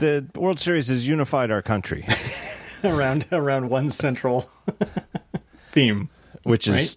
the 0.00 0.26
World 0.34 0.58
Series 0.58 0.88
has 0.88 1.06
unified 1.06 1.50
our 1.50 1.62
country, 1.62 2.06
around 2.84 3.26
around 3.30 3.68
one 3.68 3.90
central 3.90 4.50
theme, 5.72 6.08
which 6.42 6.66
is 6.66 6.96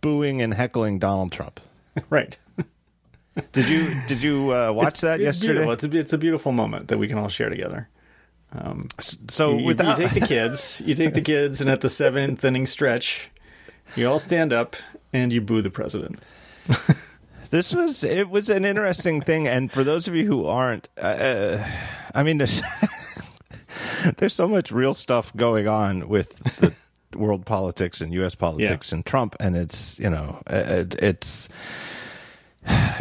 booing 0.00 0.40
and 0.40 0.54
heckling 0.54 0.98
Donald 0.98 1.32
Trump. 1.32 1.60
right? 2.10 2.38
Did 3.52 3.68
you 3.68 3.94
did 4.06 4.22
you 4.22 4.54
uh, 4.54 4.72
watch 4.72 5.00
that 5.00 5.20
it's 5.20 5.24
yesterday? 5.24 5.64
Beautiful. 5.64 5.72
It's 5.72 5.84
a 5.84 5.96
it's 5.98 6.12
a 6.12 6.18
beautiful 6.18 6.52
moment 6.52 6.88
that 6.88 6.98
we 6.98 7.08
can 7.08 7.18
all 7.18 7.28
share 7.28 7.48
together. 7.50 7.88
So 9.00 9.56
You, 9.56 9.64
without 9.64 9.98
you 9.98 10.06
take 10.06 10.20
the 10.20 10.26
kids, 10.26 10.82
you 10.84 10.94
take 10.94 11.14
the 11.14 11.22
kids, 11.22 11.60
and 11.62 11.70
at 11.70 11.80
the 11.80 11.88
seventh 11.88 12.44
inning 12.44 12.66
stretch, 12.66 13.30
you 13.96 14.08
all 14.08 14.18
stand 14.18 14.52
up 14.52 14.76
and 15.12 15.32
you 15.32 15.40
boo 15.40 15.62
the 15.62 15.70
president. 15.70 16.18
This 17.52 17.74
was 17.74 18.02
it 18.02 18.30
was 18.30 18.48
an 18.48 18.64
interesting 18.64 19.20
thing, 19.20 19.46
and 19.46 19.70
for 19.70 19.84
those 19.84 20.08
of 20.08 20.16
you 20.16 20.24
who 20.24 20.46
aren't, 20.46 20.88
uh, 20.96 21.62
I 22.14 22.22
mean, 22.22 22.38
there's 22.38 22.62
there's 24.16 24.34
so 24.34 24.48
much 24.48 24.72
real 24.72 24.94
stuff 24.94 25.36
going 25.36 25.68
on 25.68 26.08
with 26.08 26.38
the 26.60 26.72
world 27.14 27.44
politics 27.44 28.00
and 28.00 28.10
U.S. 28.14 28.34
politics 28.34 28.90
and 28.90 29.04
Trump, 29.04 29.36
and 29.38 29.54
it's 29.54 29.98
you 29.98 30.08
know 30.08 30.40
it, 30.46 30.94
it's 30.94 31.50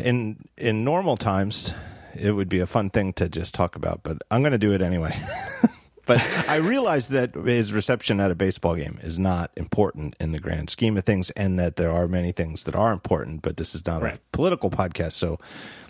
in 0.03 0.35
in 0.57 0.83
normal 0.83 1.15
times 1.15 1.73
it 2.13 2.33
would 2.33 2.49
be 2.49 2.59
a 2.59 2.67
fun 2.67 2.89
thing 2.89 3.13
to 3.13 3.29
just 3.29 3.53
talk 3.53 3.77
about, 3.77 4.01
but 4.03 4.17
I'm 4.29 4.41
going 4.41 4.51
to 4.51 4.57
do 4.57 4.73
it 4.73 4.81
anyway. 4.81 5.17
but 6.05 6.21
I 6.49 6.55
realize 6.55 7.09
that 7.09 7.35
his 7.35 7.73
reception 7.73 8.19
at 8.19 8.31
a 8.31 8.35
baseball 8.35 8.75
game 8.75 8.99
is 9.01 9.19
not 9.19 9.51
important 9.55 10.15
in 10.19 10.31
the 10.31 10.39
grand 10.39 10.69
scheme 10.69 10.97
of 10.97 11.03
things, 11.05 11.29
and 11.31 11.59
that 11.59 11.75
there 11.75 11.91
are 11.91 12.07
many 12.07 12.31
things 12.31 12.63
that 12.63 12.75
are 12.75 12.91
important. 12.91 13.41
But 13.41 13.57
this 13.57 13.75
is 13.75 13.85
not 13.85 14.03
a 14.03 14.19
political 14.31 14.69
podcast, 14.69 15.13
so 15.13 15.39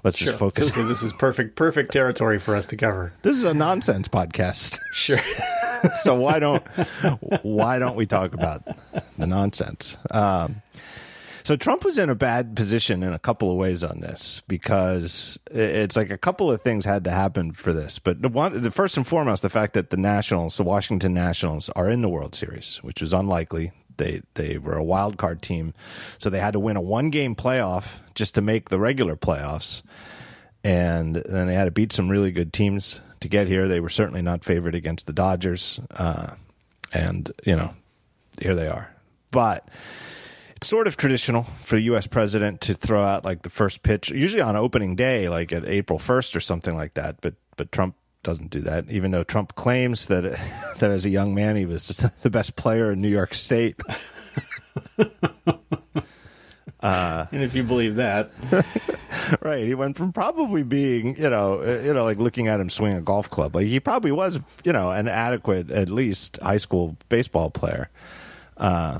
let's 0.03 0.17
just 0.17 0.37
focus. 0.37 0.73
This, 0.73 0.87
this 0.87 1.03
is 1.03 1.13
perfect 1.13 1.55
perfect 1.55 1.91
territory 1.91 2.39
for 2.39 2.55
us 2.55 2.65
to 2.67 2.77
cover. 2.77 3.13
This 3.21 3.37
is 3.37 3.43
a 3.43 3.53
nonsense 3.53 4.07
podcast, 4.07 4.77
Sure. 4.93 5.17
so 6.03 6.15
why 6.15 6.39
don't 6.39 6.63
why 7.43 7.79
don't 7.79 7.95
we 7.95 8.05
talk 8.05 8.33
about 8.33 8.63
the 9.17 9.27
nonsense? 9.27 9.97
Um, 10.11 10.61
so 11.43 11.55
Trump 11.55 11.83
was 11.83 11.97
in 11.97 12.09
a 12.09 12.15
bad 12.15 12.55
position 12.55 13.03
in 13.03 13.13
a 13.13 13.19
couple 13.19 13.51
of 13.51 13.57
ways 13.57 13.83
on 13.83 13.99
this 13.99 14.41
because 14.47 15.37
it's 15.51 15.95
like 15.95 16.09
a 16.09 16.17
couple 16.17 16.51
of 16.51 16.61
things 16.61 16.85
had 16.85 17.03
to 17.05 17.11
happen 17.11 17.51
for 17.51 17.73
this. 17.73 17.99
But 17.99 18.21
the 18.21 18.29
one, 18.29 18.61
the 18.61 18.71
first 18.71 18.97
and 18.97 19.05
foremost, 19.05 19.41
the 19.41 19.49
fact 19.49 19.73
that 19.73 19.89
the 19.89 19.97
Nationals, 19.97 20.57
the 20.57 20.63
Washington 20.63 21.13
Nationals, 21.13 21.69
are 21.69 21.89
in 21.89 22.01
the 22.01 22.09
World 22.09 22.35
Series, 22.35 22.77
which 22.77 23.01
was 23.01 23.13
unlikely. 23.13 23.71
They 23.97 24.21
they 24.33 24.57
were 24.57 24.77
a 24.77 24.83
wild 24.83 25.17
card 25.17 25.41
team, 25.41 25.73
so 26.17 26.29
they 26.29 26.39
had 26.39 26.53
to 26.53 26.59
win 26.59 26.77
a 26.77 26.81
one 26.81 27.09
game 27.09 27.35
playoff 27.35 27.99
just 28.15 28.33
to 28.35 28.41
make 28.41 28.69
the 28.69 28.79
regular 28.79 29.15
playoffs, 29.15 29.83
and 30.63 31.17
then 31.17 31.47
they 31.47 31.53
had 31.53 31.65
to 31.65 31.71
beat 31.71 31.91
some 31.91 32.09
really 32.09 32.31
good 32.31 32.53
teams 32.53 33.01
to 33.19 33.27
get 33.27 33.47
here. 33.47 33.67
They 33.67 33.79
were 33.79 33.89
certainly 33.89 34.21
not 34.21 34.43
favored 34.43 34.75
against 34.75 35.07
the 35.07 35.13
Dodgers, 35.13 35.79
uh, 35.91 36.35
and 36.93 37.31
you 37.45 37.55
know 37.55 37.75
here 38.41 38.55
they 38.55 38.67
are, 38.67 38.95
but 39.29 39.67
sort 40.61 40.87
of 40.87 40.97
traditional 40.97 41.43
for 41.43 41.75
the 41.75 41.81
U.S. 41.83 42.07
president 42.07 42.61
to 42.61 42.73
throw 42.73 43.03
out 43.03 43.25
like 43.25 43.41
the 43.41 43.49
first 43.49 43.83
pitch, 43.83 44.11
usually 44.11 44.41
on 44.41 44.55
opening 44.55 44.95
day, 44.95 45.29
like 45.29 45.51
at 45.51 45.65
April 45.67 45.99
1st 45.99 46.35
or 46.35 46.39
something 46.39 46.75
like 46.75 46.93
that. 46.95 47.21
But 47.21 47.35
but 47.57 47.71
Trump 47.71 47.95
doesn't 48.23 48.49
do 48.51 48.61
that, 48.61 48.89
even 48.89 49.11
though 49.11 49.23
Trump 49.23 49.55
claims 49.55 50.07
that 50.07 50.23
that 50.79 50.91
as 50.91 51.05
a 51.05 51.09
young 51.09 51.33
man 51.33 51.55
he 51.55 51.65
was 51.65 51.87
the 52.21 52.29
best 52.29 52.55
player 52.55 52.91
in 52.91 53.01
New 53.01 53.09
York 53.09 53.33
State. 53.33 53.79
And 57.31 57.43
if 57.43 57.55
you 57.55 57.63
believe 57.63 57.95
that, 57.95 58.31
right, 59.41 59.63
he 59.63 59.75
went 59.75 59.97
from 59.97 60.11
probably 60.11 60.63
being 60.63 61.15
you 61.15 61.29
know 61.29 61.61
uh, 61.61 61.81
you 61.83 61.93
know 61.93 62.03
like 62.03 62.17
looking 62.17 62.47
at 62.47 62.59
him 62.59 62.69
swing 62.69 62.93
a 62.93 63.01
golf 63.01 63.29
club, 63.29 63.55
like 63.55 63.67
he 63.67 63.79
probably 63.79 64.11
was 64.11 64.39
you 64.63 64.73
know 64.73 64.91
an 64.91 65.07
adequate 65.07 65.69
at 65.71 65.89
least 65.89 66.39
high 66.41 66.57
school 66.57 66.97
baseball 67.09 67.49
player. 67.49 67.89
Uh, 68.57 68.99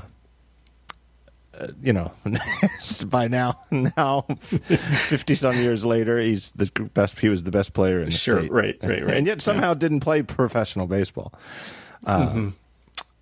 you 1.82 1.92
know, 1.92 2.12
by 3.06 3.28
now, 3.28 3.58
now, 3.70 4.22
fifty 4.40 5.34
some 5.34 5.56
years 5.56 5.84
later, 5.84 6.18
he's 6.18 6.52
the 6.52 6.66
best. 6.94 7.18
He 7.20 7.28
was 7.28 7.44
the 7.44 7.50
best 7.50 7.72
player 7.72 7.98
in 8.00 8.06
the 8.06 8.10
Sure, 8.10 8.40
state. 8.40 8.52
right, 8.52 8.76
right, 8.82 9.04
right. 9.04 9.16
and 9.16 9.26
yet 9.26 9.40
somehow 9.40 9.74
didn't 9.74 10.00
play 10.00 10.22
professional 10.22 10.86
baseball. 10.86 11.32
Mm-hmm. 12.06 12.48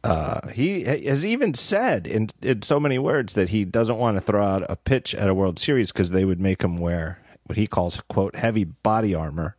Uh, 0.03 0.49
he 0.53 0.85
has 0.85 1.27
even 1.27 1.53
said 1.53 2.07
in 2.07 2.29
in 2.41 2.63
so 2.63 2.81
many 2.81 2.99
words 2.99 3.35
that 3.35 3.51
he 3.51 3.65
doesn't 3.67 3.99
want 3.99 4.17
to 4.17 4.21
throw 4.23 4.45
out 4.45 4.65
a 4.69 4.77
pitch 4.77 5.15
at 5.15 5.29
a 5.29 5.35
World 5.35 5.59
Series 5.59 5.93
because 5.93 6.11
they 6.11 6.25
would 6.25 6.41
make 6.41 6.63
him 6.63 6.79
wear 6.79 7.19
what 7.45 7.59
he 7.59 7.67
calls 7.67 8.01
"quote 8.09 8.35
heavy 8.37 8.65
body 8.65 9.15
armor," 9.15 9.57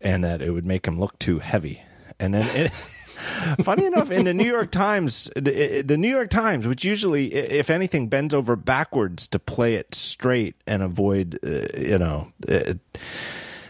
and 0.00 0.24
that 0.24 0.40
it 0.40 0.52
would 0.52 0.64
make 0.66 0.86
him 0.86 0.98
look 0.98 1.18
too 1.18 1.40
heavy. 1.40 1.82
And 2.18 2.32
then, 2.32 2.46
it, 2.56 2.72
funny 3.62 3.86
enough, 3.86 4.10
in 4.10 4.24
the 4.24 4.34
New 4.34 4.46
York 4.46 4.70
Times, 4.70 5.30
the, 5.36 5.82
the 5.82 5.96
New 5.96 6.10
York 6.10 6.30
Times, 6.30 6.66
which 6.66 6.84
usually, 6.84 7.32
if 7.34 7.70
anything, 7.70 8.08
bends 8.08 8.34
over 8.34 8.56
backwards 8.56 9.26
to 9.28 9.38
play 9.38 9.74
it 9.74 9.94
straight 9.94 10.54
and 10.66 10.82
avoid, 10.82 11.38
uh, 11.44 11.66
you 11.78 11.98
know. 11.98 12.32
Uh, 12.48 12.74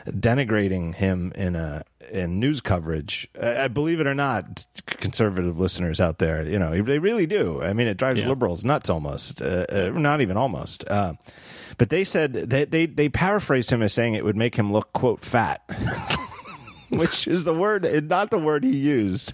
denigrating 0.07 0.95
him 0.95 1.33
in 1.35 1.55
a 1.55 1.83
in 2.11 2.41
news 2.41 2.63
coverage. 2.63 3.29
I, 3.41 3.65
I 3.65 3.69
believe 3.69 4.01
it 4.01 4.07
or 4.07 4.15
not, 4.15 4.67
conservative 4.87 5.59
listeners 5.59 6.01
out 6.01 6.19
there, 6.19 6.43
you 6.47 6.59
know, 6.59 6.81
they 6.83 6.99
really 6.99 7.27
do. 7.27 7.63
I 7.63 7.75
mean, 7.75 7.87
it 7.87 7.99
drives 7.99 8.21
Yeah. 8.21 8.29
liberals 8.29 8.65
nuts 8.65 8.89
almost. 8.89 9.43
Uh, 9.43 9.67
uh, 9.71 9.91
not 9.95 10.23
even 10.23 10.39
almost. 10.39 10.89
Uh, 10.89 11.15
but 11.77 11.91
they 11.91 12.05
said 12.05 12.33
they, 12.33 12.65
they 12.65 12.87
they 12.87 13.09
paraphrased 13.11 13.71
him 13.71 13.83
as 13.83 13.93
saying 13.93 14.15
it 14.15 14.25
would 14.25 14.37
make 14.37 14.55
him 14.57 14.73
look 14.73 14.93
quote 14.95 15.23
fat, 15.23 15.63
which 16.99 17.27
is 17.27 17.45
the 17.45 17.55
word, 17.55 18.09
not 18.09 18.31
the 18.31 18.39
word 18.39 18.65
he 18.65 18.77
used. 18.77 19.33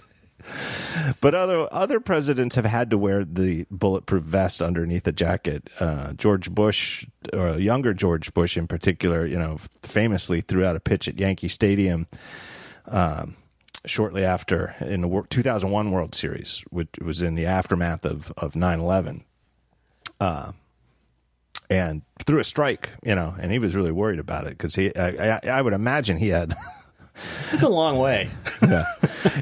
But 1.21 1.33
other 1.33 1.67
other 1.71 1.99
presidents 1.99 2.55
have 2.55 2.65
had 2.65 2.89
to 2.91 2.97
wear 2.97 3.25
the 3.25 3.65
bulletproof 3.71 4.23
vest 4.23 4.61
underneath 4.61 5.07
a 5.07 5.11
jacket. 5.11 5.69
Uh, 5.79 6.13
George 6.13 6.51
Bush, 6.51 7.05
or 7.33 7.57
younger 7.57 7.93
George 7.93 8.33
Bush 8.33 8.55
in 8.55 8.67
particular, 8.67 9.25
you 9.25 9.39
know, 9.39 9.57
famously 9.81 10.41
threw 10.41 10.63
out 10.63 10.75
a 10.75 10.79
pitch 10.79 11.07
at 11.07 11.19
Yankee 11.19 11.47
Stadium 11.47 12.07
um, 12.87 13.35
shortly 13.85 14.23
after 14.23 14.75
in 14.79 15.01
the 15.01 15.25
2001 15.29 15.91
World 15.91 16.13
Series, 16.13 16.63
which 16.69 16.89
was 17.01 17.21
in 17.21 17.35
the 17.35 17.45
aftermath 17.45 18.05
of 18.05 18.31
of 18.37 18.53
9/11. 18.53 19.23
Uh, 20.19 20.51
and 21.69 22.03
threw 22.25 22.39
a 22.39 22.43
strike, 22.43 22.91
you 23.03 23.15
know, 23.15 23.35
and 23.39 23.51
he 23.51 23.59
was 23.59 23.75
really 23.75 23.91
worried 23.91 24.19
about 24.19 24.45
it 24.45 24.51
because 24.51 24.75
he, 24.75 24.95
I, 24.95 25.35
I, 25.35 25.39
I 25.45 25.61
would 25.61 25.73
imagine 25.73 26.17
he 26.17 26.29
had 26.29 26.53
it's 27.51 27.63
a 27.63 27.69
long 27.69 27.97
way. 27.97 28.29
yeah. 28.61 28.85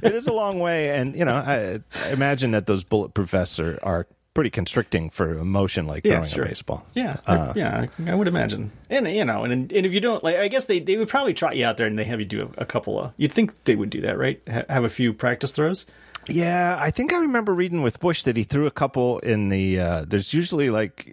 it 0.01 0.13
is 0.13 0.27
a 0.27 0.33
long 0.33 0.59
way, 0.59 0.91
and 0.91 1.15
you 1.15 1.25
know, 1.25 1.33
I, 1.33 1.79
I 2.05 2.09
imagine 2.11 2.51
that 2.51 2.67
those 2.67 2.83
bulletproof 2.83 3.29
vests 3.29 3.59
are, 3.59 3.79
are 3.83 4.07
pretty 4.33 4.49
constricting 4.49 5.09
for 5.11 5.37
a 5.37 5.45
motion 5.45 5.85
like 5.85 6.03
Yeah, 6.05 6.13
throwing 6.13 6.29
sure. 6.29 6.43
a 6.45 6.47
baseball. 6.47 6.87
Yeah, 6.95 7.17
Uh, 7.27 7.53
yeah, 7.55 7.85
I 8.07 8.15
would 8.15 8.27
imagine. 8.27 8.71
And 8.89 9.07
you 9.07 9.25
know, 9.25 9.43
and 9.43 9.71
and 9.71 9.85
if 9.85 9.93
you 9.93 9.99
don't 9.99 10.23
like, 10.23 10.37
I 10.37 10.47
guess 10.47 10.65
they 10.65 10.79
they 10.79 10.97
would 10.97 11.07
probably 11.09 11.33
trot 11.33 11.55
you 11.55 11.65
out 11.65 11.77
there 11.77 11.87
and 11.87 11.97
they 11.99 12.03
have 12.05 12.19
you 12.19 12.25
do 12.25 12.51
a, 12.57 12.61
a 12.61 12.65
couple 12.65 12.99
of. 12.99 13.13
You'd 13.17 13.31
think 13.31 13.63
they 13.65 13.75
would 13.75 13.89
do 13.89 14.01
that, 14.01 14.17
right? 14.17 14.41
Ha- 14.49 14.63
have 14.69 14.83
a 14.83 14.89
few 14.89 15.13
practice 15.13 15.51
throws. 15.51 15.85
Yeah, 16.29 16.77
I 16.79 16.89
think 16.89 17.11
I 17.13 17.17
remember 17.19 17.53
reading 17.53 17.81
with 17.81 17.99
Bush 17.99 18.23
that 18.23 18.37
he 18.37 18.43
threw 18.43 18.65
a 18.65 18.71
couple 18.71 19.19
in 19.19 19.49
the. 19.49 19.79
Uh, 19.79 20.05
there's 20.07 20.33
usually 20.33 20.69
like 20.69 21.05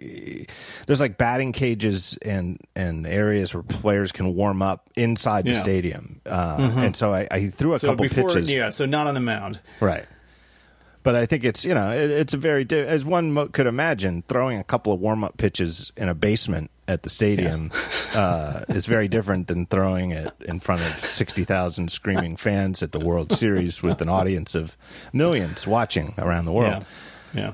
there's 0.87 0.99
like 1.01 1.17
batting 1.17 1.51
cages 1.51 2.17
and 2.21 2.57
and 2.75 3.05
areas 3.05 3.53
where 3.53 3.63
players 3.63 4.11
can 4.11 4.35
warm 4.35 4.61
up 4.61 4.89
inside 4.95 5.43
the 5.45 5.49
Yeah. 5.49 5.55
Mm-hmm. 5.55 5.63
stadium, 5.63 6.21
uh, 6.25 6.73
and 6.77 6.95
so 6.95 7.13
I, 7.13 7.27
I 7.29 7.47
threw 7.47 7.73
a 7.73 7.79
So 7.79 7.89
couple 7.89 8.03
before, 8.07 8.29
pitches. 8.29 8.49
yeah, 8.51 8.69
so 8.69 8.85
not 8.85 9.07
on 9.07 9.13
the 9.13 9.19
mound. 9.19 9.59
Right. 9.79 10.05
But 11.03 11.15
I 11.15 11.25
think 11.25 11.43
it's 11.43 11.65
you 11.65 11.73
know 11.73 11.91
it, 11.91 12.09
it's 12.11 12.33
a 12.33 12.37
very 12.37 12.65
as 12.71 13.03
one 13.03 13.49
could 13.49 13.67
imagine 13.67 14.23
throwing 14.29 14.59
a 14.59 14.63
couple 14.63 14.93
of 14.93 14.99
warm 14.99 15.23
up 15.23 15.35
pitches 15.37 15.91
in 15.97 16.07
a 16.09 16.13
basement 16.15 16.69
at 16.91 17.03
the 17.03 17.09
stadium 17.09 17.71
uh, 18.15 18.61
is 18.69 18.85
very 18.85 19.07
different 19.07 19.47
than 19.47 19.65
throwing 19.65 20.11
it 20.11 20.31
in 20.41 20.59
front 20.59 20.81
of 20.81 21.05
sixty 21.05 21.43
thousand 21.43 21.91
screaming 21.91 22.35
fans 22.35 22.83
at 22.83 22.91
the 22.91 22.99
World 22.99 23.31
Series 23.31 23.81
with 23.81 24.01
an 24.01 24.09
audience 24.09 24.53
of 24.53 24.77
millions 25.13 25.65
watching 25.65 26.13
around 26.17 26.45
the 26.45 26.51
world. 26.51 26.85
Yeah, 27.33 27.53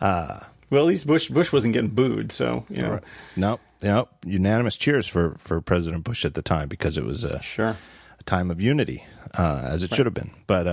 yeah. 0.00 0.06
Uh, 0.06 0.40
well, 0.70 0.82
at 0.82 0.88
least 0.88 1.06
Bush 1.06 1.28
Bush 1.28 1.52
wasn't 1.52 1.74
getting 1.74 1.90
booed, 1.90 2.32
so 2.32 2.64
you 2.68 2.82
know, 2.82 3.00
No, 3.36 3.60
no, 3.82 4.08
unanimous 4.26 4.76
cheers 4.76 5.06
for 5.06 5.36
for 5.38 5.60
President 5.60 6.04
Bush 6.04 6.24
at 6.24 6.34
the 6.34 6.42
time 6.42 6.68
because 6.68 6.98
it 6.98 7.04
was 7.04 7.22
a 7.22 7.40
sure. 7.42 7.76
a 8.18 8.22
time 8.24 8.50
of 8.50 8.60
unity, 8.60 9.04
uh, 9.38 9.62
as 9.64 9.82
it 9.82 9.94
should 9.94 10.06
have 10.06 10.14
been. 10.14 10.32
But 10.46 10.66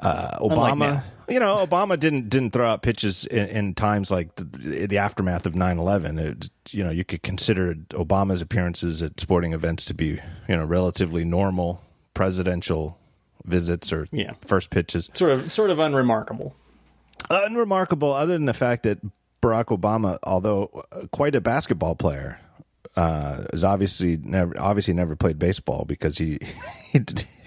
uh, 0.00 0.38
Obama, 0.38 1.02
you 1.28 1.40
know, 1.40 1.64
Obama 1.66 1.98
didn't 1.98 2.28
didn't 2.28 2.50
throw 2.50 2.68
out 2.70 2.82
pitches 2.82 3.24
in, 3.24 3.48
in 3.48 3.74
times 3.74 4.10
like 4.10 4.34
the, 4.36 4.86
the 4.86 4.98
aftermath 4.98 5.46
of 5.46 5.54
9-11. 5.54 6.18
It, 6.20 6.50
you 6.70 6.84
know, 6.84 6.90
you 6.90 7.04
could 7.04 7.22
consider 7.22 7.74
Obama's 7.90 8.42
appearances 8.42 9.02
at 9.02 9.18
sporting 9.20 9.52
events 9.52 9.84
to 9.86 9.94
be 9.94 10.20
you 10.48 10.56
know 10.56 10.64
relatively 10.64 11.24
normal 11.24 11.80
presidential 12.14 12.98
visits 13.44 13.92
or 13.92 14.06
Yeah. 14.12 14.32
first 14.46 14.70
pitches. 14.70 15.08
Sort 15.14 15.32
of 15.32 15.50
sort 15.50 15.70
of 15.70 15.78
unremarkable. 15.78 16.54
Unremarkable, 17.30 18.12
other 18.12 18.34
than 18.34 18.44
the 18.46 18.54
fact 18.54 18.82
that 18.84 18.98
Barack 19.42 19.66
Obama, 19.66 20.18
although 20.22 20.84
uh, 20.92 21.06
quite 21.10 21.34
a 21.34 21.40
basketball 21.40 21.94
player, 21.96 22.40
uh, 22.96 23.44
is 23.52 23.64
obviously 23.64 24.16
never 24.22 24.58
obviously 24.60 24.94
never 24.94 25.16
played 25.16 25.38
baseball 25.38 25.84
because 25.86 26.18
he, 26.18 26.38
he 26.92 27.00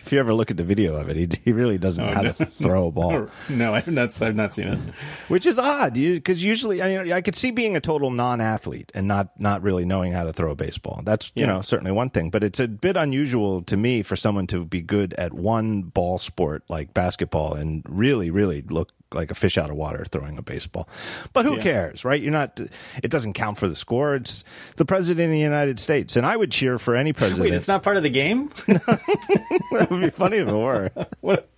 if 0.10 0.14
you 0.14 0.20
ever 0.20 0.34
look 0.34 0.50
at 0.50 0.58
the 0.58 0.64
video 0.64 0.96
of 0.96 1.08
it, 1.08 1.16
he 1.16 1.30
he 1.46 1.52
really 1.52 1.78
doesn't 1.78 2.04
know 2.04 2.10
oh, 2.10 2.16
how 2.16 2.22
no. 2.24 2.32
to 2.32 2.46
throw 2.64 2.88
a 2.88 2.92
ball, 2.92 3.28
no, 3.50 3.76
I've 3.76 3.88
not. 3.88 4.20
I've 4.24 4.36
not 4.36 4.56
seen 4.56 4.68
it. 4.70 4.80
which 5.28 5.46
is 5.46 5.60
odd. 5.60 5.94
Because 5.94 6.44
usually, 6.44 6.82
I 6.82 7.04
mean, 7.04 7.14
I 7.14 7.22
could 7.22 7.36
see 7.36 7.52
being 7.52 7.78
a 7.78 7.80
total 7.80 8.10
non-athlete 8.10 8.92
and 8.96 9.08
not 9.08 9.40
not 9.40 9.62
really 9.62 9.86
knowing 9.86 10.14
how 10.14 10.24
to 10.24 10.34
throw 10.34 10.50
a 10.50 10.56
baseball. 10.56 11.02
That's 11.04 11.32
you 11.36 11.46
know 11.46 11.62
certainly 11.62 11.92
one 11.92 12.10
thing, 12.10 12.32
but 12.32 12.44
it's 12.44 12.60
a 12.60 12.68
bit 12.68 12.98
unusual 12.98 13.62
to 13.62 13.78
me 13.78 14.02
for 14.02 14.16
someone 14.16 14.48
to 14.48 14.66
be 14.66 14.82
good 14.82 15.14
at 15.14 15.32
one 15.32 15.84
ball 15.84 16.18
sport 16.18 16.64
like 16.70 16.92
basketball 16.96 17.54
and 17.54 17.84
really 17.88 18.32
really 18.32 18.64
look 18.64 18.90
like 19.14 19.32
a 19.32 19.36
fish 19.36 19.58
out 19.58 19.70
of 19.70 19.76
water 19.76 20.06
throwing 20.06 20.38
a 20.38 20.42
baseball. 20.42 20.88
But 21.34 21.46
who 21.46 21.56
Yeah. 21.56 21.62
cares, 21.64 22.06
right? 22.06 22.22
You're 22.22 22.32
not. 22.32 22.60
It 23.02 23.10
doesn't 23.10 23.34
count 23.34 23.58
for 23.58 23.68
the 23.68 23.76
score. 23.76 24.16
It's 24.16 24.44
the 24.76 24.86
president 24.86 25.26
of 25.26 25.32
the 25.32 25.40
United 25.40 25.80
States, 25.80 26.16
and 26.16 26.26
I 26.26 26.38
would 26.38 26.52
cheer 26.52 26.78
for 26.78 26.96
any 26.96 27.12
president. 27.14 27.44
Wait, 27.50 27.54
it's 27.54 27.68
not 27.68 27.82
part 27.84 27.98
of 27.98 28.04
the 28.04 28.10
game. 28.10 28.50
that 28.68 29.88
would 29.90 30.02
be 30.02 30.10
funny 30.10 30.38
if 30.38 30.48
it 30.48 30.54
were. 30.54 30.92
what? 31.22 31.50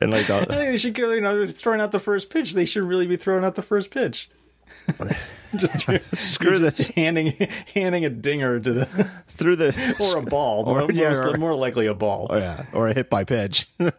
And 0.00 0.10
like, 0.10 0.30
uh, 0.30 0.36
I 0.36 0.44
think 0.44 0.48
they 0.70 0.78
should 0.78 0.94
go. 0.94 1.10
You 1.12 1.20
know, 1.20 1.38
they're 1.38 1.46
throwing 1.48 1.80
out 1.80 1.92
the 1.92 2.00
first 2.00 2.30
pitch. 2.30 2.54
They 2.54 2.64
should 2.64 2.84
really 2.84 3.06
be 3.06 3.16
throwing 3.16 3.44
out 3.44 3.54
the 3.56 3.62
first 3.62 3.90
pitch. 3.90 4.30
just 5.56 5.80
Screw 6.16 6.58
just 6.58 6.78
this. 6.78 6.88
handing 6.88 7.32
handing 7.74 8.04
a 8.04 8.10
dinger 8.10 8.58
to 8.60 8.72
the 8.72 8.86
through 9.28 9.56
the 9.56 9.96
or 10.12 10.18
a 10.18 10.22
ball, 10.22 10.64
more, 10.64 10.82
Or- 10.82 10.92
yeah, 10.92 11.12
more, 11.12 11.34
or- 11.34 11.38
more 11.38 11.54
likely 11.54 11.86
a 11.86 11.94
ball. 11.94 12.26
Oh, 12.30 12.36
yeah, 12.38 12.66
or 12.72 12.88
a 12.88 12.94
hit 12.94 13.10
by 13.10 13.24
pitch. 13.24 13.68
like 13.78 13.94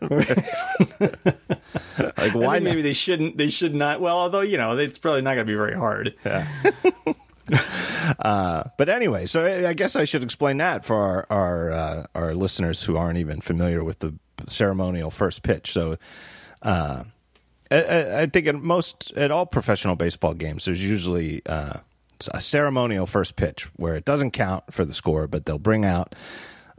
why 2.34 2.60
maybe 2.60 2.82
they 2.82 2.94
shouldn't. 2.94 3.38
They 3.38 3.48
should 3.48 3.76
not. 3.76 4.02
Well, 4.02 4.18
although 4.18 4.42
you 4.42 4.58
know, 4.58 4.78
it's 4.78 4.98
probably 4.98 5.22
not 5.22 5.36
going 5.36 5.46
to 5.46 5.52
be 5.52 5.56
very 5.56 5.76
hard. 5.76 6.16
Yeah. 6.26 6.48
But 8.78 8.90
anyway, 8.90 9.26
so 9.26 9.46
I 9.46 9.70
I 9.70 9.74
guess 9.74 9.96
I 9.96 10.06
should 10.06 10.24
explain 10.24 10.58
that 10.58 10.86
for 10.86 10.96
our 10.98 11.26
our, 11.30 11.72
uh, 11.72 12.06
our 12.16 12.36
listeners 12.36 12.84
who 12.84 12.98
aren't 12.98 13.18
even 13.18 13.42
familiar 13.42 13.84
with 13.84 14.00
the 14.00 14.14
ceremonial 14.48 15.12
first 15.12 15.44
pitch. 15.44 15.72
So, 15.74 15.98
uh, 16.62 17.04
I- 17.72 18.22
I, 18.22 18.26
think 18.28 18.48
at 18.48 18.56
most 18.56 19.12
at 19.18 19.32
all 19.32 19.46
professional 19.46 19.96
baseball 19.96 20.34
games, 20.34 20.66
there's 20.66 20.84
usually 20.84 21.42
uh, 21.46 21.80
a 22.34 22.42
ceremonial 22.42 23.06
first 23.06 23.36
pitch 23.36 23.68
where 23.76 23.96
it 23.96 24.06
doesn't 24.06 24.32
count 24.32 24.64
for 24.72 24.86
the 24.86 24.94
score, 24.94 25.28
but 25.28 25.46
they'll 25.46 25.60
bring 25.60 25.86
out 25.86 26.16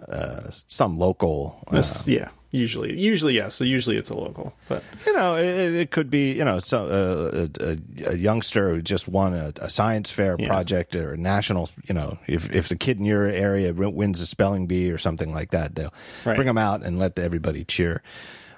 uh, 0.09 0.51
some 0.51 0.97
local. 0.99 1.63
Uh, 1.69 1.73
This, 1.77 2.07
yeah, 2.09 2.29
usually, 2.51 2.99
usually 2.99 3.35
yes. 3.35 3.55
So 3.57 3.65
usually 3.65 3.97
it's 3.97 4.11
a 4.11 4.17
local, 4.17 4.55
but 4.69 4.83
you 5.07 5.13
know, 5.13 5.35
it, 5.37 5.75
it 5.75 5.91
could 5.91 6.09
be 6.11 6.33
you 6.33 6.45
know 6.45 6.59
so, 6.61 6.87
uh, 6.87 7.49
a, 7.61 8.13
a 8.13 8.17
youngster 8.17 8.71
who 8.75 8.81
just 8.81 9.09
won 9.09 9.35
a, 9.35 9.53
a 9.61 9.69
science 9.69 10.11
fair 10.11 10.37
Yeah. 10.39 10.47
project 10.49 10.95
or 10.97 11.13
a 11.13 11.17
national. 11.19 11.69
You 11.87 11.95
know, 11.95 12.19
if 12.27 12.51
if 12.55 12.69
the 12.69 12.77
kid 12.77 12.99
in 12.99 13.05
your 13.05 13.27
area 13.27 13.73
wins 13.75 14.21
a 14.21 14.27
spelling 14.27 14.67
bee 14.67 14.91
or 14.91 14.99
something 14.99 15.33
like 15.35 15.51
that, 15.51 15.75
they'll 15.75 15.93
Right. 16.25 16.37
bring 16.37 16.47
them 16.47 16.59
out 16.59 16.83
and 16.85 16.99
let 16.99 17.19
everybody 17.19 17.65
cheer. 17.65 18.03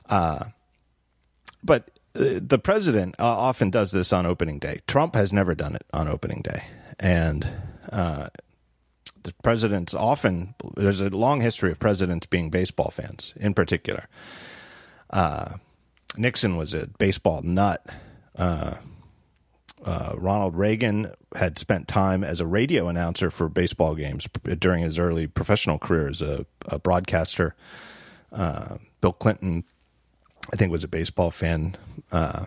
Uh, 0.08 0.44
but 1.64 1.90
the 2.12 2.58
president 2.58 3.14
uh, 3.18 3.24
often 3.24 3.70
does 3.70 3.92
this 3.92 4.12
on 4.12 4.26
opening 4.26 4.58
day. 4.58 4.80
Trump 4.86 5.14
has 5.14 5.32
never 5.32 5.54
done 5.54 5.74
it 5.74 5.86
on 5.92 6.08
opening 6.08 6.42
day, 6.42 6.64
and. 6.98 7.48
Uh, 7.90 8.28
the 9.22 9.34
presidents 9.42 9.92
often 9.92 10.54
there's 10.76 11.02
a 11.02 11.10
long 11.10 11.42
history 11.42 11.70
of 11.70 11.78
presidents 11.78 12.24
being 12.24 12.48
baseball 12.48 12.90
fans 12.90 13.34
in 13.36 13.52
particular 13.52 14.08
Nixon 16.16 16.56
was 16.56 16.74
a 16.74 16.86
baseball 16.98 17.42
nut. 17.42 17.84
Uh, 18.36 18.76
uh, 19.84 20.14
Ronald 20.16 20.56
Reagan 20.56 21.12
had 21.34 21.58
spent 21.58 21.88
time 21.88 22.22
as 22.22 22.40
a 22.40 22.46
radio 22.46 22.88
announcer 22.88 23.30
for 23.30 23.48
baseball 23.48 23.94
games 23.94 24.28
during 24.58 24.82
his 24.82 24.98
early 24.98 25.26
professional 25.26 25.78
career 25.78 26.08
as 26.08 26.20
a, 26.20 26.44
a 26.66 26.78
broadcaster. 26.78 27.54
Uh, 28.32 28.76
Bill 29.00 29.12
Clinton, 29.12 29.64
I 30.52 30.56
think, 30.56 30.72
was 30.72 30.84
a 30.84 30.88
baseball 30.88 31.30
fan. 31.30 31.76
Uh, 32.10 32.44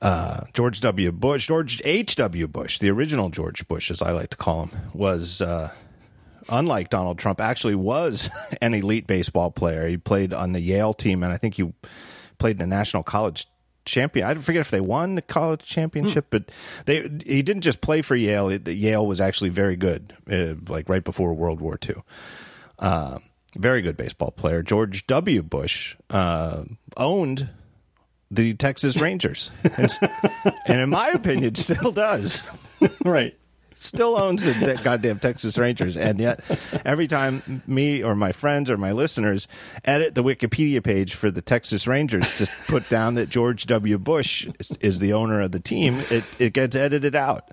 uh, 0.00 0.40
George 0.54 0.80
W. 0.80 1.12
Bush, 1.12 1.46
George 1.48 1.82
H.W. 1.84 2.48
Bush, 2.48 2.78
the 2.78 2.90
original 2.90 3.28
George 3.30 3.66
Bush, 3.68 3.90
as 3.90 4.00
I 4.00 4.12
like 4.12 4.30
to 4.30 4.36
call 4.36 4.66
him, 4.66 4.80
was 4.94 5.42
uh, 5.42 5.70
unlike 6.48 6.88
Donald 6.90 7.18
Trump, 7.18 7.40
actually 7.40 7.74
was 7.74 8.30
an 8.62 8.72
elite 8.74 9.06
baseball 9.06 9.50
player. 9.50 9.86
He 9.88 9.96
played 9.96 10.32
on 10.32 10.52
the 10.52 10.60
Yale 10.60 10.94
team, 10.94 11.22
and 11.22 11.32
I 11.32 11.36
think 11.36 11.54
he 11.54 11.72
played 12.38 12.60
in 12.60 12.68
the 12.70 12.74
national 12.74 13.02
college 13.02 13.46
champion. 13.84 14.26
I 14.26 14.34
forget 14.36 14.60
if 14.62 14.70
they 14.70 14.80
won 14.80 15.16
the 15.16 15.22
college 15.22 15.64
championship, 15.64 16.26
but 16.30 16.50
they 16.86 17.02
he 17.26 17.42
didn't 17.42 17.60
just 17.62 17.82
play 17.82 18.00
for 18.00 18.16
Yale. 18.16 18.48
It- 18.48 18.66
Yale 18.66 19.06
was 19.06 19.20
actually 19.20 19.50
very 19.50 19.76
good, 19.76 20.14
uh, 20.30 20.54
like 20.72 20.88
right 20.88 21.04
before 21.04 21.34
World 21.34 21.60
War 21.60 21.78
II. 21.86 21.96
Very 23.54 23.82
good 23.82 23.96
baseball 23.96 24.30
player. 24.30 24.62
George 24.62 25.06
W. 25.06 25.42
Bush 25.42 25.96
uh, 26.10 26.64
owned 26.96 27.48
the 28.30 28.54
Texas 28.54 28.96
Rangers, 29.00 29.50
and, 29.78 29.90
and 30.66 30.80
in 30.80 30.90
my 30.90 31.08
opinion, 31.08 31.54
still 31.54 31.92
does 31.92 32.42
right. 33.04 33.36
still 33.74 34.16
owns 34.16 34.42
the 34.42 34.54
de- 34.54 34.82
goddamn 34.82 35.18
Texas 35.18 35.56
Rangers, 35.56 35.96
and 35.96 36.18
yet 36.18 36.40
every 36.84 37.06
time 37.06 37.62
me 37.66 38.02
or 38.02 38.16
my 38.16 38.32
friends 38.32 38.70
or 38.70 38.76
my 38.76 38.92
listeners 38.92 39.46
edit 39.84 40.14
the 40.14 40.24
Wikipedia 40.24 40.82
page 40.82 41.14
for 41.14 41.30
the 41.30 41.42
Texas 41.42 41.86
Rangers 41.86 42.38
to 42.38 42.50
put 42.68 42.88
down 42.88 43.14
that 43.14 43.28
George 43.28 43.66
W. 43.66 43.98
Bush 43.98 44.48
is, 44.58 44.72
is 44.80 44.98
the 44.98 45.12
owner 45.12 45.40
of 45.40 45.52
the 45.52 45.60
team, 45.60 46.02
it 46.10 46.24
it 46.38 46.52
gets 46.54 46.74
edited 46.74 47.14
out. 47.14 47.50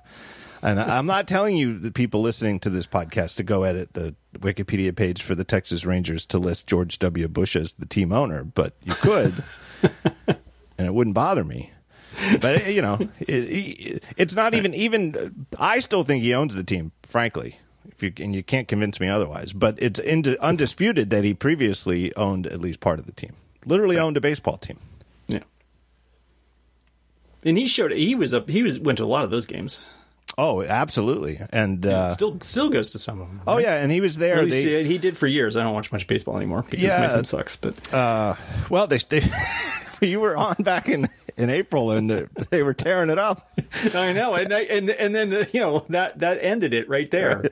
And 0.64 0.80
I'm 0.80 1.08
not 1.08 1.28
telling 1.28 1.58
you, 1.58 1.80
the 1.80 1.92
people 1.92 2.22
listening 2.22 2.60
to 2.60 2.70
this 2.70 2.86
podcast, 2.86 3.38
to 3.38 3.44
go 3.44 3.64
edit 3.64 3.94
the 3.94 4.16
Wikipedia 4.40 4.96
page 4.96 5.22
for 5.22 5.36
the 5.36 5.44
Texas 5.44 5.86
Rangers 5.86 6.26
to 6.28 6.38
list 6.38 6.68
George 6.68 7.00
W. 7.00 7.28
Bush 7.28 7.56
as 7.56 7.74
the 7.74 7.86
team 7.86 8.12
owner, 8.12 8.44
but 8.44 8.74
you 8.84 8.94
could, 8.96 9.44
and 10.28 10.88
it 10.88 10.94
wouldn't 10.94 11.14
bother 11.14 11.44
me 11.44 11.72
but 12.40 12.62
eh, 12.64 12.70
you 12.70 12.82
know, 12.82 12.98
it, 13.20 13.30
it, 13.30 14.04
it's 14.18 14.36
not 14.36 14.54
even 14.54 14.74
even. 14.74 15.46
I 15.58 15.80
still 15.80 16.04
think 16.04 16.24
he 16.24 16.34
owns 16.34 16.56
the 16.56 16.64
team, 16.64 16.92
frankly. 17.04 17.60
If 17.88 18.04
you 18.04 18.14
and 18.24 18.36
you 18.36 18.44
can't 18.44 18.68
convince 18.68 19.00
me 19.00 19.08
otherwise, 19.08 19.54
but 19.54 19.76
it's 19.82 20.00
ind- 20.00 20.28
undisputed 20.28 21.10
that 21.10 21.24
he 21.24 21.34
previously 21.34 22.16
owned 22.16 22.48
at 22.48 22.60
least 22.60 22.80
part 22.80 23.00
of 23.00 23.06
the 23.06 23.12
team. 23.12 23.34
Literally 23.66 23.98
owned 23.98 24.18
a 24.18 24.22
baseball 24.22 24.58
team. 24.58 24.80
Yeah. 25.28 25.44
And 27.44 27.58
he 27.58 27.66
showed 27.66 27.92
he 27.92 28.16
was 28.16 28.34
up. 28.34 28.50
He 28.50 28.64
was 28.64 28.80
went 28.80 28.98
to 28.98 29.04
a 29.04 29.06
lot 29.06 29.24
of 29.24 29.30
those 29.30 29.46
games. 29.46 29.80
Oh, 30.38 30.64
absolutely, 30.64 31.40
and 31.52 31.86
uh, 31.86 32.12
still, 32.14 32.40
still 32.40 32.70
goes 32.70 32.92
to 32.92 33.00
some 33.00 33.20
of 33.22 33.28
them. 33.28 33.42
oh 33.48 33.58
yeah, 33.58 33.76
and 33.76 33.92
he 33.92 34.02
was 34.02 34.18
there. 34.18 34.46
They- 34.46 34.84
he, 34.84 34.84
he 34.94 34.98
did 34.98 35.18
for 35.18 35.28
years. 35.28 35.58
I 35.58 35.64
don't 35.64 35.74
watch 35.74 35.92
much 35.92 36.08
baseball 36.08 36.38
anymore 36.38 36.62
because 36.64 36.80
Yeah. 36.82 37.08
my 37.08 37.14
team 37.16 37.26
sucks. 37.26 37.56
But 37.58 37.78
well, 37.92 38.88
they, 38.88 38.98
they 39.10 39.30
you 40.08 40.20
were 40.20 40.36
on 40.38 40.56
back 40.60 40.88
in 40.90 41.10
in 41.38 41.50
April, 41.50 41.92
and 41.92 42.10
they- 42.50 42.62
were 42.64 42.74
tearing 42.74 43.10
it 43.10 43.18
up. 43.18 43.50
I 43.94 44.14
know, 44.14 44.36
and 44.36 44.54
I, 44.54 44.62
and 44.62 44.90
and 44.90 45.16
then 45.16 45.48
you 45.52 45.60
know 45.60 45.86
that 45.90 46.20
that 46.20 46.38
ended 46.42 46.74
it 46.74 46.88
right 46.88 47.10
there. 47.10 47.44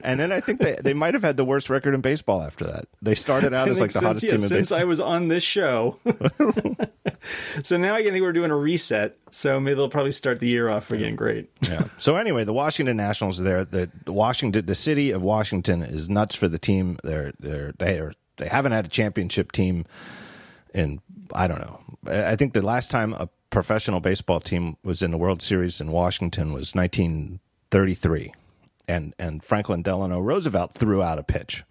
And 0.00 0.20
then 0.20 0.30
I 0.32 0.40
think 0.40 0.60
they, 0.60 0.76
they 0.80 0.94
might 0.94 1.14
have 1.14 1.22
had 1.22 1.36
the 1.36 1.44
worst 1.44 1.70
record 1.70 1.94
in 1.94 2.00
baseball 2.00 2.42
after 2.42 2.64
that. 2.66 2.86
They 3.00 3.14
started 3.14 3.54
out 3.54 3.68
as 3.68 3.80
like 3.80 3.90
the 3.90 4.00
since, 4.00 4.04
hottest 4.04 4.24
yeah, 4.24 4.30
team 4.32 4.42
in 4.42 4.48
since 4.48 4.52
baseball. 4.70 4.78
I 4.78 4.84
was 4.84 5.00
on 5.00 5.28
this 5.28 5.42
show. 5.42 5.98
so 7.62 7.76
now 7.76 7.94
I 7.94 8.02
think 8.02 8.20
we're 8.20 8.32
doing 8.32 8.50
a 8.50 8.56
reset. 8.56 9.16
So 9.30 9.60
maybe 9.60 9.74
they'll 9.74 9.88
probably 9.88 10.12
start 10.12 10.40
the 10.40 10.48
year 10.48 10.68
off 10.68 10.90
again. 10.92 11.16
Great. 11.16 11.50
Yeah. 11.62 11.84
So 11.98 12.16
anyway, 12.16 12.44
the 12.44 12.52
Washington 12.52 12.96
Nationals 12.96 13.40
are 13.40 13.44
there. 13.44 13.64
The, 13.64 13.90
the 14.04 14.12
Washington, 14.12 14.66
the 14.66 14.74
city 14.74 15.10
of 15.10 15.22
Washington, 15.22 15.82
is 15.82 16.08
nuts 16.08 16.34
for 16.34 16.48
the 16.48 16.58
team. 16.58 16.98
They're 17.02 17.32
they're 17.38 17.72
they 17.78 17.98
are 17.98 18.12
they 18.36 18.48
haven't 18.48 18.72
had 18.72 18.86
a 18.86 18.88
championship 18.88 19.52
team 19.52 19.84
in 20.74 21.00
I 21.34 21.48
don't 21.48 21.60
know. 21.60 21.80
I 22.08 22.36
think 22.36 22.52
the 22.52 22.62
last 22.62 22.90
time 22.90 23.12
a 23.14 23.28
professional 23.50 24.00
baseball 24.00 24.40
team 24.40 24.76
was 24.82 25.02
in 25.02 25.10
the 25.10 25.18
World 25.18 25.42
Series 25.42 25.80
in 25.80 25.90
Washington 25.90 26.52
was 26.52 26.74
1933, 26.74 28.32
and 28.88 29.14
and 29.18 29.44
Franklin 29.44 29.82
Delano 29.82 30.20
Roosevelt 30.20 30.72
threw 30.72 31.02
out 31.02 31.18
a 31.18 31.22
pitch. 31.22 31.64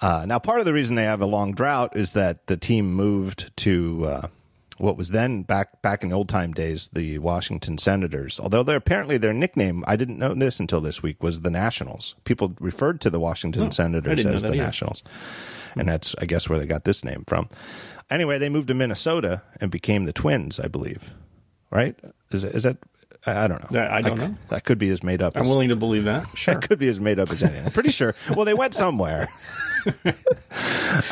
Uh, 0.00 0.24
now, 0.26 0.38
part 0.38 0.60
of 0.60 0.66
the 0.66 0.72
reason 0.72 0.94
they 0.96 1.04
have 1.04 1.20
a 1.20 1.26
long 1.26 1.52
drought 1.52 1.96
is 1.96 2.12
that 2.12 2.46
the 2.46 2.56
team 2.56 2.92
moved 2.92 3.50
to 3.56 4.04
uh, 4.04 4.28
what 4.78 4.96
was 4.96 5.10
then 5.10 5.42
back 5.42 5.82
back 5.82 6.02
in 6.02 6.08
the 6.08 6.14
old 6.14 6.28
time 6.28 6.52
days 6.52 6.88
the 6.92 7.18
Washington 7.18 7.78
Senators. 7.78 8.38
Although 8.40 8.62
they're 8.62 8.76
apparently 8.76 9.18
their 9.18 9.32
nickname, 9.32 9.84
I 9.86 9.96
didn't 9.96 10.18
know 10.18 10.34
this 10.34 10.60
until 10.60 10.80
this 10.80 11.02
week, 11.02 11.22
was 11.22 11.40
the 11.40 11.50
Nationals. 11.50 12.14
People 12.24 12.54
referred 12.60 13.00
to 13.02 13.10
the 13.10 13.20
Washington 13.20 13.70
Senators 13.72 14.24
as 14.24 14.42
the 14.42 14.48
either. 14.48 14.56
Nationals, 14.56 15.02
and 15.76 15.88
that's 15.88 16.14
I 16.20 16.26
guess 16.26 16.48
where 16.48 16.58
they 16.58 16.66
got 16.66 16.84
this 16.84 17.04
name 17.04 17.24
from. 17.26 17.48
Anyway, 18.10 18.38
they 18.38 18.48
moved 18.48 18.68
to 18.68 18.74
Minnesota 18.74 19.42
and 19.60 19.70
became 19.70 20.04
the 20.04 20.12
Twins, 20.12 20.58
I 20.58 20.68
believe. 20.68 21.10
Right? 21.70 21.94
Is 22.30 22.44
is 22.44 22.62
that? 22.62 22.78
I 23.26 23.44
I 23.44 23.48
don't 23.48 23.70
know. 23.72 23.80
I- 23.80 23.98
I 23.98 24.00
don't 24.02 24.16
c- 24.18 24.26
know. 24.28 24.34
That 24.48 24.64
could 24.64 24.78
be 24.78 24.88
as 24.88 25.02
made 25.02 25.20
up. 25.22 25.36
I'm 25.36 25.42
as, 25.42 25.48
willing 25.48 25.68
to 25.68 25.76
believe 25.76 26.04
that. 26.04 26.26
Sure. 26.34 26.54
that 26.54 26.66
could 26.68 26.78
be 26.78 26.88
as 26.88 26.98
made 27.00 27.18
up 27.18 27.30
as 27.30 27.42
anything. 27.42 27.66
I'm 27.66 27.72
pretty 27.72 27.90
sure. 27.90 28.14
Well, 28.34 28.44
they 28.46 28.54
went 28.54 28.74
somewhere. 28.74 29.28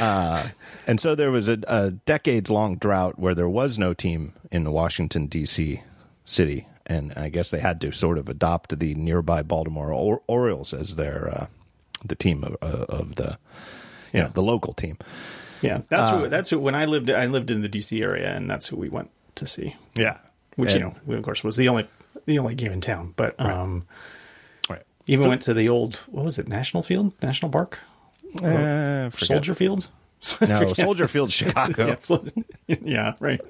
uh, 0.00 0.48
and 0.86 1.00
so 1.00 1.14
there 1.14 1.30
was 1.30 1.48
a, 1.48 1.58
a 1.66 1.90
decades 1.90 2.50
long 2.50 2.76
drought 2.76 3.18
where 3.18 3.34
there 3.34 3.48
was 3.48 3.78
no 3.78 3.92
team 3.94 4.32
in 4.50 4.64
the 4.64 4.70
Washington, 4.70 5.26
D.C. 5.26 5.82
city. 6.24 6.66
and 6.86 7.12
I 7.16 7.28
guess 7.28 7.50
they 7.50 7.58
had 7.60 7.80
to 7.82 7.92
sort 7.92 8.18
of 8.18 8.28
adopt 8.28 8.78
the 8.78 8.94
nearby 8.94 9.42
Baltimore 9.42 9.92
or- 9.92 10.22
Orioles 10.26 10.72
as 10.72 10.96
their 10.96 11.28
uh, 11.28 11.46
the 12.04 12.14
team 12.14 12.44
of, 12.44 12.56
uh, 12.62 12.84
of 12.88 13.16
the 13.16 13.38
you 14.12 14.20
know 14.22 14.28
the 14.28 14.42
local 14.42 14.72
team. 14.72 14.96
Yeah, 15.62 15.82
that's 15.88 16.08
Uh, 16.10 16.18
who, 16.18 16.28
that's 16.28 16.50
who. 16.50 16.58
When 16.58 16.75
I 16.75 16.84
lived, 16.84 17.10
I 17.10 17.26
lived 17.26 17.50
in 17.50 17.62
the 17.62 17.68
DC 17.68 18.02
area, 18.02 18.34
and 18.34 18.50
that's 18.50 18.66
who 18.66 18.76
we 18.76 18.88
went 18.88 19.10
to 19.36 19.46
see. 19.46 19.75
Yeah, 19.94 20.18
Which 20.56 20.70
And- 20.72 20.78
you 20.80 20.84
know, 20.86 20.94
we, 21.06 21.16
of 21.16 21.22
course, 21.22 21.42
was 21.44 21.56
the 21.56 21.68
only 21.68 21.86
the 22.26 22.38
only 22.38 22.54
game 22.54 22.72
in 22.72 22.80
town. 22.80 23.14
But 23.16 23.38
um, 23.40 23.86
right. 24.68 24.82
even 25.06 25.28
went 25.28 25.42
to 25.42 25.54
the 25.54 25.68
old 25.68 25.96
what 26.08 26.25
was 26.25 26.38
it, 26.38 26.48
National 26.48 26.82
Field, 26.82 27.12
National 27.22 27.50
Park, 27.50 27.78
Uh, 28.42 29.10
Soldier 29.10 29.54
Field. 29.54 29.88
No, 30.40 30.72
Soldier 30.72 31.06
Field, 31.06 31.30
Chicago. 31.40 31.96
Yeah, 32.66 32.76
yeah, 32.82 33.12
right. 33.20 33.40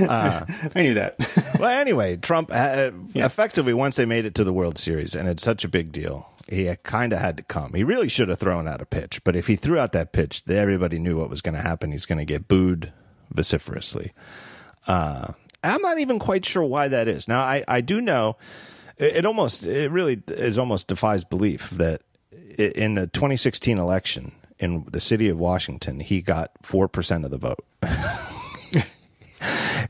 Uh, 0.00 0.44
I 0.76 0.82
knew 0.82 0.94
that. 0.94 1.16
well, 1.58 1.70
anyway, 1.70 2.16
Trump 2.18 2.50
uh, 2.52 2.90
effectively 3.14 3.72
once 3.74 3.96
they 3.96 4.04
made 4.04 4.24
it 4.24 4.34
to 4.36 4.44
the 4.44 4.52
World 4.52 4.78
Series, 4.78 5.16
and 5.16 5.28
it's 5.28 5.42
such 5.42 5.64
a 5.64 5.68
big 5.68 5.90
deal. 5.90 6.28
He 6.52 6.74
kind 6.82 7.12
of 7.12 7.18
had 7.18 7.38
to 7.38 7.42
come. 7.42 7.72
He 7.74 7.82
really 7.82 8.08
should 8.08 8.28
have 8.28 8.38
thrown 8.38 8.68
out 8.68 8.82
a 8.82 8.86
pitch, 8.86 9.24
but 9.24 9.34
if 9.34 9.46
he 9.46 9.56
threw 9.56 9.78
out 9.78 9.92
that 9.92 10.12
pitch, 10.12 10.42
everybody 10.48 10.98
knew 10.98 11.18
what 11.18 11.30
was 11.30 11.40
going 11.40 11.54
to 11.54 11.62
happen. 11.62 11.92
He's 11.92 12.04
going 12.04 12.18
to 12.18 12.26
get 12.26 12.46
booed 12.46 12.92
vociferously. 13.32 14.12
Uh, 14.86 15.32
I'm 15.64 15.80
not 15.80 15.98
even 15.98 16.18
quite 16.18 16.44
sure 16.44 16.64
why 16.64 16.88
that 16.88 17.08
is. 17.08 17.26
Now, 17.26 17.40
I, 17.40 17.64
I 17.66 17.80
do 17.80 18.00
know 18.00 18.36
it, 18.98 19.16
it 19.16 19.26
almost 19.26 19.66
it 19.66 19.90
really 19.90 20.22
is 20.28 20.58
almost 20.58 20.88
defies 20.88 21.24
belief 21.24 21.70
that 21.70 22.02
in 22.58 22.94
the 22.94 23.06
2016 23.06 23.78
election 23.78 24.32
in 24.58 24.84
the 24.90 25.00
city 25.00 25.28
of 25.28 25.40
Washington, 25.40 26.00
he 26.00 26.20
got 26.20 26.50
four 26.62 26.88
percent 26.88 27.24
of 27.24 27.30
the 27.30 27.38
vote. 27.38 27.64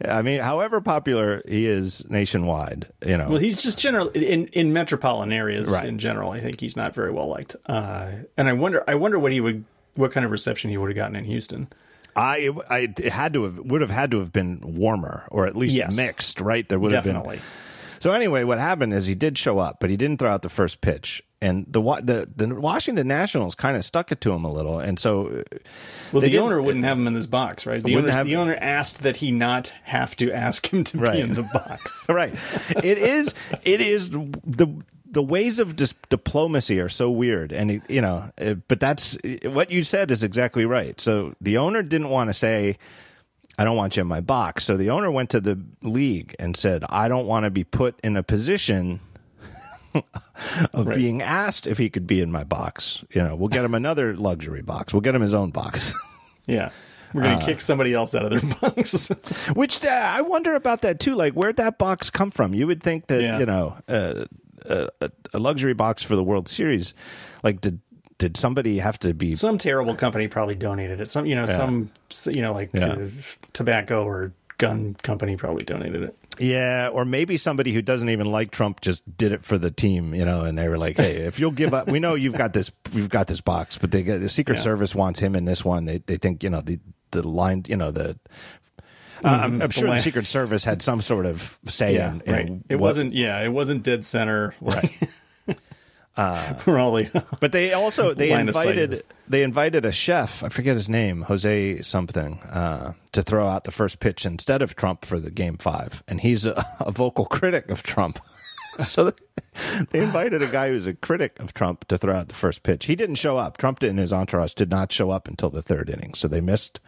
I 0.05 0.23
mean, 0.23 0.41
however 0.41 0.81
popular 0.81 1.43
he 1.47 1.67
is 1.67 2.09
nationwide, 2.11 2.89
you 3.07 3.17
know, 3.17 3.29
well, 3.31 3.39
he's 3.39 3.63
just 3.63 3.79
general 3.79 4.09
in 4.11 4.47
in 4.49 4.73
metropolitan 4.73 5.33
areas 5.33 5.71
Right. 5.71 5.87
in 5.87 5.99
general. 5.99 6.31
I 6.33 6.41
think 6.41 6.61
he's 6.61 6.77
not 6.77 6.95
very 6.95 7.11
well 7.13 7.29
liked. 7.29 7.57
Uh, 7.67 8.11
and 8.37 8.49
I 8.49 8.53
wonder, 8.55 8.83
I 8.89 8.95
wonder 8.95 9.19
what 9.19 9.33
he 9.33 9.41
would, 9.41 9.65
what 9.95 10.13
kind 10.13 10.25
of 10.25 10.33
reception 10.33 10.71
he 10.71 10.77
would 10.79 10.89
have 10.91 10.97
gotten 10.97 11.17
in 11.17 11.25
Houston. 11.25 11.69
I, 12.17 12.51
I 12.69 12.79
it 12.99 12.99
had 13.13 13.33
to 13.35 13.45
have 13.45 13.59
would 13.59 13.81
have 13.81 13.91
had 13.91 14.11
to 14.11 14.19
have 14.19 14.33
been 14.33 14.61
warmer 14.63 15.27
or 15.31 15.47
at 15.47 15.57
least 15.57 15.75
Yes. 15.75 15.97
mixed, 15.97 16.41
right? 16.41 16.69
There 16.69 16.79
would 16.79 16.93
have 16.93 17.05
Definitely. 17.05 17.37
been. 17.37 17.45
So 18.01 18.13
anyway, 18.13 18.45
what 18.45 18.59
happened 18.59 18.93
is 18.93 19.07
he 19.07 19.15
did 19.15 19.39
show 19.39 19.59
up, 19.59 19.79
but 19.81 19.89
he 19.89 19.97
didn't 19.97 20.19
throw 20.19 20.31
out 20.31 20.43
the 20.43 20.49
first 20.49 20.81
pitch, 20.81 21.23
and 21.43 21.67
the 21.69 21.83
the 22.03 22.29
the 22.35 22.55
Washington 22.55 23.07
Nationals 23.09 23.55
kind 23.55 23.77
of 23.77 23.85
stuck 23.85 24.11
it 24.13 24.21
to 24.23 24.33
him 24.33 24.45
a 24.45 24.53
little, 24.53 24.79
and 24.79 24.99
so 24.99 25.43
Well, 26.13 26.23
the 26.23 26.39
owner 26.39 26.63
wouldn't 26.63 26.85
have 26.87 26.97
him 26.97 27.07
in 27.07 27.15
this 27.15 27.27
box, 27.27 27.67
right? 27.67 27.83
The 27.83 27.97
owner, 27.97 28.11
have- 28.11 28.27
the 28.27 28.37
owner 28.37 28.55
asked 28.61 29.03
that 29.03 29.17
he 29.19 29.31
not 29.33 29.75
have 29.83 30.17
to 30.17 30.33
ask 30.33 30.73
him 30.73 30.85
to 30.85 30.99
Right. 30.99 31.13
be 31.15 31.21
in 31.21 31.35
the 31.35 31.43
box. 31.43 32.07
right, 32.11 32.33
it 32.83 32.97
is 32.99 33.35
it 33.65 33.81
is 33.83 34.11
the 34.11 34.83
the 35.05 35.23
ways 35.23 35.59
of 35.59 35.77
dis- 35.77 35.95
diplomacy 36.09 36.81
are 36.81 36.89
so 36.89 37.11
weird, 37.11 37.53
and 37.53 37.71
it, 37.73 37.83
you 37.91 38.01
know, 38.01 38.31
uh, 38.41 38.55
but 38.69 38.81
that's 38.81 39.19
what 39.45 39.71
you 39.71 39.83
said 39.85 40.11
is 40.11 40.23
exactly 40.23 40.65
right. 40.65 40.99
So 41.01 41.35
the 41.41 41.59
owner 41.59 41.83
didn't 41.83 42.09
want 42.09 42.31
to 42.31 42.35
say. 42.35 42.79
I 43.59 43.65
don't 43.65 43.77
want 43.77 43.99
you 43.99 44.01
in 44.01 44.09
my 44.09 44.23
box. 44.23 44.65
So 44.65 44.79
the 44.79 44.89
owner 44.89 45.11
went 45.11 45.29
to 45.31 45.41
the 45.41 45.61
league 45.83 46.35
and 46.39 46.57
said, 46.57 46.85
I 46.89 47.07
don't 47.07 47.27
want 47.27 47.45
to 47.45 47.51
be 47.51 47.65
put 47.65 48.01
in 48.03 48.17
a 48.17 48.23
position 48.23 49.01
of 50.75 50.87
Right. 50.87 50.97
being 50.97 51.23
asked 51.23 51.67
if 51.67 51.79
he 51.79 51.89
could 51.91 52.07
be 52.07 52.21
in 52.21 52.31
my 52.33 52.45
box. 52.45 53.05
You 53.13 53.23
know, 53.23 53.37
we'll 53.37 53.49
get 53.49 53.65
him 53.65 53.75
another 53.75 54.17
luxury 54.17 54.63
box. 54.63 54.93
We'll 54.93 55.01
get 55.03 55.15
him 55.15 55.23
his 55.23 55.35
own 55.35 55.51
box. 55.51 55.93
Yeah. 56.47 56.71
We're 57.15 57.23
going 57.23 57.39
to 57.39 57.45
kick 57.47 57.61
somebody 57.61 57.95
else 57.95 58.17
out 58.17 58.25
of 58.25 58.31
their 58.41 58.51
box. 58.61 59.11
Which 59.55 59.85
uh, 59.85 59.89
I 59.91 60.23
wonder 60.23 60.55
about 60.57 60.83
that 60.83 60.99
too. 60.99 61.15
Like, 61.15 61.35
where'd 61.35 61.57
that 61.59 61.79
box 61.79 62.11
come 62.11 62.33
from? 62.33 62.53
You 62.53 62.67
would 62.67 62.83
think 62.83 63.07
that 63.07 63.23
Yeah. 63.23 63.39
you 63.39 63.47
know 63.47 63.77
uh, 63.87 64.25
a, 64.65 65.11
a 65.33 65.39
luxury 65.39 65.73
box 65.75 66.03
for 66.03 66.17
the 66.17 66.25
World 66.25 66.49
Series. 66.49 66.95
Like, 67.45 67.61
did 67.61 67.79
did 68.19 68.37
somebody 68.37 68.79
have 68.79 68.99
to 69.01 69.15
be? 69.15 69.37
some 69.37 69.57
terrible 69.57 69.95
company 69.95 70.27
probably 70.27 70.55
donated 70.57 71.01
it. 71.01 71.09
Some, 71.09 71.27
you 71.27 71.37
know, 71.37 71.47
some, 71.47 71.91
you 72.27 72.43
know, 72.43 72.53
like 72.53 72.71
Yeah. 72.73 72.93
uh, 72.95 73.09
tobacco 73.53 74.05
or 74.05 74.33
gun 74.59 74.95
company 75.03 75.37
probably 75.37 75.65
donated 75.65 76.03
it. 76.03 76.17
Yeah, 76.39 76.89
or 76.93 77.05
maybe 77.05 77.37
somebody 77.37 77.73
who 77.73 77.83
doesn't 77.83 78.09
even 78.09 78.27
like 78.31 78.51
Trump 78.51 78.81
just 78.81 79.17
did 79.17 79.33
it 79.33 79.45
for 79.45 79.59
the 79.59 79.71
team, 79.71 80.15
you 80.15 80.25
know, 80.25 80.43
and 80.45 80.57
they 80.57 80.69
were 80.69 80.79
like, 80.79 80.97
"Hey, 80.97 81.17
if 81.17 81.39
you'll 81.39 81.51
give 81.51 81.75
up, 81.75 81.89
we 81.89 82.01
know 82.01 82.15
you've 82.15 82.37
got 82.37 82.53
this, 82.53 82.71
we've 82.95 83.09
got 83.09 83.27
this 83.27 83.41
box, 83.41 83.79
but 83.79 83.91
they 83.91 84.03
the 84.03 84.29
Secret 84.29 84.57
Yeah. 84.59 84.63
Service 84.65 84.95
wants 84.95 85.21
him 85.21 85.35
in 85.37 85.45
this 85.45 85.65
one. 85.65 85.85
They 85.85 85.99
they 85.99 86.17
think 86.17 86.43
you 86.43 86.51
know 86.51 86.61
the 86.61 86.79
the 87.11 87.27
line, 87.27 87.65
you 87.69 87.77
know 87.77 87.91
the." 87.91 88.19
Uh, 89.25 89.29
I'm, 89.29 89.63
I'm 89.63 89.71
sure 89.71 89.85
the 89.85 89.91
line. 89.91 90.01
Secret 90.01 90.27
Service 90.27 90.65
had 90.65 90.83
some 90.83 91.01
sort 91.01 91.27
of 91.27 91.57
say 91.67 91.95
in, 92.01 92.23
in 92.27 92.33
right. 92.33 92.51
It 92.69 92.75
what- 92.77 92.89
wasn't, 92.89 93.13
yeah, 93.15 93.41
it 93.41 93.51
wasn't 93.51 93.85
dead 93.85 94.05
center. 94.05 94.55
Right. 94.61 94.91
All 96.17 96.93
the, 96.93 97.25
But 97.41 97.53
they 97.53 97.73
also 97.73 98.13
they 98.13 98.31
Line 98.31 98.49
invited 98.49 99.03
they 99.29 99.43
invited 99.43 99.85
a 99.85 99.93
chef, 99.93 100.45
I 100.45 100.49
forget 100.51 100.75
his 100.77 100.89
name, 100.89 101.23
Jose 101.23 101.81
something, 101.83 102.41
uh, 102.41 102.93
to 103.13 103.23
throw 103.23 103.49
out 103.49 103.65
the 103.65 103.73
first 103.73 103.99
pitch 103.99 104.27
instead 104.27 104.61
of 104.61 104.77
Trump 104.77 105.05
for 105.05 105.19
the 105.19 105.31
game 105.31 105.57
five, 105.57 106.03
and 106.07 106.21
he's 106.21 106.45
a, 106.45 106.65
a 106.81 106.93
vocal 106.93 107.25
critic 107.25 107.71
of 107.71 107.83
Trump. 107.83 108.19
so 108.85 109.13
they 109.91 110.01
invited 110.01 110.43
a 110.43 110.47
guy 110.47 110.69
who's 110.69 110.87
a 110.87 110.95
critic 110.95 111.39
of 111.41 111.55
Trump 111.55 111.87
to 111.89 111.99
throw 111.99 112.15
out 112.15 112.29
the 112.29 112.35
first 112.35 112.63
pitch. 112.63 112.87
He 112.87 112.97
didn't 112.97 113.17
show 113.17 113.39
up. 113.39 113.57
Trump 113.57 113.83
and 113.83 113.99
his 113.99 114.13
entourage 114.13 114.55
did 114.55 114.71
not 114.71 114.93
show 114.93 115.11
up 115.11 115.29
until 115.29 115.51
the 115.51 115.63
third 115.63 115.89
inning, 115.89 116.15
so 116.15 116.29
they 116.29 116.41
missed 116.41 116.81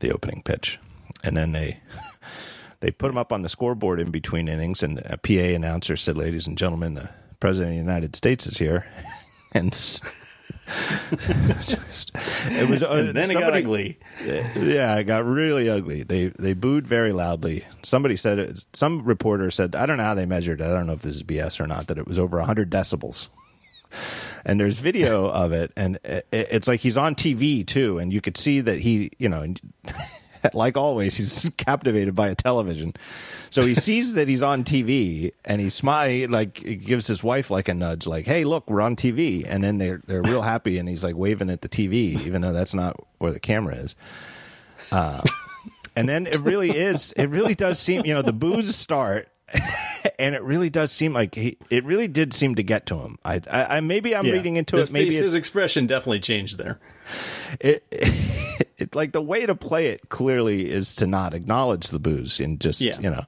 the 0.00 0.12
opening 0.12 0.42
pitch, 0.42 0.78
and 1.24 1.36
then 1.36 1.52
they. 1.52 1.80
They 2.80 2.90
put 2.90 3.10
him 3.10 3.16
up 3.16 3.32
on 3.32 3.40
the 3.40 3.48
scoreboard 3.48 3.98
in 3.98 4.10
between 4.10 4.48
innings, 4.48 4.82
and 4.82 4.98
a 5.06 5.16
PA 5.16 5.54
announcer 5.56 5.96
said, 5.96 6.18
"Ladies 6.18 6.46
and 6.46 6.58
gentlemen, 6.58 6.92
the 6.92 7.08
President 7.40 7.70
of 7.70 7.74
the 7.74 7.90
United 7.90 8.16
States 8.16 8.46
is 8.46 8.58
here." 8.58 8.86
And 9.52 9.72
s- 9.72 10.00
it 12.50 12.68
was. 12.68 12.82
Uh, 12.82 13.10
then 13.14 13.30
it 13.30 13.34
got 13.34 13.54
ugly. 13.56 13.98
Yeah, 14.22 14.96
it 14.96 15.04
got 15.04 15.24
really 15.24 15.70
ugly. 15.70 16.02
They 16.02 16.26
they 16.26 16.52
booed 16.52 16.86
very 16.86 17.12
loudly. 17.12 17.64
Somebody 17.82 18.16
said 18.16 18.38
it. 18.38 18.66
Some 18.74 19.02
reporter 19.02 19.50
said, 19.50 19.74
"I 19.74 19.86
don't 19.86 19.96
know 19.96 20.02
how 20.04 20.14
they 20.14 20.26
measured 20.26 20.60
it. 20.60 20.64
I 20.64 20.68
don't 20.68 20.86
know 20.86 20.92
if 20.92 21.00
this 21.02 21.14
is 21.16 21.22
BS 21.22 21.58
or 21.60 21.66
not. 21.66 21.86
That 21.86 21.96
it 21.96 22.06
was 22.06 22.18
over 22.18 22.38
hundred 22.40 22.70
decibels." 22.70 23.28
And 24.44 24.60
there's 24.60 24.78
video 24.78 25.26
of 25.30 25.52
it, 25.52 25.72
and 25.76 25.98
it, 26.04 26.26
it's 26.32 26.68
like 26.68 26.80
he's 26.80 26.96
on 26.98 27.14
TV 27.14 27.66
too, 27.66 27.98
and 27.98 28.12
you 28.12 28.20
could 28.20 28.36
see 28.36 28.60
that 28.60 28.80
he, 28.80 29.10
you 29.18 29.28
know, 29.30 29.54
like 30.54 30.76
always, 30.76 31.16
he's 31.16 31.50
captivated 31.56 32.14
by 32.14 32.28
a 32.28 32.34
television. 32.34 32.94
So 33.50 33.64
he 33.64 33.74
sees 33.74 34.14
that 34.14 34.28
he's 34.28 34.42
on 34.42 34.64
TV, 34.64 35.32
and 35.44 35.60
he 35.60 35.70
smile 35.70 36.28
like 36.28 36.58
he 36.58 36.76
gives 36.76 37.06
his 37.06 37.22
wife 37.24 37.50
like 37.50 37.68
a 37.68 37.74
nudge, 37.74 38.06
like, 38.06 38.26
"Hey, 38.26 38.44
look, 38.44 38.68
we're 38.68 38.80
on 38.80 38.96
TV." 38.96 39.44
And 39.46 39.62
then 39.64 39.78
they're 39.78 40.00
they're 40.06 40.22
real 40.22 40.42
happy, 40.42 40.78
and 40.78 40.88
he's 40.88 41.02
like 41.04 41.16
waving 41.16 41.50
at 41.50 41.60
the 41.62 41.68
TV, 41.68 42.20
even 42.26 42.42
though 42.42 42.52
that's 42.52 42.74
not 42.74 42.96
where 43.18 43.32
the 43.32 43.40
camera 43.40 43.76
is. 43.76 43.94
Uh, 44.92 45.22
and 45.94 46.08
then 46.08 46.26
it 46.26 46.40
really 46.40 46.70
is. 46.70 47.12
It 47.12 47.26
really 47.26 47.54
does 47.54 47.78
seem, 47.78 48.04
you 48.04 48.14
know, 48.14 48.22
the 48.22 48.32
booze 48.32 48.74
start. 48.76 49.28
And 50.18 50.34
it 50.34 50.42
really 50.42 50.70
does 50.70 50.92
seem 50.92 51.12
like 51.12 51.34
he. 51.34 51.58
It 51.68 51.84
really 51.84 52.08
did 52.08 52.32
seem 52.32 52.54
to 52.54 52.62
get 52.62 52.86
to 52.86 52.96
him. 52.96 53.18
I, 53.24 53.42
I, 53.50 53.76
I 53.76 53.80
maybe 53.80 54.16
I'm 54.16 54.24
Yeah. 54.24 54.32
reading 54.32 54.56
into 54.56 54.76
his 54.76 54.88
it. 54.88 54.92
Maybe 54.92 55.14
his 55.14 55.34
expression 55.34 55.86
definitely 55.86 56.20
changed 56.20 56.56
there. 56.56 56.78
It, 57.60 57.84
it, 58.78 58.94
like 58.94 59.12
the 59.12 59.22
way 59.22 59.46
to 59.46 59.54
play 59.54 59.88
it 59.88 60.08
clearly 60.08 60.70
is 60.70 60.94
to 60.96 61.06
not 61.06 61.34
acknowledge 61.34 61.88
the 61.88 61.98
booze 61.98 62.40
and 62.40 62.60
just 62.60 62.80
Yeah. 62.80 62.98
you 63.00 63.10
know 63.10 63.24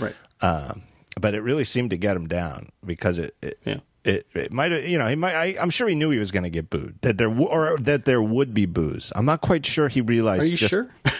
Right. 0.00 0.14
um, 0.40 0.82
but 1.20 1.34
it 1.34 1.40
really 1.42 1.64
seemed 1.64 1.90
to 1.90 1.96
get 1.96 2.16
him 2.16 2.26
down 2.28 2.68
because 2.84 3.18
it 3.18 3.34
it, 3.42 3.58
Yeah. 3.64 3.80
it, 4.04 4.26
it 4.34 4.52
might 4.52 4.72
have 4.72 4.84
you 4.84 4.98
know 4.98 5.08
he 5.08 5.14
might 5.16 5.34
I, 5.34 5.56
I'm 5.60 5.70
sure 5.70 5.88
he 5.88 5.94
knew 5.94 6.10
he 6.10 6.18
was 6.18 6.30
going 6.30 6.44
to 6.44 6.50
get 6.50 6.70
booed 6.70 6.98
that 7.02 7.18
there 7.18 7.28
w- 7.28 7.48
or 7.48 7.76
that 7.78 8.04
there 8.04 8.22
would 8.22 8.54
be 8.54 8.66
booze 8.66 9.12
I'm 9.14 9.24
not 9.26 9.40
quite 9.40 9.64
sure 9.66 9.88
he 9.88 10.00
realized 10.00 10.44
Are 10.44 10.46
you 10.46 10.56
just- 10.56 10.70
sure? 10.70 10.88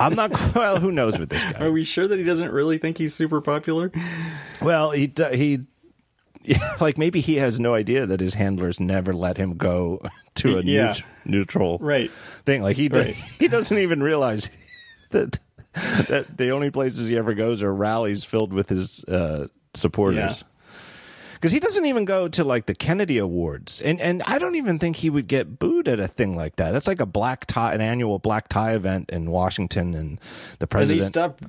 I'm 0.00 0.14
not 0.14 0.54
well 0.54 0.80
who 0.80 0.90
knows 0.90 1.18
with 1.18 1.28
this 1.28 1.44
guy 1.44 1.64
Are 1.66 1.70
we 1.72 1.84
sure 1.84 2.08
that 2.08 2.18
he 2.18 2.24
doesn't 2.24 2.50
really 2.52 2.78
think 2.78 2.96
he's 2.96 3.14
super 3.14 3.40
popular? 3.42 3.92
well 4.62 4.92
he 4.92 5.06
d- 5.08 5.36
he 6.42 6.56
like 6.80 6.96
maybe 6.98 7.20
he 7.20 7.36
has 7.36 7.58
no 7.60 7.74
idea 7.74 8.06
that 8.06 8.20
his 8.20 8.34
handlers 8.34 8.80
never 8.80 9.12
let 9.12 9.36
him 9.36 9.56
go 9.56 10.00
to 10.36 10.58
a 10.58 10.62
Yeah. 10.62 10.88
neut- 10.92 11.02
neutral 11.24 11.78
Right. 11.80 12.10
thing. 12.44 12.62
Like 12.62 12.76
he 12.76 12.88
d- 12.88 12.98
Right. 12.98 13.14
he 13.38 13.48
doesn't 13.48 13.76
even 13.78 14.02
realize 14.02 14.50
that 15.10 15.38
that 16.08 16.36
the 16.36 16.50
only 16.50 16.70
places 16.70 17.06
he 17.08 17.16
ever 17.16 17.32
goes 17.34 17.62
are 17.62 17.72
rallies 17.72 18.24
filled 18.24 18.52
with 18.52 18.68
his 18.68 19.04
uh, 19.04 19.46
supporters. 19.74 20.44
Because 21.34 21.52
he 21.52 21.60
doesn't 21.60 21.86
even 21.86 22.04
go 22.04 22.28
to 22.28 22.44
like 22.44 22.66
the 22.66 22.74
Kennedy 22.74 23.16
Awards, 23.16 23.80
and 23.80 23.98
and 24.00 24.22
I 24.26 24.38
don't 24.38 24.56
even 24.56 24.78
think 24.78 24.96
he 24.96 25.08
would 25.08 25.26
get 25.26 25.58
booed 25.58 25.88
at 25.88 25.98
a 25.98 26.06
thing 26.06 26.36
like 26.36 26.56
that. 26.56 26.74
It's 26.74 26.86
like 26.86 27.00
a 27.00 27.06
black 27.06 27.46
tie, 27.46 27.72
an 27.72 27.80
annual 27.80 28.18
black 28.18 28.48
tie 28.48 28.74
event 28.74 29.08
in 29.10 29.30
Washington, 29.30 29.94
and 29.94 30.18
the 30.58 30.66
Did 30.66 30.66
they 30.66 30.66
president. 30.66 31.02
stop? 31.04 31.40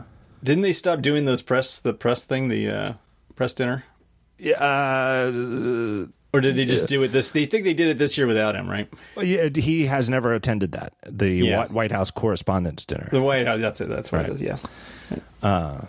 Didn't 0.43 0.61
they 0.61 0.71
stop 0.71 1.01
doing 1.01 1.25
those 1.25 1.41
press 1.41 1.81
the 1.81 1.93
press 1.93 2.23
thing, 2.23 2.47
the 2.47 2.69
uh, 2.69 2.93
press 3.35 3.53
dinner, 3.53 3.83
Yeah, 3.83 3.90
uh, 4.59 6.05
or 6.33 6.39
did 6.41 6.55
they 6.55 6.65
just 6.65 6.87
do 6.87 7.03
it 7.03 7.09
this? 7.09 7.31
They 7.31 7.45
think 7.45 7.63
they 7.65 7.73
did 7.73 7.89
it 7.89 7.97
this 7.97 8.17
year 8.17 8.25
without 8.27 8.55
him, 8.55 8.69
right? 8.69 8.87
yeah, 9.21 9.49
he 9.53 9.85
has 9.85 10.09
never 10.09 10.33
attended 10.33 10.71
that. 10.73 10.93
The 11.07 11.29
Yeah. 11.29 11.67
White 11.67 11.91
House 11.91 12.09
Correspondents' 12.11 12.85
Dinner. 12.85 13.09
The 13.11 13.21
White 13.21 13.47
House. 13.47 13.59
That's 13.59 13.81
it. 13.81 13.89
That's 13.89 14.11
what 14.11 14.21
Right. 14.21 14.29
it 14.29 14.41
is. 14.41 14.61
Yeah. 15.43 15.81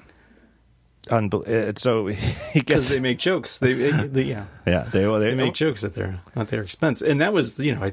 Unbel- 1.08 1.46
it, 1.48 1.78
so 1.78 2.06
he 2.52 2.60
because 2.60 2.84
gets 2.84 2.88
they 2.90 3.00
make 3.00 3.18
jokes. 3.18 3.58
They, 3.58 3.72
they, 3.74 3.90
they 4.06 4.22
yeah, 4.22 4.46
yeah 4.66 4.82
they 4.92 5.06
well, 5.08 5.18
they, 5.18 5.30
they 5.30 5.34
make 5.34 5.54
jokes 5.54 5.82
at 5.82 5.94
their 5.94 6.20
at 6.36 6.48
their 6.48 6.62
expense, 6.62 7.02
and 7.02 7.20
that 7.20 7.32
was 7.32 7.58
you 7.58 7.74
know. 7.74 7.82
I, 7.82 7.92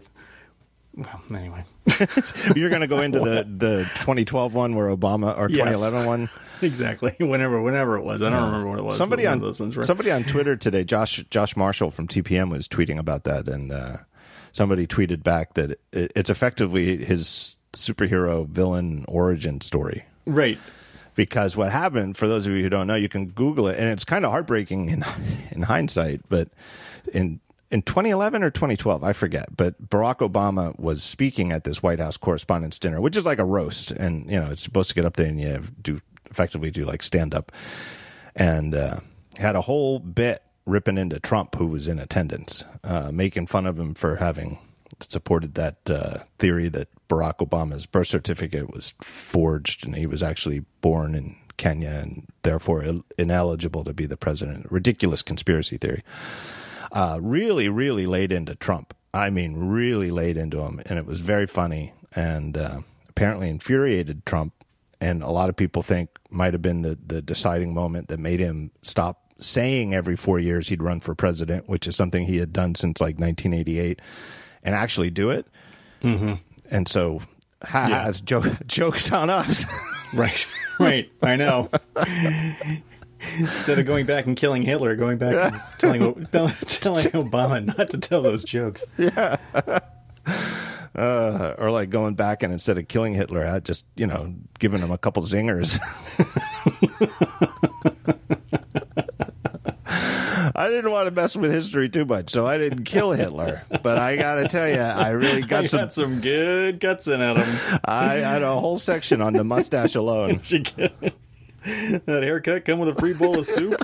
well, 1.00 1.22
anyway, 1.40 1.64
you're 2.56 2.70
going 2.70 2.82
to 2.82 2.88
go 2.88 3.02
into 3.02 3.20
the 3.20 3.44
the 3.44 3.84
2012 3.96 4.54
one 4.54 4.76
where 4.76 4.88
Obama 4.88 5.38
or 5.38 5.50
Yes. 5.50 5.78
2011 5.78 6.06
one. 6.08 6.30
exactly. 6.62 7.16
Whenever, 7.20 7.62
whenever 7.62 7.98
it 7.98 8.04
was, 8.04 8.22
I 8.22 8.30
don't 8.30 8.44
remember 8.46 8.68
what 8.70 8.80
it 8.80 8.84
was. 8.84 8.98
Somebody 8.98 9.26
on 9.26 9.40
those 9.40 9.60
ones 9.60 9.78
somebody 9.86 10.12
on 10.12 10.24
Twitter 10.24 10.56
today, 10.56 10.84
Josh 10.84 11.24
Josh 11.30 11.56
Marshall 11.56 11.92
from 11.92 12.08
TPM 12.08 12.50
was 12.52 12.68
tweeting 12.68 12.98
about 13.00 13.24
that, 13.24 13.48
and 13.48 13.72
uh, 13.72 13.98
somebody 14.52 14.86
tweeted 14.88 15.24
back 15.24 15.54
that 15.56 15.72
it, 15.92 16.12
it's 16.16 16.30
effectively 16.30 16.98
his 17.04 17.58
superhero 17.74 18.48
villain 18.48 19.06
origin 19.08 19.62
story. 19.62 20.06
right. 20.26 20.58
Because 21.16 21.58
what 21.58 21.70
happened, 21.74 22.16
for 22.16 22.30
those 22.30 22.48
of 22.48 22.54
you 22.54 22.64
who 22.64 22.70
don't 22.70 22.88
know, 22.88 22.96
you 22.96 23.10
can 23.10 23.28
Google 23.28 23.68
it, 23.68 23.78
and 23.78 23.90
it's 23.90 24.06
kind 24.06 24.24
of 24.24 24.32
heartbreaking 24.32 24.90
in 24.90 25.04
in 25.52 25.64
hindsight. 25.64 26.22
But 26.30 26.48
in 27.12 27.42
in 27.72 27.82
2011 27.82 28.44
or 28.44 28.50
2012, 28.50 29.04
I 29.04 29.14
forget. 29.14 29.56
But 29.56 29.90
Barack 29.90 30.18
Obama 30.18 30.78
was 30.80 31.04
speaking 31.04 31.52
at 31.52 31.64
this 31.64 31.84
White 31.84 32.00
House 32.00 32.18
Correspondents' 32.18 32.80
Dinner, 32.80 33.00
which 33.02 33.18
is 33.18 33.26
like 33.26 33.40
a 33.40 33.46
roast, 33.46 33.92
and 33.92 34.30
you 34.30 34.40
know 34.40 34.50
it's 34.52 34.64
supposed 34.64 34.90
to 34.90 34.96
get 34.96 35.06
up 35.06 35.16
there 35.16 35.28
and 35.28 35.40
you 35.40 35.62
do 35.82 36.02
effectively 36.30 36.72
do 36.72 36.86
like 36.86 37.04
stand 37.04 37.34
up, 37.34 37.52
and 38.36 38.76
uh, 38.76 38.98
had 39.38 39.56
a 39.56 39.62
whole 39.62 40.00
bit 40.00 40.44
ripping 40.66 40.98
into 40.98 41.20
Trump, 41.20 41.56
who 41.56 41.68
was 41.68 41.88
in 41.88 42.00
attendance, 42.00 42.64
uh, 42.84 43.12
making 43.12 43.48
fun 43.48 43.66
of 43.66 43.80
him 43.80 43.94
for 43.94 44.18
having 44.18 44.60
supported 45.02 45.56
that 45.56 45.78
uh, 45.90 46.20
theory 46.38 46.70
that 46.70 46.88
Barack 47.08 47.38
Obama's 47.38 47.86
birth 47.86 48.08
certificate 48.08 48.72
was 48.72 48.94
forged 49.02 49.86
and 49.86 49.96
he 49.96 50.06
was 50.06 50.22
actually 50.22 50.66
born 50.82 51.16
in 51.16 51.36
Kenya 51.58 51.90
and 51.90 52.28
therefore 52.44 52.84
il- 52.84 53.06
ineligible 53.18 53.84
to 53.84 53.94
be 53.94 54.06
the 54.06 54.18
president. 54.18 54.70
Ridiculous 54.72 55.22
conspiracy 55.22 55.78
theory. 55.78 56.04
Uh, 56.92 57.20
really, 57.22 57.70
really 57.70 58.06
laid 58.06 58.32
into 58.32 58.56
Trump. 58.56 58.94
I 59.14 59.30
mean, 59.30 59.70
really 59.70 60.12
laid 60.12 60.38
into 60.38 60.60
him, 60.62 60.82
and 60.86 60.98
it 61.00 61.06
was 61.06 61.20
very 61.20 61.48
funny 61.48 61.94
and 62.16 62.58
uh, 62.58 62.80
apparently 63.08 63.50
infuriated 63.50 64.26
Trump. 64.26 64.54
And 65.02 65.24
a 65.24 65.30
lot 65.30 65.50
of 65.50 65.56
people 65.56 65.82
think 65.82 66.10
might 66.30 66.54
have 66.54 66.62
been 66.62 66.82
the 66.82 66.98
the 67.06 67.22
deciding 67.22 67.74
moment 67.74 68.08
that 68.10 68.20
made 68.20 68.40
him 68.40 68.72
stop 68.82 69.34
saying 69.40 69.94
every 69.94 70.16
four 70.18 70.38
years 70.40 70.68
he'd 70.70 70.84
run 70.84 71.00
for 71.00 71.16
president, 71.16 71.70
which 71.70 71.88
is 71.88 71.96
something 71.96 72.26
he 72.26 72.38
had 72.38 72.52
done 72.52 72.76
since 72.76 73.00
like 73.00 73.18
1988, 73.18 74.02
and 74.64 74.76
actually 74.76 75.10
do 75.10 75.30
it. 75.30 75.48
Mm-hmm. 76.04 76.34
And 76.70 76.88
so, 76.88 77.22
ha, 77.64 77.88
Yeah. 77.88 78.10
it's 78.10 78.20
jo- 78.22 78.56
jokes 78.68 79.12
on 79.12 79.30
us. 79.30 79.66
Right, 80.14 80.46
right. 80.80 81.10
I 81.22 81.36
know. 81.36 81.70
Instead 83.38 83.80
of 83.80 83.86
going 83.86 84.06
back 84.06 84.26
and 84.26 84.38
killing 84.38 84.64
Hitler, 84.64 84.96
going 84.96 85.18
back 85.18 85.54
and 85.54 85.62
telling 85.78 86.00
telling 86.26 87.06
Obama 87.12 87.78
not 87.78 87.90
to 87.92 87.98
tell 87.98 88.22
those 88.22 88.44
jokes. 88.44 88.86
uh, 90.96 91.56
or 91.58 91.72
like 91.72 91.90
going 91.90 92.16
back 92.16 92.44
and 92.44 92.54
instead 92.54 92.78
of 92.78 92.88
killing 92.88 93.14
Hitler, 93.14 93.46
I 93.46 93.60
just 93.60 93.86
you 93.96 94.08
know 94.08 94.36
giving 94.60 94.82
him 94.82 94.92
a 94.92 94.98
couple 94.98 95.24
zingers. 95.24 95.80
I 100.56 100.68
didn't 100.68 100.92
want 100.92 101.08
to 101.08 101.12
mess 101.12 101.38
with 101.38 101.52
history 101.52 101.88
too 101.88 102.04
much, 102.04 102.32
so 102.32 102.46
I 102.46 102.58
didn't 102.58 102.84
kill 102.84 103.12
Hitler. 103.12 103.64
But 103.82 103.98
I 103.98 104.18
got 104.18 104.36
to 104.36 104.48
tell 104.50 104.68
you, 104.68 104.76
I 104.82 105.10
really 105.10 105.42
got 105.42 105.64
I 105.64 105.68
some. 105.68 105.80
got 105.80 105.94
some 105.94 106.20
good 106.20 106.82
guts 106.82 107.08
in 107.08 107.22
at 107.22 107.38
him. 107.38 107.80
I 107.86 108.16
had 108.16 108.44
a 108.44 108.60
whole 108.60 108.78
section 108.78 109.22
on 109.22 109.34
the 109.34 109.46
mustache 109.46 109.96
alone. 109.96 110.42
That 112.06 112.24
haircut 112.24 112.66
come 112.66 112.80
with 112.80 112.90
a 112.90 112.96
free 112.96 113.14
bowl 113.14 113.40
of 113.40 113.46
soup. 113.46 113.76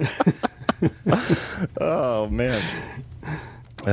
Oh 1.80 2.26
man. 2.28 2.60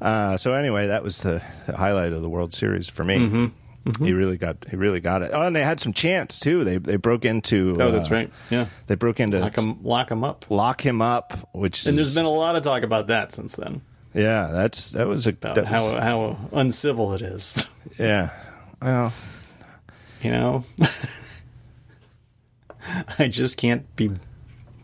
uh, 0.00 0.36
so 0.36 0.52
anyway, 0.52 0.86
that 0.88 1.02
was 1.02 1.18
the 1.18 1.40
highlight 1.74 2.12
of 2.12 2.22
the 2.22 2.28
World 2.28 2.52
Series 2.52 2.88
for 2.88 3.04
me. 3.04 3.16
Mm-hmm. 3.18 4.04
He 4.04 4.12
really 4.12 4.36
got 4.36 4.56
he 4.68 4.76
really 4.76 5.00
got 5.00 5.22
it. 5.22 5.30
Oh, 5.32 5.42
and 5.42 5.54
they 5.56 5.62
had 5.64 5.80
some 5.80 5.92
chants 5.92 6.40
too. 6.40 6.64
They 6.64 6.78
they 6.78 6.96
broke 6.96 7.24
into. 7.24 7.76
Oh, 7.80 7.90
that's 7.90 8.10
uh, 8.10 8.14
right. 8.16 8.32
Yeah, 8.50 8.66
They 8.86 8.96
broke 8.96 9.18
into 9.20 9.38
lock 9.38 9.56
him, 9.56 9.82
lock 9.82 10.10
him 10.10 10.24
up. 10.24 10.44
lock 10.50 10.84
him 10.84 11.00
up, 11.00 11.48
which 11.54 11.86
And 11.86 11.98
is, 11.98 12.08
there's 12.08 12.14
been 12.14 12.26
a 12.26 12.30
lot 12.34 12.54
of 12.56 12.62
talk 12.62 12.82
about 12.82 13.06
that 13.06 13.32
since 13.32 13.54
then. 13.54 13.80
yeah, 14.12 14.48
that's 14.52 14.90
that 14.90 15.06
was 15.06 15.26
a 15.26 15.30
About 15.30 15.54
that 15.54 15.64
was- 15.64 15.70
how 15.70 16.00
how 16.00 16.36
uncivil 16.52 17.14
it 17.14 17.22
is. 17.22 17.66
yeah. 17.98 18.30
Well, 18.82 19.12
You 20.22 20.32
know, 20.32 20.64
I 23.18 23.28
just 23.28 23.56
can't 23.56 23.94
be 23.96 24.10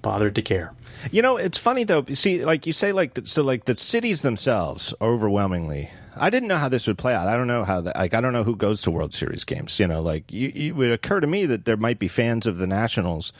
bothered 0.03 0.35
to 0.37 0.42
care. 0.42 0.73
You 1.11 1.23
know, 1.23 1.37
it's 1.37 1.59
funny 1.59 1.85
though. 1.85 2.05
See, 2.12 2.44
like 2.44 2.66
you 2.66 2.73
say, 2.73 2.92
like 2.92 3.14
the, 3.14 3.27
so, 3.27 3.42
like 3.42 3.64
the 3.64 3.75
cities 3.75 4.23
themselves 4.23 4.94
overwhelmingly. 5.01 5.90
I 6.16 6.31
didn't 6.31 6.49
know 6.49 6.59
how 6.59 6.68
this 6.68 6.87
would 6.87 6.99
play 6.99 7.14
out. 7.14 7.27
I 7.27 7.37
don't 7.37 7.49
know 7.49 7.64
how 7.64 7.81
that. 7.81 7.97
Like, 7.97 8.14
I 8.14 8.20
don't 8.20 8.33
know 8.33 8.44
who 8.44 8.55
goes 8.55 8.83
to 8.83 8.90
World 8.90 9.12
Series 9.12 9.44
games. 9.44 9.81
You 9.81 9.88
know, 9.88 10.01
like 10.01 10.33
you, 10.33 10.53
it 10.55 10.77
would 10.77 10.92
occur 10.92 11.20
to 11.20 11.27
me 11.27 11.47
that 11.47 11.64
there 11.64 11.77
might 11.77 11.99
be 11.99 12.09
fans 12.09 12.47
of 12.47 12.59
the 12.59 12.66
Nationals, 12.66 13.33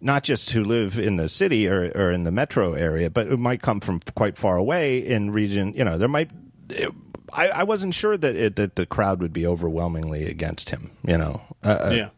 not 0.00 0.22
just 0.22 0.50
who 0.50 0.62
live 0.62 0.98
in 0.98 1.16
the 1.16 1.28
city 1.28 1.66
or, 1.66 1.90
or 1.96 2.12
in 2.12 2.24
the 2.24 2.30
metro 2.30 2.74
area, 2.74 3.10
but 3.10 3.26
who 3.26 3.36
might 3.36 3.62
come 3.62 3.80
from 3.80 4.00
quite 4.14 4.38
far 4.38 4.56
away 4.56 4.98
in 4.98 5.32
region. 5.32 5.72
You 5.74 5.84
know, 5.84 5.98
there 5.98 6.08
might. 6.08 6.30
It, 6.70 6.92
I, 7.32 7.48
I 7.48 7.62
wasn't 7.64 7.94
sure 7.94 8.16
that 8.16 8.36
it, 8.36 8.56
that 8.56 8.76
the 8.76 8.86
crowd 8.86 9.20
would 9.20 9.32
be 9.32 9.46
overwhelmingly 9.46 10.24
against 10.26 10.70
him. 10.70 10.90
You 11.06 11.18
know, 11.18 11.42
uh, 11.62 11.92
yeah. 11.94 12.08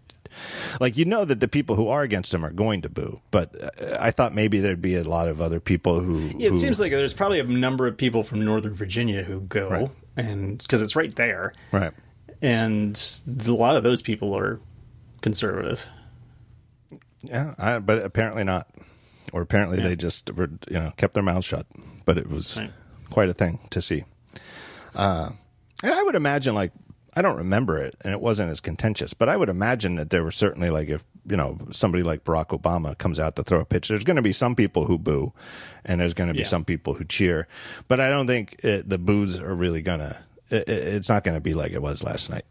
like 0.80 0.96
you 0.96 1.04
know 1.04 1.24
that 1.24 1.40
the 1.40 1.48
people 1.48 1.76
who 1.76 1.88
are 1.88 2.02
against 2.02 2.32
him 2.32 2.44
are 2.44 2.50
going 2.52 2.82
to 2.82 2.88
boo, 2.88 3.20
but 3.30 3.54
uh, 3.62 3.98
I 4.00 4.10
thought 4.10 4.34
maybe 4.34 4.60
there'd 4.60 4.82
be 4.82 4.96
a 4.96 5.04
lot 5.04 5.28
of 5.28 5.40
other 5.40 5.60
people 5.60 6.00
who. 6.00 6.18
Yeah, 6.38 6.48
it 6.48 6.52
who- 6.52 6.58
seems 6.58 6.78
like 6.80 6.92
there's 6.92 7.14
probably 7.14 7.40
a 7.40 7.44
number 7.44 7.86
of 7.86 7.96
people 7.96 8.22
from 8.22 8.44
Northern 8.44 8.74
Virginia 8.74 9.22
who 9.22 9.40
go, 9.40 9.68
Right. 9.68 9.90
and 10.16 10.58
because 10.58 10.82
it's 10.82 10.94
right 10.96 11.14
there, 11.16 11.52
right. 11.72 11.92
and 12.42 13.20
a 13.46 13.50
lot 13.52 13.76
of 13.76 13.82
those 13.82 14.02
people 14.02 14.34
are 14.36 14.60
conservative. 15.20 15.86
Yeah, 17.22 17.54
I, 17.58 17.78
but 17.78 18.02
apparently 18.02 18.44
not, 18.44 18.66
or 19.32 19.42
apparently 19.42 19.78
they 19.80 19.94
just 19.96 20.30
were, 20.34 20.48
you 20.68 20.74
know 20.78 20.92
kept 20.96 21.14
their 21.14 21.22
mouths 21.22 21.44
shut. 21.46 21.66
But 22.06 22.16
it 22.18 22.28
was 22.30 22.58
Right. 22.58 22.72
quite 23.10 23.28
a 23.28 23.34
thing 23.34 23.58
to 23.70 23.82
see. 23.82 24.04
Uh, 24.94 25.30
and 25.82 25.92
I 25.92 26.02
would 26.02 26.14
imagine, 26.14 26.54
like, 26.54 26.72
I 27.14 27.22
don't 27.22 27.36
remember 27.38 27.78
it, 27.78 27.96
and 28.04 28.12
it 28.12 28.20
wasn't 28.20 28.50
as 28.50 28.60
contentious. 28.60 29.14
But 29.14 29.28
I 29.28 29.36
would 29.36 29.48
imagine 29.48 29.96
that 29.96 30.10
there 30.10 30.22
were 30.22 30.30
certainly, 30.30 30.70
like, 30.70 30.88
if 30.88 31.04
you 31.28 31.36
know 31.36 31.58
somebody 31.72 32.02
like 32.02 32.24
Barack 32.24 32.48
Obama 32.58 32.96
comes 32.96 33.18
out 33.18 33.34
to 33.36 33.42
throw 33.42 33.60
a 33.60 33.64
pitch, 33.64 33.88
there's 33.88 34.04
going 34.04 34.16
to 34.16 34.22
be 34.22 34.32
some 34.32 34.54
people 34.54 34.84
who 34.84 34.96
boo, 34.98 35.32
and 35.84 36.00
there's 36.00 36.14
going 36.14 36.28
to 36.28 36.34
be 36.34 36.40
Yeah. 36.40 36.46
some 36.46 36.64
people 36.64 36.94
who 36.94 37.04
cheer. 37.04 37.48
But 37.88 37.98
I 38.00 38.10
don't 38.10 38.26
think 38.26 38.56
it, 38.64 38.88
the 38.88 38.98
boos 38.98 39.40
are 39.40 39.54
really 39.54 39.82
gonna. 39.82 40.18
It, 40.50 40.68
it- 40.68 40.88
it's 40.94 41.08
not 41.08 41.24
going 41.24 41.36
to 41.36 41.40
be 41.40 41.54
like 41.54 41.72
it 41.72 41.82
was 41.82 42.02
last 42.04 42.30
night. 42.30 42.44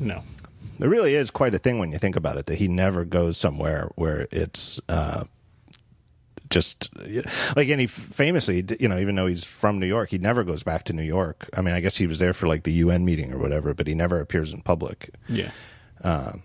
No, 0.00 0.22
It 0.80 0.86
really 0.86 1.14
is 1.14 1.30
quite 1.30 1.54
a 1.54 1.58
thing 1.58 1.78
when 1.78 1.92
you 1.92 1.98
think 1.98 2.16
about 2.16 2.36
it 2.36 2.46
that 2.46 2.56
he 2.56 2.66
never 2.68 3.04
goes 3.04 3.36
somewhere 3.36 3.90
where 3.94 4.26
it's 4.32 4.80
uh, 4.88 5.24
just 6.54 6.88
like 7.56 7.68
and 7.68 7.80
he 7.80 7.88
famously, 7.88 8.64
you 8.78 8.86
know, 8.88 8.96
even 8.98 9.16
though 9.16 9.26
he's 9.26 9.44
from 9.44 9.80
New 9.80 9.86
York, 9.86 10.10
he 10.10 10.18
never 10.18 10.44
goes 10.44 10.62
back 10.62 10.84
to 10.84 10.92
New 10.92 11.02
York. 11.02 11.50
I 11.56 11.60
mean, 11.62 11.74
I 11.74 11.80
guess 11.80 11.96
he 11.96 12.06
was 12.06 12.20
there 12.20 12.32
for 12.32 12.46
like 12.46 12.62
the 12.62 12.72
UN 12.74 13.04
meeting 13.04 13.32
or 13.32 13.38
whatever, 13.38 13.74
but 13.74 13.88
he 13.88 13.94
never 13.94 14.20
appears 14.20 14.52
in 14.52 14.62
public. 14.62 15.10
yeah. 15.28 15.50
Um, 16.02 16.44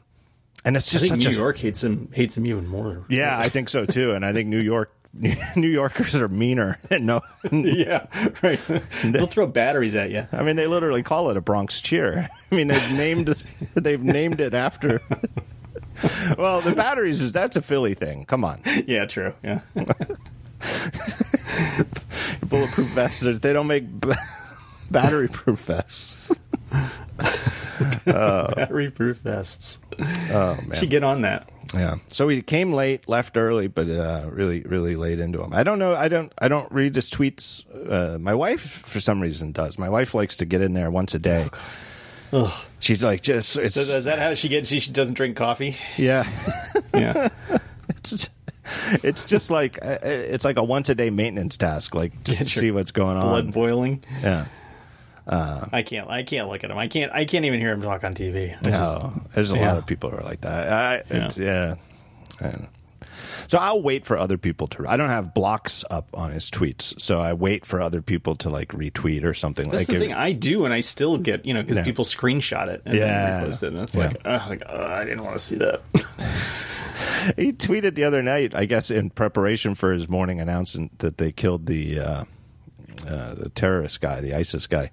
and 0.66 0.76
it's 0.76 0.90
I 0.90 0.98
just 0.98 1.10
think 1.10 1.22
such 1.22 1.32
New 1.32 1.38
a 1.38 1.40
York 1.40 1.58
hates 1.58 1.84
him 1.84 2.10
hates 2.12 2.36
him 2.36 2.46
even 2.48 2.68
more. 2.68 3.06
yeah, 3.08 3.38
I 3.38 3.50
think 3.50 3.70
so 3.70 3.86
too. 3.86 4.14
And 4.14 4.26
I 4.26 4.34
think 4.34 4.50
New 4.50 4.60
York 4.60 4.92
New 5.56 5.68
Yorkers 5.68 6.16
are 6.16 6.28
meaner. 6.28 6.80
no, 6.92 7.22
yeah, 7.52 8.08
right. 8.42 8.60
They'll 9.04 9.28
throw 9.28 9.48
batteries 9.48 9.96
at 9.96 10.10
you. 10.10 10.28
I 10.32 10.44
mean 10.44 10.56
they 10.56 10.66
literally 10.68 11.04
call 11.04 11.30
it 11.30 11.38
a 11.38 11.42
Bronx 11.42 11.82
cheer. 11.82 12.30
I 12.52 12.56
mean 12.56 12.68
they've 12.68 12.92
named 12.94 13.44
they've 13.76 14.02
named 14.04 14.42
it 14.42 14.54
after. 14.54 15.02
well, 16.38 16.62
the 16.62 16.74
batteries 16.76 17.22
is 17.22 17.32
that's 17.32 17.56
a 17.56 17.62
Philly 17.62 17.94
thing. 17.94 18.26
Come 18.26 18.44
on. 18.44 18.62
Yeah, 18.88 19.06
true. 19.06 19.34
Yeah, 19.44 19.60
bulletproof 22.46 22.88
vests. 22.90 23.22
They 23.22 23.54
don't 23.54 23.68
make 23.68 24.00
b- 24.02 24.12
battery 24.92 25.28
proof 25.28 25.60
vests. 25.60 26.32
battery 28.06 28.92
proof 28.92 29.18
vests. 29.18 29.80
Oh 30.32 30.58
man, 30.66 30.80
Should 30.80 30.90
get 30.90 31.04
on 31.04 31.22
that. 31.22 31.50
yeah. 31.74 31.96
So 32.12 32.28
he 32.28 32.42
came 32.42 32.74
late, 32.74 33.08
left 33.08 33.38
early, 33.38 33.68
but 33.68 33.90
uh, 33.90 34.26
really, 34.32 34.62
really 34.62 34.96
late 34.96 35.20
into 35.20 35.42
him. 35.44 35.54
I 35.54 35.64
don't 35.64 35.80
know. 35.80 35.96
I 35.96 36.08
don't. 36.08 36.32
I 36.40 36.48
don't 36.48 36.72
read 36.72 36.96
his 36.96 37.10
tweets. 37.10 37.64
Uh, 37.92 38.18
my 38.18 38.34
wife, 38.34 38.62
for 38.62 39.00
some 39.00 39.22
reason, 39.22 39.52
does. 39.52 39.78
My 39.78 39.90
wife 39.90 40.14
likes 40.14 40.38
to 40.38 40.46
get 40.46 40.62
in 40.62 40.74
there 40.74 40.90
once 40.92 41.14
a 41.14 41.20
day. 41.20 41.50
Ugh. 42.34 42.66
She's 42.80 43.04
like, 43.04 43.22
just 43.22 43.58
it's 43.58 43.76
So 43.76 43.82
is 43.82 44.06
that 44.06 44.20
how 44.20 44.34
she 44.34 44.48
gets? 44.50 44.70
She 44.70 44.92
doesn't 44.92 45.16
drink 45.16 45.36
coffee. 45.38 45.78
yeah. 45.98 46.30
Yeah, 46.92 47.30
it's 47.90 48.30
it's 49.04 49.24
just 49.24 49.52
like 49.52 49.78
uh, 49.82 50.00
it's 50.02 50.44
like 50.44 50.58
a 50.58 50.64
once 50.64 50.90
a 50.90 50.96
day 50.96 51.10
maintenance 51.12 51.56
task, 51.56 51.94
like 51.94 52.12
just 52.24 52.40
to 52.40 52.44
Get 52.46 52.56
your 52.56 52.62
see 52.62 52.72
what's 52.72 52.92
going 52.92 53.20
blood 53.20 53.26
on. 53.26 53.42
Blood 53.44 53.54
boiling. 53.54 54.04
Yeah. 54.22 54.46
I 55.28 55.84
can't. 55.84 56.10
I 56.10 56.24
can't 56.24 56.50
look 56.50 56.64
at 56.64 56.72
him. 56.72 56.78
I 56.78 56.88
can't. 56.88 57.12
I 57.14 57.26
can't 57.26 57.46
even 57.46 57.60
hear 57.60 57.72
him 57.72 57.82
talk 57.82 58.04
on 58.04 58.14
TV. 58.14 58.58
I 58.66 58.70
just- 58.70 59.34
there's 59.36 59.52
a 59.52 59.56
yeah. 59.56 59.70
lot 59.70 59.78
of 59.78 59.86
people 59.86 60.10
who 60.10 60.18
are 60.18 60.24
like 60.24 60.42
that. 60.42 60.68
I, 61.12 61.16
it's, 61.16 61.38
yeah. 61.38 61.76
So 63.48 63.58
I'll 63.58 63.82
wait 63.82 64.06
for 64.06 64.18
other 64.18 64.38
people 64.38 64.68
to. 64.70 64.88
I 64.88 64.98
don't 64.98 65.10
have 65.10 65.34
blocks 65.34 65.84
up 65.90 66.08
on 66.14 66.32
his 66.32 66.50
tweets, 66.52 67.00
so 67.00 67.20
I 67.20 67.34
wait 67.34 67.66
for 67.66 67.82
other 67.82 68.02
people 68.02 68.36
to 68.38 68.50
like 68.50 68.70
retweet 68.70 69.24
or 69.24 69.34
something 69.34 69.70
That's 69.70 69.88
like. 69.90 69.98
the 70.00 70.06
thing. 70.06 70.14
I 70.14 70.32
do, 70.32 70.66
and 70.66 70.74
I 70.74 70.80
still 70.82 71.18
get 71.18 71.46
you 71.46 71.54
know 71.54 71.62
because 71.62 71.78
Yeah. 71.78 71.84
people 71.86 72.06
screenshot 72.06 72.68
it 72.68 72.82
and 72.86 72.98
Yeah. 72.98 73.42
repost 73.42 73.64
it, 73.64 73.74
and 73.74 73.82
it's 73.84 73.96
Yeah. 73.96 74.08
like, 74.08 74.22
oh, 74.26 74.46
like 74.50 74.64
oh, 74.68 74.84
I 74.86 75.04
didn't 75.04 75.24
want 75.24 75.34
to 75.38 75.44
see 75.44 75.56
that. 75.58 75.82
he 77.38 77.52
tweeted 77.54 77.96
the 77.96 78.04
other 78.04 78.22
night, 78.22 78.54
I 78.56 78.66
guess, 78.66 78.92
in 78.92 79.10
preparation 79.10 79.76
for 79.76 79.92
his 79.92 80.08
morning 80.10 80.40
announcement 80.42 81.00
that 81.00 81.18
they 81.18 81.32
killed 81.32 81.66
the. 81.66 82.00
Uh, 82.00 82.24
uh, 83.08 83.34
the 83.34 83.48
terrorist 83.56 84.02
guy, 84.02 84.20
the 84.20 84.34
ISIS 84.36 84.68
guy. 84.68 84.92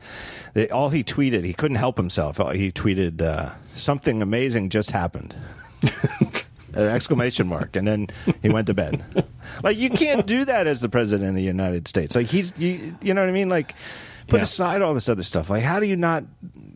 They, 0.54 0.68
all 0.68 0.90
he 0.90 1.02
tweeted, 1.02 1.42
he 1.44 1.52
couldn't 1.52 1.76
help 1.78 1.96
himself. 1.96 2.36
He 2.54 2.70
tweeted, 2.70 3.20
uh, 3.20 3.50
"Something 3.74 4.22
amazing 4.22 4.68
just 4.68 4.92
happened." 4.92 5.34
An 6.82 6.88
exclamation 6.88 7.46
mark, 7.46 7.76
and 7.76 7.86
then 7.86 8.08
he 8.42 8.48
went 8.48 8.66
to 8.68 8.74
bed. 8.74 9.02
like 9.62 9.76
you 9.76 9.90
can't 9.90 10.26
do 10.26 10.44
that 10.44 10.66
as 10.66 10.80
the 10.80 10.88
president 10.88 11.30
of 11.30 11.34
the 11.34 11.42
United 11.42 11.88
States. 11.88 12.14
Like 12.16 12.26
he's, 12.26 12.52
you, 12.58 12.96
you 13.02 13.14
know 13.14 13.22
what 13.22 13.28
I 13.30 13.32
mean? 13.32 13.48
Like 13.48 13.74
put 14.28 14.38
Yeah. 14.38 14.44
aside 14.44 14.82
all 14.82 14.94
this 14.94 15.08
other 15.08 15.22
stuff. 15.22 15.48
Like 15.50 15.62
how 15.62 15.80
do 15.80 15.86
you 15.86 15.96
not, 15.96 16.24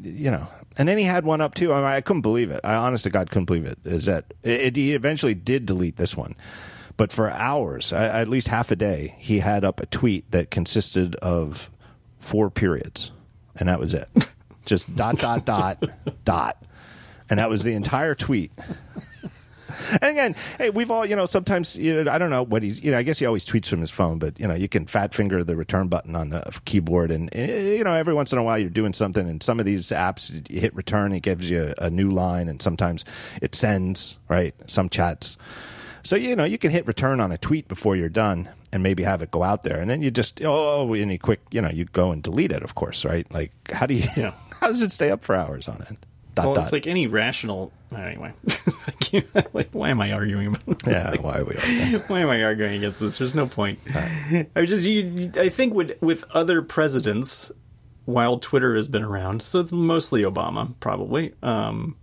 you 0.03 0.31
know? 0.31 0.47
And 0.79 0.89
then 0.89 0.97
he 0.99 1.05
had 1.05 1.25
one 1.25 1.41
up 1.41 1.55
too. 1.55 1.73
I, 1.73 1.77
mean, 1.77 1.85
I 1.87 2.01
couldn't 2.01 2.23
believe 2.23 2.51
it. 2.51 2.61
I 2.65 2.75
honest 2.75 3.05
to 3.05 3.11
God 3.11 3.31
couldn't 3.31 3.47
believe 3.47 3.67
it. 3.67 3.79
Is 3.85 4.07
that 4.07 4.33
it, 4.43 4.61
it- 4.61 4.77
he 4.77 4.95
eventually 4.95 5.35
did 5.35 5.67
delete 5.67 5.97
this 5.97 6.17
one, 6.17 6.37
but 6.97 7.13
for 7.13 7.31
hours, 7.31 7.93
at 7.93 8.29
least 8.29 8.49
half 8.49 8.71
a 8.71 8.77
day, 8.77 9.15
he 9.19 9.41
had 9.41 9.65
up 9.65 9.81
a 9.81 9.87
tweet 9.87 10.31
that 10.31 10.51
consisted 10.51 11.17
of 11.17 11.71
four 12.19 12.51
periods, 12.51 13.11
and 13.57 13.69
that 13.69 13.79
was 13.81 13.93
it. 13.95 14.09
Just 14.65 14.95
dot 14.95 15.19
dot 15.19 15.45
dot 15.45 15.83
dot, 16.25 16.63
and 17.29 17.39
that 17.41 17.49
was 17.51 17.63
the 17.65 17.75
entire 17.75 18.15
tweet. 18.15 18.53
And 20.01 20.11
again, 20.11 20.37
hey, 20.59 20.71
we've 20.71 20.91
all, 20.91 21.05
you 21.05 21.17
know, 21.17 21.27
sometimes, 21.27 21.77
you 21.77 22.05
know, 22.05 22.11
I 22.11 22.19
don't 22.19 22.31
know 22.31 22.43
what 22.43 22.63
he's, 22.63 22.83
you 22.83 22.91
know, 22.91 22.99
I 22.99 23.03
guess 23.03 23.19
he 23.19 23.27
always 23.27 23.45
tweets 23.45 23.67
from 23.67 23.81
his 23.81 23.91
phone, 23.91 24.19
but, 24.19 24.39
you 24.41 24.47
know, 24.47 24.55
you 24.55 24.69
can 24.69 24.87
fat 24.87 25.15
finger 25.15 25.43
the 25.45 25.57
return 25.57 25.89
button 25.89 26.17
on 26.17 26.31
the 26.31 26.43
keyboard. 26.65 27.11
And, 27.11 27.29
eh, 27.35 27.77
you 27.77 27.85
know, 27.85 27.95
every 27.95 28.15
once 28.15 28.33
in 28.33 28.39
a 28.39 28.43
while 28.43 28.59
you're 28.59 28.71
doing 28.71 28.93
something, 28.93 29.29
and 29.29 29.43
some 29.43 29.59
of 29.59 29.67
these 29.67 29.89
apps, 29.89 30.51
you 30.51 30.61
hit 30.61 30.75
return, 30.75 31.13
it 31.13 31.21
gives 31.21 31.51
you 31.51 31.75
a, 31.79 31.91
new 31.91 32.11
line, 32.11 32.49
and 32.49 32.63
sometimes 32.63 33.05
it 33.43 33.55
sends, 33.55 34.17
right? 34.29 34.55
Some 34.67 34.89
chats. 34.89 35.37
So, 36.03 36.17
you 36.17 36.35
know, 36.37 36.45
you 36.45 36.57
can 36.57 36.71
hit 36.71 36.87
return 36.87 37.21
on 37.21 37.33
a 37.33 37.39
tweet 37.39 37.69
before 37.69 37.97
you're 37.97 38.09
done 38.09 38.49
and 38.73 38.83
maybe 38.83 39.03
have 39.03 39.23
it 39.23 39.31
go 39.31 39.43
out 39.43 39.65
there. 39.65 39.81
And 39.81 39.91
then 39.91 40.03
you 40.03 40.11
just, 40.11 40.41
oh, 40.43 40.95
and 40.95 41.11
you 41.11 41.19
quick, 41.19 41.41
you 41.51 41.61
know, 41.61 41.69
you 41.69 41.85
go 41.85 42.13
and 42.13 42.23
delete 42.23 42.53
it, 42.53 42.63
of 42.63 42.75
course, 42.75 43.05
right? 43.05 43.31
Like, 43.33 43.53
how 43.71 43.87
do 43.87 43.95
you, 43.95 44.09
Yeah. 44.17 44.33
how 44.61 44.69
does 44.69 44.83
it 44.83 44.93
stay 44.93 45.11
up 45.11 45.23
for 45.25 45.35
hours 45.35 45.69
on 45.69 45.85
end? 45.89 45.99
Dot, 46.35 46.47
well, 46.47 46.55
dot. 46.55 46.65
it's 46.65 46.73
like 46.73 46.87
any 46.87 47.07
rational. 47.07 47.73
Anyway, 47.97 48.33
like 49.53 49.69
why 49.73 49.91
am 49.91 50.01
I 50.01 50.13
arguing 50.13 50.49
about? 50.49 50.87
yeah, 50.87 51.17
why 51.17 51.39
are 51.39 51.45
we? 51.45 51.55
Why 52.07 52.21
am 52.21 52.29
I 52.31 52.43
arguing 52.45 52.75
against 52.75 53.01
this? 53.01 53.19
There's 53.19 53.35
no 53.35 53.47
point. 53.47 53.81
I 53.95 54.65
just, 54.65 54.85
you, 54.85 55.33
I 55.37 55.49
think 55.49 55.75
with 55.75 56.01
with 56.01 56.25
other 56.31 56.63
presidents, 56.63 57.51
while 58.05 58.39
Twitter 58.39 58.77
has 58.77 58.87
been 58.89 59.03
around, 59.03 59.43
so 59.43 59.59
it's 59.61 59.73
mostly 59.73 60.23
Obama, 60.23 60.73
probably. 60.79 61.35
Um, 61.43 61.97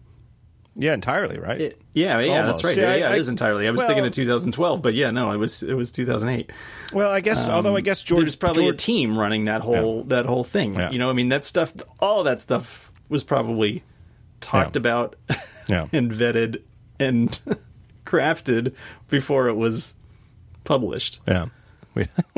Yeah, 0.76 0.94
entirely, 0.94 1.40
right? 1.40 1.60
it- 1.62 1.82
yeah, 1.94 2.20
yeah, 2.20 2.42
Almost. 2.42 2.48
that's 2.48 2.64
right. 2.66 2.78
Yeah, 2.78 2.90
Yeah, 2.94 2.96
yeah, 2.98 3.10
I- 3.10 3.16
it 3.16 3.20
is 3.20 3.30
entirely. 3.30 3.68
I 3.68 3.72
was 3.72 3.80
well- 3.80 3.88
thinking 3.88 4.06
of 4.06 4.12
2012, 4.12 4.82
but 4.84 4.94
yeah, 4.94 5.10
no, 5.10 5.32
it 5.32 5.38
was 5.38 5.64
it 5.64 5.74
was 5.74 5.92
2008. 5.92 6.52
Well, 6.94 7.10
I 7.10 7.22
guess, 7.22 7.48
although 7.48 7.76
I 7.78 7.82
guess 7.82 8.02
George 8.04 8.26
There's 8.26 8.36
probably 8.36 8.64
George, 8.66 8.76
a 8.76 8.78
team 8.78 9.18
running 9.18 9.46
that 9.46 9.62
whole 9.62 10.04
that 10.04 10.26
whole 10.26 10.44
thing. 10.44 10.74
Yeah. 10.74 10.92
You 10.92 11.00
know, 11.00 11.10
I 11.10 11.14
mean, 11.14 11.30
that 11.30 11.46
stuff, 11.46 11.74
all 12.00 12.24
that 12.26 12.40
stuff 12.42 12.92
was 13.10 13.24
probably 13.24 13.84
talked 14.42 14.76
Yeah. 14.76 14.80
about 14.80 15.16
Yeah. 15.68 15.88
and 15.94 16.12
vetted 16.12 16.62
and 17.00 17.40
crafted 18.06 18.74
before 19.10 19.48
it 19.50 19.56
was 19.58 19.94
published. 20.64 21.20
yeah, 21.28 21.48
We- 21.94 22.08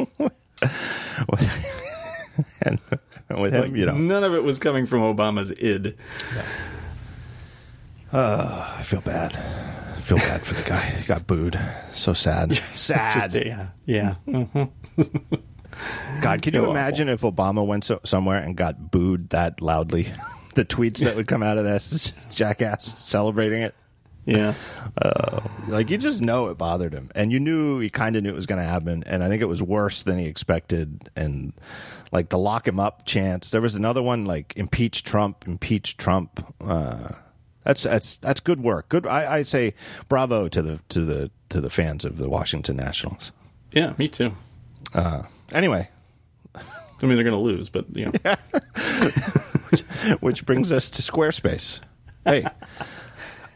and 2.62 2.79
with 3.29 3.53
him, 3.53 3.75
you 3.75 3.85
know, 3.85 3.95
None 3.95 4.23
of 4.23 4.33
it 4.33 4.43
was 4.43 4.57
coming 4.57 4.85
from 4.85 5.01
Obama's 5.01 5.51
id. 5.51 5.95
I 8.12 8.81
feel 8.83 9.01
bad. 9.01 9.35
I 9.35 10.01
feel 10.01 10.17
bad 10.17 10.41
for 10.41 10.55
the 10.55 10.67
guy. 10.67 10.79
He 10.81 11.05
got 11.05 11.27
booed. 11.27 11.59
So 11.93 12.13
sad. 12.13 12.55
Sad. 12.73 13.13
Just, 13.31 13.35
yeah, 13.45 13.67
yeah. 13.85 14.15
Mhm. 14.27 14.71
God, 16.21 16.41
can 16.41 16.53
you 16.55 16.62
Awful. 16.62 16.71
imagine 16.71 17.07
if 17.09 17.21
Obama 17.21 17.65
went 17.65 17.83
so, 17.83 17.99
somewhere 18.03 18.39
and 18.39 18.55
got 18.55 18.89
booed 18.91 19.29
that 19.29 19.62
loudly? 19.62 20.12
The 20.60 20.65
tweets 20.65 21.00
that 21.06 21.15
would 21.15 21.26
come 21.26 21.41
out 21.41 21.58
of 21.58 21.63
this 21.63 22.12
jackass 22.36 22.84
celebrating 22.84 23.62
it. 23.62 23.74
Yeah. 24.26 24.54
Like 25.69 25.89
you 25.89 25.98
just 25.98 26.22
know 26.22 26.50
it 26.50 26.58
bothered 26.58 26.91
him, 26.93 27.10
and 27.15 27.32
you 27.32 27.39
knew 27.39 27.80
he 27.80 27.89
kind 27.89 28.17
of 28.17 28.24
knew 28.24 28.30
it 28.30 28.36
was 28.36 28.45
going 28.45 28.60
to 28.62 28.67
happen, 28.67 29.06
and 29.08 29.24
I 29.24 29.30
think 29.30 29.41
it 29.41 29.45
was 29.45 29.63
worse 29.63 30.04
than 30.04 30.19
he 30.19 30.26
expected. 30.26 31.10
And 31.15 31.54
like 32.12 32.28
the 32.28 32.38
lock 32.38 32.67
him 32.67 32.78
up 32.78 33.06
chants, 33.06 33.52
there 33.52 33.62
was 33.62 33.74
another 33.74 34.02
one 34.02 34.26
like 34.26 34.52
impeach 34.58 35.06
Trump, 35.06 35.48
impeach 35.48 35.95
Trump. 35.95 36.54
Uh, 36.60 37.13
that's 37.63 37.84
that's 37.84 38.17
that's 38.17 38.41
good 38.41 38.60
work. 38.62 38.89
Good, 38.89 39.08
I, 39.08 39.36
I 39.38 39.43
say 39.43 39.76
bravo 40.10 40.50
to 40.50 40.62
the 40.62 40.82
to 40.89 41.06
the 41.06 41.32
to 41.48 41.62
the 41.62 41.69
fans 41.69 42.04
of 42.04 42.17
the 42.17 42.30
Washington 42.30 42.76
Nationals. 42.76 43.32
Yeah, 43.72 43.93
me 43.98 44.10
too. 44.10 44.34
Anyway, 45.54 45.88
I 46.54 47.06
mean, 47.06 47.15
they're 47.15 47.24
going 47.24 47.32
to 47.32 47.38
lose, 47.38 47.69
but 47.69 47.86
you 47.95 48.12
know, 48.12 48.36
which 50.19 50.45
brings 50.45 50.71
us 50.71 50.89
to 50.91 51.01
Squarespace. 51.01 51.82
Hey, 52.25 52.45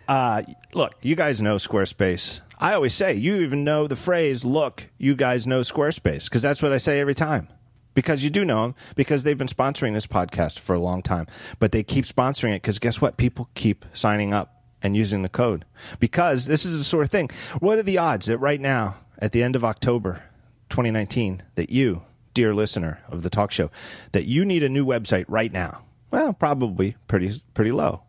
uh, 0.07 0.43
look, 0.73 0.95
you 1.01 1.15
guys 1.15 1.41
know 1.41 1.55
Squarespace. 1.55 2.41
I 2.59 2.73
always 2.73 2.93
say, 2.93 3.13
you 3.15 3.37
even 3.37 3.63
know 3.63 3.87
the 3.87 3.95
phrase, 3.95 4.45
look, 4.45 4.89
you 4.97 5.15
guys 5.15 5.45
know 5.45 5.61
Squarespace, 5.61 6.25
because 6.25 6.41
that's 6.41 6.61
what 6.61 6.71
I 6.71 6.77
say 6.77 6.99
every 6.99 7.15
time. 7.15 7.49
Because 7.93 8.23
you 8.23 8.29
do 8.29 8.43
know 8.43 8.63
them, 8.63 8.75
because 8.95 9.23
they've 9.23 9.37
been 9.37 9.47
sponsoring 9.47 9.93
this 9.93 10.07
podcast 10.07 10.59
for 10.59 10.73
a 10.73 10.79
long 10.79 11.03
time. 11.03 11.27
But 11.59 11.71
they 11.71 11.83
keep 11.83 12.05
sponsoring 12.05 12.55
it 12.55 12.61
because 12.61 12.79
guess 12.79 12.99
what? 12.99 13.17
People 13.17 13.49
keep 13.53 13.85
signing 13.93 14.33
up 14.33 14.63
and 14.81 14.97
using 14.97 15.21
the 15.21 15.29
code. 15.29 15.65
Because 15.99 16.45
this 16.45 16.65
is 16.65 16.77
the 16.77 16.83
sort 16.83 17.03
of 17.03 17.11
thing. 17.11 17.29
What 17.59 17.77
are 17.77 17.83
the 17.83 17.99
odds 17.99 18.25
that 18.25 18.39
right 18.39 18.59
now, 18.59 18.95
at 19.19 19.31
the 19.31 19.43
end 19.43 19.55
of 19.55 19.63
October 19.63 20.23
2019, 20.69 21.43
that 21.55 21.69
you, 21.69 22.03
dear 22.33 22.55
listener 22.55 23.01
of 23.09 23.21
the 23.21 23.29
talk 23.29 23.51
show, 23.51 23.69
that 24.11 24.25
you 24.25 24.43
need 24.43 24.63
a 24.63 24.69
new 24.69 24.85
website 24.85 25.25
right 25.27 25.51
now? 25.51 25.83
Well, 26.13 26.31
probably 26.31 26.95
pretty 27.07 27.41
pretty 27.53 27.71
low 27.73 28.03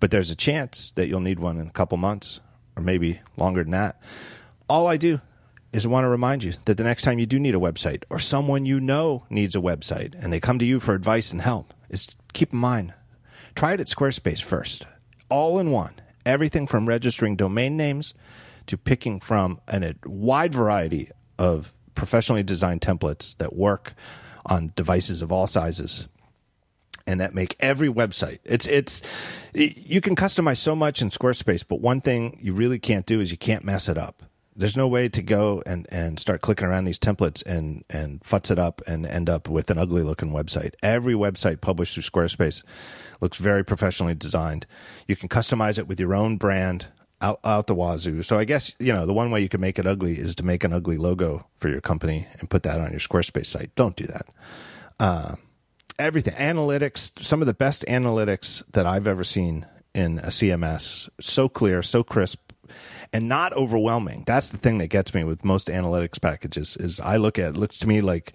but 0.00 0.10
there's 0.10 0.30
a 0.30 0.36
chance 0.36 0.92
that 0.92 1.08
you'll 1.08 1.20
need 1.20 1.40
one 1.40 1.58
in 1.58 1.66
a 1.66 1.72
couple 1.72 1.98
months 1.98 2.40
or 2.76 2.82
maybe 2.82 3.20
longer 3.36 3.62
than 3.62 3.72
that. 3.72 4.00
All 4.68 4.86
I 4.86 4.96
do 4.96 5.20
is 5.72 5.86
want 5.86 6.04
to 6.04 6.08
remind 6.08 6.44
you 6.44 6.54
that 6.64 6.76
the 6.76 6.84
next 6.84 7.02
time 7.02 7.18
you 7.18 7.26
do 7.26 7.38
need 7.38 7.54
a 7.54 7.58
website 7.60 8.04
or 8.10 8.18
someone 8.18 8.66
you 8.66 8.80
know 8.80 9.24
needs 9.30 9.56
a 9.56 9.60
website 9.60 10.14
and 10.22 10.32
they 10.32 10.40
come 10.40 10.58
to 10.58 10.64
you 10.64 10.80
for 10.80 10.94
advice 10.94 11.32
and 11.32 11.42
help, 11.42 11.72
is 11.88 12.08
keep 12.32 12.52
in 12.52 12.58
mind 12.58 12.94
try 13.54 13.72
it 13.72 13.80
at 13.80 13.86
Squarespace 13.86 14.42
first. 14.42 14.86
All 15.28 15.58
in 15.58 15.70
one. 15.70 15.94
Everything 16.24 16.66
from 16.66 16.86
registering 16.86 17.36
domain 17.36 17.76
names 17.76 18.12
to 18.66 18.76
picking 18.76 19.20
from 19.20 19.60
an, 19.68 19.84
a 19.84 19.94
wide 20.04 20.52
variety 20.52 21.10
of 21.38 21.72
professionally 21.94 22.42
designed 22.42 22.80
templates 22.80 23.36
that 23.38 23.54
work 23.54 23.94
on 24.44 24.72
devices 24.76 25.22
of 25.22 25.32
all 25.32 25.46
sizes 25.46 26.08
and 27.06 27.20
that 27.20 27.34
make 27.34 27.56
every 27.60 27.88
website. 27.88 28.38
It's 28.44 28.66
it's 28.66 29.02
you 29.54 30.00
can 30.00 30.16
customize 30.16 30.58
so 30.58 30.76
much 30.76 31.00
in 31.00 31.10
Squarespace, 31.10 31.64
but 31.66 31.80
one 31.80 32.00
thing 32.00 32.38
you 32.42 32.52
really 32.52 32.78
can't 32.78 33.06
do 33.06 33.20
is 33.20 33.30
you 33.30 33.38
can't 33.38 33.64
mess 33.64 33.88
it 33.88 33.96
up. 33.96 34.22
There's 34.58 34.76
no 34.76 34.88
way 34.88 35.10
to 35.10 35.20
go 35.20 35.62
and, 35.66 35.86
and 35.90 36.18
start 36.18 36.40
clicking 36.40 36.66
around 36.66 36.86
these 36.86 36.98
templates 36.98 37.44
and, 37.44 37.84
and 37.90 38.22
futz 38.22 38.50
it 38.50 38.58
up 38.58 38.80
and 38.86 39.04
end 39.04 39.28
up 39.28 39.50
with 39.50 39.70
an 39.70 39.76
ugly 39.76 40.02
looking 40.02 40.30
website. 40.30 40.72
Every 40.82 41.12
website 41.12 41.60
published 41.60 41.92
through 41.92 42.04
Squarespace 42.04 42.62
looks 43.20 43.36
very 43.36 43.62
professionally 43.62 44.14
designed. 44.14 44.66
You 45.06 45.14
can 45.14 45.28
customize 45.28 45.78
it 45.78 45.86
with 45.86 46.00
your 46.00 46.14
own 46.14 46.38
brand 46.38 46.86
out, 47.20 47.38
out 47.44 47.66
the 47.66 47.74
wazoo. 47.74 48.22
So 48.22 48.38
I 48.38 48.44
guess, 48.44 48.74
you 48.78 48.94
know, 48.94 49.04
the 49.04 49.12
one 49.12 49.30
way 49.30 49.42
you 49.42 49.50
can 49.50 49.60
make 49.60 49.78
it 49.78 49.86
ugly 49.86 50.14
is 50.14 50.34
to 50.36 50.42
make 50.42 50.64
an 50.64 50.72
ugly 50.72 50.96
logo 50.96 51.46
for 51.56 51.68
your 51.68 51.82
company 51.82 52.26
and 52.40 52.48
put 52.48 52.62
that 52.62 52.80
on 52.80 52.92
your 52.92 53.00
Squarespace 53.00 53.46
site. 53.46 53.74
Don't 53.74 53.96
do 53.96 54.06
that 54.06 54.26
um, 54.98 55.38
everything 55.98 56.34
analytics 56.34 57.18
some 57.22 57.40
of 57.40 57.46
the 57.46 57.54
best 57.54 57.84
analytics 57.86 58.62
that 58.72 58.86
i've 58.86 59.06
ever 59.06 59.24
seen 59.24 59.66
in 59.94 60.18
a 60.18 60.28
cms 60.28 61.08
so 61.20 61.48
clear 61.48 61.82
so 61.82 62.02
crisp 62.02 62.52
and 63.12 63.28
not 63.28 63.52
overwhelming 63.54 64.24
that's 64.26 64.50
the 64.50 64.58
thing 64.58 64.78
that 64.78 64.88
gets 64.88 65.14
me 65.14 65.24
with 65.24 65.44
most 65.44 65.68
analytics 65.68 66.20
packages 66.20 66.76
is 66.76 67.00
i 67.00 67.16
look 67.16 67.38
at 67.38 67.50
it 67.50 67.56
looks 67.56 67.78
to 67.78 67.86
me 67.86 68.00
like 68.00 68.32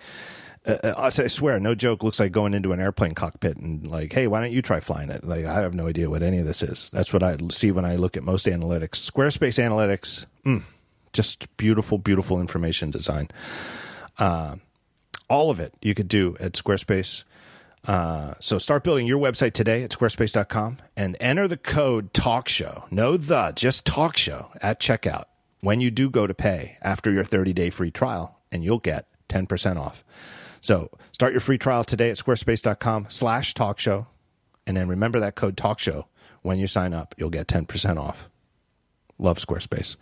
uh, 0.65 0.93
I 0.95 1.10
swear, 1.10 1.60
no 1.60 1.74
joke. 1.74 2.04
Looks 2.04 2.19
like 2.19 2.32
going 2.32 2.54
into 2.54 2.71
an 2.71 2.80
airplane 2.80 3.15
cockpit 3.15 3.58
and 3.58 3.88
like, 3.88 4.13
hey, 4.13 4.28
why 4.28 4.41
don't 4.41 4.52
you 4.52 4.62
try 4.62 4.80
flying 4.80 5.10
it? 5.10 5.24
Like, 5.24 5.45
I 5.45 5.62
have 5.62 5.74
no 5.74 5.88
idea 5.88 6.10
what 6.10 6.21
any 6.21 6.38
of 6.38 6.45
this 6.45 6.62
is. 6.62 6.89
That's 6.93 7.12
what 7.12 7.24
I 7.24 7.38
see 7.50 7.71
when 7.71 7.86
I 7.86 7.95
look 7.95 8.15
at 8.15 8.24
most 8.24 8.45
analytics. 8.45 9.12
Squarespace 9.12 9.58
analytics, 9.58 10.26
mm, 10.45 10.62
just 11.13 11.56
beautiful, 11.58 11.97
beautiful 11.97 12.39
information 12.39 12.91
design. 12.91 13.30
Uh, 14.19 14.58
all 15.30 15.50
of 15.50 15.60
it 15.60 15.74
you 15.82 15.95
could 15.95 16.08
do 16.08 16.38
at 16.39 16.54
Squarespace. 16.54 17.24
Uh, 17.88 18.36
so 18.39 18.58
start 18.60 18.84
building 18.84 19.08
your 19.08 19.17
website 19.20 19.54
today 19.54 19.82
at 19.84 19.89
squarespace.com 19.91 20.78
and 20.96 21.17
enter 21.20 21.48
the 21.48 21.58
code 21.58 22.13
TALKSHOW. 22.13 22.91
No 22.91 23.17
the, 23.17 23.52
just 23.56 23.86
TALKSHOW 23.88 24.58
at 24.62 24.80
checkout 24.80 25.24
when 25.62 25.82
you 25.82 25.89
do 25.91 26.10
go 26.10 26.28
to 26.28 26.34
pay 26.34 26.78
after 26.82 27.12
your 27.12 27.24
30 27.24 27.54
day 27.54 27.70
free 27.70 27.91
trial, 27.91 28.39
and 28.52 28.63
you'll 28.63 28.80
get 28.80 29.08
10% 29.30 29.78
off. 29.78 30.04
So 30.62 30.91
start 31.12 31.34
your 31.34 31.39
free 31.39 31.58
trial 31.58 31.84
today 31.84 32.12
at 32.12 32.17
squarespace.com 32.17 33.08
slash 33.10 33.54
talkshow. 33.56 34.06
And 34.67 34.78
then 34.78 34.88
remember 34.88 35.20
that 35.20 35.36
code 35.36 35.58
talkshow 35.58 36.06
when 36.44 36.60
you 36.60 36.67
sign 36.67 36.94
up. 36.94 37.15
You'll 37.17 37.30
get 37.32 37.48
10% 37.48 37.98
off. 37.98 38.30
Love 39.17 39.38
Squarespace. 39.39 39.96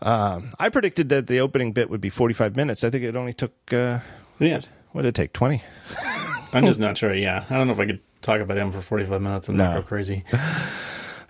Um, 0.00 0.50
I 0.58 0.68
predicted 0.68 1.08
that 1.10 1.28
the 1.28 1.38
opening 1.38 1.72
bit 1.72 1.88
would 1.88 2.00
be 2.00 2.08
45 2.08 2.56
minutes. 2.56 2.82
I 2.82 2.90
think 2.90 3.04
it 3.04 3.14
only 3.14 3.32
took, 3.32 3.52
uh, 3.72 4.00
Yeah. 4.40 4.60
what 4.90 5.02
did 5.02 5.08
it 5.10 5.14
take, 5.14 5.32
20? 5.32 5.62
I'm 6.52 6.66
just 6.66 6.80
not 6.86 6.96
sure. 6.98 7.14
Yeah. 7.14 7.44
I 7.50 7.56
don't 7.56 7.66
know 7.66 7.72
if 7.72 7.80
I 7.80 7.86
could 7.86 8.00
talk 8.20 8.40
about 8.40 8.56
him 8.58 8.70
for 8.70 8.80
45 8.80 9.20
minutes 9.22 9.48
and 9.48 9.58
No. 9.58 9.64
not 9.64 9.74
go 9.76 9.82
crazy. 9.82 10.24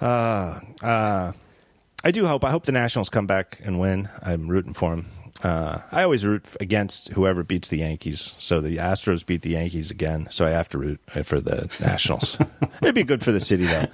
Uh, 0.00 0.58
uh, 0.82 1.30
I 2.02 2.10
do 2.10 2.26
hope. 2.26 2.44
I 2.44 2.50
hope 2.50 2.64
the 2.64 2.72
Nationals 2.72 3.08
come 3.08 3.28
back 3.28 3.60
and 3.62 3.78
win. 3.78 4.08
I'm 4.20 4.48
rooting 4.48 4.72
for 4.74 4.90
them. 4.96 5.06
Uh, 5.44 5.78
I 5.92 6.02
always 6.02 6.26
root 6.26 6.44
against 6.58 7.10
whoever 7.10 7.44
beats 7.44 7.68
the 7.68 7.78
Yankees. 7.78 8.34
So 8.38 8.60
the 8.60 8.78
Astros 8.78 9.24
beat 9.24 9.42
the 9.42 9.50
Yankees 9.50 9.92
again. 9.92 10.26
So 10.32 10.44
I 10.44 10.50
have 10.50 10.68
to 10.70 10.78
root 10.78 11.00
uh, 11.14 11.22
for 11.22 11.40
the 11.40 11.70
Nationals. 11.80 12.36
It'd 12.82 12.96
be 12.96 13.04
good 13.04 13.22
for 13.22 13.30
the 13.30 13.38
city, 13.38 13.64
though. 13.66 13.86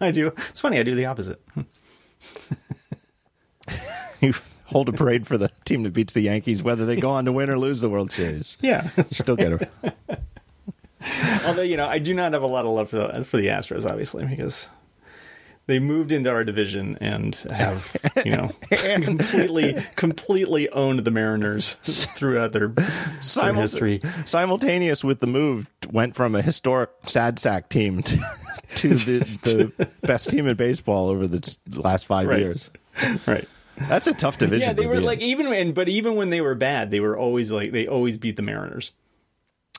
I 0.00 0.10
do. 0.12 0.28
It's 0.28 0.60
funny. 0.60 0.78
I 0.78 0.82
do 0.82 0.94
the 0.94 1.04
opposite. 1.04 1.42
You 4.22 4.32
hold 4.64 4.88
a 4.88 4.92
parade 4.92 5.26
for 5.26 5.36
the 5.38 5.50
team 5.64 5.82
that 5.82 5.92
beats 5.92 6.12
the 6.14 6.22
Yankees, 6.22 6.62
whether 6.62 6.84
they 6.86 6.96
go 6.96 7.10
on 7.10 7.24
to 7.26 7.32
win 7.32 7.50
or 7.50 7.58
lose 7.58 7.80
the 7.82 7.88
World 7.90 8.10
Series. 8.10 8.56
Yeah. 8.60 8.90
You 8.96 9.04
still 9.12 9.36
get 9.36 9.52
a 9.52 9.68
Although 11.46 11.62
you 11.62 11.76
know, 11.76 11.86
I 11.86 11.98
do 11.98 12.14
not 12.14 12.32
have 12.32 12.42
a 12.42 12.46
lot 12.46 12.64
of 12.64 12.72
love 12.72 12.90
for 12.90 12.96
the 12.96 13.24
for 13.24 13.36
the 13.36 13.46
Astros, 13.46 13.88
obviously, 13.88 14.24
because 14.26 14.68
they 15.66 15.78
moved 15.78 16.12
into 16.12 16.30
our 16.30 16.44
division 16.44 16.96
and 17.00 17.34
have 17.50 17.94
you 18.24 18.32
know 18.32 18.50
completely 19.02 19.76
completely 19.96 20.68
owned 20.70 21.00
the 21.00 21.10
Mariners 21.10 21.74
throughout 22.16 22.52
their, 22.52 22.68
their 22.68 23.54
history. 23.54 24.00
simultaneous 24.24 25.04
with 25.04 25.20
the 25.20 25.26
move. 25.26 25.68
Went 25.90 26.14
from 26.16 26.34
a 26.34 26.42
historic 26.42 26.90
sad 27.06 27.38
sack 27.38 27.68
team 27.68 28.02
to, 28.02 28.16
to 28.76 28.88
the, 28.94 29.72
the 29.76 29.88
best 30.06 30.30
team 30.30 30.46
in 30.46 30.56
baseball 30.56 31.08
over 31.08 31.26
the 31.26 31.56
last 31.74 32.06
five 32.06 32.26
Right. 32.28 32.40
years. 32.40 32.70
Right. 33.26 33.48
That's 33.76 34.06
a 34.08 34.12
tough 34.14 34.38
division. 34.38 34.68
Yeah, 34.68 34.72
they 34.72 34.86
were 34.86 34.94
be 34.94 34.98
in. 34.98 35.04
like 35.04 35.20
even 35.20 35.48
when, 35.48 35.72
but 35.72 35.88
even 35.88 36.16
when 36.16 36.30
they 36.30 36.40
were 36.40 36.56
bad, 36.56 36.90
they 36.90 36.98
were 37.00 37.16
always 37.16 37.50
like 37.52 37.70
they 37.72 37.86
always 37.86 38.18
beat 38.18 38.34
the 38.36 38.42
Mariners. 38.42 38.90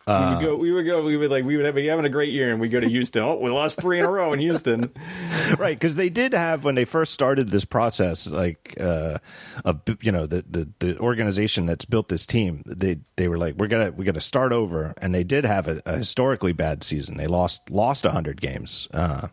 We 0.10 0.36
would 0.36 0.44
go. 0.44 0.56
We 0.56 0.72
would 0.72 0.86
go. 0.86 1.04
We 1.04 1.18
would 1.18 1.32
like. 1.32 1.46
We 1.46 1.56
would 1.56 1.66
have, 1.66 1.76
be 1.76 1.88
having 1.88 2.06
a 2.06 2.10
great 2.10 2.34
year, 2.34 2.52
and 2.52 2.60
we 2.60 2.70
go 2.70 2.80
to 2.80 2.90
Houston. 2.90 3.24
Oh, 3.24 3.36
we 3.36 3.50
lost 3.50 3.80
three 3.80 4.00
in 4.00 4.06
a 4.06 4.10
row 4.10 4.34
in 4.34 4.40
Houston. 4.40 4.92
right 5.58 5.78
because 5.78 5.96
they 5.96 6.10
did 6.10 6.34
have 6.34 6.64
when 6.64 6.76
they 6.76 6.86
first 6.86 7.14
started 7.14 7.50
this 7.50 7.66
process 7.66 8.28
like 8.28 8.76
uh 8.80 9.18
a 9.66 9.76
you 10.02 10.12
know 10.12 10.26
the, 10.26 10.44
the 10.50 10.70
the 10.80 11.00
organization 11.00 11.66
that's 11.66 11.86
built 11.86 12.08
this 12.10 12.26
team 12.26 12.64
they 12.66 13.00
they 13.16 13.28
were 13.28 13.38
like 13.38 13.56
we're 13.56 13.68
gonna 13.68 13.92
we're 13.92 14.04
gonna 14.04 14.22
start 14.22 14.52
over 14.52 14.94
and 15.02 15.14
they 15.14 15.24
did 15.24 15.46
have 15.46 15.68
a, 15.68 15.82
a 15.86 15.98
historically 15.98 16.54
bad 16.54 16.84
season 16.84 17.18
they 17.18 17.28
lost 17.28 17.70
lost 17.70 18.04
100 18.06 18.40
games 18.42 18.88
uh 18.94 19.28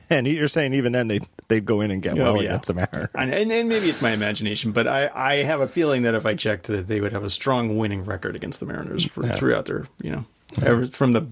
and 0.10 0.26
you're 0.26 0.48
saying 0.48 0.74
even 0.74 0.92
then 0.92 1.08
they 1.08 1.20
they'd 1.48 1.64
go 1.64 1.80
in 1.80 1.90
and 1.90 2.02
get 2.02 2.18
Oh, 2.18 2.22
well 2.22 2.36
yeah. 2.42 2.50
against 2.50 2.68
the 2.68 2.74
Mariners. 2.74 3.08
And, 3.14 3.34
and, 3.34 3.52
and 3.52 3.68
maybe 3.68 3.88
it's 3.90 4.00
my 4.02 4.10
imagination, 4.12 4.72
but 4.72 4.86
I, 4.86 5.10
I 5.14 5.34
have 5.42 5.60
a 5.60 5.66
feeling 5.68 6.02
that 6.02 6.14
if 6.14 6.24
I 6.26 6.34
checked, 6.34 6.66
that 6.68 6.88
they 6.88 7.00
would 7.00 7.12
have 7.12 7.24
a 7.24 7.30
strong 7.30 7.76
winning 7.76 8.04
record 8.04 8.34
against 8.36 8.60
the 8.60 8.66
Mariners 8.66 9.04
for, 9.04 9.22
throughout 9.28 9.66
their, 9.66 9.86
you 10.02 10.10
know, 10.10 10.24
ever, 10.62 10.86
from 10.86 11.12
the, 11.12 11.26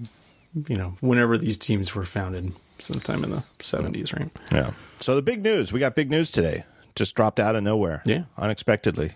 you 0.67 0.77
know, 0.77 0.95
whenever 0.99 1.37
these 1.37 1.57
teams 1.57 1.95
were 1.95 2.05
founded, 2.05 2.51
sometime 2.79 3.23
in 3.23 3.29
the 3.31 3.43
seventies, 3.59 4.11
right? 4.13 4.29
Yeah. 4.51 4.71
So 4.99 5.15
the 5.15 5.21
big 5.21 5.43
news, 5.43 5.71
we 5.71 5.79
got 5.79 5.95
big 5.95 6.09
news 6.11 6.31
today. 6.31 6.65
Just 6.95 7.15
dropped 7.15 7.39
out 7.39 7.55
of 7.55 7.63
nowhere. 7.63 8.01
Yeah. 8.05 8.23
Unexpectedly 8.37 9.13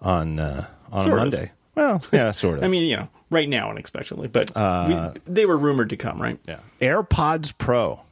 on 0.00 0.38
uh 0.38 0.66
on 0.90 1.04
Sort 1.04 1.12
of. 1.14 1.18
Monday. 1.18 1.52
Well, 1.74 2.02
yeah, 2.12 2.32
sort 2.32 2.58
of. 2.58 2.64
I 2.64 2.68
mean, 2.68 2.82
you 2.84 2.96
know, 2.96 3.08
right 3.30 3.48
now 3.48 3.70
unexpectedly, 3.70 4.28
but 4.28 4.50
we, 4.54 5.20
they 5.32 5.46
were 5.46 5.56
rumored 5.56 5.88
to 5.90 5.96
come, 5.96 6.20
right? 6.20 6.38
Yeah. 6.46 6.60
AirPods 6.80 7.56
Pro. 7.56 8.02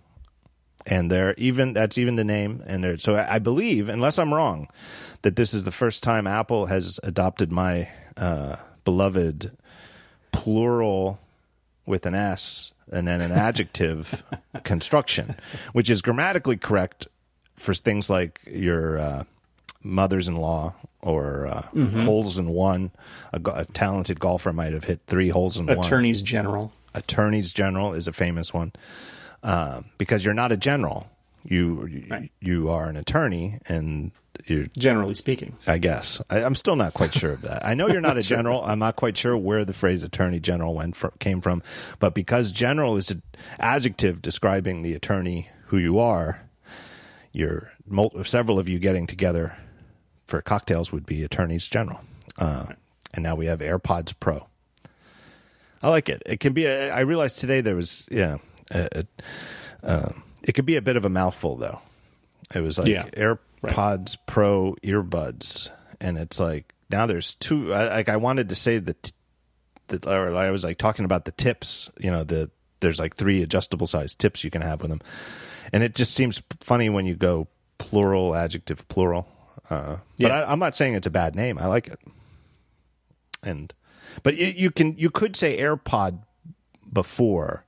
And 0.87 1.11
they're 1.11 1.35
even 1.37 1.75
that's 1.75 1.99
even 1.99 2.16
the 2.16 2.25
name 2.25 2.62
and 2.66 2.83
they're 2.83 2.99
so 2.99 3.16
I 3.16 3.38
believe, 3.38 3.88
unless 3.88 4.19
I'm 4.19 4.33
wrong, 4.33 4.69
that 5.23 5.37
this 5.37 5.53
is 5.53 5.64
the 5.64 5.71
first 5.73 6.03
time 6.03 6.27
Apple 6.27 6.66
has 6.66 6.99
adopted 7.03 7.53
my 7.53 7.88
uh, 8.16 8.57
beloved 8.85 9.57
plural 10.33 11.21
with 11.87 12.07
an 12.07 12.14
S 12.14 12.73
and 12.90 13.07
then 13.07 13.21
an 13.21 13.31
adjective 13.31 14.23
construction, 14.64 15.37
which 15.73 15.90
is 15.90 16.03
grammatically 16.03 16.57
correct 16.57 17.07
for 17.57 17.75
things 17.75 18.09
like 18.09 18.40
your 18.47 18.99
uh, 18.99 19.25
mothers-in-law 19.83 20.75
or 21.03 21.47
uh, 21.47 21.62
holes 22.05 22.38
in 22.38 22.49
one. 22.49 22.90
A, 23.33 23.40
a 23.55 23.64
talented 23.66 24.19
golfer 24.19 24.53
might 24.53 24.73
have 24.73 24.85
hit 24.85 25.01
three 25.07 25.29
holes 25.29 25.57
in 25.59 25.66
one 25.66 25.79
Attorneys 25.79 26.23
General. 26.23 26.73
attorneys 26.95 27.53
general 27.53 27.93
is 27.93 28.09
a 28.09 28.12
famous 28.12 28.53
one 28.53 28.73
um, 29.42 29.87
because 29.98 30.24
you're 30.24 30.35
not 30.35 30.53
a 30.53 30.57
general. 30.57 31.11
You 31.44 31.87
you, 31.87 32.07
Right. 32.11 32.31
you 32.40 32.68
are 32.68 32.88
an 32.90 32.96
attorney, 32.96 33.59
and 33.66 34.12
you're, 34.46 34.66
Generally 34.79 35.14
speaking, 35.14 35.57
I 35.66 35.79
guess 35.79 36.20
I, 36.29 36.42
I'm 36.42 36.55
still 36.55 36.76
not 36.76 36.92
quite 36.92 37.14
sure 37.14 37.33
of 37.33 37.40
that. 37.42 37.64
I 37.64 37.72
know 37.74 37.88
you're 37.88 38.00
not 38.03 38.18
a 38.18 38.22
general. 38.35 38.62
I'm 38.64 38.79
not 38.79 38.96
quite 38.96 39.16
sure 39.16 39.37
where 39.37 39.64
the 39.64 39.72
phrase 39.72 40.03
attorney 40.03 40.38
general 40.40 40.74
went 40.74 40.96
from, 40.96 41.12
came 41.18 41.40
from, 41.40 41.62
but 41.98 42.14
because 42.14 42.53
general 42.53 42.96
is 42.98 43.11
an 43.11 43.22
adjective 43.59 44.20
describing 44.20 44.83
the 44.83 44.92
attorney 44.92 45.48
who 45.68 45.79
you 45.79 45.98
are, 45.98 46.42
you're 47.33 47.72
several 48.24 48.59
of 48.59 48.68
you 48.68 48.79
getting 48.79 49.07
together 49.07 49.57
for 50.26 50.42
cocktails 50.42 50.92
would 50.92 51.07
be 51.07 51.22
attorneys 51.24 51.68
general. 51.68 52.00
Uh, 52.38 52.66
and 53.14 53.22
now 53.22 53.35
we 53.35 53.46
have 53.46 53.61
AirPods 53.61 54.14
Pro. 54.20 54.46
I 55.83 55.88
like 55.88 56.09
it. 56.11 56.22
It 56.26 56.40
can 56.40 56.53
be. 56.53 56.66
A, 56.66 56.90
I 56.90 57.00
realized 57.00 57.40
today 57.40 57.61
there 57.62 57.76
was 57.76 58.07
yeah. 58.11 58.38
A, 58.71 58.89
a, 58.93 59.05
um, 59.83 60.23
it 60.43 60.53
could 60.53 60.67
be 60.67 60.77
a 60.77 60.83
bit 60.83 60.97
of 60.97 61.05
a 61.05 61.09
mouthful 61.11 61.57
though. 61.57 61.81
It 62.55 62.61
was 62.61 62.79
like 62.79 62.89
Yeah. 62.89 63.07
AirPods 63.11 64.17
Pro 64.27 64.75
earbuds, 64.83 65.71
and 66.01 66.19
it's 66.19 66.41
like 66.41 66.73
now 66.91 67.07
there's 67.07 67.35
two. 67.37 67.73
I, 67.73 67.89
like 67.89 68.09
I 68.09 68.17
wanted 68.17 68.49
to 68.49 68.55
say 68.55 68.79
that, 68.79 69.13
that 69.89 70.07
or 70.07 70.35
I 70.37 70.51
was 70.51 70.65
like 70.65 70.79
talking 70.79 71.05
about 71.05 71.25
the 71.25 71.33
tips. 71.33 71.91
You 72.01 72.11
know, 72.11 72.25
the 72.25 72.51
there's 72.81 72.99
like 72.99 73.17
three 73.17 73.43
adjustable 73.43 73.87
size 73.87 74.15
tips 74.15 74.43
you 74.43 74.51
can 74.51 74.63
have 74.63 74.81
with 74.83 74.91
them, 74.91 75.01
and 75.73 75.83
it 75.83 75.95
just 75.95 76.15
seems 76.15 76.43
funny 76.61 76.89
when 76.89 77.07
you 77.07 77.15
go 77.15 77.49
plural 77.79 78.35
adjective 78.35 78.87
plural. 78.89 79.29
Uh, 79.69 79.97
but 80.19 80.29
Yeah. 80.29 80.41
I, 80.43 80.53
I'm 80.53 80.59
not 80.59 80.75
saying 80.75 80.95
it's 80.95 81.07
a 81.07 81.11
bad 81.11 81.35
name. 81.37 81.59
I 81.59 81.67
like 81.67 81.87
it, 81.89 81.99
and 83.43 83.73
but 84.23 84.37
you, 84.37 84.47
you 84.47 84.71
can 84.71 84.97
you 84.99 85.11
could 85.11 85.37
say 85.37 85.59
AirPod 85.59 86.23
before. 86.93 87.65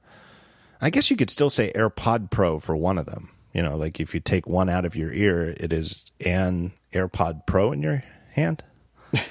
I 0.82 0.90
guess 0.90 1.10
you 1.10 1.16
could 1.16 1.30
still 1.30 1.48
say 1.48 1.72
AirPod 1.74 2.30
Pro 2.30 2.58
for 2.58 2.76
one 2.76 2.98
of 2.98 3.06
them. 3.06 3.30
You 3.54 3.62
know, 3.62 3.76
like 3.76 4.00
if 4.00 4.14
you 4.14 4.20
take 4.20 4.48
one 4.48 4.68
out 4.68 4.84
of 4.84 4.96
your 4.96 5.12
ear, 5.12 5.54
it 5.56 5.72
is 5.72 6.10
an 6.24 6.72
AirPod 6.92 7.46
Pro 7.46 7.70
in 7.70 7.82
your 7.82 8.02
hand. 8.32 8.64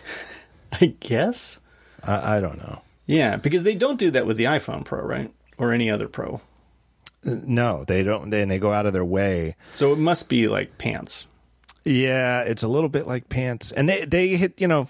I 0.71 0.85
guess. 1.01 1.59
I, 2.03 2.37
I 2.37 2.39
don't 2.39 2.57
know. 2.57 2.81
Yeah, 3.05 3.35
because 3.35 3.63
they 3.63 3.75
don't 3.75 3.99
do 3.99 4.11
that 4.11 4.25
with 4.25 4.37
the 4.37 4.45
iPhone 4.45 4.85
Pro, 4.85 5.01
right? 5.01 5.33
Or 5.57 5.73
any 5.73 5.91
other 5.91 6.07
Pro. 6.07 6.39
Uh, 7.25 7.35
no, 7.45 7.83
they 7.85 8.01
don't. 8.01 8.33
And 8.33 8.49
they 8.49 8.57
go 8.57 8.71
out 8.71 8.85
of 8.85 8.93
their 8.93 9.03
way. 9.03 9.55
So 9.73 9.91
it 9.91 9.99
must 9.99 10.29
be 10.29 10.47
like 10.47 10.77
pants. 10.77 11.27
Yeah, 11.83 12.41
it's 12.43 12.61
a 12.61 12.67
little 12.67 12.89
bit 12.89 13.07
like 13.07 13.27
pants, 13.27 13.71
and 13.71 13.89
they 13.89 14.05
they 14.05 14.27
hit. 14.37 14.61
You 14.61 14.67
know, 14.67 14.87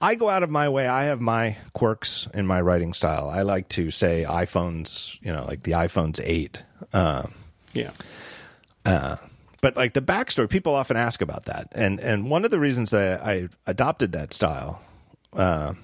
I 0.00 0.14
go 0.14 0.30
out 0.30 0.42
of 0.42 0.48
my 0.48 0.68
way. 0.70 0.88
I 0.88 1.04
have 1.04 1.20
my 1.20 1.58
quirks 1.74 2.28
in 2.32 2.46
my 2.46 2.60
writing 2.62 2.94
style. 2.94 3.28
I 3.28 3.42
like 3.42 3.68
to 3.70 3.90
say 3.90 4.24
iPhones. 4.26 5.18
You 5.22 5.32
know, 5.34 5.44
like 5.46 5.64
the 5.64 5.72
iPhone's 5.72 6.18
eight. 6.24 6.62
Uh, 6.94 7.24
Yeah. 7.74 7.90
but 8.84 9.76
like 9.76 9.92
the 9.92 10.00
backstory, 10.00 10.48
people 10.48 10.74
often 10.74 10.96
ask 10.96 11.20
about 11.20 11.44
that, 11.44 11.68
and 11.72 12.00
and 12.00 12.30
one 12.30 12.44
of 12.46 12.50
the 12.50 12.58
reasons 12.60 12.90
that 12.92 13.22
I 13.22 13.48
adopted 13.66 14.12
that 14.12 14.32
style, 14.32 14.80
uh, 15.34 15.74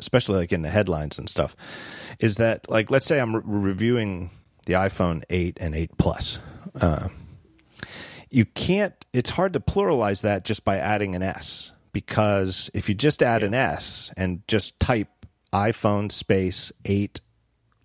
especially 0.00 0.36
like 0.36 0.52
in 0.52 0.62
the 0.62 0.70
headlines 0.70 1.18
and 1.18 1.28
stuff, 1.28 1.54
is 2.18 2.36
that 2.36 2.70
like 2.70 2.90
let's 2.90 3.04
say 3.06 3.20
I'm 3.20 3.36
re- 3.36 3.42
reviewing 3.44 4.30
the 4.64 4.72
iPhone 4.74 5.22
eight 5.28 5.58
and 5.60 5.74
eight 5.74 5.90
plus, 5.98 6.38
uh, 6.80 7.08
you 8.34 8.44
can't. 8.44 8.92
It's 9.12 9.30
hard 9.30 9.52
to 9.52 9.60
pluralize 9.60 10.22
that 10.22 10.44
just 10.44 10.64
by 10.64 10.78
adding 10.78 11.14
an 11.14 11.22
S 11.22 11.70
because 11.92 12.70
if 12.74 12.88
you 12.88 12.94
just 12.94 13.22
add 13.22 13.42
an 13.42 13.54
S 13.54 14.12
and 14.16 14.42
just 14.48 14.80
type 14.80 15.08
iPhone 15.52 16.10
space 16.10 16.72
eight 16.84 17.20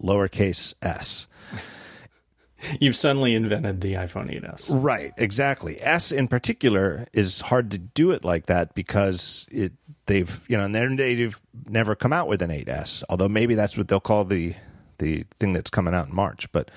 lowercase 0.02 0.74
s 0.82 1.28
You've 2.82 2.96
suddenly 2.96 3.36
invented 3.36 3.80
the 3.80 3.94
iPhone 3.94 4.30
8s. 4.30 4.68
Right, 4.70 5.14
exactly. 5.16 5.78
S 5.80 6.12
in 6.12 6.28
particular 6.28 7.08
is 7.14 7.40
hard 7.40 7.72
to 7.72 7.78
do 7.78 8.12
it 8.12 8.26
like 8.26 8.48
that 8.48 8.76
because 8.76 9.48
it 9.50 9.72
they've 10.08 10.44
you 10.50 10.58
know 10.58 10.66
and 10.66 11.00
they've 11.00 11.40
never 11.70 11.96
come 11.96 12.12
out 12.12 12.28
with 12.28 12.42
an 12.42 12.50
8S. 12.50 13.04
Although 13.08 13.30
maybe 13.30 13.56
that's 13.56 13.78
what 13.78 13.88
they'll 13.88 14.00
call 14.00 14.26
the 14.26 14.56
the 14.98 15.26
thing 15.40 15.54
that's 15.54 15.70
coming 15.70 15.94
out 15.94 16.08
in 16.08 16.16
March. 16.16 16.52
But 16.52 16.72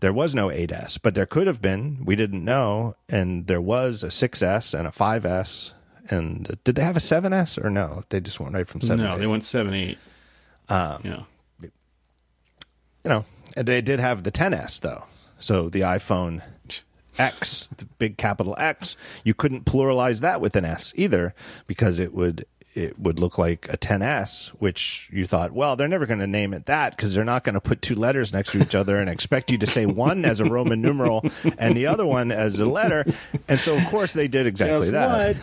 there 0.00 0.12
was 0.12 0.34
no 0.34 0.48
8S, 0.48 0.98
but 1.00 1.14
there 1.14 1.26
could 1.26 1.46
have 1.46 1.62
been. 1.62 2.04
We 2.04 2.16
didn't 2.16 2.44
know, 2.44 2.96
and 3.08 3.46
there 3.46 3.60
was 3.60 4.02
a 4.02 4.08
6S 4.08 4.76
and 4.78 4.88
a 4.88 4.90
5S. 4.90 5.72
And 6.08 6.58
did 6.64 6.74
they 6.74 6.82
have 6.82 6.96
a 6.96 7.00
7S 7.00 7.62
or 7.62 7.70
no? 7.70 8.02
They 8.08 8.20
just 8.20 8.40
went 8.40 8.54
right 8.54 8.66
from 8.66 8.80
7. 8.80 9.04
No, 9.04 9.16
they 9.16 9.26
went 9.26 9.44
7, 9.44 9.72
8. 9.72 9.98
Um, 10.68 11.00
yeah. 11.04 11.22
You 11.62 13.08
know, 13.08 13.24
and 13.56 13.66
they 13.66 13.80
did 13.80 14.00
have 14.00 14.24
the 14.24 14.32
10S 14.32 14.80
though. 14.80 15.04
So 15.38 15.68
the 15.68 15.80
iPhone 15.80 16.42
X, 17.18 17.68
the 17.76 17.86
big 17.98 18.16
capital 18.16 18.54
X, 18.58 18.96
you 19.24 19.34
couldn't 19.34 19.64
pluralize 19.64 20.20
that 20.20 20.40
with 20.40 20.56
an 20.56 20.64
S 20.64 20.92
either 20.96 21.34
because 21.66 21.98
it 21.98 22.12
would 22.14 22.44
it 22.74 22.98
would 22.98 23.18
look 23.18 23.36
like 23.38 23.66
a 23.72 23.76
10s 23.76 24.48
which 24.50 25.08
you 25.12 25.26
thought 25.26 25.52
well 25.52 25.74
they're 25.76 25.88
never 25.88 26.06
going 26.06 26.20
to 26.20 26.26
name 26.26 26.54
it 26.54 26.66
that 26.66 26.96
because 26.96 27.14
they're 27.14 27.24
not 27.24 27.42
going 27.44 27.54
to 27.54 27.60
put 27.60 27.82
two 27.82 27.94
letters 27.94 28.32
next 28.32 28.52
to 28.52 28.62
each 28.62 28.74
other 28.74 28.98
and 28.98 29.10
expect 29.10 29.50
you 29.50 29.58
to 29.58 29.66
say 29.66 29.86
one 29.86 30.24
as 30.24 30.40
a 30.40 30.44
roman 30.44 30.80
numeral 30.80 31.24
and 31.58 31.76
the 31.76 31.86
other 31.86 32.06
one 32.06 32.30
as 32.30 32.60
a 32.60 32.66
letter 32.66 33.04
and 33.48 33.58
so 33.58 33.76
of 33.76 33.84
course 33.86 34.12
they 34.12 34.28
did 34.28 34.46
exactly 34.46 34.90
Guess 34.90 35.36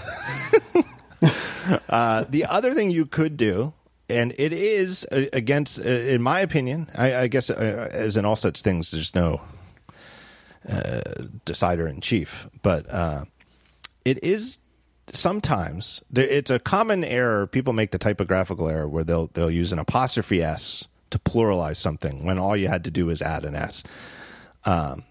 that. 1.22 1.84
uh, 1.90 2.26
the 2.30 2.46
other 2.46 2.74
thing 2.74 2.92
you 2.92 3.06
could 3.06 3.36
do 3.36 3.74
and 4.10 4.34
it 4.38 4.54
is 4.54 5.06
uh, 5.12 5.26
against 5.34 5.80
uh, 5.80 5.84
in 5.84 6.22
my 6.22 6.40
opinion 6.40 6.90
i, 6.96 7.16
I 7.16 7.28
guess 7.28 7.50
uh, 7.50 7.90
as 7.92 8.16
in 8.16 8.24
all 8.26 8.36
such 8.38 8.62
things 8.62 8.92
there's 8.92 9.14
no 9.14 9.42
uh, 10.70 11.02
decider 11.46 11.88
in 11.88 12.00
chief 12.02 12.48
but 12.62 12.90
uh, 12.90 13.26
it 14.06 14.24
is 14.24 14.60
sometimes 15.14 16.02
it's 16.14 16.52
a 16.52 16.60
common 16.60 17.04
error. 17.04 17.48
People 17.48 17.74
make 17.74 17.92
the 17.92 17.98
typographical 17.98 18.68
error 18.68 18.88
where 18.88 19.04
they'll 19.04 19.28
they'll 19.28 19.52
use 19.52 19.72
an 19.72 19.80
apostrophe 19.80 20.44
s 20.44 20.88
to 21.10 21.20
pluralize 21.20 21.78
something 21.78 22.26
when 22.26 22.38
all 22.38 22.58
you 22.58 22.68
had 22.68 22.84
to 22.84 22.92
do 22.92 23.10
is 23.10 23.22
add 23.22 23.46
an 23.46 23.56
s, 23.56 23.84
um, 24.66 25.04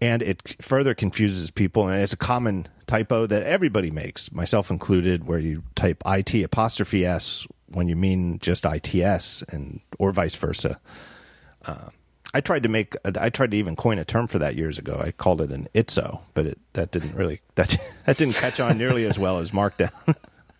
and 0.00 0.22
it 0.22 0.56
further 0.60 0.94
confuses 0.94 1.50
people. 1.50 1.88
And 1.88 2.02
it's 2.02 2.12
a 2.12 2.18
common 2.18 2.68
typo 2.86 3.26
that 3.26 3.42
everybody 3.42 3.90
makes, 3.90 4.30
myself 4.32 4.70
included, 4.70 5.26
where 5.26 5.38
you 5.38 5.62
type 5.74 6.02
it 6.04 6.44
apostrophe 6.44 7.06
s 7.06 7.46
when 7.68 7.88
you 7.88 7.96
mean 7.96 8.38
just 8.38 8.64
its, 9.02 9.42
and 9.52 9.80
or 9.98 10.12
vice 10.12 10.34
versa. 10.34 10.78
Uh, 11.64 11.88
I 12.36 12.40
tried 12.40 12.64
to 12.64 12.68
make 12.68 12.94
I 13.18 13.30
tried 13.30 13.52
to 13.52 13.56
even 13.56 13.76
coin 13.76 13.98
a 13.98 14.04
term 14.04 14.26
for 14.26 14.38
that 14.38 14.56
years 14.56 14.78
ago. 14.78 15.00
I 15.02 15.10
called 15.10 15.40
it 15.40 15.50
an 15.50 15.68
itso, 15.74 16.20
but 16.34 16.44
it 16.44 16.58
that 16.74 16.90
didn't 16.90 17.14
really 17.14 17.40
that 17.54 17.78
that 18.04 18.18
didn't 18.18 18.34
catch 18.34 18.60
on 18.60 18.76
nearly 18.76 19.06
as 19.06 19.18
well 19.18 19.38
as 19.38 19.52
Markdown. 19.52 20.14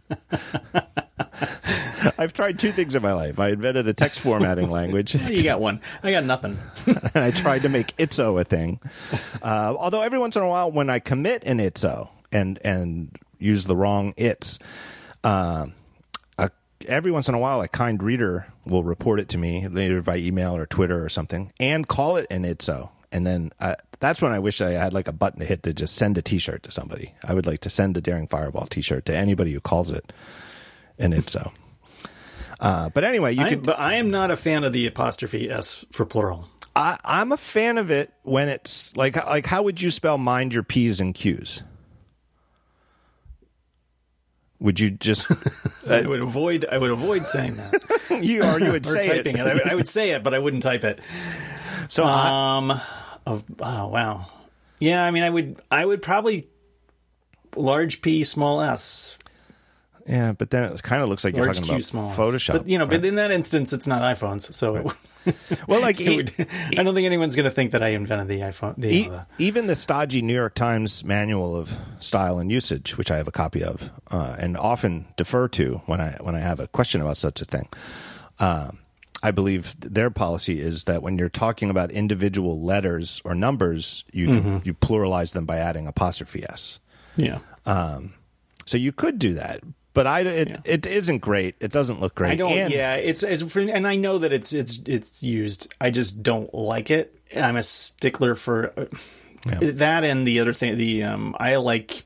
I've 2.19 2.33
tried 2.33 2.59
two 2.59 2.73
things 2.73 2.95
in 2.95 3.03
my 3.03 3.13
life. 3.13 3.39
I 3.39 3.51
invented 3.51 3.87
a 3.89 3.93
text 3.93 4.21
formatting 4.21 4.71
language. 4.71 5.15
you 5.29 5.43
got 5.43 5.61
one. 5.61 5.83
I 6.03 6.13
got 6.13 6.25
nothing. 6.25 6.57
and 6.87 7.25
I 7.25 7.31
tried 7.31 7.61
to 7.61 7.69
make 7.69 7.95
itso 7.99 8.41
a 8.41 8.45
thing. 8.45 8.81
Uh, 9.43 9.75
although 9.79 10.01
every 10.01 10.19
once 10.19 10.35
in 10.35 10.43
a 10.43 10.49
while, 10.49 10.73
when 10.73 10.89
I 10.89 10.99
commit 10.99 11.45
an 11.45 11.59
itso 11.59 12.09
and 12.33 12.59
and 12.65 13.15
use 13.39 13.65
the 13.65 13.77
wrong 13.77 14.15
its, 14.17 14.59
uh, 15.25 15.67
every 16.87 17.11
once 17.11 17.29
in 17.29 17.35
a 17.35 17.39
while, 17.39 17.61
a 17.61 17.69
kind 17.69 18.03
reader 18.03 18.47
will 18.67 18.85
report 18.85 19.21
it 19.21 19.29
to 19.31 19.39
me, 19.39 19.65
either 19.65 20.03
by 20.03 20.17
email 20.17 20.57
or 20.57 20.67
Twitter 20.67 21.05
or 21.05 21.09
something, 21.09 21.53
and 21.59 21.87
call 21.87 22.17
it 22.17 22.27
an 22.31 22.45
itso. 22.45 22.91
And 23.13 23.27
then 23.27 23.51
uh, 23.61 23.77
that's 24.01 24.21
when 24.21 24.33
I 24.33 24.39
wish 24.39 24.61
I 24.61 24.73
had 24.73 24.93
like 24.93 25.09
a 25.09 25.13
button 25.13 25.41
to 25.41 25.47
hit 25.47 25.63
to 25.63 25.73
just 25.73 25.95
send 25.95 26.19
a 26.19 26.23
T-shirt 26.23 26.63
to 26.65 26.71
somebody. 26.71 27.15
I 27.25 27.35
would 27.35 27.47
like 27.47 27.61
to 27.61 27.71
send 27.71 27.97
a 27.97 28.01
Daring 28.01 28.27
Fireball 28.27 28.67
T-shirt 28.67 29.07
to 29.07 29.17
anybody 29.17 29.53
who 29.53 29.61
calls 29.61 29.91
it 29.91 30.13
an 30.99 31.13
itso. 31.13 31.53
Uh, 32.59 32.89
but 32.91 33.05
anyway, 33.05 33.35
you 33.35 33.45
I, 33.45 33.49
could. 33.51 33.63
But 33.63 33.79
I 33.79 33.95
am 33.95 34.11
not 34.11 34.31
a 34.31 34.37
fan 34.37 34.65
of 34.65 34.73
the 34.73 34.87
apostrophe 34.87 35.51
s 35.51 35.85
for 35.93 36.07
plural. 36.07 36.49
I, 36.75 36.99
I'm 37.05 37.33
a 37.33 37.37
fan 37.37 37.79
of 37.79 37.91
it 37.91 38.13
when 38.23 38.49
it's 38.49 38.95
like 38.97 39.17
like 39.27 39.47
how 39.47 39.63
would 39.63 39.81
you 39.81 39.91
spell 39.91 40.19
mind 40.19 40.53
your 40.53 40.63
p's 40.63 41.01
and 41.01 41.15
q's? 41.15 41.63
Would 44.61 44.81
you 44.81 44.91
just? 44.91 45.29
Uh, 45.89 46.03
I 46.03 46.03
would 46.05 46.21
avoid. 46.21 46.65
I 46.69 46.79
would 46.79 46.91
avoid 46.91 47.29
saying 47.29 47.55
that. 47.55 47.81
you 48.21 48.43
or 48.43 48.59
you 48.59 48.73
would 48.73 48.85
or 48.89 48.91
say 48.91 49.07
typing 49.07 49.39
it. 49.39 49.47
it. 49.47 49.63
I, 49.65 49.71
I, 49.71 49.75
would 49.77 49.87
say 49.87 50.11
it, 50.11 50.25
but 50.25 50.35
I 50.35 50.41
wouldn't 50.41 50.65
type 50.65 50.83
it. 50.83 50.99
So 51.87 52.05
um, 52.05 52.73
I, 52.73 52.83
of 53.25 53.45
oh 53.61 53.87
wow, 53.87 54.27
yeah. 54.81 55.05
I 55.05 55.13
mean, 55.13 55.23
I 55.23 55.31
would. 55.31 55.61
I 55.71 55.85
would 55.87 56.03
probably 56.03 56.49
large 57.55 58.03
P, 58.03 58.25
small 58.25 58.61
s. 58.63 59.17
Yeah, 60.09 60.33
but 60.33 60.51
then 60.51 60.73
it 60.73 60.83
kind 60.83 61.03
of 61.03 61.09
looks 61.09 61.25
like 61.25 61.35
you're 61.35 61.45
large 61.45 61.57
talking 61.57 61.69
Q, 61.69 61.75
about 61.75 61.85
small 61.85 62.15
Photoshop. 62.15 62.53
But 62.53 62.69
you 62.69 62.79
know, 62.79 62.85
right? 62.85 63.01
but 63.01 63.05
in 63.05 63.17
that 63.17 63.31
instance, 63.31 63.73
it's 63.73 63.87
not 63.87 64.03
iPhones, 64.03 64.53
so. 64.53 64.77
Right. 64.77 64.97
well, 65.69 65.81
like 65.81 66.01
e- 66.01 66.17
would, 66.17 66.33
I 66.79 66.83
don't 66.83 66.95
think 66.95 67.07
anyone's 67.07 67.35
going 67.35 67.45
to 67.45 67.51
think 67.51 67.73
that 67.73 67.83
I 67.83 67.89
invented 67.89 68.29
the 68.29 68.41
iPhone. 68.41 68.75
The, 68.77 68.95
e- 68.95 69.11
uh, 69.11 69.25
even 69.39 69.67
the 69.67 69.75
stodgy 69.75 70.23
New 70.23 70.35
York 70.35 70.55
Times 70.55 71.05
manual 71.05 71.57
of 71.57 71.77
style 71.99 72.39
and 72.39 72.51
usage, 72.51 72.97
which 72.97 73.11
I 73.11 73.17
have 73.17 73.27
a 73.27 73.33
copy 73.33 73.65
of, 73.65 73.91
uh, 74.11 74.37
and 74.39 74.57
often 74.57 75.07
defer 75.17 75.49
to 75.49 75.83
when 75.87 76.01
I 76.01 76.17
when 76.21 76.35
I 76.37 76.41
have 76.41 76.61
a 76.61 76.69
question 76.69 77.01
about 77.01 77.17
such 77.17 77.41
a 77.41 77.45
thing. 77.45 77.69
Um, 78.39 78.79
I 79.23 79.31
believe 79.33 79.75
their 79.81 80.11
policy 80.11 80.61
is 80.61 80.85
that 80.85 81.03
when 81.03 81.19
you're 81.19 81.29
talking 81.29 81.71
about 81.71 81.91
individual 81.91 82.61
letters 82.61 83.21
or 83.25 83.35
numbers, 83.35 84.05
you 84.13 84.29
mm-hmm. 84.29 84.59
you 84.63 84.75
pluralize 84.75 85.33
them 85.33 85.47
by 85.47 85.57
adding 85.57 85.89
apostrophe 85.89 86.45
s. 86.49 86.79
Yeah. 87.17 87.39
Um, 87.65 88.15
so 88.67 88.77
you 88.77 88.93
could 88.93 89.19
do 89.19 89.35
that, 89.35 89.63
but 89.97 90.07
I 90.07 90.21
it, 90.21 90.51
yeah. 90.51 90.57
it 90.67 90.87
isn't 90.87 91.21
great. 91.21 91.55
It 91.59 91.73
doesn't 91.73 92.01
look 92.01 92.15
great. 92.15 92.33
I 92.33 92.35
don't. 92.35 92.53
And, 92.53 92.71
yeah, 92.71 92.97
it's, 92.97 93.23
it's 93.23 93.43
for, 93.43 93.61
and 93.61 93.89
I 93.89 93.97
know 93.97 94.19
that 94.19 94.31
it's 94.31 94.53
it's 94.53 94.79
it's 94.85 95.23
used. 95.23 95.73
I 95.81 95.89
just 95.89 96.23
don't 96.23 96.53
like 96.53 96.91
it. 96.91 97.19
I'm 97.35 97.57
a 97.57 97.63
stickler 97.63 98.35
for 98.35 98.75
uh, 98.77 98.85
yeah. 99.47 99.71
that 99.73 100.05
and 100.05 100.27
the 100.27 100.41
other 100.41 100.53
thing. 100.53 100.77
The 100.77 101.05
um, 101.05 101.35
I 101.41 101.57
like 101.57 102.05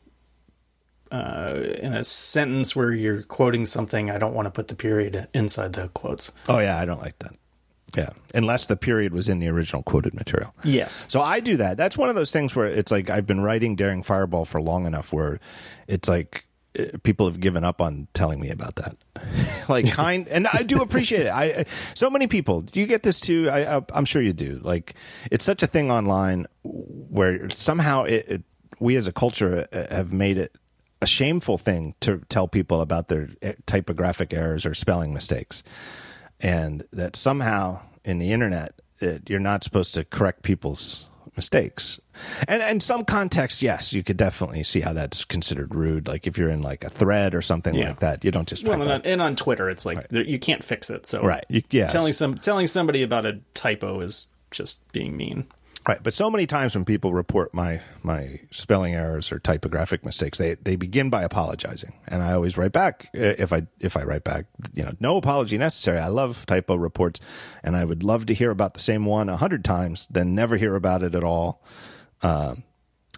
uh, 1.10 1.56
in 1.82 1.92
a 1.92 2.04
sentence 2.04 2.76
where 2.76 2.92
you're 2.92 3.22
quoting 3.22 3.66
something. 3.66 4.08
I 4.08 4.18
don't 4.18 4.34
want 4.34 4.46
to 4.46 4.52
put 4.52 4.68
the 4.68 4.76
period 4.76 5.26
inside 5.34 5.72
the 5.72 5.88
quotes. 5.88 6.30
Oh 6.48 6.60
yeah, 6.60 6.78
I 6.78 6.84
don't 6.84 7.00
like 7.00 7.18
that. 7.18 7.34
Yeah, 7.96 8.10
unless 8.32 8.66
the 8.66 8.76
period 8.76 9.12
was 9.12 9.28
in 9.28 9.40
the 9.40 9.48
original 9.48 9.82
quoted 9.82 10.14
material. 10.14 10.54
Yes. 10.62 11.06
So 11.08 11.20
I 11.20 11.40
do 11.40 11.56
that. 11.56 11.76
That's 11.76 11.98
one 11.98 12.08
of 12.08 12.14
those 12.14 12.30
things 12.30 12.54
where 12.54 12.68
it's 12.68 12.92
like 12.92 13.10
I've 13.10 13.26
been 13.26 13.40
writing 13.40 13.74
Daring 13.74 14.04
Fireball 14.04 14.44
for 14.44 14.62
long 14.62 14.86
enough 14.86 15.12
where 15.12 15.40
it's 15.88 16.08
like 16.08 16.46
people 17.02 17.26
have 17.26 17.40
given 17.40 17.64
up 17.64 17.80
on 17.80 18.08
telling 18.14 18.40
me 18.40 18.50
about 18.50 18.76
that. 18.76 18.96
like 19.68 19.86
kind, 19.92 20.28
and 20.28 20.46
I 20.46 20.62
do 20.62 20.82
appreciate 20.82 21.26
it. 21.26 21.30
I 21.30 21.64
so 21.94 22.10
many 22.10 22.26
people. 22.26 22.60
Do 22.62 22.80
you 22.80 22.86
get 22.86 23.02
this 23.02 23.20
too? 23.20 23.48
I, 23.50 23.82
am 23.94 24.04
sure 24.04 24.22
you 24.22 24.32
do. 24.32 24.60
Like 24.62 24.94
it's 25.30 25.44
such 25.44 25.62
a 25.62 25.66
thing 25.66 25.90
online 25.90 26.46
where 26.62 27.50
somehow 27.50 28.04
it, 28.04 28.28
it, 28.28 28.42
we 28.78 28.96
as 28.96 29.06
a 29.06 29.12
culture 29.12 29.66
uh, 29.72 29.94
have 29.94 30.12
made 30.12 30.38
it 30.38 30.56
a 31.02 31.06
shameful 31.06 31.58
thing 31.58 31.94
to 32.00 32.22
tell 32.28 32.46
people 32.46 32.80
about 32.80 33.08
their 33.08 33.30
uh, 33.42 33.52
typographic 33.66 34.32
errors 34.32 34.64
or 34.66 34.74
spelling 34.74 35.12
mistakes, 35.12 35.62
and 36.40 36.84
that 36.92 37.16
somehow 37.16 37.80
in 38.04 38.18
the 38.18 38.32
internet 38.32 38.80
it, 39.00 39.28
you're 39.28 39.40
not 39.40 39.64
supposed 39.64 39.94
to 39.94 40.04
correct 40.04 40.42
people's 40.42 41.06
mistakes. 41.40 41.98
And 42.46 42.62
in 42.62 42.80
some 42.80 43.06
contexts, 43.06 43.62
yes, 43.62 43.94
you 43.94 44.02
could 44.02 44.18
definitely 44.18 44.62
see 44.62 44.80
how 44.80 44.92
that's 44.92 45.24
considered 45.24 45.74
rude. 45.74 46.06
Like 46.06 46.26
if 46.26 46.36
you're 46.36 46.50
in 46.50 46.60
like 46.60 46.84
a 46.84 46.90
thread 46.90 47.34
or 47.34 47.40
something 47.40 47.74
yeah. 47.74 47.88
like 47.88 48.00
that, 48.00 48.24
you 48.24 48.30
don't 48.30 48.46
just. 48.46 48.66
Well, 48.66 48.82
and 48.82 48.92
on, 48.92 49.02
and 49.04 49.22
on, 49.22 49.36
Twitter, 49.36 49.70
it's 49.70 49.86
like 49.86 49.96
right. 49.96 50.26
you 50.26 50.38
can't 50.38 50.62
fix 50.62 50.90
it. 50.90 51.06
So 51.06 51.22
right, 51.22 51.46
you, 51.48 51.62
yes. 51.70 51.92
telling 51.92 52.12
some 52.12 52.34
telling 52.34 52.66
somebody 52.66 53.02
about 53.02 53.24
a 53.24 53.40
typo 53.54 54.00
is 54.00 54.28
just 54.50 54.86
being 54.92 55.16
mean. 55.16 55.46
Right, 55.90 56.00
but 56.04 56.14
so 56.14 56.30
many 56.30 56.46
times 56.46 56.76
when 56.76 56.84
people 56.84 57.12
report 57.12 57.52
my 57.52 57.82
my 58.04 58.38
spelling 58.52 58.94
errors 58.94 59.32
or 59.32 59.40
typographic 59.40 60.04
mistakes, 60.04 60.38
they 60.38 60.54
they 60.54 60.76
begin 60.76 61.10
by 61.10 61.24
apologizing, 61.24 61.94
and 62.06 62.22
I 62.22 62.32
always 62.32 62.56
write 62.56 62.70
back 62.70 63.10
if 63.12 63.52
I 63.52 63.66
if 63.80 63.96
I 63.96 64.04
write 64.04 64.22
back, 64.22 64.46
you 64.72 64.84
know, 64.84 64.92
no 65.00 65.16
apology 65.16 65.58
necessary. 65.58 65.98
I 65.98 66.06
love 66.06 66.46
typo 66.46 66.76
reports, 66.76 67.18
and 67.64 67.74
I 67.74 67.84
would 67.84 68.04
love 68.04 68.26
to 68.26 68.34
hear 68.34 68.52
about 68.52 68.74
the 68.74 68.78
same 68.78 69.04
one 69.04 69.28
a 69.28 69.36
hundred 69.36 69.64
times 69.64 70.06
than 70.06 70.32
never 70.32 70.56
hear 70.56 70.76
about 70.76 71.02
it 71.02 71.16
at 71.16 71.24
all, 71.24 71.60
uh, 72.22 72.54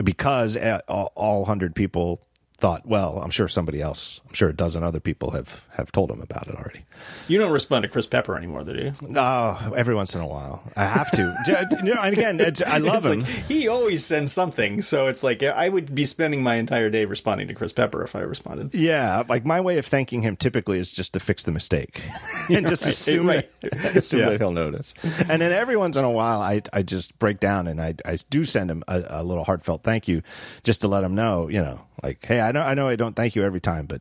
because 0.03 0.57
all 0.57 1.45
hundred 1.45 1.75
people 1.75 2.27
thought, 2.63 2.87
well, 2.87 3.19
I'm 3.21 3.31
sure 3.31 3.49
somebody 3.49 3.81
else, 3.83 4.21
I'm 4.29 4.35
sure 4.35 4.49
a 4.49 4.53
dozen 4.55 4.85
other 4.85 5.01
people 5.01 5.33
have 5.33 5.65
have 5.75 5.91
told 5.91 6.13
him 6.13 6.21
about 6.23 6.47
it 6.47 6.55
already. 6.55 6.85
You 7.27 7.39
don't 7.39 7.51
respond 7.51 7.83
to 7.83 7.89
Chris 7.89 8.07
Pepper 8.07 8.37
anymore, 8.37 8.63
do 8.63 8.73
you? 8.73 8.93
No, 9.03 9.59
every 9.77 9.97
once 9.97 10.15
in 10.15 10.21
a 10.21 10.27
while, 10.29 10.63
I 10.77 10.85
have 10.85 11.11
to. 11.11 11.35
you 11.83 11.93
know, 11.95 12.01
and 12.03 12.13
again, 12.13 12.41
I 12.65 12.79
love 12.79 13.05
It's 13.05 13.07
him. 13.07 13.21
like, 13.23 13.29
he 13.49 13.67
always 13.67 14.05
sends 14.05 14.33
something, 14.33 14.81
so 14.81 15.09
it's 15.09 15.25
like 15.25 15.43
I 15.43 15.69
would 15.69 15.93
be 15.93 16.05
spending 16.05 16.41
my 16.43 16.55
entire 16.55 16.89
day 16.89 17.05
responding 17.05 17.49
to 17.49 17.55
Chris 17.55 17.73
Pepper 17.73 18.05
if 18.05 18.15
I 18.15 18.21
responded. 18.21 18.75
Yeah, 18.77 19.25
like 19.29 19.45
my 19.45 19.61
way 19.61 19.79
of 19.79 19.87
thanking 19.87 20.23
him 20.23 20.37
typically 20.37 20.79
is 20.79 20.93
just 20.93 21.15
to 21.15 21.21
fix 21.21 21.43
the 21.43 21.51
mistake 21.51 22.01
and 22.49 22.65
just 22.69 22.85
right, 22.85 22.93
assume 22.93 23.27
right. 23.27 23.61
that, 23.63 23.97
assume 23.97 24.21
Yeah. 24.21 24.31
that 24.31 24.41
he'll 24.41 24.53
notice. 24.53 24.95
And 25.29 25.43
then 25.43 25.51
every 25.51 25.77
once 25.77 25.97
in 25.97 26.05
a 26.05 26.11
while, 26.11 26.41
I 26.41 26.63
I 26.73 26.83
just 26.85 27.19
break 27.19 27.41
down 27.41 27.67
and 27.67 27.81
I 27.83 27.97
I 28.05 28.19
do 28.31 28.45
send 28.45 28.71
him 28.71 28.85
a, 28.87 29.03
a 29.09 29.23
little 29.25 29.43
heartfelt 29.43 29.83
thank 29.83 30.07
you, 30.07 30.23
just 30.63 30.81
to 30.83 30.89
let 30.89 31.03
him 31.03 31.17
know, 31.17 31.49
you 31.49 31.61
know, 31.61 31.81
like 32.05 32.25
hey, 32.25 32.41
I 32.41 32.52
know 32.53 32.63
I 32.63 32.75
know 32.75 32.89
I 32.89 32.97
don't 32.97 33.17
thank 33.17 33.35
you 33.35 33.43
every 33.43 33.61
time, 33.61 33.87
but 33.87 34.01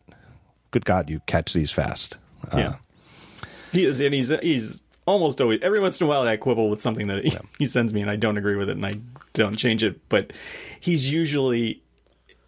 good 0.71 0.85
God, 0.85 1.09
you 1.09 1.21
catch 1.25 1.53
these 1.53 1.71
fast. 1.71 2.17
Uh, 2.51 2.57
Yeah, 2.57 2.75
he 3.71 3.85
is, 3.85 3.99
and 4.01 4.13
he's 4.13 4.29
he's 4.41 4.81
almost 5.07 5.41
always 5.41 5.59
every 5.61 5.79
once 5.79 5.99
in 5.99 6.05
a 6.05 6.09
while 6.09 6.21
I 6.23 6.37
quibble 6.37 6.69
with 6.69 6.81
something 6.81 7.07
that 7.07 7.23
he, 7.25 7.37
he 7.59 7.65
sends 7.65 7.93
me, 7.93 8.01
and 8.01 8.09
I 8.09 8.15
don't 8.15 8.37
agree 8.37 8.55
with 8.55 8.69
it, 8.69 8.73
and 8.77 8.85
I 8.85 8.95
don't 9.33 9.55
change 9.57 9.83
it. 9.83 9.99
But 10.09 10.31
he's 10.79 11.11
usually, 11.11 11.81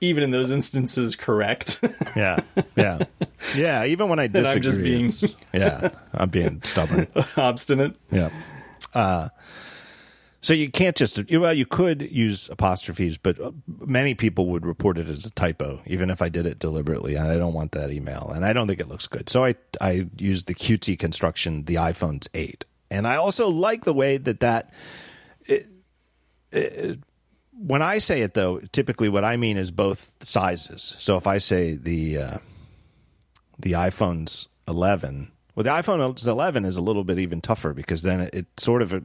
even 0.02 0.24
in 0.24 0.32
those 0.32 0.52
instances, 0.52 1.16
correct. 1.16 1.80
yeah, 2.16 2.40
yeah, 2.76 3.04
yeah. 3.56 3.86
Even 3.86 4.10
when 4.10 4.20
I 4.20 4.28
disagree, 4.28 4.52
I'm 4.52 4.62
just 4.62 4.84
being- 4.84 5.36
yeah, 5.54 5.90
I'm 6.14 6.30
being 6.30 6.62
stubborn. 6.64 7.08
Obstinate. 7.38 7.96
Yeah. 8.12 8.30
Uh, 8.94 9.30
so 10.44 10.54
you 10.54 10.70
can't 10.70 10.96
just 10.96 11.20
well, 11.32 11.54
you 11.54 11.66
could 11.66 12.02
use 12.12 12.50
apostrophes, 12.50 13.18
but 13.18 13.40
uh, 13.40 13.52
many 13.80 14.14
people 14.14 14.48
would 14.48 14.66
report 14.66 14.98
it 14.98 15.08
as 15.08 15.26
a 15.26 15.32
typo, 15.32 15.82
even 15.88 16.10
if 16.10 16.22
I 16.22 16.30
did 16.30 16.46
it 16.46 16.60
deliberately. 16.60 17.18
I 17.18 17.38
don't 17.38 17.54
want 17.54 17.72
that 17.72 17.92
email, 17.92 18.32
and 18.36 18.46
I 18.46 18.54
don't 18.54 18.68
think 18.68 18.80
it 18.80 18.90
looks 18.90 19.08
good. 19.08 19.30
So 19.30 19.46
I 19.46 19.56
I 19.82 20.08
used 20.18 20.48
the 20.48 20.54
cutesy 20.54 21.00
construction, 21.00 21.64
the 21.64 21.76
iPhone's 21.76 22.30
eight, 22.34 22.66
and 22.92 23.08
I 23.08 23.16
also 23.16 23.48
like 23.48 23.86
the 23.86 23.94
way 23.94 24.18
that 24.18 24.42
that. 24.42 24.74
It, 25.46 25.68
it, 26.52 27.00
when 27.56 27.82
I 27.82 28.00
say 28.00 28.22
it, 28.22 28.34
though, 28.34 28.60
typically 28.72 29.10
what 29.10 29.24
I 29.24 29.38
mean 29.38 29.58
is 29.58 29.72
both 29.72 30.12
sizes. 30.22 30.96
So 31.00 31.18
if 31.18 31.26
I 31.26 31.38
say 31.38 31.76
the 31.76 32.18
uh, 32.18 32.38
the 33.58 33.72
iPhone's 33.72 34.50
11. 34.68 35.32
Well, 35.56 35.64
the 35.64 35.70
iPhone 35.70 36.28
11 36.28 36.66
is 36.66 36.78
a 36.78 36.82
little 36.82 37.04
bit 37.04 37.20
even 37.20 37.42
tougher 37.42 37.74
because 37.74 38.02
then 38.02 38.22
it, 38.22 38.36
it 38.36 38.46
sort 38.60 38.82
of 38.82 39.04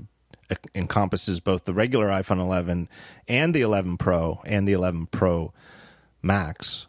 encompasses 0.75 1.41
both 1.41 1.65
the 1.65 1.75
regular 1.75 2.09
iPhone 2.09 2.41
11 2.41 2.89
and 3.27 3.55
the 3.55 3.61
11 3.61 3.97
Pro 3.99 4.41
and 4.47 4.67
the 4.67 4.73
11 4.73 5.07
Pro 5.07 5.53
Max. 6.23 6.87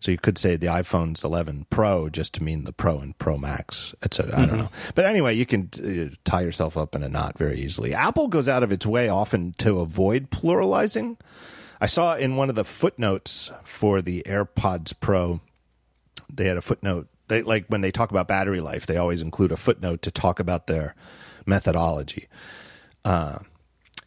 So 0.00 0.10
you 0.10 0.18
could 0.18 0.38
say 0.38 0.56
the 0.56 0.68
iPhone's 0.68 1.22
11 1.22 1.66
Pro 1.68 2.08
just 2.08 2.34
to 2.34 2.42
mean 2.42 2.64
the 2.64 2.72
Pro 2.72 2.98
and 2.98 3.16
Pro 3.18 3.36
Max, 3.36 3.94
etc. 4.02 4.38
I 4.38 4.46
don't 4.46 4.58
know. 4.58 4.70
But 4.94 5.04
anyway, 5.04 5.34
you 5.34 5.44
can 5.44 5.68
uh, 5.76 6.14
tie 6.24 6.40
yourself 6.40 6.76
up 6.78 6.94
in 6.94 7.02
a 7.02 7.08
knot 7.08 7.36
very 7.36 7.58
easily. 7.58 7.92
Apple 7.92 8.28
goes 8.28 8.48
out 8.48 8.62
of 8.62 8.72
its 8.72 8.86
way 8.86 9.10
often 9.10 9.54
to 9.58 9.80
avoid 9.80 10.30
pluralizing. 10.30 11.18
I 11.82 11.86
saw 11.86 12.16
in 12.16 12.36
one 12.36 12.48
of 12.48 12.54
the 12.54 12.64
footnotes 12.64 13.50
for 13.62 14.00
the 14.00 14.22
AirPods 14.26 14.94
Pro 14.98 15.40
they 16.34 16.46
had 16.46 16.56
a 16.56 16.62
footnote. 16.62 17.08
They 17.28 17.42
like 17.42 17.66
when 17.68 17.80
they 17.80 17.90
talk 17.90 18.10
about 18.10 18.28
battery 18.28 18.60
life, 18.60 18.86
they 18.86 18.96
always 18.96 19.22
include 19.22 19.52
a 19.52 19.56
footnote 19.56 20.02
to 20.02 20.10
talk 20.10 20.40
about 20.40 20.66
their 20.66 20.94
methodology. 21.46 22.28
Uh, 23.04 23.38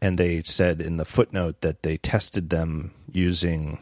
and 0.01 0.17
they 0.17 0.43
said 0.43 0.81
in 0.81 0.97
the 0.97 1.05
footnote 1.05 1.61
that 1.61 1.83
they 1.83 1.97
tested 1.97 2.49
them 2.49 2.91
using 3.11 3.79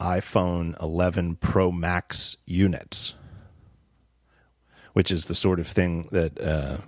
iPhone 0.00 0.80
11 0.82 1.36
Pro 1.36 1.72
Max 1.72 2.36
units, 2.46 3.14
which 4.92 5.10
is 5.10 5.24
the 5.26 5.34
sort 5.34 5.60
of 5.60 5.66
thing 5.66 6.08
that. 6.12 6.40
Uh, 6.40 6.78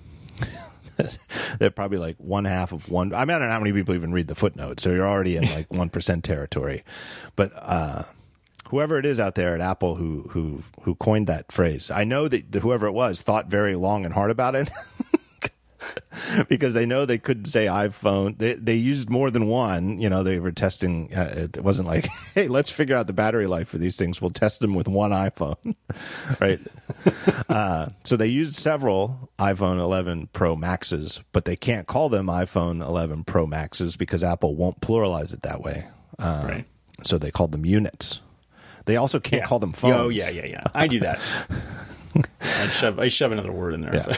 they're 1.58 1.70
probably 1.70 1.98
like 1.98 2.16
one 2.18 2.44
half 2.44 2.72
of 2.72 2.90
one. 2.90 3.14
I 3.14 3.24
mean, 3.24 3.36
I 3.36 3.38
don't 3.38 3.48
know 3.48 3.54
how 3.54 3.60
many 3.60 3.72
people 3.72 3.94
even 3.94 4.12
read 4.12 4.28
the 4.28 4.34
footnote, 4.34 4.80
so 4.80 4.90
you're 4.90 5.08
already 5.08 5.36
in 5.36 5.46
like 5.46 5.72
one 5.72 5.88
percent 5.88 6.24
territory. 6.24 6.84
But 7.36 7.52
uh, 7.56 8.02
whoever 8.68 8.98
it 8.98 9.06
is 9.06 9.18
out 9.18 9.34
there 9.34 9.54
at 9.54 9.60
Apple 9.60 9.94
who 9.96 10.28
who 10.30 10.62
who 10.82 10.94
coined 10.96 11.26
that 11.26 11.50
phrase, 11.50 11.90
I 11.90 12.04
know 12.04 12.28
that 12.28 12.54
whoever 12.54 12.86
it 12.86 12.92
was 12.92 13.22
thought 13.22 13.46
very 13.46 13.74
long 13.76 14.04
and 14.04 14.12
hard 14.14 14.30
about 14.30 14.54
it. 14.54 14.70
because 16.48 16.74
they 16.74 16.86
know 16.86 17.04
they 17.06 17.18
couldn't 17.18 17.46
say 17.46 17.66
iPhone. 17.66 18.38
They 18.38 18.54
they 18.54 18.74
used 18.74 19.08
more 19.10 19.30
than 19.30 19.46
one. 19.46 20.00
You 20.00 20.08
know, 20.10 20.22
they 20.22 20.38
were 20.38 20.52
testing. 20.52 21.14
Uh, 21.14 21.48
it 21.54 21.62
wasn't 21.62 21.88
like, 21.88 22.06
hey, 22.34 22.48
let's 22.48 22.70
figure 22.70 22.96
out 22.96 23.06
the 23.06 23.12
battery 23.12 23.46
life 23.46 23.68
for 23.68 23.78
these 23.78 23.96
things. 23.96 24.20
We'll 24.20 24.30
test 24.30 24.60
them 24.60 24.74
with 24.74 24.88
one 24.88 25.10
iPhone, 25.10 25.74
right? 26.40 26.60
uh, 27.48 27.86
so 28.04 28.16
they 28.16 28.26
used 28.26 28.56
several 28.56 29.30
iPhone 29.38 29.78
11 29.78 30.28
Pro 30.32 30.56
Maxes, 30.56 31.20
but 31.32 31.44
they 31.44 31.56
can't 31.56 31.86
call 31.86 32.08
them 32.08 32.26
iPhone 32.26 32.80
11 32.86 33.24
Pro 33.24 33.46
Maxes 33.46 33.96
because 33.96 34.22
Apple 34.22 34.54
won't 34.56 34.80
pluralize 34.80 35.32
it 35.32 35.42
that 35.42 35.62
way. 35.62 35.86
Uh, 36.18 36.44
Right. 36.46 36.64
So 37.02 37.16
they 37.16 37.30
called 37.30 37.52
them 37.52 37.64
units. 37.64 38.20
They 38.84 38.96
also 38.96 39.20
can't 39.20 39.42
Yeah. 39.42 39.46
call 39.46 39.58
them 39.58 39.72
phones. 39.72 39.96
Oh 39.96 40.08
yeah, 40.10 40.28
yeah, 40.28 40.44
yeah. 40.46 40.64
I 40.74 40.86
do 40.86 41.00
that. 41.00 41.18
I 42.42 42.66
shove 42.68 42.98
I 42.98 43.08
shove 43.08 43.32
another 43.32 43.52
word 43.52 43.72
in 43.74 43.80
there. 43.82 43.94
Yeah. 43.94 44.16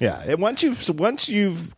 Yeah, 0.00 0.22
and 0.26 0.40
once 0.40 0.62
you've 0.62 0.88
once 0.98 1.28
you've, 1.28 1.74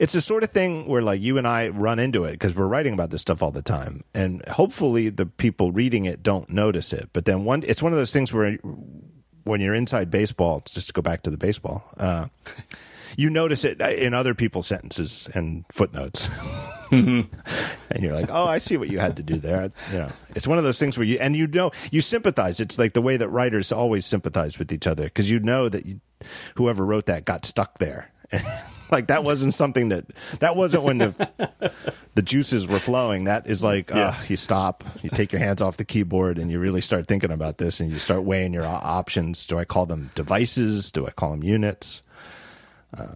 it's 0.00 0.12
the 0.12 0.20
sort 0.20 0.44
of 0.44 0.50
thing 0.50 0.86
where 0.86 1.02
like 1.02 1.20
you 1.20 1.38
and 1.38 1.46
I 1.46 1.68
run 1.68 1.98
into 1.98 2.24
it 2.24 2.32
because 2.32 2.54
we're 2.54 2.66
writing 2.66 2.94
about 2.94 3.10
this 3.10 3.22
stuff 3.22 3.42
all 3.42 3.50
the 3.50 3.62
time, 3.62 4.02
and 4.14 4.44
hopefully 4.48 5.08
the 5.08 5.26
people 5.26 5.70
reading 5.72 6.04
it 6.06 6.22
don't 6.22 6.48
notice 6.48 6.92
it. 6.92 7.10
But 7.12 7.24
then 7.26 7.44
one, 7.44 7.62
it's 7.66 7.82
one 7.82 7.92
of 7.92 7.98
those 7.98 8.12
things 8.12 8.32
where 8.32 8.58
when 9.44 9.60
you're 9.60 9.74
inside 9.74 10.10
baseball, 10.10 10.62
just 10.66 10.88
to 10.88 10.92
go 10.92 11.02
back 11.02 11.22
to 11.22 11.30
the 11.30 11.36
baseball, 11.36 11.84
uh, 11.98 12.26
you 13.16 13.30
notice 13.30 13.64
it 13.64 13.80
in 13.80 14.14
other 14.14 14.34
people's 14.34 14.66
sentences 14.66 15.28
and 15.34 15.64
footnotes. 15.70 16.28
and 16.90 17.28
you're 17.98 18.14
like, 18.14 18.30
oh, 18.30 18.46
I 18.46 18.58
see 18.58 18.76
what 18.76 18.88
you 18.88 18.98
had 18.98 19.16
to 19.16 19.22
do 19.22 19.36
there. 19.36 19.72
You 19.92 19.98
know, 19.98 20.08
it's 20.34 20.46
one 20.46 20.58
of 20.58 20.64
those 20.64 20.78
things 20.78 20.96
where 20.96 21.06
you 21.06 21.18
and 21.18 21.34
you 21.34 21.46
know 21.46 21.72
you 21.90 22.00
sympathize. 22.00 22.60
It's 22.60 22.78
like 22.78 22.92
the 22.92 23.02
way 23.02 23.16
that 23.16 23.28
writers 23.28 23.72
always 23.72 24.06
sympathize 24.06 24.58
with 24.58 24.72
each 24.72 24.86
other 24.86 25.04
because 25.04 25.30
you 25.30 25.40
know 25.40 25.68
that 25.68 25.86
you, 25.86 26.00
whoever 26.56 26.84
wrote 26.84 27.06
that 27.06 27.24
got 27.24 27.44
stuck 27.46 27.78
there. 27.78 28.10
like 28.90 29.08
that 29.08 29.24
wasn't 29.24 29.54
something 29.54 29.88
that 29.88 30.04
that 30.40 30.56
wasn't 30.56 30.82
when 30.82 30.98
the 30.98 31.72
the 32.14 32.22
juices 32.22 32.66
were 32.66 32.78
flowing. 32.78 33.24
That 33.24 33.46
is 33.46 33.62
like, 33.62 33.92
uh, 33.92 34.14
you 34.28 34.36
stop, 34.36 34.84
you 35.02 35.10
take 35.10 35.32
your 35.32 35.40
hands 35.40 35.60
off 35.60 35.76
the 35.76 35.84
keyboard, 35.84 36.38
and 36.38 36.50
you 36.50 36.60
really 36.60 36.80
start 36.80 37.06
thinking 37.06 37.32
about 37.32 37.58
this, 37.58 37.80
and 37.80 37.90
you 37.90 37.98
start 37.98 38.22
weighing 38.22 38.54
your 38.54 38.64
options. 38.64 39.44
Do 39.46 39.58
I 39.58 39.64
call 39.64 39.86
them 39.86 40.10
devices? 40.14 40.92
Do 40.92 41.06
I 41.06 41.10
call 41.10 41.32
them 41.32 41.42
units? 41.42 42.02
Uh, 42.96 43.14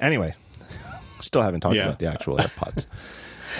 anyway, 0.00 0.34
still 1.20 1.42
haven't 1.42 1.60
talked 1.60 1.76
Yeah. 1.76 1.86
about 1.86 1.98
the 1.98 2.06
actual 2.06 2.36
AirPods. 2.38 2.84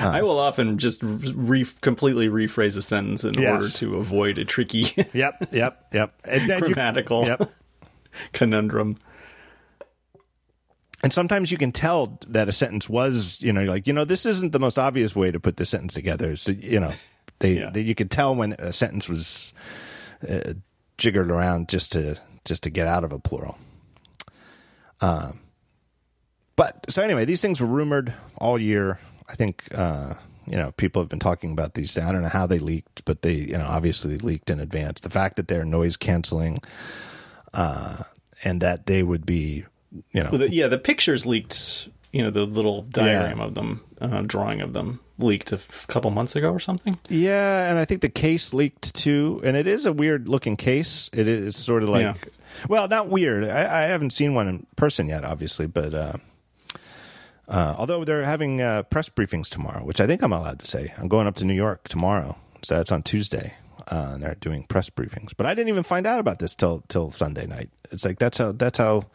I 0.00 0.22
will 0.22 0.38
often 0.38 0.78
just 0.78 1.00
re- 1.02 1.66
completely 1.80 2.28
rephrase 2.28 2.76
a 2.76 2.82
sentence 2.82 3.24
in 3.24 3.34
Yes. 3.34 3.50
order 3.52 3.68
to 3.78 3.96
avoid 3.96 4.38
a 4.38 4.44
tricky 4.44 4.92
Yep, 5.12 5.48
yep, 5.52 5.86
yep. 5.92 6.14
And 6.24 6.46
grammatical 6.62 7.24
yep. 7.26 7.50
conundrum. 8.32 8.98
And 11.02 11.12
sometimes 11.12 11.50
you 11.52 11.58
can 11.58 11.70
tell 11.72 12.18
that 12.28 12.48
a 12.48 12.52
sentence 12.52 12.88
was, 12.88 13.40
you 13.40 13.52
know, 13.52 13.60
you're 13.62 13.70
like, 13.70 13.86
you 13.86 13.92
know, 13.92 14.04
this 14.04 14.26
isn't 14.26 14.52
the 14.52 14.58
most 14.60 14.78
obvious 14.78 15.14
way 15.16 15.30
to 15.30 15.38
put 15.40 15.56
this 15.56 15.70
sentence 15.70 15.94
together. 15.94 16.34
So, 16.36 16.52
you 16.52 16.80
know, 16.80 16.92
they, 17.38 17.54
Yeah. 17.60 17.70
they 17.70 17.80
you 17.82 17.94
could 17.94 18.10
tell 18.10 18.34
when 18.34 18.52
a 18.54 18.72
sentence 18.72 19.08
was 19.08 19.52
uh, 20.28 20.54
jiggered 20.96 21.30
around 21.30 21.68
just 21.68 21.92
to 21.92 22.18
just 22.44 22.62
to 22.64 22.70
get 22.70 22.86
out 22.86 23.04
of 23.04 23.12
a 23.12 23.18
plural. 23.18 23.58
Um, 25.00 25.40
but 26.58 26.84
so 26.90 27.02
anyway, 27.02 27.24
these 27.24 27.40
things 27.40 27.60
were 27.62 27.66
rumored 27.66 28.12
all 28.36 28.58
year. 28.58 28.98
I 29.30 29.34
think 29.36 29.62
uh, 29.74 30.14
you 30.46 30.56
know 30.56 30.72
people 30.72 31.00
have 31.00 31.08
been 31.08 31.18
talking 31.20 31.52
about 31.52 31.72
these. 31.74 31.96
I 31.96 32.12
don't 32.12 32.22
know 32.22 32.28
how 32.28 32.46
they 32.46 32.58
leaked, 32.58 33.04
but 33.06 33.22
they 33.22 33.32
you 33.34 33.56
know 33.56 33.64
obviously 33.66 34.18
leaked 34.18 34.50
in 34.50 34.60
advance. 34.60 35.00
The 35.00 35.10
fact 35.10 35.36
that 35.36 35.48
they're 35.48 35.64
noise 35.64 35.96
canceling, 35.96 36.58
uh, 37.54 38.02
and 38.44 38.60
that 38.60 38.86
they 38.86 39.02
would 39.02 39.24
be, 39.24 39.64
you 40.12 40.22
know, 40.22 40.28
Well, 40.30 40.40
the, 40.40 40.52
yeah, 40.52 40.68
the 40.68 40.78
pictures 40.78 41.24
leaked. 41.24 41.88
You 42.10 42.22
know, 42.22 42.30
the 42.30 42.46
little 42.46 42.82
diagram 42.82 43.38
of 43.38 43.54
them, 43.54 43.84
uh, 44.00 44.22
drawing 44.22 44.62
of 44.62 44.72
them, 44.72 44.98
leaked 45.18 45.52
a 45.52 45.56
f- 45.56 45.86
couple 45.88 46.10
months 46.10 46.34
ago 46.36 46.50
or 46.50 46.58
something. 46.58 46.98
Yeah, 47.10 47.68
and 47.68 47.78
I 47.78 47.84
think 47.84 48.00
the 48.00 48.08
case 48.08 48.54
leaked 48.54 48.94
too, 48.94 49.42
and 49.44 49.58
it 49.58 49.66
is 49.66 49.84
a 49.84 49.92
weird 49.92 50.26
looking 50.26 50.56
case. 50.56 51.10
It 51.12 51.28
is 51.28 51.54
sort 51.54 51.82
of 51.82 51.90
like, 51.90 52.04
Yeah. 52.04 52.14
well, 52.66 52.88
not 52.88 53.10
weird. 53.10 53.44
I, 53.44 53.60
I 53.60 53.82
haven't 53.82 54.14
seen 54.14 54.32
one 54.32 54.48
in 54.48 54.66
person 54.74 55.06
yet, 55.06 55.22
obviously, 55.22 55.66
but 55.66 55.92
uh, 55.92 56.12
uh, 57.48 57.74
although 57.78 58.04
they're 58.04 58.22
having 58.24 58.60
uh, 58.60 58.82
press 58.84 59.08
briefings 59.08 59.48
tomorrow, 59.48 59.84
which 59.84 60.00
I 60.00 60.06
think 60.06 60.22
I'm 60.22 60.32
allowed 60.32 60.58
to 60.60 60.66
say. 60.66 60.92
I'm 60.98 61.08
going 61.08 61.26
up 61.26 61.36
to 61.36 61.44
New 61.44 61.54
York 61.54 61.88
tomorrow, 61.88 62.36
so 62.62 62.76
that's 62.76 62.92
on 62.92 63.02
Tuesday, 63.02 63.54
uh, 63.90 64.10
and 64.14 64.22
they're 64.22 64.36
doing 64.36 64.64
press 64.64 64.90
briefings. 64.90 65.32
But 65.36 65.46
I 65.46 65.54
didn't 65.54 65.68
even 65.68 65.82
find 65.82 66.06
out 66.06 66.20
about 66.20 66.38
this 66.38 66.54
till 66.54 66.84
till 66.88 67.10
Sunday 67.10 67.46
night. 67.46 67.70
It's 67.90 68.04
like 68.04 68.18
that's 68.18 68.38
how 68.38 68.52
that's 68.52 68.78
how 68.78 69.06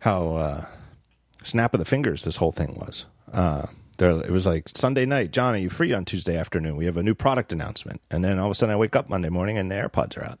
how 0.00 0.34
uh, 0.36 0.64
snap 1.42 1.74
of 1.74 1.78
the 1.78 1.84
fingers 1.84 2.24
this 2.24 2.36
whole 2.36 2.52
thing 2.52 2.74
was. 2.74 3.06
Uh, 3.32 3.66
They're, 3.98 4.10
it 4.10 4.30
was 4.30 4.46
like 4.46 4.68
Sunday 4.68 5.06
night. 5.06 5.32
John, 5.32 5.54
are 5.54 5.58
you 5.58 5.68
free 5.68 5.92
on 5.92 6.04
Tuesday 6.04 6.36
afternoon? 6.36 6.76
We 6.76 6.84
have 6.84 6.96
a 6.96 7.02
new 7.02 7.14
product 7.14 7.52
announcement. 7.52 8.00
And 8.10 8.24
then 8.24 8.38
all 8.38 8.46
of 8.46 8.52
a 8.52 8.54
sudden, 8.54 8.72
I 8.72 8.76
wake 8.76 8.94
up 8.94 9.08
Monday 9.08 9.28
morning 9.28 9.58
and 9.58 9.70
the 9.70 9.74
AirPods 9.74 10.16
are 10.16 10.24
out. 10.24 10.38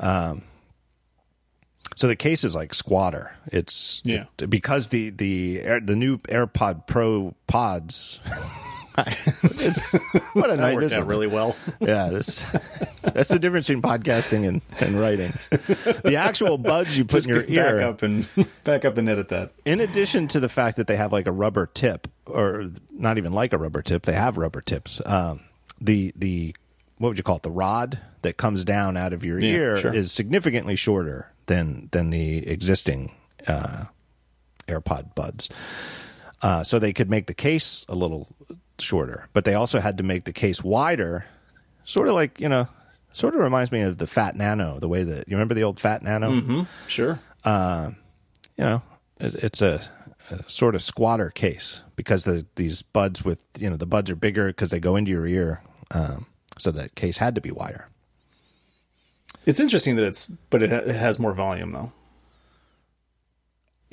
Um, 0.00 0.42
so 1.96 2.06
the 2.08 2.16
case 2.16 2.44
is 2.44 2.54
like 2.54 2.74
squatter. 2.74 3.34
It's 3.46 4.00
Yeah. 4.04 4.24
it- 4.38 4.48
because 4.50 4.88
the 4.88 5.10
the 5.10 5.60
Air, 5.62 5.80
the 5.80 5.96
new 5.96 6.18
AirPod 6.18 6.86
Pro 6.86 7.34
pods. 7.46 8.20
What 8.94 10.50
a 10.50 10.56
That 10.56 10.58
night 10.60 10.74
worked 10.74 10.92
out 10.92 11.06
really 11.06 11.26
well. 11.26 11.56
Yeah, 11.80 12.10
this 12.10 12.44
that's 13.02 13.30
the 13.30 13.38
difference 13.38 13.66
between 13.68 13.82
podcasting 13.82 14.46
and, 14.46 14.60
and 14.80 15.00
writing. 15.00 15.32
The 16.04 16.16
actual 16.16 16.58
buds 16.58 16.96
you 16.98 17.04
put 17.04 17.24
Just 17.24 17.28
in 17.28 17.34
your 17.34 17.42
back 17.42 17.50
ear, 17.80 17.80
up 17.82 18.02
and 18.02 18.28
back 18.64 18.84
up 18.84 18.98
and 18.98 19.08
edit 19.08 19.28
that. 19.28 19.52
in 19.64 19.80
addition 19.80 20.28
to 20.28 20.40
the 20.40 20.48
fact 20.48 20.76
that 20.76 20.86
they 20.86 20.96
have 20.96 21.10
like 21.12 21.26
a 21.26 21.32
rubber 21.32 21.66
tip, 21.72 22.06
or 22.26 22.66
not 22.90 23.16
even 23.18 23.32
like 23.32 23.52
a 23.54 23.58
rubber 23.58 23.80
tip, 23.82 24.02
they 24.02 24.12
have 24.12 24.36
rubber 24.36 24.60
tips. 24.60 25.00
Um, 25.06 25.40
the 25.80 26.12
the 26.14 26.54
what 26.98 27.08
would 27.08 27.18
you 27.18 27.24
call 27.24 27.36
it? 27.36 27.42
The 27.42 27.50
rod 27.50 27.98
that 28.22 28.36
comes 28.36 28.62
down 28.64 28.96
out 28.98 29.12
of 29.14 29.24
your 29.24 29.38
Yeah, 29.40 29.50
ear 29.54 29.76
sure. 29.78 29.94
is 29.94 30.12
significantly 30.12 30.76
shorter 30.76 31.32
than 31.46 31.88
than 31.92 32.10
the 32.10 32.46
existing 32.48 33.12
uh, 33.46 33.84
AirPod 34.68 35.14
buds. 35.14 35.48
Uh, 36.42 36.64
so 36.64 36.78
they 36.78 36.92
could 36.92 37.08
make 37.08 37.26
the 37.26 37.34
case 37.34 37.86
a 37.88 37.94
little 37.94 38.26
shorter, 38.78 39.28
but 39.32 39.44
they 39.44 39.54
also 39.54 39.78
had 39.78 39.96
to 39.98 40.02
make 40.02 40.24
the 40.24 40.32
case 40.32 40.62
wider, 40.62 41.24
sort 41.84 42.08
of 42.08 42.14
like 42.14 42.40
you 42.40 42.48
know, 42.48 42.66
sort 43.12 43.34
of 43.34 43.40
reminds 43.40 43.70
me 43.70 43.80
of 43.82 43.98
the 43.98 44.06
Fat 44.06 44.34
Nano. 44.34 44.78
The 44.80 44.88
way 44.88 45.04
that 45.04 45.28
you 45.28 45.36
remember 45.36 45.54
the 45.54 45.62
old 45.62 45.78
Fat 45.78 46.02
Nano 46.02 46.30
Mm-hmm. 46.30 46.62
Sure. 46.88 47.20
you 47.44 48.64
know, 48.64 48.82
it, 49.20 49.34
it's 49.36 49.62
a, 49.62 49.80
a 50.30 50.42
sort 50.50 50.74
of 50.74 50.82
squatter 50.82 51.30
case 51.30 51.80
because 51.94 52.24
the 52.24 52.44
these 52.56 52.82
buds 52.82 53.24
with 53.24 53.44
you 53.58 53.70
know 53.70 53.76
the 53.76 53.86
buds 53.86 54.10
are 54.10 54.16
bigger 54.16 54.48
because 54.48 54.70
they 54.70 54.80
go 54.80 54.96
into 54.96 55.12
your 55.12 55.26
ear, 55.26 55.62
um, 55.92 56.26
so 56.58 56.72
that 56.72 56.94
case 56.96 57.18
had 57.18 57.34
to 57.36 57.40
be 57.40 57.52
wider. 57.52 57.86
It's 59.46 59.60
interesting 59.60 59.96
that 59.96 60.04
it's, 60.04 60.26
but 60.50 60.62
it, 60.62 60.70
ha- 60.70 60.78
it 60.88 60.94
has 60.94 61.18
more 61.18 61.32
volume 61.32 61.72
though. 61.72 61.92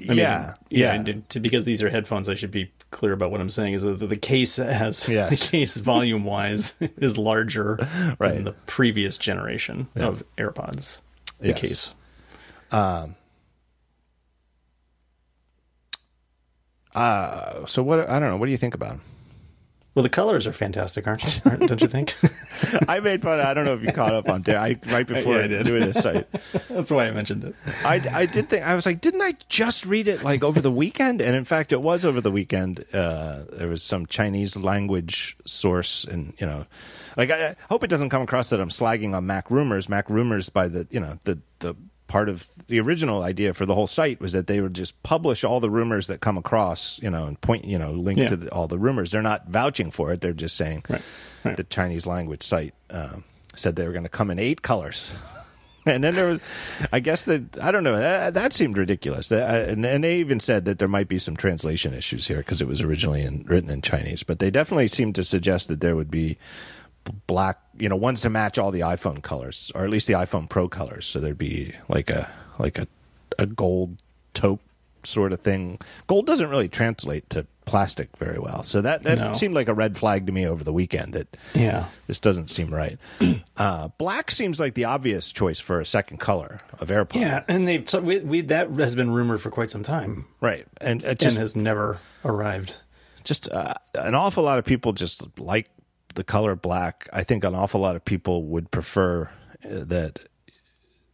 I 0.02 0.10
mean, 0.10 0.18
yeah, 0.20 0.54
yeah, 0.70 1.04
to- 1.30 1.40
because 1.42 1.66
these 1.66 1.84
are 1.84 1.90
headphones, 1.90 2.30
I 2.30 2.36
should 2.36 2.52
be 2.52 2.72
clear 2.92 3.12
about 3.12 3.32
what 3.32 3.42
I'm 3.42 3.50
saying. 3.50 3.74
Is 3.74 3.82
that 3.82 3.98
the 4.00 4.16
case 4.16 4.56
has 4.56 5.10
Yes. 5.10 5.30
the 5.30 5.52
case 5.52 5.76
volume 5.92 6.24
wise 6.24 6.76
is 6.80 7.18
larger 7.18 7.78
Right. 8.18 8.34
than 8.36 8.44
the 8.46 8.54
previous 8.66 9.18
generation 9.18 9.88
of 9.98 10.24
AirPods. 10.38 11.02
The 11.40 11.50
Yes. 11.50 11.60
case. 11.60 11.94
Uh, 16.96 17.66
so 17.66 17.84
what? 17.84 18.10
I 18.10 18.20
don't 18.20 18.30
know. 18.30 18.38
What 18.38 18.46
do 18.48 18.52
you 18.52 18.58
think 18.58 18.74
about 18.76 18.90
them? 18.90 19.02
Well, 19.96 20.04
the 20.04 20.10
colors 20.10 20.46
are 20.48 20.54
fantastic, 20.54 21.08
aren't 21.08 21.24
you? 21.46 21.58
Don't 21.68 21.82
you 21.82 21.88
think? 21.88 22.16
I 22.88 23.00
made 23.00 23.22
fun. 23.24 23.40
I 23.40 23.54
don't 23.54 23.66
know 23.66 23.74
if 23.74 23.82
you 23.82 23.92
caught 23.92 24.14
up 24.14 24.30
on 24.30 24.44
there. 24.44 24.60
I 24.60 24.78
right 24.92 25.06
before 25.06 25.38
Yeah, 25.38 25.44
I 25.46 25.48
did. 25.48 25.66
doing 25.66 25.86
this 25.86 26.02
site. 26.02 26.28
That's 26.70 26.92
why 26.92 27.08
I 27.08 27.12
mentioned 27.12 27.44
it. 27.44 27.56
I, 27.84 28.02
I 28.12 28.26
did 28.28 28.50
think 28.50 28.64
I 28.64 28.76
was 28.76 28.86
like, 28.86 29.02
didn't 29.02 29.22
I 29.22 29.34
just 29.50 29.86
read 29.86 30.08
it 30.08 30.24
like 30.24 30.44
over 30.44 30.62
the 30.62 30.72
weekend? 30.72 31.22
And 31.22 31.36
in 31.36 31.44
fact, 31.44 31.72
it 31.72 31.82
was 31.82 32.06
over 32.06 32.22
the 32.22 32.32
weekend. 32.32 32.86
Uh, 32.94 33.44
there 33.52 33.68
was 33.68 33.82
some 33.84 34.06
Chinese 34.06 34.56
language 34.56 35.36
source, 35.46 36.04
and 36.06 36.34
you 36.38 36.46
know, 36.46 36.66
like 37.18 37.32
I, 37.32 37.48
I 37.50 37.56
hope 37.70 37.84
it 37.84 37.90
doesn't 37.90 38.10
come 38.10 38.22
across 38.22 38.50
that 38.52 38.60
I'm 38.62 38.70
slagging 38.70 39.16
on 39.16 39.26
Mac 39.26 39.50
Rumors. 39.50 39.90
Mac 39.90 40.10
Rumors, 40.10 40.50
by 40.50 40.68
the 40.68 40.88
you 40.92 41.00
know 41.00 41.18
the 41.24 41.40
the 41.60 41.76
part 42.08 42.30
of 42.30 42.48
the 42.70 42.80
original 42.80 43.22
idea 43.22 43.54
for 43.54 43.66
the 43.66 43.76
whole 43.76 43.86
site 43.88 44.22
was 44.22 44.32
that 44.32 44.48
they 44.48 44.62
would 44.62 44.74
just 44.74 45.02
publish 45.04 45.44
all 45.44 45.60
the 45.60 45.70
rumors 45.70 46.08
that 46.08 46.22
come 46.22 46.38
across, 46.38 46.98
you 47.04 47.10
know, 47.10 47.26
and 47.26 47.40
point, 47.42 47.66
you 47.66 47.78
know, 47.78 47.92
link 47.92 48.18
Yeah. 48.20 48.28
to 48.30 48.36
the, 48.38 48.50
all 48.52 48.68
the 48.68 48.80
rumors. 48.80 49.12
They're 49.12 49.22
not 49.22 49.50
vouching 49.50 49.92
for 49.92 50.14
it. 50.14 50.22
They're 50.22 50.32
just 50.34 50.56
saying 50.56 50.84
Right, 50.90 51.02
right. 51.44 51.58
the 51.58 51.66
Chinese 51.66 52.08
language 52.08 52.44
site 52.44 52.74
um, 52.90 53.26
said 53.56 53.76
they 53.76 53.86
were 53.86 53.92
going 53.94 54.04
to 54.04 54.10
come 54.10 54.32
in 54.32 54.40
eight 54.40 54.62
colors. 54.62 55.14
And 55.86 56.04
then 56.04 56.14
there 56.14 56.28
was, 56.32 56.40
I 56.92 57.00
guess 57.00 57.24
that 57.24 57.58
I 57.60 57.72
don't 57.72 57.86
know. 57.86 57.98
That, 57.98 58.34
that 58.36 58.54
seemed 58.54 58.78
ridiculous. 58.78 59.30
That, 59.30 59.70
and, 59.70 59.84
and 59.86 60.04
they 60.04 60.20
even 60.20 60.40
said 60.40 60.66
that 60.66 60.78
there 60.78 60.90
might 60.90 61.08
be 61.08 61.18
some 61.18 61.36
translation 61.38 61.94
issues 61.96 62.28
here 62.28 62.40
because 62.40 62.62
it 62.62 62.68
was 62.68 62.82
originally 62.82 63.24
in, 63.24 63.44
written 63.48 63.72
in 63.72 63.82
Chinese. 63.82 64.22
But 64.22 64.38
they 64.38 64.52
definitely 64.52 64.90
seemed 64.90 65.16
to 65.16 65.24
suggest 65.24 65.68
that 65.70 65.80
there 65.82 65.96
would 65.96 66.12
be 66.12 66.38
black, 67.26 67.60
you 67.80 67.90
know, 67.90 67.96
ones 67.96 68.22
to 68.22 68.30
match 68.30 68.60
all 68.60 68.72
the 68.72 68.82
iPhone 68.82 69.24
colors, 69.24 69.72
or 69.74 69.84
at 69.84 69.90
least 69.90 70.06
the 70.08 70.14
iPhone 70.14 70.48
Pro 70.50 70.68
colors. 70.68 71.06
So 71.08 71.20
there'd 71.20 71.38
be 71.38 71.74
like 71.88 72.10
a 72.10 72.30
like 72.60 72.78
a 72.78 72.88
a 73.40 73.46
gold 73.46 73.98
taupe 74.34 74.62
sort 75.04 75.32
of 75.32 75.40
thing. 75.40 75.80
Gold 76.08 76.28
doesn't 76.28 76.50
really 76.50 76.68
translate 76.68 77.30
to 77.32 77.48
plastic 77.66 78.10
very 78.18 78.38
well, 78.40 78.64
so 78.64 78.82
that 78.82 79.04
that 79.04 79.18
No. 79.18 79.34
seemed 79.34 79.54
like 79.54 79.68
a 79.70 79.74
red 79.74 79.98
flag 79.98 80.26
to 80.26 80.32
me 80.34 80.46
over 80.46 80.64
the 80.64 80.74
weekend. 80.74 81.14
That 81.14 81.38
Yeah. 81.54 81.86
this 82.08 82.20
doesn't 82.20 82.50
seem 82.50 82.74
right. 82.74 83.00
Uh, 83.58 83.90
black 83.98 84.32
seems 84.32 84.58
like 84.58 84.74
the 84.74 84.86
obvious 84.86 85.34
choice 85.34 85.60
for 85.60 85.82
a 85.82 85.86
second 85.86 86.18
color 86.18 86.60
of 86.80 86.88
AirPod. 86.88 87.20
Yeah, 87.20 87.44
and 87.50 87.68
they've 87.68 87.90
so 87.90 88.00
we, 88.00 88.20
we 88.20 88.40
that 88.42 88.70
has 88.72 88.96
been 88.96 89.12
rumored 89.12 89.42
for 89.42 89.50
quite 89.52 89.70
some 89.70 89.84
time 89.84 90.26
right. 90.40 90.66
And 90.80 91.04
it 91.04 91.24
and 91.26 91.38
has 91.38 91.58
never 91.58 92.00
arrived. 92.24 92.78
just 93.26 93.52
uh, 93.52 93.74
an 93.96 94.16
awful 94.16 94.44
lot 94.44 94.60
of 94.60 94.64
people 94.66 94.94
just 94.94 95.38
like 95.40 95.70
the 96.16 96.24
color 96.24 96.56
black. 96.56 97.10
I 97.12 97.24
think 97.24 97.44
an 97.44 97.54
awful 97.54 97.82
lot 97.82 97.98
of 97.98 98.06
people 98.06 98.44
would 98.46 98.72
prefer 98.72 99.30
uh, 99.66 99.84
that 99.86 100.20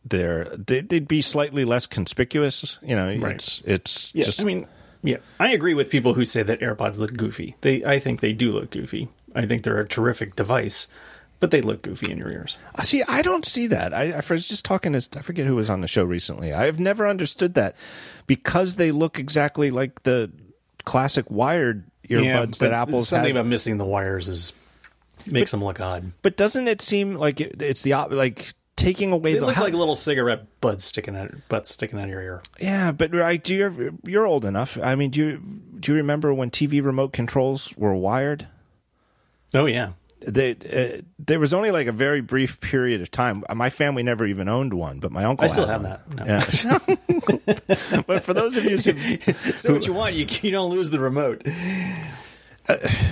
they're 0.06 0.46
they- 0.46 0.82
they'd 0.82 1.08
be 1.08 1.22
slightly 1.22 1.66
less 1.66 1.88
conspicuous. 1.88 2.78
You 2.82 2.96
know, 2.96 3.08
Right. 3.18 3.36
it's 3.36 3.62
it's 3.66 4.16
Yeah, 4.16 4.24
just 4.26 4.42
I 4.42 4.44
mean, 4.46 4.68
yeah, 5.04 5.18
I 5.40 5.52
agree 5.52 5.74
with 5.74 5.90
people 5.90 6.14
who 6.14 6.26
say 6.26 6.44
that 6.44 6.60
AirPods 6.62 6.98
look 6.98 7.16
goofy. 7.18 7.56
They, 7.62 7.84
I 7.84 8.00
think 8.00 8.22
they 8.22 8.34
do 8.34 8.52
look 8.52 8.70
goofy. 8.72 9.10
I 9.36 9.46
think 9.46 9.64
they're 9.64 9.80
a 9.80 9.88
terrific 9.88 10.36
device, 10.36 10.88
but 11.40 11.52
they 11.52 11.62
look 11.62 11.82
goofy 11.82 12.12
in 12.12 12.18
your 12.18 12.32
ears. 12.32 12.58
Uh, 12.76 12.84
See, 12.84 13.04
I 13.04 13.22
don't 13.22 13.46
see 13.46 13.68
that. 13.68 13.94
I, 13.94 14.14
I 14.14 14.22
was 14.30 14.48
just 14.48 14.64
talking 14.64 14.94
to, 14.94 15.08
I 15.18 15.22
forget 15.22 15.46
who 15.46 15.56
was 15.56 15.70
on 15.70 15.82
the 15.82 15.88
show 15.88 16.04
recently. 16.06 16.54
I've 16.54 16.80
never 16.80 17.06
understood 17.08 17.54
that 17.56 17.76
because 18.28 18.76
they 18.76 18.92
look 18.92 19.20
exactly 19.20 19.72
like 19.72 20.04
the 20.04 20.32
classic 20.86 21.26
wired 21.30 21.84
earbuds 22.10 22.60
but 22.60 22.70
that 22.70 22.74
Apple's 22.74 23.10
something 23.10 23.34
had. 23.34 23.42
about 23.42 23.48
missing 23.50 23.78
the 23.80 23.86
wires 23.86 24.30
is 24.30 24.54
makes 25.26 25.50
them 25.52 25.64
look 25.64 25.80
odd. 25.80 26.12
but 26.22 26.38
doesn't 26.38 26.68
it 26.68 26.80
seem 26.82 27.16
like 27.16 27.42
it, 27.42 27.60
it's 27.62 27.82
the 27.82 27.94
op- 27.94 28.12
like 28.12 28.54
taking 28.76 29.12
away 29.12 29.34
They 29.34 29.40
the 29.40 29.46
look 29.48 29.56
how- 29.56 29.64
like 29.64 29.74
little 29.74 29.96
cigarette 29.96 30.46
butts 30.62 30.84
sticking 30.86 31.16
out, 31.16 31.32
butts 31.50 31.72
sticking 31.72 31.98
out 32.00 32.06
of 32.06 32.10
your 32.12 32.22
ear. 32.22 32.42
yeah, 32.60 32.92
but 32.92 33.14
right, 33.14 33.44
do 33.44 33.54
you 33.56 34.00
you're 34.04 34.26
old 34.26 34.46
enough. 34.46 34.78
I 34.82 34.96
mean, 34.96 35.12
do 35.12 35.20
you 35.20 35.38
do 35.80 35.92
you 35.92 35.98
remember 35.98 36.34
when 36.34 36.50
TV 36.52 36.84
remote 36.84 37.14
controls 37.14 37.74
were 37.78 37.94
wired? 37.96 38.48
Oh 39.54 39.66
yeah, 39.68 39.92
They, 40.20 40.52
uh, 40.52 41.02
there 41.20 41.40
was 41.40 41.54
only 41.54 41.72
like 41.72 41.88
a 41.88 41.92
very 41.94 42.20
brief 42.20 42.60
period 42.60 43.00
of 43.02 43.10
time. 43.12 43.44
My 43.54 43.70
family 43.70 44.04
never 44.04 44.26
even 44.26 44.50
owned 44.50 44.74
one, 44.74 45.00
but 45.00 45.12
my 45.12 45.24
uncle. 45.24 45.46
I 45.46 45.48
still 45.48 45.68
have 45.68 45.82
one. 45.84 45.98
that. 46.18 46.66
No. 46.66 47.46
Yeah. 47.88 48.02
but 48.08 48.26
for 48.26 48.34
those 48.34 48.58
of 48.58 48.66
you 48.66 48.78
who 48.78 49.52
Say 49.58 49.72
what 49.72 49.86
you 49.88 49.94
want. 49.94 50.16
You, 50.16 50.26
you 50.42 50.52
don't 50.52 50.72
lose 50.72 50.90
the 50.90 51.00
remote. 51.00 51.44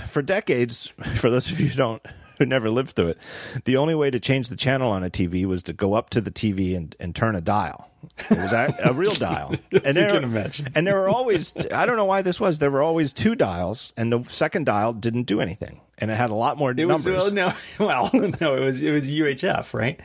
for 0.10 0.22
decades, 0.22 0.88
for 1.16 1.30
those 1.30 1.52
of 1.52 1.60
you 1.60 1.68
who 1.70 1.76
don't 1.78 2.06
who 2.38 2.46
never 2.46 2.70
lived 2.70 2.92
through 2.92 3.10
it, 3.10 3.18
the 3.66 3.78
only 3.78 3.96
way 3.96 4.10
to 4.10 4.20
change 4.20 4.50
the 4.50 4.56
channel 4.56 4.92
on 4.92 5.04
a 5.04 5.10
TV 5.10 5.46
was 5.46 5.64
to 5.64 5.74
go 5.74 5.94
up 5.94 6.10
to 6.12 6.22
the 6.22 6.32
TV 6.32 6.76
and, 6.76 6.96
and 7.00 7.16
turn 7.16 7.36
a 7.36 7.42
dial. 7.42 7.90
It 8.30 8.38
was 8.38 8.52
a, 8.52 8.76
a 8.84 8.94
real 8.94 9.14
dial, 9.14 9.56
and 9.86 9.96
there, 9.96 10.12
can 10.12 10.26
imagine. 10.26 10.68
and 10.76 10.86
there 10.86 10.96
were 10.96 11.08
always 11.08 11.54
I 11.72 11.86
don't 11.86 11.96
know 11.96 12.04
why 12.06 12.22
this 12.22 12.38
was. 12.40 12.60
There 12.60 12.70
were 12.70 12.82
always 12.84 13.14
two 13.14 13.34
dials, 13.34 13.94
and 13.96 14.12
the 14.12 14.24
second 14.30 14.66
dial 14.66 14.92
didn't 14.92 15.24
do 15.24 15.40
anything, 15.40 15.80
and 15.98 16.12
it 16.12 16.16
had 16.16 16.30
a 16.30 16.36
lot 16.36 16.58
more 16.58 16.72
It 16.72 16.86
was 16.86 17.06
numbers. 17.06 17.32
well, 17.32 17.32
no, 17.32 17.54
well, 17.86 18.10
no, 18.42 18.56
it 18.56 18.60
was 18.60 18.84
it 18.84 18.92
was 18.92 19.10
UHF, 19.10 19.74
right? 19.74 20.00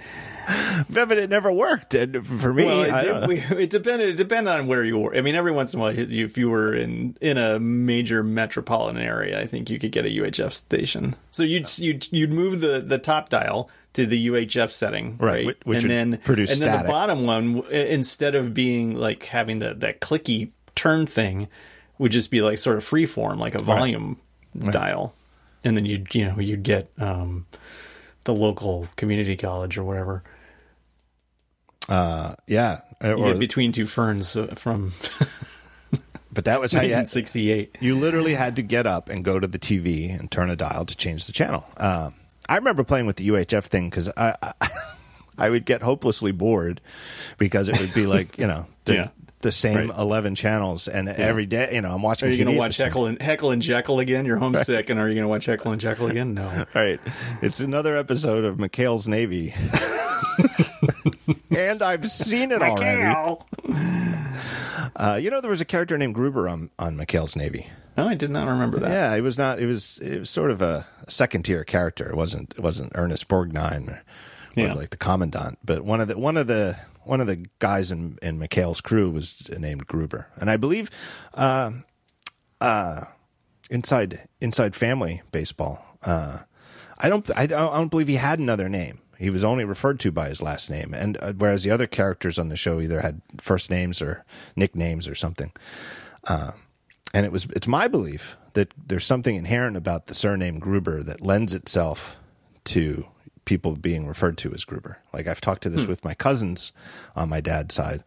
but 0.91 1.13
it 1.13 1.31
never 1.31 1.53
worked 1.53 1.95
and 1.95 2.27
for 2.27 2.53
me. 2.53 2.65
Well, 2.65 2.83
it, 2.83 2.91
it, 3.31 3.51
we- 3.51 3.63
it 3.65 3.71
depended. 3.71 4.09
It 4.09 4.17
depended 4.17 4.53
on 4.53 4.67
where 4.67 4.85
you 4.85 4.99
were. 4.99 5.15
I 5.17 5.21
mean, 5.21 5.35
every 5.35 5.53
once 5.53 5.75
in 5.75 5.81
a 5.81 5.83
while, 5.83 5.99
if 5.99 6.37
you 6.39 6.49
were 6.51 6.75
in 6.75 7.17
in 7.21 7.37
a 7.39 7.59
major 7.61 8.23
metropolitan 8.23 9.01
area, 9.01 9.41
I 9.41 9.47
think 9.47 9.71
you 9.71 9.79
could 9.79 9.93
get 9.93 10.05
a 10.07 10.09
UHF 10.09 10.53
station. 10.53 11.17
So 11.31 11.43
you'd 11.43 11.69
you'd 11.79 12.11
you'd 12.13 12.33
move 12.33 12.61
the 12.61 12.81
the 12.81 12.99
top 12.99 13.29
dial 13.29 13.71
to 13.95 14.07
the 14.07 14.29
UHF 14.29 14.71
setting, 14.73 15.17
Right, 15.19 15.47
right? 15.47 15.57
which- 15.65 15.79
and 15.79 15.83
would 15.85 15.91
then 15.91 16.19
produce 16.19 16.53
and 16.53 16.61
then 16.61 16.83
the 16.83 16.89
bottom 16.89 17.25
one, 17.27 17.65
instead 17.71 18.35
of 18.35 18.55
being 18.55 18.95
like 18.95 19.27
having 19.27 19.59
the 19.59 19.75
that 19.75 20.01
clicky 20.01 20.51
turn 20.75 21.07
thing, 21.07 21.49
would 21.99 22.13
just 22.13 22.31
be 22.31 22.41
like 22.41 22.59
sort 22.59 22.77
of 22.77 22.85
free 22.85 23.07
form, 23.07 23.39
like 23.39 23.55
a 23.55 23.63
volume 23.63 24.19
dial, 24.71 25.15
and 25.65 25.77
then 25.77 25.85
you'd 25.85 26.15
you 26.15 26.25
know 26.27 26.39
you'd 26.39 26.63
get 26.63 26.91
um, 26.99 27.47
the 28.25 28.33
local 28.35 28.87
community 28.97 29.37
college 29.37 29.77
or 29.79 29.85
whatever. 29.85 30.23
Uh, 31.89 32.35
yeah, 32.47 32.81
or, 33.03 33.35
between 33.35 33.73
two 33.73 33.87
ferns 33.87 34.37
uh, 34.37 34.49
from 34.57 34.93
but 36.33 36.45
that 36.45 36.61
was 36.61 36.73
how 36.73 36.83
you 36.83 36.93
had, 36.93 37.07
1968. 37.09 37.77
you 37.81 37.95
literally 37.97 38.35
had 38.35 38.57
to 38.57 38.63
get 38.63 38.87
up 38.87 39.09
and 39.09 39.25
go 39.25 39.41
to 39.41 39.47
the 39.47 39.59
TV 39.59 40.17
and 40.19 40.31
turn 40.31 40.51
a 40.51 40.57
dial 40.57 40.85
to 40.85 40.97
change 40.97 41.27
the 41.27 41.33
channel. 41.33 41.65
Um, 41.79 42.15
I 42.49 42.57
remember 42.57 42.85
playing 42.85 43.07
with 43.07 43.17
the 43.17 43.29
UHF 43.29 43.65
thing 43.65 43.89
because 43.89 44.11
I, 44.17 44.35
I 44.43 44.53
I 45.39 45.49
would 45.51 45.65
get 45.65 45.83
hopelessly 45.83 46.33
bored 46.33 46.81
because 47.39 47.69
it 47.69 47.79
would 47.81 47.95
be 47.95 48.07
like 48.15 48.37
you 48.39 48.47
know 48.47 48.67
the, 48.85 48.95
Yeah. 48.95 49.09
the 49.41 49.53
same 49.53 49.89
Right. 49.89 49.99
11 49.99 50.35
channels 50.35 50.89
and 50.89 51.09
every 51.09 51.47
day 51.47 51.71
you 51.75 51.81
know 51.81 51.93
i'm 51.93 52.03
watching 52.03 52.29
Are 52.29 52.33
you 52.33 52.45
going 52.45 52.55
to 52.55 52.59
watch 52.59 52.77
Heckle 52.77 53.07
and 53.07 53.23
Heckle 53.23 53.53
and 53.53 53.63
Jeckle 53.63 54.01
again? 54.01 54.25
You're 54.27 54.37
homesick, 54.39 54.91
and 54.91 54.99
are 54.99 55.07
you 55.09 55.15
going 55.15 55.23
to 55.25 55.29
watch 55.29 55.47
Heckle 55.47 55.71
and 55.73 55.81
Jeckle 55.81 56.11
again? 56.11 56.35
No. 56.35 56.67
right 56.75 57.01
it's 57.41 57.61
another 57.61 57.97
episode 57.97 58.45
of 58.45 58.57
McHale's 58.57 59.07
Navy 59.09 59.55
and 61.51 61.83
I've 61.83 62.07
seen 62.09 62.53
it 62.53 62.63
already 62.63 63.39
uh, 64.97 65.19
you 65.21 65.31
know 65.31 65.41
there 65.41 65.51
was 65.51 65.61
a 65.61 65.65
character 65.65 65.97
named 65.99 66.15
Gruber 66.15 66.49
on 66.49 66.71
on 66.79 66.97
McHale's 66.97 67.37
Navy 67.37 67.67
No, 67.97 68.09
I 68.09 68.15
did 68.15 68.31
not 68.31 68.49
remember 68.49 68.79
that. 68.81 68.91
yeah 68.91 69.15
it 69.15 69.21
was 69.23 69.39
not 69.39 69.59
it 69.61 69.67
was 69.67 69.99
it 70.03 70.21
was 70.21 70.31
sort 70.31 70.51
of 70.51 70.61
a 70.63 70.87
second 71.09 71.45
tier 71.45 71.65
character 71.65 72.09
it 72.09 72.17
wasn't 72.17 72.53
it 72.57 72.61
wasn't 72.61 72.93
Ernest 72.95 73.29
Borgnine 73.29 73.89
or, 73.89 73.93
or 74.57 74.67
Yeah. 74.67 74.73
like 74.75 74.91
the 74.91 74.97
commandant 74.97 75.59
but 75.65 75.85
one 75.85 76.01
of 76.01 76.09
the 76.09 76.19
one 76.19 76.37
of 76.37 76.47
the 76.47 76.77
one 77.05 77.21
of 77.21 77.27
the 77.27 77.47
guys 77.59 77.91
in 77.91 78.19
in 78.23 78.39
McHale's 78.39 78.81
crew 78.81 79.11
was 79.11 79.49
named 79.59 79.87
Gruber 79.87 80.29
and 80.37 80.51
I 80.51 80.57
believe 80.57 80.91
uh 81.35 81.73
inside 83.71 84.21
inside 84.41 84.75
family 84.75 85.23
baseball. 85.33 85.85
Uh, 86.03 86.39
I 86.99 87.09
don't 87.09 87.29
I 87.37 87.47
don't 87.47 87.73
I 87.73 87.77
don't 87.77 87.89
believe 87.91 88.09
he 88.09 88.17
had 88.17 88.39
another 88.39 88.69
name. 88.69 89.01
He 89.19 89.31
was 89.31 89.43
only 89.43 89.65
referred 89.65 89.99
to 90.01 90.13
by 90.13 90.29
his 90.29 90.41
last 90.41 90.71
name, 90.71 90.95
and 90.95 91.17
uh, 91.21 91.33
whereas 91.33 91.65
the 91.65 91.71
other 91.71 91.87
characters 91.87 92.39
on 92.39 92.49
the 92.49 92.57
show 92.57 92.81
either 92.81 93.01
had 93.01 93.21
first 93.39 93.71
names 93.71 94.01
or 94.01 94.25
nicknames 94.55 95.09
or 95.09 95.15
something. 95.15 95.53
Uh, 96.25 96.53
and 97.13 97.27
it 97.27 97.33
was 97.33 97.47
it's 97.51 97.67
my 97.67 97.89
belief 97.89 98.37
that 98.53 98.73
there's 98.87 99.07
something 99.07 99.37
inherent 99.37 99.77
about 99.77 100.07
the 100.07 100.15
surname 100.15 100.59
Gruber 100.59 101.03
that 101.03 101.21
lends 101.21 101.53
itself 101.53 102.17
to 102.65 103.09
people 103.45 103.77
being 103.77 104.07
referred 104.07 104.37
to 104.39 104.53
as 104.53 104.65
Gruber. 104.65 104.99
Like 105.13 105.27
I've 105.27 105.41
talked 105.41 105.63
to 105.63 105.71
this 105.71 105.87
with 105.87 106.05
my 106.05 106.15
cousins 106.15 106.73
on 107.17 107.29
my 107.29 107.41
dad's 107.41 107.75
side, 107.75 108.05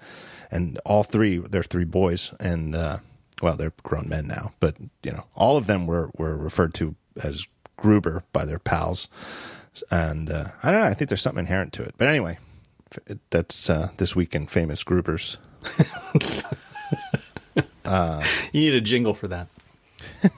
and 0.49 0.79
all 0.85 1.03
three 1.03 1.39
they're 1.39 1.63
three 1.63 1.85
boys, 1.85 2.33
and 2.39 2.75
uh, 2.75 2.99
well 3.41 3.57
they're 3.57 3.73
grown 3.83 4.07
men 4.07 4.27
now, 4.27 4.53
but 4.59 4.75
you 5.03 5.11
know 5.11 5.25
all 5.35 5.57
of 5.57 5.67
them 5.67 5.87
were 5.87 6.09
were 6.15 6.37
referred 6.37 6.73
to 6.75 6.95
as 7.21 7.47
Gruber 7.75 8.23
by 8.31 8.45
their 8.45 8.59
pals, 8.59 9.07
and 9.89 10.29
uh, 10.29 10.45
I 10.63 10.71
don't 10.71 10.81
know. 10.81 10.87
I 10.87 10.93
think 10.93 11.09
there's 11.09 11.21
something 11.21 11.39
inherent 11.39 11.73
to 11.73 11.83
it. 11.83 11.95
But 11.97 12.07
anyway, 12.07 12.39
that's 13.29 13.69
uh, 13.69 13.89
this 13.97 14.15
week 14.15 14.35
in 14.35 14.47
famous 14.47 14.83
Grubers. 14.83 15.37
You 18.53 18.61
need 18.61 18.73
a 18.73 18.81
jingle 18.81 19.13
for 19.13 19.27
that. 19.27 19.47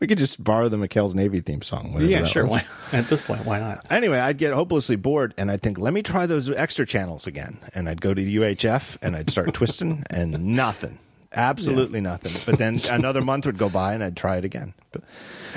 We 0.00 0.06
could 0.06 0.18
just 0.18 0.42
borrow 0.42 0.68
the 0.68 0.76
McHale's 0.76 1.14
Navy 1.14 1.40
theme 1.40 1.62
song. 1.62 1.96
Yeah, 2.00 2.24
sure. 2.24 2.46
Why, 2.46 2.64
at 2.92 3.08
this 3.08 3.22
point, 3.22 3.44
why 3.44 3.60
not? 3.60 3.86
Anyway, 3.88 4.18
I'd 4.18 4.38
get 4.38 4.52
hopelessly 4.52 4.96
bored 4.96 5.32
and 5.38 5.50
I'd 5.50 5.62
think, 5.62 5.78
let 5.78 5.92
me 5.92 6.02
try 6.02 6.26
those 6.26 6.50
extra 6.50 6.84
channels 6.84 7.26
again. 7.26 7.58
And 7.74 7.88
I'd 7.88 8.00
go 8.00 8.12
to 8.12 8.20
the 8.20 8.36
UHF 8.36 8.96
and 9.00 9.14
I'd 9.14 9.30
start 9.30 9.54
twisting 9.54 10.02
and 10.10 10.56
nothing. 10.56 10.98
Absolutely 11.32 12.00
nothing. 12.00 12.32
But 12.44 12.58
then 12.58 12.80
another 12.90 13.20
month 13.20 13.46
would 13.46 13.58
go 13.58 13.68
by 13.68 13.94
and 13.94 14.02
I'd 14.02 14.16
try 14.16 14.36
it 14.36 14.44
again. 14.44 14.74
But 14.92 15.02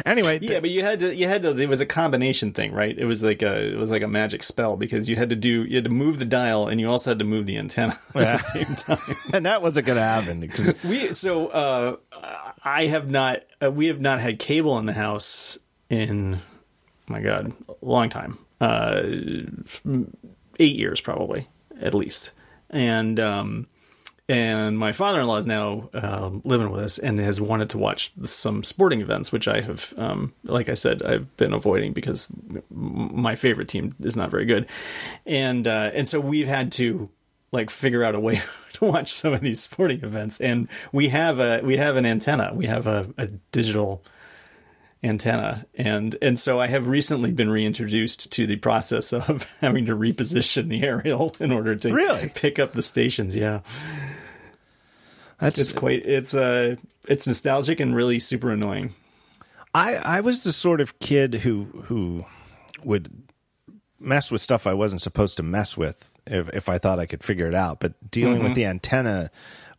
anyway, 0.06 0.38
Yeah, 0.42 0.60
but 0.60 0.70
you 0.70 0.84
had 0.84 1.00
to. 1.00 1.16
You 1.16 1.28
had 1.28 1.42
to. 1.42 1.58
It 1.58 1.68
was 1.68 1.82
a 1.82 1.86
combination 1.88 2.52
thing, 2.54 2.72
right? 2.72 2.96
It 2.98 3.06
was 3.06 3.24
like 3.24 3.42
a. 3.42 3.74
It 3.74 3.78
was 3.78 3.90
like 3.90 4.04
a 4.04 4.08
magic 4.08 4.44
spell 4.44 4.78
because 4.78 5.10
you 5.10 5.16
had 5.16 5.32
to 5.32 5.36
do. 5.36 5.64
You 5.64 5.76
had 5.78 5.86
to 5.86 5.90
move 5.90 6.20
the 6.20 6.26
dial, 6.26 6.68
and 6.68 6.80
you 6.80 6.90
also 6.90 7.10
had 7.12 7.20
to 7.20 7.26
move 7.26 7.48
the 7.48 7.58
antenna 7.58 7.98
at 8.16 8.22
Yeah. 8.22 8.32
the 8.34 8.38
same 8.38 8.76
time. 8.76 9.16
and 9.34 9.46
that 9.48 9.62
wasn't 9.64 9.88
going 9.88 9.98
to 9.98 10.04
happen 10.04 10.40
because 10.40 10.76
we 10.84 11.12
so 11.14 11.48
uh, 11.48 11.96
I 12.64 12.86
have 12.86 13.10
not. 13.10 13.40
Uh, 13.64 13.72
we 13.72 13.88
have 13.88 14.00
not 14.00 14.20
had 14.22 14.38
cable 14.38 14.78
in 14.78 14.86
the 14.86 14.94
house 14.94 15.58
in. 15.90 16.40
My 17.08 17.20
God, 17.22 17.52
a 17.68 17.74
long 17.86 18.10
time. 18.10 18.38
Uh, 18.62 19.02
eight 20.60 20.76
years 20.76 21.02
probably 21.02 21.48
at 21.82 21.94
least, 21.94 22.32
and 22.70 23.20
um, 23.20 23.68
and 24.30 24.80
my 24.80 24.94
father-in-law 24.94 25.38
is 25.38 25.48
now 25.48 25.90
um, 25.94 26.42
living 26.46 26.70
with 26.70 26.82
us 26.82 26.98
and 26.98 27.20
has 27.20 27.42
wanted 27.42 27.70
to 27.72 27.78
watch 27.78 28.12
some 28.24 28.64
sporting 28.64 29.02
events, 29.02 29.32
which 29.34 29.48
I 29.50 29.60
have, 29.62 29.94
um, 29.98 30.34
like 30.46 30.70
I 30.70 30.76
said, 30.76 31.04
I've 31.04 31.36
been 31.36 31.52
avoiding 31.54 31.92
because 31.92 32.28
my 32.70 33.36
favorite 33.36 33.68
team 33.68 33.96
is 34.00 34.16
not 34.16 34.32
very 34.32 34.46
good, 34.46 34.66
and 35.26 35.68
uh, 35.68 35.92
and 35.94 36.08
so 36.08 36.20
we've 36.20 36.48
had 36.48 36.72
to 36.74 37.10
like 37.52 37.70
figure 37.70 38.04
out 38.04 38.16
a 38.16 38.20
way 38.20 38.42
to 38.74 38.86
watch 38.86 39.12
some 39.12 39.34
of 39.34 39.42
these 39.42 39.60
sporting 39.62 40.04
events, 40.04 40.40
and 40.40 40.68
we 40.94 41.10
have 41.10 41.40
a 41.40 41.62
we 41.62 41.76
have 41.78 41.98
an 41.98 42.06
antenna, 42.06 42.52
we 42.54 42.66
have 42.66 42.88
a, 42.88 43.14
a 43.18 43.28
digital 43.52 44.04
antenna. 45.04 45.66
And 45.76 46.16
and 46.22 46.40
so 46.40 46.62
i 46.62 46.68
have 46.68 46.88
recently 46.88 47.34
been 47.34 47.50
reintroduced 47.50 48.32
to 48.32 48.48
the 48.48 48.56
process 48.56 49.12
of 49.14 49.52
having 49.60 49.86
to 49.88 49.96
reposition 49.98 50.70
the 50.70 50.82
aerial 50.84 51.36
in 51.42 51.52
order 51.52 51.76
to 51.76 51.92
Really? 51.94 52.30
pick 52.34 52.58
up 52.58 52.72
the 52.72 52.82
stations. 52.82 53.36
Yeah 53.36 53.60
that's 55.44 55.60
it's 55.60 55.74
quite 55.74 56.06
it's 56.06 56.34
uh 56.34 56.76
it's 57.08 57.28
nostalgic 57.28 57.80
and 57.80 57.96
really 57.96 58.20
super 58.20 58.52
annoying 58.52 58.94
I 59.76 59.96
I 59.96 60.22
was 60.22 60.44
the 60.44 60.54
sort 60.54 60.82
of 60.82 61.00
kid 61.00 61.34
who 61.36 61.66
who 61.86 62.26
would 62.84 63.12
mess 64.00 64.32
with 64.32 64.42
stuff 64.42 64.68
I 64.68 64.74
wasn't 64.74 65.02
supposed 65.02 65.38
to 65.38 65.44
mess 65.44 65.76
with 65.78 66.12
if 66.28 66.50
if 66.50 66.70
I 66.70 66.78
thought 66.78 67.00
I 67.00 67.06
could 67.06 67.24
figure 67.24 67.48
it 67.48 67.56
out. 67.56 67.80
But 67.80 68.12
dealing 68.12 68.36
Mm-hmm. 68.36 68.44
with 68.44 68.56
the 68.56 68.66
antenna 68.66 69.32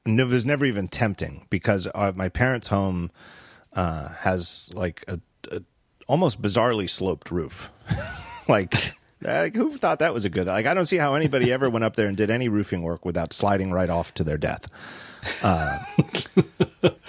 was 0.07 0.45
never 0.45 0.65
even 0.67 0.89
tempting 0.89 1.47
because 1.51 1.89
uh, 1.95 2.12
my 2.15 2.29
parents' 2.29 2.69
home 2.69 3.11
uh, 3.73 4.09
has 4.21 4.71
like 4.75 5.05
a, 5.09 5.21
a 5.51 5.62
almost 6.07 6.43
bizarrely 6.43 6.89
sloped 6.91 7.31
roof, 7.31 7.71
like. 8.49 8.75
Like, 9.23 9.57
who 9.57 9.73
thought 9.73 10.01
that 10.01 10.12
was 10.12 10.27
a 10.27 10.29
good? 10.29 10.49
Like, 10.49 10.67
I 10.67 10.75
don't 10.75 10.85
see 10.85 10.99
how 10.99 11.15
anybody 11.15 11.51
ever 11.51 11.71
went 11.71 11.83
up 11.83 11.97
there 11.97 12.09
and 12.09 12.17
did 12.17 12.29
any 12.29 12.51
roofing 12.51 12.83
work 12.83 13.07
without 13.07 13.33
sliding 13.33 13.73
right 13.73 13.89
off 13.89 14.12
to 14.15 14.25
their 14.25 14.37
death. 14.37 14.69
Uh, 15.43 15.79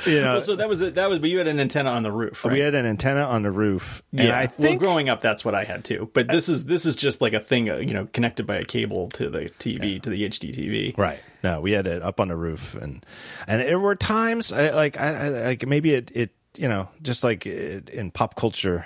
you 0.05 0.21
know, 0.21 0.33
Well, 0.33 0.41
so 0.41 0.55
that 0.55 0.69
was 0.69 0.81
it 0.81 0.95
that 0.95 1.09
was 1.09 1.19
but 1.19 1.29
you 1.29 1.37
had 1.37 1.47
an 1.47 1.59
antenna 1.59 1.89
on 1.89 2.03
the 2.03 2.11
roof 2.11 2.43
right? 2.45 2.53
we 2.53 2.59
had 2.59 2.75
an 2.75 2.85
antenna 2.85 3.23
on 3.23 3.43
the 3.43 3.51
roof, 3.51 4.01
and 4.11 4.27
yeah, 4.27 4.37
I 4.37 4.45
think 4.45 4.81
well, 4.81 4.89
growing 4.89 5.09
up, 5.09 5.21
that's 5.21 5.43
what 5.43 5.55
I 5.55 5.63
had 5.63 5.83
too. 5.83 6.09
But 6.13 6.27
this 6.27 6.49
is 6.49 6.65
this 6.65 6.85
is 6.85 6.95
just 6.95 7.21
like 7.21 7.33
a 7.33 7.39
thing, 7.39 7.69
uh, 7.69 7.77
you 7.77 7.93
know, 7.93 8.07
connected 8.13 8.45
by 8.45 8.57
a 8.57 8.63
cable 8.63 9.09
to 9.09 9.29
the 9.29 9.49
TV 9.59 10.01
to 10.01 10.09
the 10.09 10.23
HDTV. 10.23 10.97
Right. 10.97 11.19
No, 11.43 11.61
we 11.61 11.73
had 11.73 11.87
it 11.87 12.01
up 12.01 12.19
on 12.19 12.29
the 12.29 12.35
roof, 12.35 12.75
and 12.75 13.05
and 13.47 13.61
there 13.61 13.79
were 13.79 13.95
times 13.95 14.51
I, 14.51 14.71
like 14.71 14.99
I, 14.99 15.07
I 15.07 15.29
like 15.29 15.67
maybe 15.67 15.93
it 15.93 16.11
it 16.13 16.31
you 16.57 16.67
know 16.67 16.89
just 17.01 17.23
like 17.23 17.45
it, 17.45 17.89
in 17.89 18.11
pop 18.11 18.35
culture 18.35 18.85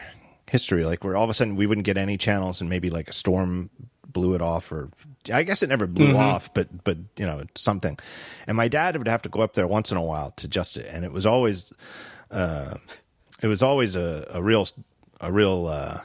history, 0.50 0.84
like 0.84 1.04
where 1.04 1.16
all 1.16 1.24
of 1.24 1.30
a 1.30 1.34
sudden 1.34 1.56
we 1.56 1.68
wouldn't 1.68 1.86
get 1.86 1.98
any 1.98 2.18
channels, 2.18 2.60
and 2.62 2.70
maybe 2.70 2.90
like 2.90 3.10
a 3.10 3.14
storm 3.14 3.70
blew 4.08 4.34
it 4.34 4.42
off, 4.42 4.72
or 4.72 4.90
I 5.32 5.44
guess 5.44 5.64
it 5.64 5.70
never 5.70 5.88
blew 5.88 6.16
off, 6.18 6.54
but 6.54 6.84
but 6.84 6.98
you 7.18 7.26
know 7.26 7.44
something. 7.56 7.98
And 8.48 8.56
my 8.58 8.68
dad 8.68 8.98
would 8.98 9.08
have 9.08 9.22
to 9.24 9.30
go 9.30 9.42
up 9.42 9.54
there 9.54 9.68
once 9.68 9.92
in 9.92 9.98
a 9.98 10.04
while 10.04 10.32
to 10.32 10.48
adjust 10.48 10.78
it, 10.78 10.88
and 10.92 11.04
it 11.06 11.12
was 11.12 11.26
always 11.26 11.72
uh, 12.32 12.76
it 13.42 13.48
was 13.48 13.62
always 13.62 13.96
a, 13.96 14.28
a 14.34 14.42
real 14.42 14.68
a 15.22 15.32
real 15.32 15.68
uh, 15.68 16.00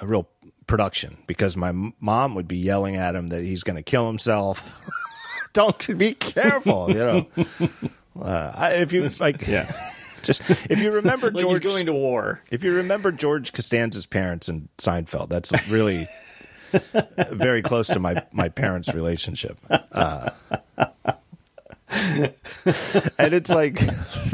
a 0.00 0.06
real 0.06 0.28
production 0.66 1.18
because 1.26 1.56
my 1.56 1.68
m- 1.68 1.94
mom 2.00 2.34
would 2.34 2.48
be 2.48 2.56
yelling 2.58 2.96
at 2.96 3.14
him 3.14 3.28
that 3.28 3.42
he's 3.44 3.62
going 3.62 3.76
to 3.76 3.82
kill 3.82 4.06
himself. 4.06 4.84
Don't 5.52 5.96
be 5.98 6.12
careful, 6.12 6.88
you 6.90 6.94
know. 6.96 7.26
Uh, 8.18 8.50
I, 8.54 8.70
if 8.76 8.94
you 8.94 9.06
like, 9.20 9.46
Yeah, 9.46 9.70
just 10.22 10.40
if 10.48 10.78
you 10.80 10.90
remember 10.90 11.30
like 11.30 11.42
George, 11.42 11.62
he's 11.62 11.70
going 11.72 11.84
to 11.84 11.92
war. 11.92 12.40
if 12.50 12.64
you 12.64 12.72
remember 12.72 13.12
George 13.12 13.52
Costanza's 13.52 14.06
parents 14.06 14.48
in 14.48 14.70
Seinfeld, 14.78 15.28
that's 15.28 15.52
really 15.68 16.06
very 17.30 17.62
close 17.62 17.86
to 17.88 17.98
my 17.98 18.22
my 18.32 18.48
parents' 18.48 18.92
relationship. 18.92 19.58
Uh, 19.92 20.30
and 23.18 23.32
it's 23.32 23.50
like 23.50 23.80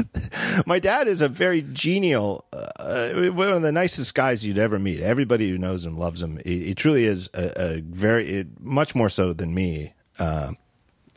my 0.65 0.79
dad 0.79 1.07
is 1.07 1.21
a 1.21 1.29
very 1.29 1.61
genial, 1.61 2.45
uh, 2.51 3.31
one 3.31 3.49
of 3.49 3.61
the 3.61 3.71
nicest 3.71 4.15
guys 4.15 4.45
you'd 4.45 4.57
ever 4.57 4.79
meet. 4.79 4.99
Everybody 4.99 5.49
who 5.49 5.57
knows 5.57 5.85
him 5.85 5.97
loves 5.97 6.21
him. 6.21 6.39
He, 6.45 6.65
he 6.65 6.75
truly 6.75 7.05
is 7.05 7.29
a, 7.33 7.75
a 7.77 7.81
very 7.81 8.47
much 8.59 8.95
more 8.95 9.09
so 9.09 9.33
than 9.33 9.53
me. 9.53 9.93
Uh, 10.19 10.53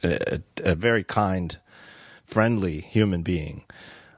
a, 0.02 0.40
a 0.58 0.74
very 0.74 1.04
kind, 1.04 1.58
friendly 2.24 2.80
human 2.80 3.22
being. 3.22 3.64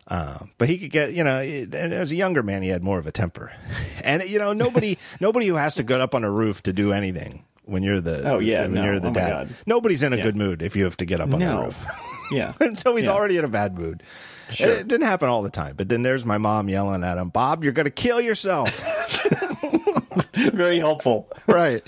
Uh, 0.08 0.38
but 0.56 0.68
he 0.70 0.78
could 0.78 0.90
get, 0.90 1.12
you 1.12 1.22
know, 1.22 1.40
it- 1.40 1.74
as 1.74 2.10
a 2.10 2.16
younger 2.16 2.42
man, 2.42 2.62
he 2.62 2.70
had 2.70 2.82
more 2.82 2.98
of 2.98 3.06
a 3.06 3.12
temper. 3.12 3.52
And 4.02 4.22
you 4.22 4.38
know, 4.38 4.52
nobody, 4.54 4.96
nobody 5.20 5.46
who 5.48 5.56
has 5.56 5.74
to 5.74 5.82
get 5.82 6.00
up 6.00 6.14
on 6.14 6.24
a 6.24 6.30
roof 6.30 6.62
to 6.62 6.72
do 6.72 6.92
anything 6.94 7.44
when 7.64 7.82
you're 7.82 8.00
the, 8.00 8.26
Oh, 8.30 8.38
yeah, 8.38 8.62
when 8.62 8.72
no. 8.74 8.84
you're 8.84 9.00
the 9.00 9.10
Oh, 9.10 9.12
dad, 9.12 9.50
nobody's 9.66 10.02
in 10.02 10.14
a 10.14 10.16
Yeah. 10.16 10.22
good 10.22 10.36
mood 10.36 10.62
if 10.62 10.74
you 10.76 10.84
have 10.84 10.96
to 10.98 11.04
get 11.04 11.20
up 11.20 11.34
on 11.34 11.40
the 11.40 11.46
roof. 11.58 11.76
yeah, 12.32 12.54
And 12.60 12.78
so 12.78 12.96
he's 12.96 13.04
Yeah. 13.04 13.12
already 13.12 13.36
in 13.36 13.44
a 13.44 13.48
bad 13.48 13.76
mood. 13.78 14.02
Sure. 14.50 14.70
It 14.70 14.88
didn't 14.88 15.06
happen 15.06 15.28
all 15.28 15.42
the 15.42 15.50
time, 15.50 15.74
but 15.76 15.90
then 15.90 16.02
there's 16.02 16.24
my 16.24 16.38
mom 16.38 16.70
yelling 16.70 17.04
at 17.04 17.18
him, 17.18 17.28
"Bob, 17.28 17.62
you're 17.62 17.74
going 17.74 17.84
to 17.84 17.90
kill 17.90 18.18
yourself." 18.18 18.70
very 20.52 20.78
helpful. 20.78 21.28
right. 21.46 21.82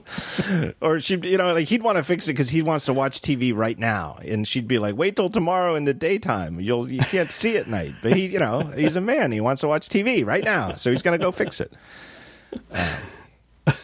or 0.80 1.00
she'd, 1.00 1.24
you 1.24 1.36
know, 1.36 1.52
like 1.52 1.68
he'd 1.68 1.82
want 1.82 1.96
to 1.96 2.02
fix 2.02 2.28
it 2.28 2.32
because 2.32 2.50
he 2.50 2.62
wants 2.62 2.84
to 2.86 2.92
watch 2.92 3.20
TV 3.20 3.54
right 3.54 3.78
now, 3.78 4.18
and 4.24 4.46
she'd 4.46 4.68
be 4.68 4.78
like, 4.78 4.96
"Wait 4.96 5.16
till 5.16 5.30
tomorrow 5.30 5.74
in 5.74 5.84
the 5.84 5.94
daytime. 5.94 6.60
You'll 6.60 6.90
you 6.90 7.00
can't 7.00 7.28
see 7.28 7.56
at 7.56 7.66
night." 7.66 7.92
But 8.02 8.16
he, 8.16 8.26
you 8.26 8.38
know, 8.38 8.62
he's 8.62 8.96
a 8.96 9.00
man. 9.00 9.32
He 9.32 9.40
wants 9.40 9.60
to 9.60 9.68
watch 9.68 9.88
TV 9.88 10.24
right 10.24 10.44
now, 10.44 10.74
so 10.74 10.90
he's 10.90 11.02
going 11.02 11.18
to 11.18 11.22
go 11.22 11.32
fix 11.32 11.60
it. 11.60 11.72
Um, 12.72 13.74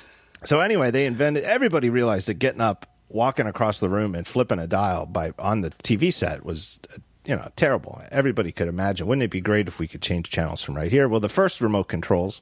so 0.44 0.60
anyway, 0.60 0.90
they 0.90 1.06
invented. 1.06 1.44
Everybody 1.44 1.90
realized 1.90 2.28
that 2.28 2.34
getting 2.34 2.60
up 2.60 2.86
walking 3.08 3.46
across 3.46 3.80
the 3.80 3.88
room 3.88 4.14
and 4.14 4.26
flipping 4.26 4.58
a 4.58 4.66
dial 4.66 5.06
by 5.06 5.32
on 5.38 5.60
the 5.60 5.70
TV 5.70 6.12
set 6.12 6.44
was 6.44 6.80
you 7.24 7.34
know 7.34 7.50
terrible. 7.56 8.02
Everybody 8.10 8.52
could 8.52 8.68
imagine. 8.68 9.06
Wouldn't 9.06 9.22
it 9.22 9.30
be 9.30 9.40
great 9.40 9.68
if 9.68 9.78
we 9.78 9.88
could 9.88 10.02
change 10.02 10.30
channels 10.30 10.62
from 10.62 10.74
right 10.76 10.90
here? 10.90 11.08
Well, 11.08 11.20
the 11.20 11.28
first 11.28 11.60
remote 11.60 11.84
controls 11.84 12.40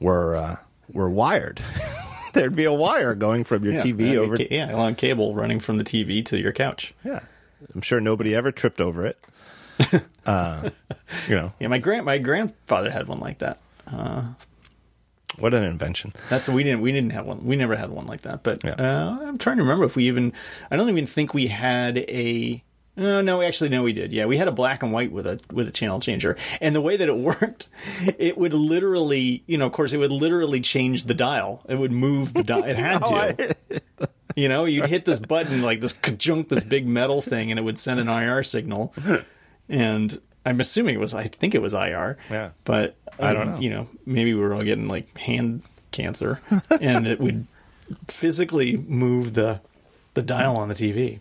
were 0.00 0.36
uh, 0.36 0.56
were 0.92 1.08
wired. 1.10 1.60
There'd 2.34 2.56
be 2.56 2.64
a 2.64 2.72
wire 2.72 3.14
going 3.14 3.44
from 3.44 3.62
your 3.64 3.74
Yeah, 3.74 3.82
TV 3.82 4.16
over. 4.16 4.36
ca- 4.36 4.48
yeah, 4.50 4.74
a 4.74 4.76
long 4.76 4.94
cable 4.96 5.34
running 5.34 5.60
from 5.60 5.78
the 5.78 5.84
TV 5.84 6.24
to 6.26 6.38
your 6.38 6.52
couch. 6.52 6.92
Yeah, 7.04 7.20
I'm 7.74 7.80
sure 7.80 8.00
nobody 8.00 8.34
ever 8.34 8.50
tripped 8.50 8.80
over 8.80 9.06
it. 9.06 9.18
uh, 10.26 10.70
you 11.28 11.34
know 11.36 11.52
Yeah, 11.58 11.68
my 11.68 11.78
grand 11.78 12.04
my 12.06 12.18
grandfather 12.18 12.90
had 12.90 13.08
one 13.08 13.18
like 13.20 13.38
that. 13.38 13.58
what 15.38 15.52
an 15.54 15.64
invention. 15.64 16.12
That's 16.28 16.48
we 16.48 16.62
didn't 16.62 16.80
we 16.80 16.92
didn't 16.92 17.10
have 17.12 17.26
one. 17.26 17.44
We 17.44 17.56
never 17.56 17.76
had 17.76 17.90
one 17.90 18.06
like 18.06 18.20
that. 18.22 18.42
But 18.42 18.62
Yeah. 18.64 18.74
uh, 18.78 19.18
I'm 19.26 19.38
trying 19.38 19.56
to 19.56 19.62
remember 19.62 19.84
if 19.84 19.96
we 19.96 20.06
even. 20.06 20.32
I 20.70 20.76
don't 20.76 20.88
even 20.88 21.06
think 21.06 21.34
we 21.34 21.48
had 21.48 21.98
a. 21.98 22.62
No, 22.96 23.20
no, 23.20 23.42
actually, 23.42 23.70
no, 23.70 23.82
we 23.82 23.92
did. 23.92 24.12
Yeah, 24.12 24.26
we 24.26 24.36
had 24.36 24.46
a 24.46 24.52
black 24.52 24.82
and 24.82 24.92
white 24.92 25.10
with 25.10 25.26
a 25.26 25.40
with 25.52 25.68
a 25.68 25.72
channel 25.72 25.98
changer, 25.98 26.36
and 26.60 26.76
the 26.76 26.80
way 26.80 26.96
that 26.96 27.08
it 27.08 27.16
worked, 27.16 27.68
it 28.18 28.38
would 28.38 28.54
literally, 28.54 29.42
you 29.46 29.58
know, 29.58 29.66
of 29.66 29.72
course, 29.72 29.92
it 29.92 29.98
would 29.98 30.12
literally 30.12 30.60
change 30.60 31.04
the 31.04 31.14
dial. 31.14 31.62
It 31.68 31.74
would 31.74 31.92
move 31.92 32.34
the 32.34 32.44
dial. 32.44 32.64
It 32.64 32.76
had 32.76 33.04
to. 33.06 33.56
You 34.36 34.48
know, 34.48 34.64
you'd 34.64 34.86
hit 34.86 35.04
this 35.04 35.20
button 35.20 35.62
like 35.62 35.80
this 35.80 35.92
junk, 35.92 36.48
this 36.48 36.64
big 36.64 36.86
metal 36.86 37.22
thing, 37.22 37.50
and 37.50 37.58
it 37.58 37.62
would 37.62 37.78
send 37.78 38.00
an 38.00 38.08
IR 38.08 38.42
signal. 38.42 38.92
And 39.68 40.20
I'm 40.44 40.60
assuming 40.60 40.96
it 40.96 40.98
was, 40.98 41.14
I 41.14 41.28
think 41.28 41.54
it 41.54 41.62
was 41.62 41.72
IR. 41.72 42.18
Yeah. 42.30 42.50
But 42.64 42.96
I 43.18 43.32
don't 43.32 43.42
um, 43.42 43.54
know. 43.54 43.60
You 43.60 43.70
know, 43.70 43.88
maybe 44.06 44.34
we 44.34 44.40
were 44.40 44.54
all 44.54 44.60
getting 44.60 44.88
like 44.88 45.16
hand 45.16 45.62
cancer, 45.92 46.40
and 46.80 47.06
it 47.06 47.20
would 47.20 47.46
physically 48.08 48.76
move 48.76 49.34
the 49.34 49.60
the 50.14 50.22
dial 50.22 50.56
on 50.56 50.68
the 50.68 50.74
TV. 50.74 51.20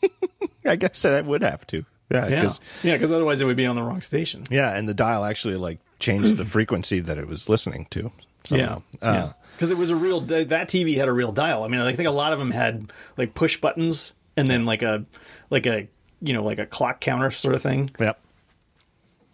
I 0.68 0.76
guess 0.76 1.02
that 1.02 1.14
I 1.14 1.20
would 1.20 1.42
have 1.42 1.66
to. 1.68 1.84
Yeah, 2.10 2.26
Yeah, 2.28 2.42
'cause- 2.42 2.60
yeah, 2.82 2.94
because 2.94 3.12
otherwise 3.12 3.40
it 3.40 3.44
would 3.44 3.56
be 3.56 3.66
on 3.66 3.76
the 3.76 3.82
wrong 3.82 4.00
station. 4.02 4.44
yeah, 4.50 4.74
and 4.76 4.88
the 4.88 4.94
dial 4.94 5.24
actually 5.24 5.56
like 5.56 5.78
changed 5.98 6.36
the 6.36 6.44
frequency 6.44 7.00
that 7.00 7.18
it 7.18 7.26
was 7.26 7.48
listening 7.48 7.86
to. 7.90 8.10
Somehow. 8.44 8.82
Yeah, 9.02 9.08
Uh, 9.08 9.32
Because 9.56 9.70
it 9.70 9.76
was 9.76 9.90
a 9.90 9.96
real 9.96 10.20
that 10.22 10.68
TV 10.68 10.96
had 10.96 11.08
a 11.08 11.12
real 11.12 11.32
dial. 11.32 11.64
I 11.64 11.68
mean, 11.68 11.80
I 11.80 11.92
think 11.92 12.08
a 12.08 12.12
lot 12.12 12.32
of 12.32 12.38
them 12.38 12.50
had 12.52 12.92
like 13.16 13.34
push 13.34 13.60
buttons 13.60 14.12
and 14.36 14.48
then 14.48 14.64
like 14.64 14.82
a 14.82 15.04
like 15.50 15.66
a 15.66 15.88
you 16.22 16.32
know 16.32 16.42
like 16.44 16.58
a 16.58 16.64
clock 16.66 17.00
counter 17.00 17.30
sort 17.30 17.54
of 17.54 17.60
thing 17.62 17.90
Yep. 17.98 18.18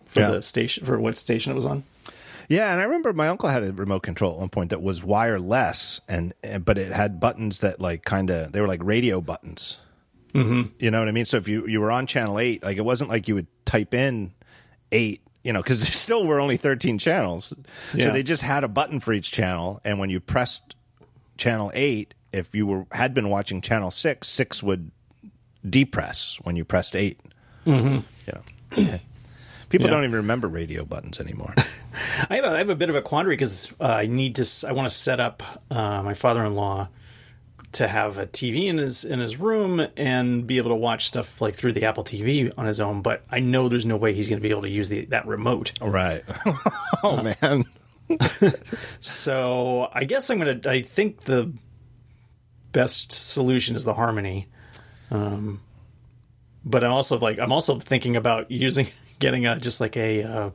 for 0.06 0.20
Yeah. 0.20 0.30
the 0.32 0.42
station 0.42 0.84
for 0.86 0.98
what 0.98 1.16
station 1.16 1.52
it 1.52 1.54
was 1.54 1.66
on. 1.66 1.84
Yeah, 2.48 2.72
and 2.72 2.80
I 2.80 2.84
remember 2.84 3.12
my 3.12 3.28
uncle 3.28 3.48
had 3.48 3.62
a 3.62 3.72
remote 3.72 4.02
control 4.02 4.32
at 4.34 4.38
one 4.38 4.48
point 4.50 4.70
that 4.70 4.82
was 4.82 5.02
wireless, 5.02 6.00
and, 6.08 6.34
and 6.42 6.64
but 6.64 6.76
it 6.76 6.92
had 6.92 7.18
buttons 7.20 7.60
that 7.60 7.80
like 7.80 8.04
kind 8.04 8.30
of 8.30 8.52
they 8.52 8.60
were 8.60 8.68
like 8.68 8.82
radio 8.82 9.20
buttons. 9.20 9.78
Mm-hmm. 10.34 10.62
You 10.78 10.90
know 10.90 10.98
what 10.98 11.08
I 11.08 11.12
mean? 11.12 11.24
So 11.24 11.36
if 11.36 11.48
you 11.48 11.66
you 11.66 11.80
were 11.80 11.90
on 11.90 12.06
channel 12.06 12.38
eight, 12.38 12.62
like 12.62 12.76
it 12.76 12.84
wasn't 12.84 13.10
like 13.10 13.28
you 13.28 13.34
would 13.36 13.46
type 13.64 13.94
in 13.94 14.32
eight, 14.92 15.22
you 15.42 15.52
know, 15.52 15.62
because 15.62 15.80
there 15.82 15.92
still 15.92 16.26
were 16.26 16.40
only 16.40 16.56
thirteen 16.56 16.98
channels. 16.98 17.52
Yeah. 17.94 18.06
So 18.06 18.10
they 18.12 18.22
just 18.22 18.42
had 18.42 18.64
a 18.64 18.68
button 18.68 19.00
for 19.00 19.12
each 19.12 19.30
channel, 19.30 19.80
and 19.84 19.98
when 19.98 20.10
you 20.10 20.18
pressed 20.20 20.74
channel 21.36 21.70
eight, 21.74 22.14
if 22.32 22.54
you 22.54 22.66
were 22.66 22.86
had 22.92 23.14
been 23.14 23.30
watching 23.30 23.60
channel 23.60 23.90
six, 23.90 24.28
six 24.28 24.62
would 24.62 24.90
depress 25.68 26.38
when 26.42 26.56
you 26.56 26.64
pressed 26.64 26.94
8 26.94 27.18
Mm-hmm. 27.66 28.00
Yeah. 28.26 28.98
People 29.70 29.86
Yeah. 29.86 29.90
don't 29.92 30.04
even 30.04 30.16
remember 30.16 30.46
radio 30.48 30.84
buttons 30.84 31.18
anymore. 31.20 31.54
I 32.28 32.36
have 32.36 32.44
a, 32.44 32.48
I 32.48 32.58
have 32.58 32.68
a 32.68 32.74
bit 32.74 32.90
of 32.90 32.96
a 32.96 33.00
quandary 33.00 33.36
because 33.36 33.72
uh, 33.80 33.84
I 33.84 34.06
need 34.06 34.34
to 34.36 34.66
I 34.68 34.72
want 34.72 34.88
to 34.88 34.94
set 34.94 35.20
up 35.20 35.42
uh, 35.70 36.02
my 36.02 36.12
father-in-law 36.12 36.88
to 37.74 37.88
have 37.88 38.18
a 38.18 38.26
TV 38.26 38.66
in 38.66 38.78
his 38.78 39.04
in 39.04 39.20
his 39.20 39.36
room 39.36 39.86
and 39.96 40.46
be 40.46 40.58
able 40.58 40.70
to 40.70 40.76
watch 40.76 41.06
stuff 41.06 41.40
like 41.40 41.54
through 41.54 41.72
the 41.72 41.84
Apple 41.84 42.04
TV 42.04 42.52
on 42.56 42.66
his 42.66 42.80
own. 42.80 43.02
But 43.02 43.22
I 43.30 43.40
know 43.40 43.68
there's 43.68 43.86
no 43.86 43.96
way 43.96 44.14
he's 44.14 44.28
going 44.28 44.40
to 44.40 44.42
be 44.42 44.50
able 44.50 44.62
to 44.62 44.68
use 44.68 44.88
the, 44.88 45.04
that 45.06 45.26
remote. 45.26 45.72
right. 45.80 46.24
oh 47.02 47.22
man. 47.22 47.64
So 49.00 49.88
I 49.92 50.04
guess 50.04 50.28
I'm 50.28 50.38
gonna. 50.38 50.60
I 50.66 50.82
think 50.82 51.22
the 51.22 51.52
best 52.72 53.12
solution 53.12 53.76
is 53.76 53.84
the 53.84 53.94
Harmony. 53.94 54.48
Um, 55.10 55.60
but 56.64 56.84
I'm 56.84 56.92
also 56.92 57.18
like 57.18 57.38
I'm 57.38 57.52
also 57.52 57.78
thinking 57.78 58.16
about 58.16 58.50
using 58.50 58.88
getting 59.18 59.46
a 59.46 59.58
just 59.58 59.80
like 59.80 59.96
a 59.96 60.22
uh, 60.22 60.50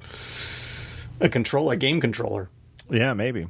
a 1.19 1.29
controller, 1.29 1.73
a 1.73 1.77
game 1.77 2.01
controller. 2.01 2.49
Yeah, 2.89 3.13
maybe. 3.13 3.47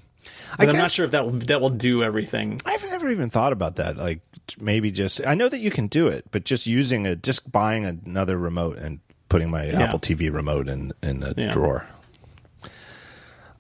But 0.58 0.68
I 0.68 0.72
I'm 0.72 0.78
not 0.78 0.92
sure 0.92 1.06
if 1.06 1.12
that 1.12 1.26
will, 1.26 1.34
that 1.34 1.62
will 1.62 1.70
do 1.70 2.04
everything. 2.04 2.62
I've 2.66 2.84
never 3.00 3.12
even 3.12 3.30
thought 3.30 3.52
about 3.54 3.76
that. 3.78 3.98
Like 3.98 4.20
maybe 4.60 4.92
just 4.92 5.26
I 5.26 5.34
know 5.36 5.50
that 5.50 5.60
you 5.60 5.72
can 5.72 5.88
do 5.88 6.08
it, 6.08 6.26
but 6.32 6.44
just 6.44 6.66
using 6.68 7.06
a 7.08 7.16
just 7.16 7.52
buying 7.52 7.86
another 7.86 8.38
remote 8.38 8.78
and 8.78 9.00
putting 9.30 9.50
my 9.50 9.68
Apple 9.70 10.00
TV 10.00 10.34
remote 10.34 10.68
in 10.68 10.92
in 11.04 11.20
the 11.20 11.34
Yeah. 11.38 11.52
drawer. 11.52 11.88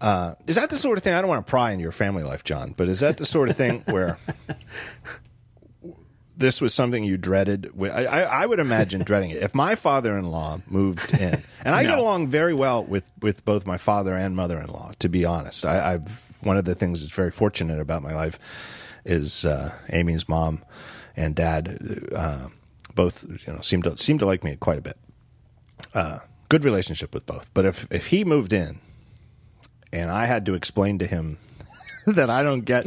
Uh, 0.02 0.34
is 0.48 0.56
that 0.56 0.70
the 0.70 0.78
sort 0.78 0.98
of 0.98 1.04
thing? 1.04 1.14
I 1.14 1.20
don't 1.22 1.28
want 1.30 1.46
to 1.46 1.50
pry 1.50 1.72
in 1.72 1.80
your 1.80 1.92
family 1.92 2.24
life, 2.24 2.44
John, 2.46 2.74
but 2.78 2.88
is 2.88 3.02
that 3.02 3.18
the 3.18 3.26
sort 3.26 3.50
of 3.50 3.58
thing 3.58 3.80
where 3.88 4.18
this 6.38 6.62
was 6.62 6.74
something 6.74 7.04
you 7.04 7.18
dreaded? 7.18 7.70
I, 7.82 8.06
I, 8.06 8.22
I 8.22 8.46
would 8.46 8.60
imagine 8.60 9.02
dreading 9.04 9.32
it. 9.32 9.44
If 9.44 9.54
my 9.54 9.76
father-in-law 9.76 10.62
moved 10.70 11.14
in, 11.20 11.44
and 11.66 11.76
I 11.76 11.84
No. 11.84 11.90
get 11.90 12.00
along 12.00 12.28
very 12.28 12.54
well 12.54 12.84
with 12.84 13.10
with 13.22 13.44
both 13.44 13.66
my 13.66 13.78
father 13.78 14.14
and 14.16 14.36
mother-in-law. 14.38 14.94
To 15.00 15.10
be 15.10 15.26
honest, 15.26 15.66
I, 15.66 15.94
I've 15.96 16.32
one 16.42 16.56
of 16.58 16.64
the 16.64 16.76
things 16.76 17.02
that's 17.02 17.12
very 17.14 17.32
fortunate 17.32 17.82
about 17.82 18.02
my 18.02 18.16
life 18.16 18.40
is 19.10 19.44
uh, 19.46 19.74
Amy's 19.92 20.30
mom 20.30 20.64
and 21.16 21.36
dad 21.36 22.08
uh, 22.16 22.48
both 22.96 23.26
you 23.30 23.54
know 23.54 23.62
seem 23.62 23.82
to 23.84 23.98
seem 23.98 24.18
to 24.20 24.26
like 24.26 24.44
me 24.44 24.56
quite 24.56 24.78
a 24.78 24.82
bit. 24.82 24.98
Uh, 25.94 26.20
good 26.50 26.64
relationship 26.64 27.14
with 27.14 27.26
both. 27.26 27.50
But 27.54 27.66
if 27.66 27.88
if 27.92 28.08
he 28.08 28.24
moved 28.24 28.54
in 28.54 28.80
and 29.92 30.12
I 30.12 30.26
had 30.26 30.46
to 30.46 30.54
explain 30.54 31.00
to 31.00 31.08
him 31.08 31.38
that 32.06 32.30
I 32.30 32.44
don't 32.44 32.62
get 32.66 32.86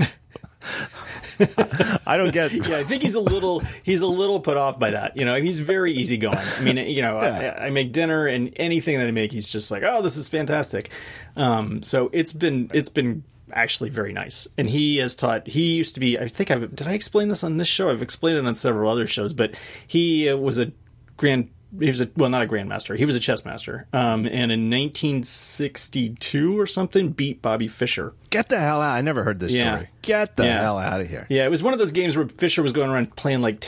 I 2.07 2.17
don't 2.17 2.33
get 2.33 2.53
Yeah, 2.69 2.79
I 2.79 2.85
think 2.85 3.03
he's 3.03 3.15
a 3.15 3.21
little 3.21 3.61
he's 3.83 4.01
a 4.01 4.07
little 4.07 4.41
put 4.41 4.57
off 4.57 4.79
by 4.79 4.91
that. 4.91 5.17
You 5.17 5.25
know, 5.25 5.41
he's 5.41 5.59
very 5.59 5.93
easygoing. 5.93 6.37
I 6.39 6.61
mean, 6.63 6.77
you 6.77 7.03
know, 7.03 7.21
Yeah. 7.21 7.57
I, 7.59 7.67
I 7.67 7.71
make 7.71 7.93
dinner 7.93 8.27
and 8.27 8.53
anything 8.57 8.99
that 8.99 9.09
I 9.09 9.11
make, 9.11 9.33
he's 9.33 9.49
just 9.49 9.71
like, 9.71 9.83
oh, 9.83 10.03
this 10.03 10.17
is 10.17 10.29
fantastic. 10.29 10.91
Um, 11.37 11.83
so 11.83 12.11
it's 12.13 12.33
been 12.33 12.71
it's 12.73 12.89
been 12.89 13.25
actually 13.53 13.91
very 13.91 14.13
nice. 14.13 14.47
And 14.59 14.69
he 14.69 14.97
has 14.99 15.15
taught. 15.15 15.47
He 15.47 15.75
used 15.77 15.95
to 15.95 16.01
be. 16.01 16.19
I 16.19 16.29
think 16.29 16.51
I've 16.51 16.75
did 16.75 16.87
I 16.89 16.93
explain 16.93 17.29
this 17.29 17.45
on 17.45 17.57
this 17.57 17.69
show? 17.69 17.91
I've 17.91 18.03
explained 18.03 18.39
it 18.39 18.47
on 18.47 18.57
several 18.57 18.91
other 18.91 19.07
shows, 19.07 19.33
but 19.33 19.55
he 19.87 20.29
uh, 20.29 20.37
was 20.37 20.59
a 20.59 20.73
grand. 21.17 21.51
He 21.81 21.87
was 21.87 22.03
a 22.03 22.11
well, 22.17 22.29
not 22.29 22.43
a 22.43 22.47
grandmaster. 22.47 22.97
He 22.99 23.07
was 23.07 23.17
a 23.17 23.21
chess 23.21 23.45
master. 23.47 23.87
Um, 23.95 24.27
and 24.27 24.53
in 24.53 24.69
1962 24.71 26.59
or 26.61 26.67
something, 26.67 27.11
beat 27.11 27.41
Bobby 27.41 27.69
Fischer. 27.69 28.13
get 28.31 28.49
the 28.51 28.59
hell 28.61 28.83
out. 28.83 28.95
I 28.95 29.01
never 29.01 29.25
heard 29.25 29.41
this 29.41 29.53
Yeah. 29.53 29.77
story. 29.77 29.89
Get 30.03 30.37
the 30.37 30.45
Yeah. 30.45 30.61
hell 30.61 30.79
out 30.79 31.01
of 31.01 31.09
here. 31.09 31.27
Yeah, 31.31 31.47
it 31.47 31.51
was 31.51 31.63
one 31.63 31.73
of 31.73 31.79
those 31.79 31.93
games 31.93 32.17
where 32.17 32.29
Fischer 32.29 32.63
was 32.63 32.73
going 32.73 32.91
around 32.91 33.17
playing 33.17 33.41
like 33.41 33.61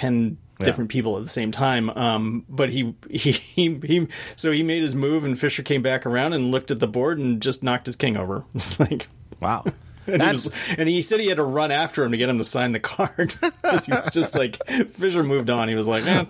ten 0.58 0.64
different 0.66 0.90
people 0.90 1.16
at 1.16 1.22
the 1.22 1.28
same 1.28 1.50
time. 1.52 1.90
Um, 1.90 2.44
but 2.48 2.70
he, 2.70 2.94
he 3.10 3.32
he 3.32 3.80
he 3.84 4.08
so 4.36 4.50
he 4.52 4.62
made 4.62 4.82
his 4.82 4.94
move, 4.94 5.24
and 5.24 5.38
Fischer 5.38 5.62
came 5.62 5.82
back 5.82 6.06
around 6.06 6.32
and 6.32 6.50
looked 6.50 6.70
at 6.70 6.78
the 6.80 6.88
board 6.88 7.18
and 7.18 7.40
just 7.42 7.62
knocked 7.62 7.86
his 7.86 7.96
king 7.96 8.16
over. 8.16 8.44
It's 8.54 8.78
like. 8.80 9.08
Wow. 9.40 9.64
And 10.06 10.20
he, 10.22 10.28
was- 10.28 10.50
and 10.76 10.86
he 10.86 11.00
said 11.00 11.18
he 11.18 11.28
had 11.28 11.38
to 11.38 11.42
run 11.42 11.70
after 11.72 12.04
him 12.04 12.12
to 12.12 12.18
get 12.18 12.28
him 12.28 12.36
to 12.36 12.44
sign 12.44 12.72
the 12.72 12.78
card 12.78 13.34
because 13.40 13.86
he 13.86 13.92
was 13.92 14.10
just 14.12 14.34
like 14.34 14.58
Fischer 14.90 15.22
moved 15.22 15.48
on. 15.48 15.66
He 15.70 15.74
was 15.74 15.88
like, 15.88 16.04
"Man, 16.04 16.28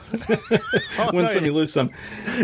win 1.12 1.27
some, 1.27 1.45
you 1.45 1.53
lose 1.53 1.72
some." 1.72 1.91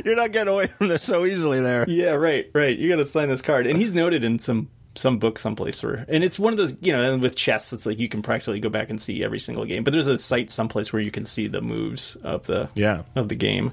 you're 0.04 0.16
not 0.16 0.32
getting 0.32 0.52
away 0.52 0.66
from 0.66 0.88
this 0.88 1.04
so 1.04 1.24
easily 1.24 1.60
there. 1.60 1.84
Yeah, 1.88 2.10
right, 2.14 2.50
right. 2.52 2.76
You 2.76 2.88
got 2.88 2.96
to 2.96 3.04
sign 3.04 3.28
this 3.28 3.42
card, 3.42 3.68
and 3.68 3.78
he's 3.78 3.92
noted 3.92 4.24
in 4.24 4.40
some 4.40 4.70
some 4.96 5.18
book 5.18 5.38
someplace 5.38 5.82
where, 5.82 6.04
and 6.08 6.24
it's 6.24 6.38
one 6.38 6.52
of 6.52 6.56
those, 6.56 6.76
you 6.80 6.92
know, 6.92 7.12
and 7.12 7.22
with 7.22 7.36
chess, 7.36 7.72
it's 7.72 7.86
like 7.86 7.98
you 7.98 8.08
can 8.08 8.22
practically 8.22 8.58
go 8.60 8.68
back 8.68 8.90
and 8.90 9.00
see 9.00 9.22
every 9.22 9.38
single 9.38 9.64
game. 9.64 9.84
But 9.84 9.92
there's 9.92 10.08
a 10.08 10.18
site 10.18 10.50
someplace 10.50 10.92
where 10.92 11.00
you 11.02 11.10
can 11.12 11.24
see 11.24 11.46
the 11.46 11.60
moves 11.60 12.16
of 12.24 12.46
the 12.46 12.68
Yeah. 12.74 13.02
of 13.14 13.28
the 13.28 13.36
game. 13.36 13.72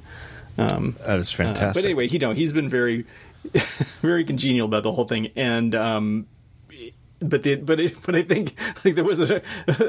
Um 0.57 0.95
That 1.05 1.19
is 1.19 1.31
Uh, 1.33 1.37
fantastic. 1.43 1.73
but 1.73 1.85
anyway, 1.85 2.07
you 2.07 2.19
know, 2.19 2.33
he's 2.33 2.53
been 2.53 2.69
very 2.69 3.05
very 4.01 4.23
congenial 4.25 4.65
about 4.67 4.83
the 4.83 4.91
whole 4.91 5.05
thing, 5.05 5.29
and 5.35 5.73
um, 5.75 6.27
but 7.19 7.43
the, 7.43 7.55
but 7.55 7.79
it, 7.79 8.01
but 8.05 8.15
I 8.15 8.23
think 8.23 8.53
like 8.85 8.95
there 8.95 9.03
was 9.03 9.19
a, 9.21 9.41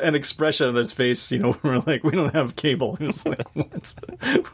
an 0.02 0.14
expression 0.14 0.68
on 0.68 0.74
his 0.74 0.92
face, 0.92 1.30
you 1.30 1.38
know, 1.38 1.52
where 1.62 1.74
we're 1.74 1.82
like, 1.86 2.04
we 2.04 2.12
don't 2.12 2.34
have 2.34 2.56
cable. 2.56 2.96
And 3.00 3.10
it's 3.10 3.24
like, 3.26 3.54
what? 3.54 3.68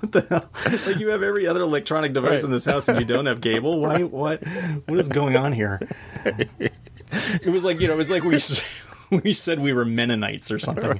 what 0.01 0.13
the 0.13 0.27
hell? 0.29 0.51
Like 0.87 0.99
you 0.99 1.09
have 1.09 1.23
every 1.23 1.47
other 1.47 1.63
electronic 1.63 2.13
device 2.13 2.31
Right. 2.31 2.45
in 2.45 2.51
this 2.51 2.65
house, 2.65 2.89
and 2.89 2.99
you 3.01 3.07
don't 3.07 3.27
have 3.27 3.41
cable. 3.41 3.81
Why? 3.81 4.03
What? 4.03 4.45
What 4.87 4.99
is 4.99 5.09
going 5.09 5.37
on 5.37 5.53
here? 5.53 5.81
It 6.25 7.47
was 7.47 7.63
like 7.63 7.81
you 7.81 7.87
know, 7.89 7.95
it 7.95 7.97
was 7.97 8.11
like 8.11 8.25
we 8.25 8.39
we 9.23 9.33
said 9.33 9.61
we 9.61 9.73
were 9.73 9.85
Mennonites 9.85 10.51
or 10.51 10.59
something. 10.59 10.99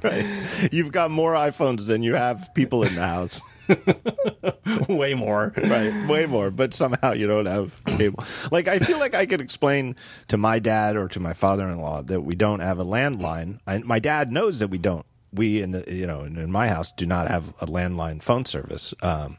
You've 0.71 0.91
got 0.91 1.11
more 1.11 1.33
iPhones 1.33 1.87
than 1.87 2.03
you 2.03 2.15
have 2.15 2.49
people 2.53 2.83
in 2.83 2.95
the 2.95 3.05
house. 3.05 3.41
Way 4.89 5.13
more. 5.13 5.53
right 5.57 6.07
way 6.07 6.25
more 6.25 6.51
but 6.51 6.73
somehow 6.73 7.13
you 7.13 7.27
don't 7.27 7.45
have 7.45 7.79
cable 7.85 8.23
like 8.51 8.67
i 8.67 8.79
feel 8.79 8.99
like 8.99 9.13
i 9.13 9.25
could 9.25 9.41
explain 9.41 9.95
to 10.27 10.37
my 10.37 10.59
dad 10.59 10.95
or 10.95 11.07
to 11.07 11.19
my 11.19 11.33
father-in-law 11.33 12.01
that 12.03 12.21
we 12.21 12.35
don't 12.35 12.59
have 12.59 12.79
a 12.79 12.85
landline 12.85 13.59
I, 13.67 13.79
my 13.79 13.99
dad 13.99 14.31
knows 14.31 14.59
that 14.59 14.69
we 14.69 14.77
don't 14.77 15.05
we 15.35 15.61
in 15.61 15.71
the, 15.71 15.83
you 15.87 16.07
know 16.07 16.21
in, 16.21 16.37
in 16.37 16.51
my 16.51 16.67
house 16.67 16.91
do 16.91 17.05
not 17.05 17.27
have 17.27 17.49
a 17.61 17.65
landline 17.67 18.21
phone 18.21 18.45
service. 18.45 18.93
Um, 19.01 19.37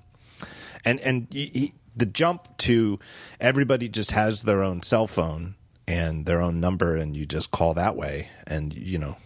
and 0.85 1.01
and 1.01 1.29
y 1.33 1.73
the 1.97 2.07
jump 2.07 2.57
to 2.59 2.99
everybody 3.41 3.89
just 3.89 4.11
has 4.11 4.43
their 4.43 4.63
own 4.63 4.83
cell 4.83 5.07
phone 5.07 5.55
and 5.89 6.27
their 6.27 6.43
own 6.43 6.61
number, 6.61 6.95
and 6.95 7.17
you 7.17 7.25
just 7.25 7.51
call 7.51 7.73
that 7.75 7.97
way. 7.97 8.29
And 8.47 8.75
you 8.75 8.99
know, 8.99 9.17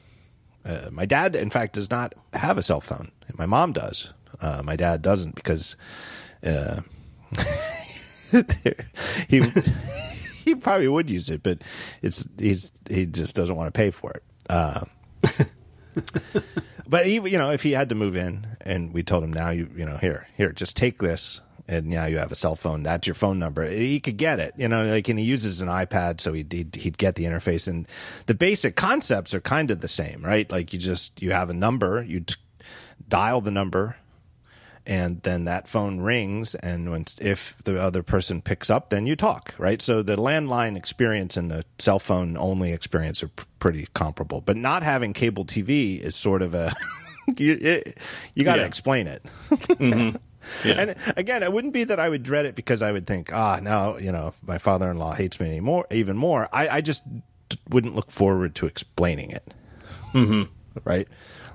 uh, 0.64 0.88
my 0.92 1.05
dad, 1.07 1.34
in 1.34 1.51
fact, 1.51 1.74
does 1.74 1.90
not 1.90 2.14
have 2.32 2.59
a 2.59 2.62
cell 2.62 2.80
phone. 2.80 3.11
My 3.36 3.46
mom 3.46 3.72
does. 3.72 4.11
Uh, 4.41 4.62
my 4.64 4.76
dad 4.76 5.03
doesn't 5.03 5.35
because 5.35 5.76
uh, 6.45 6.81
he 9.28 9.41
he 10.45 10.55
probably 10.55 10.89
would 10.89 11.11
use 11.11 11.31
it, 11.31 11.43
but 11.43 11.62
it's 12.03 12.28
he's 12.39 12.72
he 12.89 13.07
just 13.07 13.37
doesn't 13.37 13.57
want 13.57 13.72
to 13.72 13.76
pay 13.76 13.91
for 13.91 14.12
it. 14.12 14.22
Uh, 14.49 14.85
but 16.89 17.07
he, 17.07 17.14
you 17.14 17.39
know, 17.39 17.51
if 17.51 17.62
he 17.62 17.72
had 17.72 17.89
to 17.91 17.95
move 17.95 18.16
in, 18.16 18.47
and 18.61 18.93
we 18.93 19.03
told 19.03 19.24
him 19.24 19.33
now, 19.33 19.51
you 19.51 19.68
you 19.76 19.85
know, 19.85 19.97
here 19.97 20.26
here, 20.37 20.53
just 20.53 20.76
take 20.76 20.99
this, 20.99 21.41
and 21.68 21.87
now 21.87 22.07
you 22.07 22.18
have 22.18 22.33
a 22.33 22.37
cell 22.37 22.57
phone. 22.57 22.83
That's 22.83 23.07
your 23.07 23.14
phone 23.14 23.39
number. 23.39 23.68
He 23.68 24.01
could 24.01 24.16
get 24.16 24.41
it, 24.41 24.55
you 24.57 24.68
know, 24.68 24.87
like, 24.87 25.09
and 25.09 25.18
he 25.18 25.24
uses 25.24 25.61
an 25.61 25.68
iPad, 25.68 26.20
so 26.20 26.33
he'd 26.33 26.53
he'd, 26.53 26.76
he'd 26.76 26.99
get 26.99 27.14
the 27.14 27.24
interface, 27.24 27.68
and 27.68 27.87
the 28.26 28.35
basic 28.35 28.76
concepts 28.76 29.35
are 29.35 29.41
kind 29.41 29.70
of 29.70 29.81
the 29.81 29.89
same, 29.89 30.22
right? 30.24 30.51
Like 30.51 30.72
you 30.72 30.78
just 30.78 31.20
you 31.22 31.33
have 31.33 31.51
a 31.51 31.55
number, 31.55 32.03
you 32.03 32.24
dial 33.09 33.41
the 33.41 33.51
number 33.51 33.97
and 34.87 35.22
then 35.22 35.45
that 35.45 35.68
phone 35.68 36.01
rings 36.01 36.55
and 36.57 36.91
when 36.91 37.05
if 37.20 37.57
the 37.64 37.81
other 37.81 38.03
person 38.03 38.41
picks 38.41 38.70
up 38.70 38.91
then 38.91 39.07
you 39.07 39.14
talk 39.16 39.55
right? 39.59 39.81
So 39.83 40.03
the 40.03 40.16
landline 40.16 40.76
experience 40.76 41.37
and 41.37 41.51
the 41.51 41.64
cell 41.78 41.99
phone 41.99 42.37
only 42.37 42.72
experience 42.72 43.22
are 43.22 43.28
pr- 43.28 43.45
pretty 43.59 43.89
comparable. 43.95 44.41
But 44.41 44.57
not 44.57 44.83
having 44.83 45.12
cable 45.12 45.45
tv 45.45 46.01
is 46.01 46.16
sort 46.16 46.43
of 46.43 46.55
a 46.55 46.72
you, 47.37 47.59
it, 47.61 47.99
you 48.35 48.45
got 48.45 48.57
to 48.57 48.62
Yeah. 48.62 48.66
explain 48.66 49.07
it. 49.07 49.24
Yeah. 50.64 50.72
and 50.81 50.97
again 51.18 51.43
it 51.43 51.53
wouldn't 51.53 51.74
be 51.74 51.85
that 51.85 52.01
i 52.01 52.09
would 52.09 52.22
dread 52.22 52.47
it 52.47 52.55
because 52.55 52.81
i 52.81 52.91
would 52.91 53.07
think 53.07 53.31
ah 53.31 53.61
now 53.62 53.99
you 53.99 54.11
know 54.11 54.33
my 54.47 54.57
father-in-law 54.57 55.12
hates 55.12 55.39
me 55.39 55.47
anymore 55.47 55.87
even 55.91 56.16
more. 56.16 56.49
I, 56.51 56.68
I 56.68 56.81
just 56.81 57.03
wouldn't 57.68 57.95
look 57.95 58.11
forward 58.11 58.55
to 58.57 58.66
explaining 58.66 59.31
it. 59.33 59.53
Mm-hmm. 60.14 60.45
right 60.83 61.07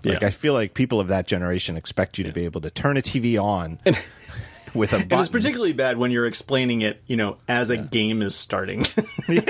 like 0.05 0.21
Yeah. 0.21 0.27
i 0.27 0.31
feel 0.31 0.53
like 0.53 0.73
people 0.73 0.99
of 0.99 1.07
that 1.09 1.27
generation 1.27 1.77
expect 1.77 2.17
you 2.17 2.23
to 2.23 2.31
be 2.31 2.45
able 2.45 2.61
to 2.61 2.69
turn 2.69 2.97
a 2.97 3.01
tv 3.01 3.41
on 3.41 3.79
with 4.75 4.93
a 4.93 4.97
And 4.97 5.11
it's 5.13 5.29
particularly 5.29 5.73
bad 5.73 5.97
when 5.97 6.11
you're 6.11 6.25
explaining 6.27 6.81
it, 6.81 7.01
you 7.07 7.15
know, 7.15 7.37
as 7.47 7.69
a 7.69 7.77
game 7.77 8.21
is 8.21 8.35
starting. 8.35 8.85
and 9.27 9.45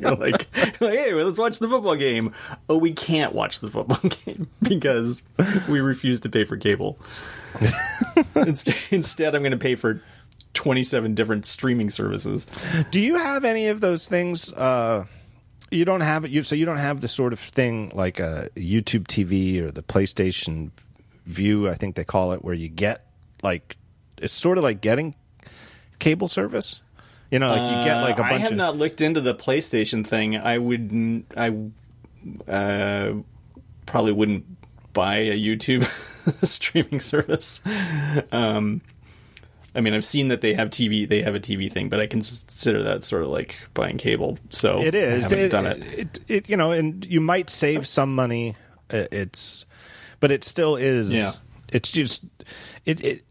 you're 0.00 0.16
like, 0.16 0.46
hey, 0.78 1.14
well, 1.14 1.26
let's 1.26 1.38
watch 1.38 1.58
the 1.58 1.68
football 1.68 1.96
game. 1.96 2.32
Oh, 2.68 2.76
we 2.76 2.92
can't 2.92 3.34
watch 3.34 3.60
the 3.60 3.68
football 3.68 4.10
game 4.26 4.48
because 4.62 5.22
we 5.68 5.80
refuse 5.80 6.20
to 6.20 6.28
pay 6.28 6.44
for 6.44 6.56
cable. 6.56 6.98
instead, 8.34 8.76
instead, 8.90 9.34
I'm 9.34 9.42
going 9.42 9.52
to 9.52 9.58
pay 9.58 9.74
for 9.74 10.00
27 10.54 11.14
different 11.14 11.46
streaming 11.46 11.90
services. 11.90 12.46
Do 12.90 13.00
you 13.00 13.16
have 13.16 13.44
any 13.44 13.68
of 13.68 13.80
those 13.80 14.08
things? 14.08 14.52
Uh, 14.52 15.04
you 15.74 15.84
don't 15.84 16.00
have 16.00 16.26
you 16.28 16.42
so 16.42 16.54
you 16.54 16.64
don't 16.64 16.78
have 16.78 17.00
the 17.00 17.08
sort 17.08 17.32
of 17.32 17.40
thing 17.40 17.90
like 17.94 18.20
a 18.20 18.48
YouTube 18.56 19.04
TV 19.06 19.60
or 19.60 19.70
the 19.70 19.82
PlayStation 19.82 20.70
Vue, 21.26 21.68
I 21.68 21.74
think 21.74 21.94
they 21.96 22.04
call 22.04 22.32
it, 22.32 22.44
where 22.44 22.54
you 22.54 22.68
get 22.68 23.06
like 23.42 23.76
it's 24.18 24.34
sort 24.34 24.58
of 24.58 24.64
like 24.64 24.80
getting 24.80 25.14
cable 25.98 26.28
service. 26.28 26.80
You 27.30 27.38
know, 27.40 27.50
like 27.50 27.62
you 27.76 27.84
get 27.84 28.00
like 28.02 28.18
a 28.18 28.24
Uh, 28.24 28.28
bunch 28.28 28.34
I 28.34 28.38
have 28.38 28.52
of 28.52 28.58
not 28.58 28.76
looked 28.76 29.00
into 29.00 29.20
the 29.20 29.34
PlayStation 29.34 30.06
thing. 30.06 30.36
I 30.36 30.56
would, 30.58 31.24
I 31.36 31.52
uh, 32.50 33.14
probably 33.86 34.12
wouldn't 34.12 34.44
buy 34.92 35.16
a 35.16 35.36
YouTube 35.36 35.84
streaming 36.46 37.00
service. 37.00 37.60
Um, 38.30 38.82
I 39.74 39.80
mean, 39.80 39.92
I've 39.94 40.04
seen 40.04 40.28
that 40.28 40.40
they 40.40 40.54
have 40.54 40.70
TV, 40.70 41.08
they 41.08 41.22
have 41.22 41.34
a 41.34 41.40
TV 41.40 41.70
thing, 41.72 41.88
but 41.88 41.98
I 42.00 42.06
consider 42.06 42.82
that 42.84 43.02
sort 43.02 43.22
of 43.24 43.28
like 43.30 43.56
buying 43.74 43.98
cable. 43.98 44.38
So 44.50 44.80
It 44.80 44.94
is. 44.94 45.20
I 45.24 45.28
haven't 45.28 45.38
it, 45.40 45.48
done 45.50 45.66
it. 45.66 45.82
It, 45.98 46.20
it, 46.28 46.48
you 46.48 46.56
know, 46.56 46.72
and 46.72 47.04
you 47.04 47.20
might 47.20 47.50
save 47.50 47.86
some 47.88 48.14
money. 48.14 48.54
Uh, 48.92 49.06
It's, 49.10 49.66
but 50.20 50.30
it 50.30 50.44
still 50.44 50.76
is. 50.76 51.12
Yeah. 51.12 51.32
It's 51.72 51.90
just 51.90 52.24
it. 52.86 53.02
It 53.02 53.22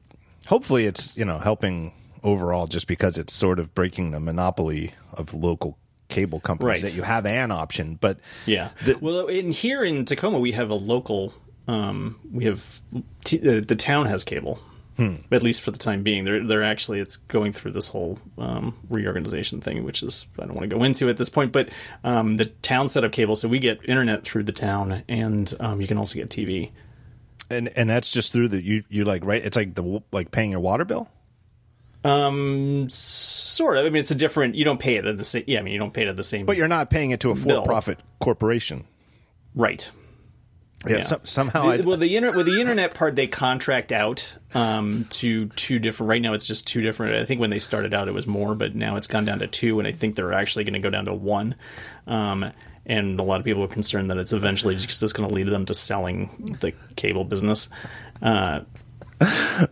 hopefully 0.47 0.85
it's 0.85 1.15
you 1.15 1.23
know 1.23 1.37
helping 1.39 1.93
overall 2.23 2.67
just 2.67 2.87
because 2.87 3.17
it's 3.17 3.31
sort 3.33 3.57
of 3.59 3.73
breaking 3.73 4.11
the 4.11 4.19
monopoly 4.19 4.93
of 5.13 5.33
local 5.33 5.77
cable 6.09 6.39
companies 6.41 6.67
Right. 6.67 6.81
that 6.91 6.95
you 6.95 7.03
have 7.03 7.25
an 7.25 7.51
option, 7.51 7.97
but 8.01 8.17
Yeah. 8.45 8.69
The- 8.83 8.97
well, 8.99 9.27
in 9.27 9.51
here 9.51 9.83
in 9.83 10.03
Tacoma, 10.05 10.39
we 10.39 10.51
have 10.51 10.69
a 10.69 10.75
local. 10.75 11.33
Um, 11.67 12.19
we 12.31 12.43
have 12.45 12.81
t- 13.23 13.39
uh, 13.39 13.61
the 13.65 13.75
town 13.77 14.07
has 14.07 14.23
cable, 14.25 14.59
Hmm. 14.97 15.15
at 15.31 15.41
least 15.41 15.61
for 15.61 15.71
the 15.71 15.79
time 15.79 16.03
being. 16.03 16.23
They're 16.23 16.45
they're 16.45 16.63
actually 16.63 16.99
it's 16.99 17.15
going 17.15 17.51
through 17.51 17.71
this 17.71 17.87
whole 17.87 18.19
um, 18.37 18.75
reorganization 18.89 19.59
thing, 19.59 19.83
which 19.83 20.03
is 20.03 20.27
I 20.37 20.45
don't 20.45 20.53
want 20.55 20.69
to 20.69 20.75
go 20.75 20.83
into 20.83 21.09
at 21.09 21.17
this 21.17 21.29
point. 21.29 21.51
But 21.51 21.69
um, 22.03 22.35
the 22.35 22.45
town 22.45 22.87
set 22.89 23.03
up 23.03 23.11
cable, 23.11 23.35
so 23.35 23.47
we 23.47 23.57
get 23.59 23.79
internet 23.89 24.23
through 24.23 24.43
the 24.43 24.51
town, 24.51 25.03
and 25.07 25.51
um, 25.59 25.81
you 25.81 25.87
can 25.87 25.97
also 25.97 26.15
get 26.15 26.29
TV. 26.29 26.69
and 27.49 27.69
and 27.75 27.89
that's 27.89 28.11
just 28.11 28.33
through 28.33 28.49
the 28.49 28.61
you 28.63 28.83
you 28.89 29.03
like 29.03 29.25
right. 29.25 29.43
It's 29.43 29.57
like 29.57 29.73
the 29.73 30.03
like 30.11 30.29
paying 30.31 30.51
your 30.51 30.59
water 30.59 30.85
bill. 30.85 31.09
Um, 32.03 32.87
sort 32.89 33.77
of. 33.77 33.85
I 33.85 33.89
mean, 33.89 34.01
it's 34.01 34.11
a 34.11 34.15
different. 34.15 34.55
You 34.55 34.65
don't 34.65 34.79
pay 34.79 34.97
it 34.97 35.05
at 35.05 35.17
the 35.17 35.23
same. 35.23 35.43
Yeah, 35.47 35.59
I 35.59 35.61
mean, 35.63 35.73
you 35.73 35.79
don't 35.79 35.93
pay 35.93 36.03
it 36.03 36.09
at 36.09 36.17
the 36.17 36.23
same. 36.23 36.45
But 36.45 36.57
you're 36.57 36.67
not 36.67 36.89
paying 36.89 37.11
it 37.11 37.21
to 37.21 37.31
a 37.31 37.35
for-profit 37.35 37.99
corporation. 38.19 38.85
right. 39.55 39.89
Yeah, 40.87 40.97
Yeah. 40.97 41.01
some- 41.03 41.19
somehow 41.23 41.77
The- 41.77 41.83
well, 41.83 41.97
the 41.97 42.15
inter- 42.17 42.31
well, 42.31 42.43
the 42.43 42.59
internet 42.59 42.93
part 42.93 43.15
they 43.15 43.27
contract 43.27 43.91
out 43.91 44.35
um, 44.53 45.05
to 45.11 45.47
two 45.55 45.79
different. 45.79 46.09
Right 46.09 46.21
now, 46.21 46.33
it's 46.33 46.45
just 46.47 46.67
two 46.67 46.81
different. 46.81 47.15
I 47.15 47.25
think 47.25 47.39
when 47.41 47.49
they 47.49 47.59
started 47.59 47.93
out, 47.93 48.07
it 48.07 48.13
was 48.13 48.27
more, 48.27 48.53
but 48.55 48.75
now 48.75 48.95
it's 48.97 49.07
gone 49.07 49.25
down 49.25 49.39
to 49.39 49.47
two, 49.47 49.79
and 49.79 49.87
I 49.87 49.91
think 49.91 50.15
they're 50.15 50.33
actually 50.33 50.63
going 50.65 50.73
to 50.73 50.79
go 50.79 50.89
down 50.89 51.05
to 51.05 51.13
one. 51.13 51.55
Um, 52.07 52.51
and 52.85 53.17
a 53.19 53.23
lot 53.23 53.39
of 53.39 53.45
people 53.45 53.63
are 53.63 53.67
concerned 53.69 54.09
that 54.11 54.17
it's 54.17 54.33
eventually 54.33 54.75
just, 54.75 55.15
going 55.15 55.27
to 55.29 55.33
lead 55.33 55.47
them 55.47 55.65
to 55.65 55.73
selling 55.73 56.57
the 56.59 56.73
cable 56.95 57.23
business. 57.23 57.69
Uh, 58.21 58.61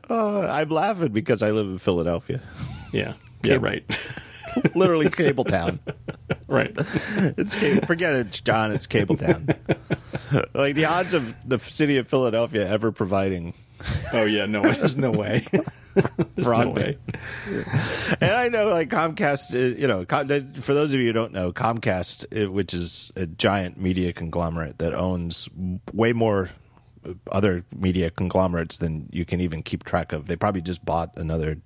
I'm 0.09 0.69
laughing 0.69 1.09
because 1.11 1.41
I 1.43 1.51
live 1.51 1.65
in 1.67 1.77
Philadelphia, 1.77 2.41
yeah, 2.93 3.13
yeah, 3.43 3.57
right, 3.59 3.83
literally 4.75 5.09
cable 5.09 5.43
town. 5.43 5.79
right. 6.47 6.71
It's 7.37 7.55
cable. 7.55 7.85
Forget 7.85 8.13
it, 8.13 8.41
John. 8.43 8.71
It's 8.71 8.87
cable 8.87 9.17
town. 9.17 9.47
like 10.53 10.75
the 10.75 10.85
odds 10.85 11.13
of 11.13 11.35
the 11.47 11.59
city 11.59 11.97
of 11.97 12.07
Philadelphia 12.07 12.67
ever 12.67 12.91
providing. 12.91 13.53
Oh 14.13 14.25
yeah, 14.25 14.45
no, 14.45 14.61
there's 14.61 14.97
no 14.97 15.09
way. 15.11 15.45
there's 16.35 16.49
no 16.49 16.69
way. 16.69 16.97
And 18.21 18.31
I 18.31 18.47
know, 18.49 18.67
like 18.69 18.89
Comcast. 18.89 19.55
uh, 19.55 19.75
You 19.75 19.87
know, 19.87 20.05
for 20.61 20.73
those 20.73 20.93
of 20.93 20.99
you 20.99 21.07
who 21.07 21.13
don't 21.13 21.33
know, 21.33 21.51
Comcast, 21.51 22.45
uh, 22.45 22.51
which 22.51 22.73
is 22.73 23.11
a 23.15 23.25
giant 23.25 23.79
media 23.79 24.13
conglomerate 24.13 24.77
that 24.77 24.93
owns 24.93 25.49
way 25.93 26.13
more 26.13 26.49
uh, 27.03 27.13
other 27.31 27.65
media 27.75 28.11
conglomerates 28.11 28.77
than 28.77 29.09
you 29.11 29.25
can 29.25 29.41
even 29.41 29.63
keep 29.63 29.83
track 29.83 30.13
of. 30.13 30.27
They 30.27 30.35
probably 30.35 30.61
just 30.61 30.85
bought 30.85 31.17
another 31.17 31.57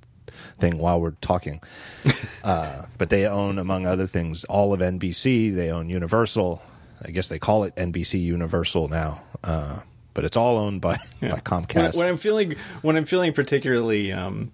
thing 0.60 0.78
while 0.78 1.00
we're 1.00 1.12
talking. 1.22 1.62
uh, 2.44 2.86
but 2.98 3.10
they 3.10 3.26
own, 3.26 3.58
among 3.60 3.86
other 3.86 4.08
things, 4.08 4.44
all 4.46 4.74
of 4.74 4.80
NBC. 4.80 5.56
They 5.56 5.72
own 5.72 5.90
Universal. 5.90 6.62
I 7.04 7.12
guess 7.12 7.30
they 7.30 7.40
call 7.40 7.64
it 7.64 7.76
NBC 7.76 8.22
Universal 8.22 8.90
now. 8.90 9.24
Uh, 9.44 9.80
but 10.14 10.26
it's 10.26 10.38
all 10.38 10.58
owned 10.58 10.82
by, 10.82 10.98
by 11.22 11.40
Comcast. 11.40 11.96
when 11.98 12.08
I'm 12.08 12.18
feeling 12.18 12.56
when 12.82 12.96
I'm 12.96 13.06
feeling 13.06 13.34
particularly 13.34 14.12
um, 14.12 14.52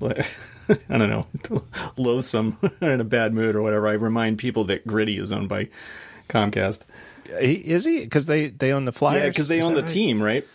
I 0.02 0.98
don't 0.98 1.08
know, 1.08 1.26
loathsome 1.96 2.58
or 2.80 2.90
in 2.90 3.00
a 3.00 3.04
bad 3.04 3.32
mood 3.32 3.54
or 3.54 3.62
whatever, 3.62 3.86
I 3.88 3.92
remind 3.92 4.38
people 4.38 4.64
that 4.64 4.86
Gritty 4.86 5.18
is 5.18 5.32
owned 5.32 5.48
by 5.48 5.68
Comcast. 6.28 6.84
Is 7.28 7.84
he? 7.84 8.00
Because 8.00 8.26
they, 8.26 8.48
they 8.48 8.72
own 8.72 8.84
the 8.84 8.92
Flyers. 8.92 9.22
Yeah, 9.22 9.28
because 9.28 9.48
they 9.48 9.58
Is 9.60 9.66
own 9.66 9.74
the 9.74 9.82
right? 9.82 9.90
team, 9.90 10.22
right? 10.22 10.46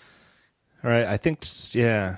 All 0.84 0.90
right, 0.90 1.06
I 1.06 1.18
think 1.18 1.44
yeah. 1.74 2.18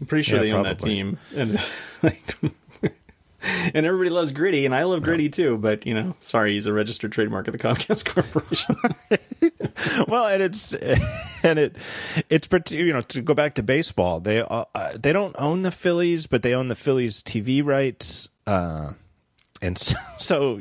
I'm 0.00 0.06
pretty 0.06 0.24
sure 0.24 0.36
Yeah, 0.36 0.42
they 0.42 0.52
own 0.52 0.64
that 0.64 0.78
team, 0.78 1.18
and 1.36 1.58
like, 2.02 2.36
and 3.42 3.86
everybody 3.86 4.10
loves 4.10 4.32
Gritty, 4.32 4.66
and 4.66 4.74
I 4.74 4.84
love 4.84 5.02
Gritty 5.02 5.28
too. 5.28 5.58
But 5.58 5.86
you 5.86 5.94
know, 5.94 6.14
sorry, 6.20 6.52
he's 6.52 6.66
a 6.66 6.72
registered 6.72 7.12
trademark 7.12 7.46
of 7.48 7.52
the 7.52 7.58
Comcast 7.58 8.04
Corporation. 8.14 8.76
Well, 10.08 10.26
and 10.26 10.42
it's 10.42 10.72
and 11.42 11.58
it 11.58 11.76
it's 12.28 12.48
you 12.70 12.92
know 12.92 13.00
to 13.02 13.20
go 13.22 13.34
back 13.34 13.54
to 13.54 13.62
baseball, 13.62 14.20
they 14.20 14.40
uh, 14.40 14.64
uh, 14.74 14.92
they 14.98 15.12
don't 15.12 15.36
own 15.38 15.62
the 15.62 15.70
Phillies, 15.70 16.26
but 16.26 16.42
they 16.42 16.54
own 16.54 16.68
the 16.68 16.76
Phillies 16.76 17.22
TV 17.22 17.64
rights. 17.64 18.28
Uh, 18.46 18.94
and 19.64 19.78
so, 19.78 19.96
so, 20.18 20.60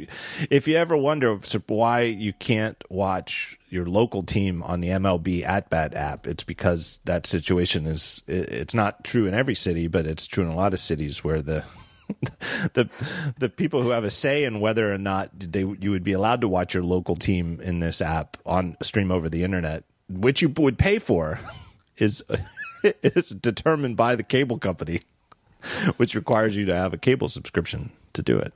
if 0.50 0.68
you 0.68 0.78
ever 0.78 0.96
wonder 0.96 1.38
why 1.68 2.02
you 2.02 2.34
can't 2.34 2.82
watch 2.90 3.60
your 3.70 3.86
local 3.86 4.24
team 4.24 4.64
on 4.64 4.82
the 4.82 4.90
MLB 4.90 5.44
at 5.44 5.70
Bat 5.70 5.94
app, 5.94 6.28
it's 6.28 6.44
because 6.44 7.02
that 7.06 7.26
situation 7.26 7.86
is 7.86 8.24
it's 8.28 8.74
not 8.74 9.04
true 9.04 9.26
in 9.26 9.34
every 9.34 9.56
city, 9.56 9.88
but 9.88 10.06
it's 10.06 10.26
true 10.26 10.44
in 10.44 10.50
a 10.50 10.56
lot 10.56 10.74
of 10.74 10.80
cities 10.80 11.24
where 11.24 11.42
the 11.42 11.66
the 12.74 12.90
the 13.38 13.50
people 13.50 13.82
who 13.82 13.90
have 13.90 14.04
a 14.04 14.10
say 14.10 14.46
in 14.46 14.60
whether 14.60 14.94
or 14.94 14.98
not 14.98 15.32
they 15.38 15.62
you 15.62 15.92
would 15.92 16.04
be 16.04 16.14
allowed 16.14 16.42
to 16.42 16.48
watch 16.48 16.74
your 16.74 16.84
local 16.84 17.16
team 17.16 17.60
in 17.62 17.80
this 17.80 18.02
app 18.02 18.38
on 18.46 18.78
stream 18.82 19.12
over 19.12 19.30
the 19.30 19.44
internet, 19.44 19.84
which 20.10 20.42
you 20.42 20.50
would 20.58 20.78
pay 20.78 21.00
for, 21.00 21.40
is 21.98 22.24
is 22.84 23.30
determined 23.30 23.98
by 23.98 24.16
the 24.16 24.24
cable 24.24 24.60
company, 24.60 25.02
which 25.98 26.16
requires 26.16 26.56
you 26.56 26.66
to 26.66 26.76
have 26.76 26.94
a 26.94 26.98
cable 26.98 27.28
subscription 27.28 27.92
to 28.14 28.22
do 28.22 28.38
it. 28.38 28.54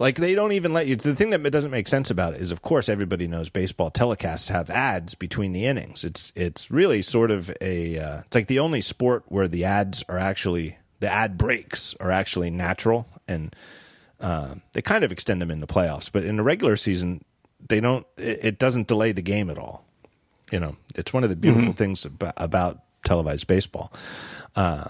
Like 0.00 0.16
they 0.16 0.34
don't 0.34 0.52
even 0.52 0.72
let 0.72 0.86
you. 0.86 0.96
The 0.96 1.14
thing 1.14 1.28
that 1.30 1.42
doesn't 1.50 1.70
make 1.70 1.86
sense 1.86 2.10
about 2.10 2.32
it 2.32 2.40
is, 2.40 2.52
of 2.52 2.62
course, 2.62 2.88
everybody 2.88 3.28
knows 3.28 3.50
baseball 3.50 3.90
telecasts 3.90 4.48
have 4.48 4.70
ads 4.70 5.14
between 5.14 5.52
the 5.52 5.66
innings. 5.66 6.04
It's 6.04 6.32
it's 6.34 6.70
really 6.70 7.02
sort 7.02 7.30
of 7.30 7.54
a. 7.60 7.98
Uh, 7.98 8.20
it's 8.20 8.34
like 8.34 8.46
the 8.46 8.60
only 8.60 8.80
sport 8.80 9.24
where 9.28 9.46
the 9.46 9.66
ads 9.66 10.02
are 10.08 10.16
actually 10.18 10.78
the 11.00 11.12
ad 11.12 11.36
breaks 11.36 11.94
are 12.00 12.10
actually 12.10 12.50
natural 12.50 13.08
and 13.28 13.54
uh, 14.20 14.54
they 14.72 14.80
kind 14.80 15.04
of 15.04 15.12
extend 15.12 15.42
them 15.42 15.50
in 15.50 15.60
the 15.60 15.66
playoffs. 15.66 16.10
But 16.10 16.24
in 16.24 16.36
the 16.36 16.42
regular 16.42 16.76
season, 16.76 17.22
they 17.68 17.80
don't. 17.80 18.06
It, 18.16 18.38
it 18.42 18.58
doesn't 18.58 18.88
delay 18.88 19.12
the 19.12 19.20
game 19.22 19.50
at 19.50 19.58
all. 19.58 19.84
You 20.50 20.60
know, 20.60 20.76
it's 20.94 21.12
one 21.12 21.24
of 21.24 21.30
the 21.30 21.36
beautiful 21.36 21.74
things 21.74 22.06
about, 22.06 22.34
about 22.38 22.80
televised 23.04 23.46
baseball. 23.46 23.92
Uh, 24.56 24.88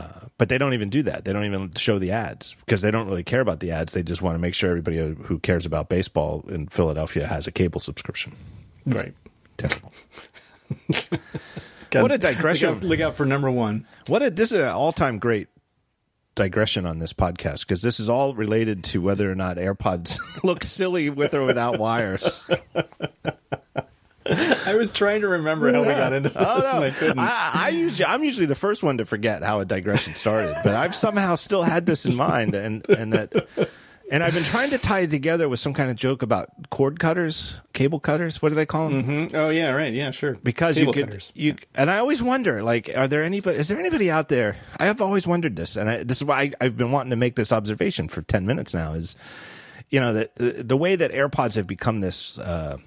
uh, 0.00 0.26
but 0.38 0.48
they 0.48 0.58
don't 0.58 0.72
even 0.74 0.90
do 0.90 1.02
that. 1.02 1.24
They 1.24 1.32
don't 1.32 1.44
even 1.44 1.72
show 1.74 1.98
the 1.98 2.10
ads 2.12 2.56
because 2.64 2.82
they 2.82 2.90
don't 2.90 3.06
really 3.06 3.22
care 3.22 3.40
about 3.40 3.60
the 3.60 3.70
ads. 3.70 3.92
They 3.92 4.02
just 4.02 4.22
want 4.22 4.34
to 4.34 4.38
make 4.38 4.54
sure 4.54 4.70
everybody 4.70 4.96
who 4.96 5.38
cares 5.38 5.66
about 5.66 5.88
baseball 5.88 6.44
in 6.48 6.68
Philadelphia 6.68 7.26
has 7.26 7.46
a 7.46 7.52
cable 7.52 7.80
subscription. 7.80 8.32
Right. 8.86 9.14
Terrible. 9.58 9.92
What 11.92 12.12
a 12.12 12.18
digression. 12.18 12.68
Look 12.68 12.76
out, 12.76 12.84
look 12.84 13.00
out 13.00 13.16
for 13.16 13.26
number 13.26 13.50
one. 13.50 13.86
What 14.06 14.22
a 14.22 14.30
this 14.30 14.52
is 14.52 14.60
an 14.60 14.68
all 14.68 14.92
time 14.92 15.18
great 15.18 15.48
digression 16.34 16.86
on 16.86 16.98
this 16.98 17.12
podcast 17.12 17.60
because 17.66 17.82
this 17.82 17.98
is 17.98 18.08
all 18.08 18.34
related 18.34 18.84
to 18.84 19.02
whether 19.02 19.30
or 19.30 19.34
not 19.34 19.56
AirPods 19.56 20.16
look 20.44 20.62
silly 20.62 21.10
with 21.10 21.34
or 21.34 21.44
without 21.44 21.78
wires. 21.78 22.48
I 24.66 24.74
was 24.76 24.92
trying 24.92 25.20
to 25.22 25.28
remember 25.28 25.72
how 25.72 25.80
we 25.80 25.88
got 25.88 26.12
into 26.12 26.28
this, 26.30 26.38
Oh, 26.40 26.58
no. 26.60 26.76
and 26.76 26.84
I 26.84 26.90
couldn't. 26.90 27.18
I, 27.18 27.50
I 27.54 27.68
usually, 27.70 28.06
I'm 28.06 28.22
usually 28.24 28.46
the 28.46 28.54
first 28.54 28.82
one 28.82 28.98
to 28.98 29.04
forget 29.04 29.42
how 29.42 29.60
a 29.60 29.64
digression 29.64 30.14
started, 30.14 30.54
but 30.64 30.74
I've 30.74 30.94
somehow 30.94 31.34
still 31.34 31.62
had 31.62 31.86
this 31.86 32.06
in 32.06 32.14
mind, 32.16 32.54
and 32.54 32.88
and 32.88 33.12
that, 33.12 33.32
and 34.10 34.22
I've 34.24 34.34
been 34.34 34.42
trying 34.44 34.70
to 34.70 34.78
tie 34.78 35.00
it 35.00 35.10
together 35.10 35.48
with 35.48 35.60
some 35.60 35.72
kind 35.74 35.90
of 35.90 35.96
joke 35.96 36.22
about 36.22 36.48
cord 36.70 36.98
cutters, 36.98 37.56
cable 37.72 38.00
cutters. 38.00 38.40
What 38.42 38.48
do 38.50 38.54
they 38.54 38.66
call 38.66 38.88
them? 38.88 39.04
Mhm. 39.04 39.34
Oh 39.34 39.50
yeah, 39.50 39.70
right. 39.70 39.92
Yeah, 39.92 40.10
sure. 40.10 40.36
because 40.42 40.76
Cable 40.76 40.88
you 40.88 40.92
could 41.02 41.06
cutters. 41.10 41.32
you 41.34 41.56
and 41.74 41.90
I 41.90 41.98
always 41.98 42.22
wonder 42.22 42.62
like 42.62 42.90
are 42.96 43.06
there 43.08 43.22
anybody 43.24 43.58
is 43.58 43.68
there 43.68 43.78
anybody 43.78 44.10
out 44.10 44.28
there 44.28 44.56
I 44.78 44.86
have 44.86 45.00
always 45.00 45.26
wondered 45.26 45.54
this 45.56 45.76
and 45.76 45.88
I, 45.88 46.02
this 46.02 46.16
is 46.18 46.24
why 46.24 46.40
I, 46.40 46.52
I've 46.60 46.76
been 46.76 46.90
wanting 46.92 47.10
to 47.10 47.16
make 47.16 47.36
this 47.36 47.52
observation 47.52 48.08
for 48.08 48.22
10 48.22 48.46
minutes 48.46 48.74
now 48.74 48.92
is 48.94 49.14
you 49.90 50.00
know 50.00 50.12
that 50.14 50.34
the, 50.36 50.62
the 50.64 50.76
way 50.76 50.96
that 50.96 51.12
AirPods 51.12 51.54
have 51.56 51.66
become 51.66 52.00
this 52.00 52.38
uh, 52.38 52.78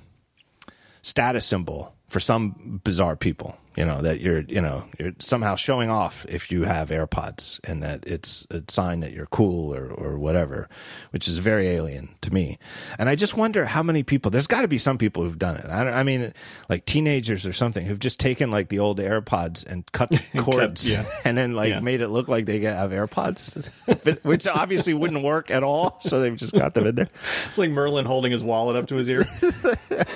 status 1.03 1.45
symbol 1.45 1.93
for 2.07 2.19
some 2.19 2.81
bizarre 2.83 3.15
people 3.15 3.55
you 3.75 3.85
know 3.85 4.01
that 4.01 4.19
you're 4.19 4.41
you 4.41 4.61
know 4.61 4.85
you're 4.99 5.13
somehow 5.19 5.55
showing 5.55 5.89
off 5.89 6.25
if 6.29 6.51
you 6.51 6.63
have 6.63 6.89
AirPods 6.89 7.59
and 7.63 7.81
that 7.83 8.03
it's 8.07 8.45
a 8.51 8.63
sign 8.67 8.99
that 9.01 9.13
you're 9.13 9.25
cool 9.27 9.73
or 9.73 9.87
or 9.87 10.17
whatever 10.17 10.69
which 11.11 11.27
is 11.27 11.37
very 11.39 11.67
alien 11.69 12.09
to 12.21 12.33
me 12.33 12.57
and 12.99 13.09
I 13.09 13.15
just 13.15 13.35
wonder 13.35 13.65
how 13.65 13.81
many 13.83 14.03
people 14.03 14.29
there's 14.31 14.47
got 14.47 14.61
to 14.61 14.67
be 14.67 14.77
some 14.77 14.97
people 14.97 15.23
who've 15.23 15.39
done 15.39 15.55
it 15.55 15.65
I, 15.69 15.83
don't, 15.83 15.93
I 15.93 16.03
mean 16.03 16.33
like 16.69 16.85
teenagers 16.85 17.45
or 17.45 17.53
something 17.53 17.85
who've 17.85 17.99
just 17.99 18.19
taken 18.19 18.51
like 18.51 18.69
the 18.69 18.79
old 18.79 18.99
AirPods 18.99 19.65
and 19.65 19.89
cut 19.91 20.09
the 20.33 20.39
cords 20.41 20.89
yeah. 20.89 21.05
and 21.25 21.37
then 21.37 21.53
like 21.53 21.69
Yeah. 21.69 21.79
made 21.79 22.01
it 22.01 22.09
look 22.09 22.27
like 22.27 22.45
they 22.45 22.59
have 22.61 22.91
AirPods 22.91 24.21
which 24.23 24.47
obviously 24.47 24.93
wouldn't 24.93 25.23
work 25.23 25.49
at 25.51 25.63
all 25.63 25.97
so 26.01 26.19
they've 26.19 26.35
just 26.35 26.53
got 26.53 26.73
them 26.73 26.87
in 26.87 26.95
there 26.95 27.09
It's 27.47 27.57
like 27.57 27.69
Merlin 27.71 28.05
holding 28.05 28.31
his 28.31 28.43
wallet 28.43 28.75
up 28.75 28.87
to 28.87 28.95
his 28.95 29.09
ear. 29.09 29.25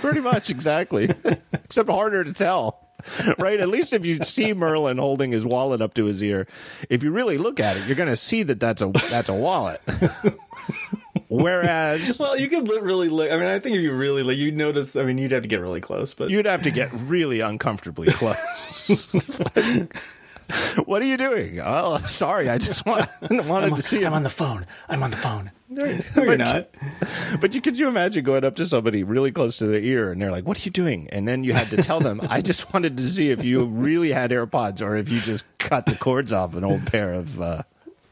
Pretty 0.01 0.21
much, 0.21 0.49
exactly. 0.49 1.09
Except 1.53 1.89
harder 1.89 2.23
to 2.23 2.33
tell. 2.33 2.86
Right? 3.37 3.59
At 3.59 3.69
least 3.69 3.93
if 3.93 4.05
you 4.05 4.23
see 4.23 4.53
Merlin 4.53 4.97
holding 4.97 5.31
his 5.31 5.45
wallet 5.45 5.81
up 5.81 5.93
to 5.95 6.05
his 6.05 6.23
ear, 6.23 6.47
if 6.89 7.03
you 7.03 7.11
really 7.11 7.37
look 7.37 7.59
at 7.59 7.77
it, 7.77 7.85
you're 7.85 7.95
going 7.95 8.09
to 8.09 8.15
see 8.15 8.43
that 8.43 8.59
that's 8.59 8.81
a 8.81 8.91
that's 9.09 9.29
a 9.29 9.33
wallet. 9.33 9.81
Whereas 11.29 12.19
well, 12.19 12.37
you 12.37 12.47
could 12.47 12.67
li- 12.67 12.79
really 12.79 13.09
look. 13.09 13.31
I 13.31 13.37
mean, 13.37 13.47
I 13.47 13.59
think 13.59 13.75
if 13.75 13.81
you 13.81 13.93
really 13.93 14.23
like, 14.23 14.37
you'd 14.37 14.55
notice. 14.55 14.95
I 14.95 15.03
mean, 15.03 15.17
you'd 15.17 15.31
have 15.31 15.41
to 15.43 15.47
get 15.47 15.59
really 15.59 15.81
close, 15.81 16.13
but 16.13 16.29
you'd 16.29 16.45
have 16.45 16.63
to 16.63 16.71
get 16.71 16.91
really 16.93 17.41
uncomfortably 17.41 18.07
close. 18.11 19.13
what 20.85 21.01
are 21.01 21.05
you 21.05 21.17
doing? 21.17 21.59
Oh, 21.61 21.97
sorry. 22.07 22.49
I 22.49 22.57
just 22.57 22.85
want, 22.85 23.09
wanted 23.29 23.75
to 23.75 23.81
see 23.81 23.97
I'm 23.97 24.07
him. 24.07 24.13
on 24.13 24.23
the 24.23 24.29
phone. 24.29 24.65
I'm 24.87 25.03
on 25.03 25.11
the 25.11 25.17
phone. 25.17 25.51
No, 25.69 25.83
But- 26.15 26.23
you're 26.23 26.37
not. 26.37 26.69
But 27.41 27.53
you 27.53 27.61
could 27.61 27.77
you 27.77 27.87
imagine 27.89 28.23
going 28.23 28.43
up 28.45 28.55
to 28.55 28.65
somebody 28.65 29.03
really 29.03 29.31
close 29.31 29.57
to 29.57 29.65
their 29.65 29.81
ear 29.81 30.11
and 30.11 30.21
they're 30.21 30.31
like, 30.31 30.45
"What 30.45 30.57
are 30.57 30.61
you 30.61 30.71
doing?" 30.71 31.09
And 31.11 31.27
then 31.27 31.43
you 31.43 31.53
had 31.53 31.67
to 31.71 31.77
tell 31.77 31.99
them, 31.99 32.21
"I 32.29 32.41
just 32.41 32.73
wanted 32.73 32.95
to 32.97 33.07
see 33.09 33.29
if 33.31 33.43
you 33.43 33.65
really 33.65 34.11
had 34.11 34.31
AirPods 34.31 34.81
or 34.81 34.95
if 34.95 35.09
you 35.09 35.19
just 35.19 35.45
cut 35.57 35.85
the 35.85 35.95
cords 35.95 36.31
off 36.31 36.55
an 36.55 36.63
old 36.63 36.85
pair 36.87 37.13
of." 37.13 37.39
Uh... 37.41 37.63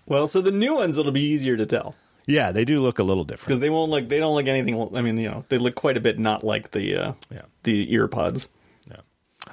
Well, 0.05 0.27
so 0.27 0.41
the 0.41 0.51
new 0.51 0.75
ones 0.75 0.97
it'll 0.97 1.11
be 1.13 1.21
easier 1.21 1.55
to 1.57 1.65
tell 1.65 1.95
Yeah, 2.27 2.51
they 2.51 2.65
do 2.65 2.81
look 2.81 2.99
a 2.99 3.03
little 3.03 3.23
different. 3.23 3.47
because 3.47 3.59
they 3.61 3.69
won't 3.69 3.89
look. 3.89 4.09
They 4.09 4.19
don't 4.19 4.35
look 4.35 4.47
anything. 4.47 4.75
I 4.95 5.01
mean, 5.01 5.17
you 5.17 5.29
know, 5.29 5.45
they 5.49 5.57
look 5.57 5.75
quite 5.75 5.95
a 5.97 6.01
bit 6.01 6.19
not 6.19 6.43
like 6.43 6.71
the 6.71 6.95
uh, 6.95 7.13
Yeah. 7.31 7.41
the 7.63 7.91
ear 7.93 8.07
pods. 8.07 8.49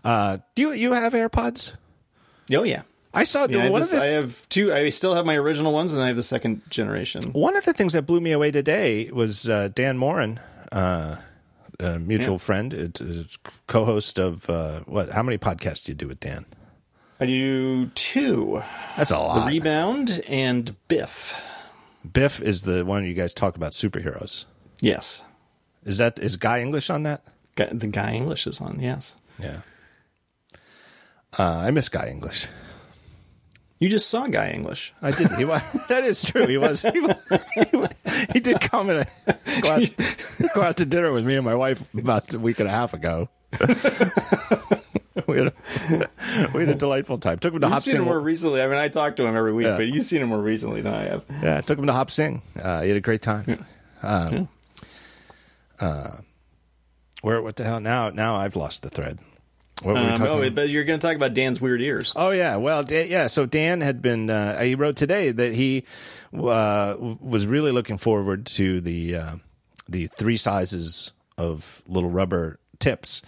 Uh, 0.05 0.39
do 0.57 0.63
you 0.63 0.73
you 0.73 0.93
have 0.93 1.13
AirPods? 1.13 1.75
Oh 2.53 2.65
yeah. 2.65 2.83
I 3.15 3.25
saw 3.25 3.47
Yeah, 3.49 3.65
I, 3.67 3.69
one 3.71 3.81
this- 3.83 3.93
of 3.93 3.99
the 4.01 4.05
I 4.05 4.09
have 4.11 4.49
two. 4.49 4.73
I 4.73 4.89
still 4.89 5.15
have 5.15 5.27
my 5.27 5.37
original 5.37 5.73
ones, 5.73 5.93
and 5.93 6.03
I 6.03 6.07
have 6.09 6.17
the 6.17 6.23
second 6.23 6.63
generation. 6.71 7.23
one 7.33 7.57
of 7.57 7.65
the 7.65 7.73
things 7.75 7.93
that 7.93 8.03
blew 8.07 8.21
me 8.21 8.33
away 8.33 8.51
today 8.51 9.11
was 9.13 9.49
uh, 9.49 9.69
Dan 9.75 9.99
Moren, 9.99 10.41
uh, 10.71 11.17
a 11.79 11.99
mutual 11.99 12.35
Yeah. 12.35 12.39
friend, 12.39 12.73
it, 12.75 13.01
it's 13.01 13.39
co-host 13.67 14.19
of 14.19 14.49
uh, 14.49 14.81
what? 14.87 15.11
How 15.11 15.23
many 15.23 15.37
podcasts 15.39 15.85
do 15.85 15.93
you 15.93 15.97
do 15.97 16.09
with 16.09 16.21
Dan? 16.21 16.47
I 17.21 17.27
do 17.27 17.87
two: 17.95 18.63
That's 18.97 19.11
a 19.11 19.15
the 19.15 19.21
lot. 19.21 19.49
Rebound 19.49 20.23
and 20.27 20.75
Biff. 20.89 21.35
Biff 22.11 22.41
is 22.41 22.63
the 22.63 22.85
one 22.85 23.05
you 23.05 23.15
guys 23.15 23.33
talk 23.35 23.57
about 23.57 23.73
superheroes. 23.73 24.47
Yes, 24.81 25.23
Is 25.85 25.99
that 25.99 26.19
is 26.19 26.37
Guy 26.37 26.61
English 26.61 26.89
on 26.91 27.03
that? 27.05 27.23
Guy- 27.57 27.69
the 27.73 27.87
guy 27.89 28.13
English 28.15 28.47
is 28.47 28.61
on. 28.61 28.81
Yes, 28.81 29.15
Yeah. 29.39 29.61
Uh, 31.39 31.59
I 31.67 31.71
miss 31.71 31.89
Guy 31.89 32.09
English. 32.09 32.47
You 33.83 33.89
just 33.89 34.09
saw 34.09 34.27
Guy 34.29 34.51
English. 34.51 34.93
I 35.03 35.11
did. 35.11 35.31
He 35.33 35.45
was, 35.45 35.61
that 35.89 36.05
is 36.05 36.23
true. 36.23 36.47
He 36.47 36.57
was. 36.59 36.83
He, 36.83 37.01
was, 37.01 37.17
he, 37.71 37.77
was- 37.77 37.91
he 38.33 38.41
did 38.41 38.61
come 38.61 38.91
and 38.91 39.07
go 39.63 39.71
out, 39.71 39.91
go 40.55 40.63
out 40.63 40.77
to 40.77 40.85
dinner 40.87 41.13
with 41.13 41.25
me 41.27 41.35
and 41.37 41.45
my 41.45 41.55
wife 41.55 41.93
about 41.95 42.33
a 42.35 42.39
week 42.39 42.61
and 42.61 42.69
a 42.69 42.73
half 42.73 42.95
ago. 42.95 43.29
we, 45.27 45.37
had 45.39 45.49
a, 45.49 45.53
we 46.55 46.61
had 46.61 46.69
a 46.71 46.75
delightful 46.75 47.19
time. 47.19 47.39
Took 47.39 47.55
him 47.55 47.61
to 47.61 47.67
You've 47.67 47.73
Hop 47.73 47.83
seen 47.83 47.95
him 47.97 48.01
Sing. 48.03 48.05
more 48.07 48.21
recently. 48.21 48.63
I 48.63 48.67
mean, 48.67 48.79
I 48.79 48.89
talk 48.89 49.17
to 49.17 49.25
him 49.25 49.37
every 49.37 49.53
week, 49.53 49.67
Yeah. 49.67 49.77
but 49.77 49.87
you've 49.89 50.05
seen 50.05 50.23
him 50.23 50.29
more 50.29 50.41
recently 50.41 50.81
than 50.81 50.95
I 50.95 51.05
have. 51.05 51.25
Yeah, 51.43 51.59
I 51.59 51.61
took 51.61 51.79
him 51.79 51.87
to 51.87 51.93
Hop 51.93 52.11
Sing. 52.11 52.41
Uh, 52.61 52.83
he 52.83 52.89
had 52.89 52.97
a 52.97 53.01
great 53.01 53.23
time. 53.23 53.67
Um, 54.03 54.49
uh, 55.81 56.19
where? 57.23 57.43
What 57.43 57.57
the 57.57 57.65
hell? 57.65 57.81
Now, 57.81 58.11
now 58.11 58.37
I've 58.37 58.57
lost 58.57 58.83
the 58.83 58.91
thread. 58.91 59.19
What 59.83 59.95
were 59.95 60.01
we 60.01 60.07
Um, 60.07 60.11
talking 60.11 60.27
oh, 60.27 60.39
about? 60.43 60.55
but 60.55 60.69
you're 60.71 60.85
going 60.85 60.99
to 61.01 61.07
talk 61.07 61.17
about 61.17 61.35
Dan's 61.35 61.61
weird 61.61 61.81
ears. 61.83 62.13
Oh 62.15 62.31
yeah, 62.31 62.57
well 62.57 62.83
Dan, 62.85 63.09
yeah. 63.09 63.27
So 63.27 63.47
Dan 63.47 63.81
had 63.81 64.01
been. 64.03 64.31
Uh, 64.31 64.61
he 64.63 64.75
wrote 64.75 64.97
today 64.97 65.31
that 65.33 65.55
he 65.55 65.85
uh, 66.33 66.95
was 66.99 67.47
really 67.47 67.73
looking 67.73 67.99
forward 67.99 68.47
to 68.47 68.81
the 68.81 69.17
uh, 69.17 69.35
the 69.89 70.07
three 70.09 70.37
sizes 70.37 71.13
of 71.39 71.83
little 71.87 72.11
rubber 72.11 72.59
tips. 72.79 73.23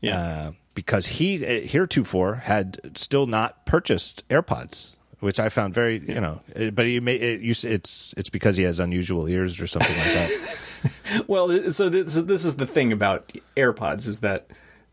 Yeah. 0.00 0.18
Uh, 0.20 0.52
because 0.74 1.06
he 1.06 1.44
uh, 1.44 1.66
heretofore 1.66 2.36
had 2.36 2.78
still 2.94 3.26
not 3.26 3.66
purchased 3.66 4.26
AirPods, 4.28 4.96
which 5.18 5.40
I 5.40 5.48
found 5.48 5.74
very 5.74 5.98
you 5.98 6.20
know. 6.20 6.40
uh, 6.54 6.70
But 6.70 6.86
he 6.86 7.00
may 7.00 7.16
it, 7.16 7.40
you, 7.40 7.50
it's 7.50 8.14
it's 8.16 8.30
because 8.30 8.56
he 8.56 8.62
has 8.62 8.78
unusual 8.78 9.28
ears 9.28 9.60
or 9.60 9.66
something 9.66 9.96
like 9.96 10.04
that. 10.14 10.30
Well, 11.26 11.72
so 11.72 11.88
this, 11.88 12.14
so 12.14 12.22
this 12.22 12.44
is 12.44 12.54
the 12.54 12.66
thing 12.66 12.92
about 12.92 13.32
AirPods 13.56 14.06
is 14.06 14.20
that 14.20 14.46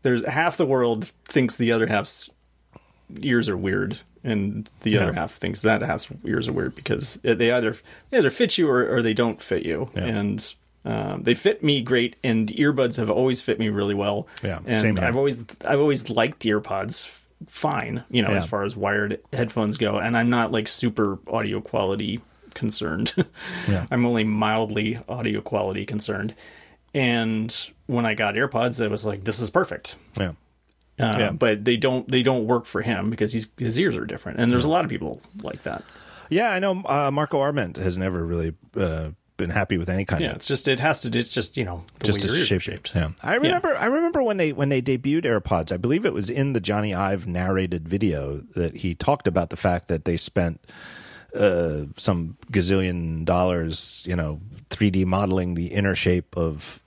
there's 0.06 0.24
half 0.26 0.56
the 0.56 0.66
world 0.66 1.04
thinks 1.26 1.56
the 1.56 1.72
other 1.72 1.86
half's 1.86 2.30
ears 3.22 3.48
are 3.48 3.56
weird, 3.56 3.98
and 4.24 4.68
the 4.82 4.98
other 4.98 5.12
half 5.12 5.32
thinks 5.32 5.62
that 5.62 5.82
half's 5.82 6.08
ears 6.24 6.48
are 6.48 6.52
weird 6.52 6.74
because 6.74 7.18
they 7.22 7.50
either 7.50 7.76
they 8.10 8.18
either 8.18 8.30
fit 8.30 8.56
you 8.58 8.68
or, 8.68 8.86
or 8.96 9.02
they 9.02 9.14
don't 9.14 9.40
fit 9.42 9.64
you, 9.64 9.90
Yeah. 9.94 10.04
and 10.04 10.54
um, 10.84 11.22
they 11.24 11.34
fit 11.34 11.62
me 11.64 11.82
great, 11.82 12.14
and 12.22 12.48
earbuds 12.48 12.96
have 12.96 13.10
always 13.10 13.40
fit 13.40 13.58
me 13.58 13.68
really 13.68 13.94
well. 13.94 14.28
Yeah, 14.42 14.60
and 14.66 14.80
same. 14.82 14.98
I've 15.00 15.16
always 15.16 15.44
I've 15.64 15.80
always 15.80 16.08
liked 16.10 16.42
earpods 16.44 17.06
fine, 17.48 18.02
you 18.10 18.22
know, 18.22 18.30
Yeah. 18.30 18.36
as 18.36 18.46
far 18.46 18.64
as 18.64 18.74
wired 18.76 19.20
headphones 19.32 19.76
go, 19.76 19.98
and 19.98 20.16
I'm 20.16 20.30
not 20.30 20.52
like 20.52 20.68
super 20.68 21.18
audio 21.28 21.60
quality 21.60 22.20
concerned. 22.54 23.12
Yeah. 23.68 23.86
I'm 23.90 24.06
only 24.06 24.24
mildly 24.24 24.98
audio 25.08 25.40
quality 25.40 25.84
concerned. 25.86 26.34
And 26.94 27.50
when 27.86 28.04
I 28.06 28.14
got 28.14 28.34
AirPods, 28.34 28.84
I 28.84 28.88
was 28.88 29.04
like, 29.04 29.24
"This 29.24 29.40
is 29.40 29.50
perfect." 29.50 29.96
Yeah. 30.18 30.32
Uh, 30.98 31.14
Yeah. 31.18 31.30
But 31.32 31.64
they 31.64 31.76
don't 31.76 32.08
they 32.08 32.22
don't 32.22 32.46
work 32.46 32.66
for 32.66 32.82
him 32.82 33.10
because 33.10 33.32
he's 33.32 33.48
his 33.58 33.78
ears 33.78 33.96
are 33.96 34.06
different, 34.06 34.38
and 34.40 34.50
there's 34.50 34.64
a 34.64 34.68
lot 34.68 34.84
of 34.84 34.90
people 34.90 35.20
like 35.42 35.62
that. 35.62 35.82
Yeah, 36.30 36.50
I 36.50 36.58
know 36.58 36.82
uh, 36.86 37.10
Marco 37.12 37.38
Arment 37.38 37.76
has 37.76 37.96
never 37.96 38.24
really 38.24 38.54
uh, 38.76 39.10
been 39.36 39.50
happy 39.50 39.76
with 39.78 39.88
any 39.88 40.04
kind 40.04 40.22
Yeah, 40.22 40.30
of 40.30 40.36
it's 40.36 40.48
just 40.48 40.66
it 40.66 40.80
has 40.80 40.98
to. 41.00 41.16
It's 41.18 41.32
just 41.32 41.56
you 41.56 41.64
know 41.64 41.84
the 42.00 42.06
just 42.06 42.20
way 42.22 42.26
your 42.28 42.36
ears 42.38 42.46
shape. 42.48 42.56
are 42.58 42.60
shaped. 42.62 42.94
Yeah, 42.94 43.10
I 43.22 43.34
remember. 43.36 43.76
I 43.76 43.84
remember 43.86 44.22
when 44.22 44.36
they 44.38 44.52
when 44.52 44.68
they 44.70 44.80
debuted 44.82 45.22
AirPods. 45.24 45.70
I 45.70 45.76
believe 45.76 46.04
it 46.06 46.12
was 46.14 46.28
in 46.30 46.52
the 46.54 46.60
Jony 46.60 46.96
Ive 46.96 47.26
narrated 47.26 47.86
video 47.88 48.38
that 48.54 48.76
he 48.78 48.94
talked 48.94 49.28
about 49.28 49.50
the 49.50 49.56
fact 49.56 49.88
that 49.88 50.04
they 50.06 50.16
spent 50.16 50.60
uh, 51.34 51.82
some 51.96 52.36
gazillion 52.50 53.24
dollars, 53.26 54.02
you 54.06 54.16
know, 54.16 54.40
3D 54.70 55.04
modeling 55.04 55.54
the 55.54 55.66
inner 55.66 55.94
shape 55.94 56.34
of 56.36 56.80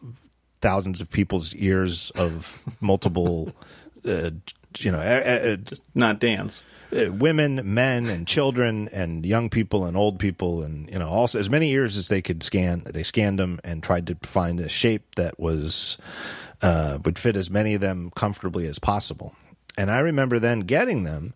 thousands 0.62 1.02
of 1.02 1.10
people's 1.10 1.54
ears 1.56 2.12
of 2.16 2.64
multiple, 2.82 3.54
uh, 4.08 4.32
you 4.78 4.92
know, 4.92 5.00
uh, 5.00 5.56
uh, 5.56 5.76
Not 5.96 6.20
dance. 6.20 6.64
uh, 6.96 7.12
women, 7.12 7.62
men, 7.74 8.08
and 8.08 8.28
children, 8.28 8.88
and 8.92 9.26
young 9.26 9.50
people 9.50 9.86
and 9.86 9.96
old 9.98 10.20
people, 10.20 10.62
and 10.64 10.90
you 10.92 11.00
know, 11.00 11.08
also 11.10 11.40
as 11.40 11.50
many 11.50 11.72
ears 11.72 11.98
as 11.98 12.08
they 12.08 12.22
could 12.22 12.44
scan. 12.44 12.84
They 12.86 13.04
scanned 13.04 13.40
them 13.40 13.60
and 13.64 13.82
tried 13.84 14.08
to 14.08 14.16
find 14.24 14.60
a 14.60 14.70
shape 14.70 15.16
that 15.16 15.40
was 15.40 15.98
uh, 16.62 17.00
would 17.06 17.18
fit 17.18 17.36
as 17.36 17.50
many 17.50 17.74
of 17.74 17.82
them 17.82 18.12
comfortably 18.16 18.68
as 18.68 18.80
possible. 18.80 19.36
And 19.78 19.90
I 19.90 20.00
remember 20.00 20.40
then 20.40 20.62
getting 20.62 21.04
them 21.04 21.34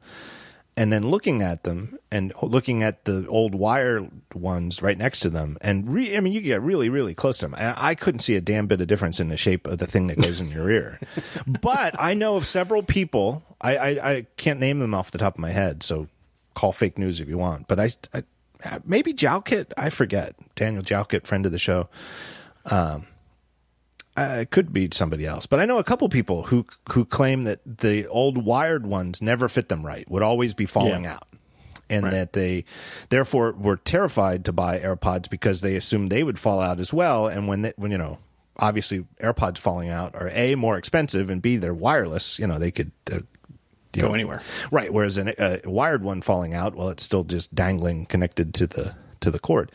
and 0.75 0.91
then 0.91 1.07
looking 1.07 1.41
at 1.41 1.63
them 1.63 1.97
and 2.11 2.33
looking 2.41 2.81
at 2.83 3.05
the 3.05 3.27
old 3.27 3.53
wire 3.55 4.07
ones 4.33 4.81
right 4.81 4.97
next 4.97 5.19
to 5.19 5.29
them 5.29 5.57
and 5.61 5.91
re- 5.91 6.17
i 6.17 6.19
mean 6.19 6.33
you 6.33 6.41
get 6.41 6.61
really 6.61 6.89
really 6.89 7.13
close 7.13 7.37
to 7.37 7.45
them 7.45 7.55
and 7.57 7.75
i 7.77 7.93
couldn't 7.95 8.19
see 8.19 8.35
a 8.35 8.41
damn 8.41 8.67
bit 8.67 8.81
of 8.81 8.87
difference 8.87 9.19
in 9.19 9.29
the 9.29 9.37
shape 9.37 9.67
of 9.67 9.77
the 9.77 9.87
thing 9.87 10.07
that 10.07 10.19
goes 10.19 10.39
in 10.39 10.49
your 10.49 10.69
ear. 10.69 10.99
But 11.61 11.95
i 11.99 12.13
know 12.13 12.35
of 12.35 12.45
several 12.45 12.83
people 12.83 13.43
I, 13.61 13.77
I 13.77 14.11
i 14.11 14.25
can't 14.37 14.59
name 14.59 14.79
them 14.79 14.93
off 14.93 15.11
the 15.11 15.17
top 15.17 15.35
of 15.35 15.39
my 15.39 15.51
head 15.51 15.83
so 15.83 16.07
call 16.53 16.71
fake 16.71 16.97
news 16.97 17.19
if 17.19 17.27
you 17.27 17.37
want 17.37 17.67
but 17.67 17.79
i, 17.79 17.91
I 18.13 18.23
maybe 18.85 19.13
Jalkut 19.13 19.73
i 19.77 19.89
forget. 19.89 20.35
Daniel 20.55 20.83
Jalkut 20.83 21.25
friend 21.27 21.45
of 21.45 21.51
the 21.51 21.59
show 21.59 21.89
um, 22.65 23.07
uh, 24.15 24.37
it 24.41 24.51
could 24.51 24.71
be 24.73 24.89
somebody 24.91 25.25
else, 25.25 25.45
but 25.45 25.59
I 25.59 25.65
know 25.65 25.79
a 25.79 25.83
couple 25.83 26.07
people 26.09 26.43
who 26.43 26.65
who 26.91 27.05
claim 27.05 27.43
that 27.45 27.59
the 27.65 28.07
old 28.07 28.43
wired 28.45 28.85
ones 28.85 29.21
never 29.21 29.47
fit 29.49 29.69
them 29.69 29.85
right, 29.85 30.09
would 30.09 30.23
always 30.23 30.53
be 30.53 30.65
falling 30.65 31.03
Yeah. 31.03 31.13
out, 31.15 31.27
and 31.89 32.03
Right. 32.05 32.11
that 32.11 32.33
they 32.33 32.65
therefore 33.09 33.53
were 33.53 33.77
terrified 33.77 34.45
to 34.45 34.51
buy 34.51 34.79
AirPods 34.79 35.29
because 35.29 35.61
they 35.61 35.75
assumed 35.75 36.11
they 36.11 36.23
would 36.23 36.37
fall 36.39 36.59
out 36.59 36.79
as 36.79 36.93
well. 36.93 37.27
And 37.27 37.47
when 37.47 37.63
they, 37.63 37.73
when 37.75 37.91
you 37.91 37.97
know, 37.97 38.19
obviously 38.57 39.05
AirPods 39.19 39.57
falling 39.57 39.89
out 39.89 40.13
are 40.15 40.29
a 40.33 40.55
more 40.55 40.77
expensive 40.77 41.29
and 41.31 41.41
b 41.41 41.57
they're 41.57 41.73
wireless. 41.73 42.37
You 42.39 42.47
know, 42.47 42.59
they 42.59 42.71
could. 42.71 42.91
Uh, 43.11 43.19
Go 43.93 44.07
know, 44.07 44.13
anywhere. 44.15 44.41
right? 44.71 44.91
Whereas 44.91 45.17
an- 45.17 45.33
a 45.37 45.59
wired 45.65 46.03
one 46.03 46.21
falling 46.23 46.53
out, 46.55 46.75
well, 46.75 46.89
it's 46.89 47.03
still 47.03 47.23
just 47.23 47.53
dangling 47.53 48.05
connected 48.07 48.53
to 48.55 48.65
the 48.67 48.95
to 49.19 49.29
the 49.29 49.37
cord 49.39 49.71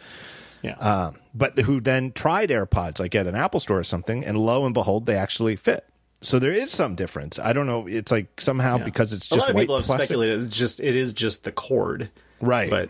Yeah. 0.62 0.74
um, 0.78 1.16
but 1.38 1.58
who 1.60 1.80
then 1.80 2.12
tried 2.12 2.50
AirPods 2.50 2.98
like 3.00 3.14
at 3.14 3.26
an 3.26 3.34
Apple 3.34 3.60
store 3.60 3.78
or 3.78 3.84
something, 3.84 4.24
and 4.24 4.36
lo 4.36 4.64
and 4.64 4.74
behold, 4.74 5.06
they 5.06 5.14
actually 5.16 5.56
fit. 5.56 5.84
So 6.20 6.38
there 6.40 6.52
is 6.52 6.72
some 6.72 6.96
difference. 6.96 7.38
I 7.38 7.52
don't 7.52 7.66
know. 7.66 7.86
It's 7.86 8.10
like 8.10 8.40
somehow 8.40 8.78
Yeah. 8.78 8.84
because 8.84 9.12
it's 9.12 9.28
just 9.28 9.32
a 9.32 9.34
just 9.36 9.46
lot 9.46 9.50
of 9.50 9.54
white 9.54 9.62
people 9.62 9.76
have 9.76 9.84
plastic, 9.86 10.04
speculated. 10.06 10.44
It's 10.46 10.56
just 10.56 10.80
it 10.80 10.96
is 10.96 11.12
just 11.12 11.44
the 11.44 11.52
cord, 11.52 12.10
right? 12.40 12.68
but 12.68 12.88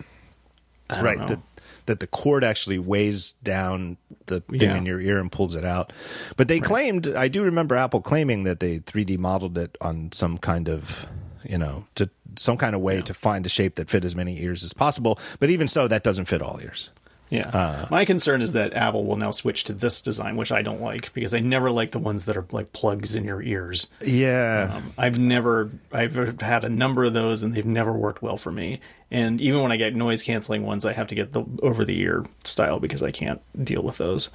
I 0.88 0.94
don't 0.94 1.04
right. 1.04 1.18
know. 1.18 1.26
That 1.26 1.40
that 1.86 2.00
the 2.00 2.06
cord 2.06 2.44
actually 2.44 2.78
weighs 2.78 3.32
down 3.42 3.96
the 4.26 4.40
thing 4.40 4.60
Yeah. 4.60 4.76
in 4.76 4.84
your 4.86 5.00
ear 5.00 5.18
and 5.18 5.32
pulls 5.32 5.54
it 5.54 5.64
out. 5.64 5.92
But 6.36 6.48
they 6.48 6.60
claimed. 6.60 7.06
I 7.14 7.28
do 7.28 7.42
remember 7.42 7.76
Apple 7.76 8.00
claiming 8.02 8.44
that 8.44 8.60
they 8.60 8.78
3D 8.80 9.18
modeled 9.18 9.56
it 9.58 9.76
on 9.80 10.10
some 10.12 10.38
kind 10.38 10.68
of 10.68 11.06
you 11.44 11.56
know 11.58 11.86
to 11.96 12.08
some 12.36 12.56
kind 12.56 12.74
of 12.74 12.80
way 12.80 13.00
to 13.02 13.12
find 13.14 13.44
a 13.44 13.48
shape 13.48 13.74
that 13.76 13.90
fit 13.90 14.04
as 14.04 14.14
many 14.16 14.40
ears 14.42 14.64
as 14.64 14.72
possible. 14.72 15.18
But 15.40 15.50
even 15.50 15.66
so, 15.68 15.86
that 15.88 16.02
doesn't 16.02 16.26
fit 16.26 16.40
all 16.42 16.58
ears. 16.62 16.90
Yeah. 17.30 17.48
Uh, 17.48 17.86
My 17.90 18.04
concern 18.04 18.42
is 18.42 18.52
that 18.54 18.72
Apple 18.72 19.04
will 19.04 19.16
now 19.16 19.30
switch 19.30 19.64
to 19.64 19.72
this 19.72 20.00
design, 20.00 20.36
which 20.36 20.50
I 20.52 20.62
don't 20.62 20.80
like 20.80 21.12
because 21.12 21.34
I 21.34 21.40
never 21.40 21.70
like 21.70 21.90
the 21.90 21.98
ones 21.98 22.24
that 22.24 22.36
are 22.36 22.46
like 22.52 22.72
plugs 22.72 23.14
in 23.14 23.24
your 23.24 23.42
ears. 23.42 23.86
Yeah. 24.02 24.72
Um, 24.74 24.92
I've 24.96 25.18
never, 25.18 25.70
I've 25.92 26.40
had 26.40 26.64
a 26.64 26.68
number 26.68 27.04
of 27.04 27.12
those 27.12 27.42
and 27.42 27.52
they've 27.52 27.66
never 27.66 27.92
worked 27.92 28.22
well 28.22 28.36
for 28.36 28.50
me. 28.50 28.80
And 29.10 29.40
even 29.40 29.62
when 29.62 29.72
I 29.72 29.76
get 29.76 29.94
noise 29.94 30.22
canceling 30.22 30.64
ones, 30.64 30.84
I 30.84 30.92
have 30.92 31.08
to 31.08 31.14
get 31.14 31.32
the 31.32 31.44
over 31.62 31.84
the 31.84 31.98
ear 31.98 32.24
style 32.44 32.78
because 32.78 33.02
I 33.02 33.10
can't 33.10 33.40
deal 33.64 33.82
with 33.82 33.98
those. 33.98 34.30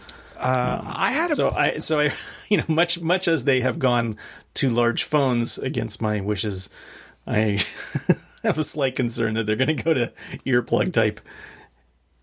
I 0.83 1.11
had 1.11 1.31
a 1.31 1.35
So 1.35 1.49
I, 1.51 1.77
so 1.77 1.99
I, 1.99 2.13
you 2.49 2.57
know, 2.57 2.65
much 2.67 2.99
much 2.99 3.27
as 3.27 3.43
they 3.43 3.61
have 3.61 3.79
gone 3.79 4.17
to 4.55 4.69
large 4.69 5.03
phones 5.03 5.57
against 5.57 6.01
my 6.01 6.21
wishes, 6.21 6.69
I 7.25 7.59
have 8.43 8.57
a 8.57 8.63
slight 8.63 8.95
concern 8.95 9.35
that 9.35 9.45
they're 9.45 9.55
going 9.55 9.75
to 9.75 9.83
go 9.83 9.93
to 9.93 10.11
earplug 10.45 10.93
type 10.93 11.21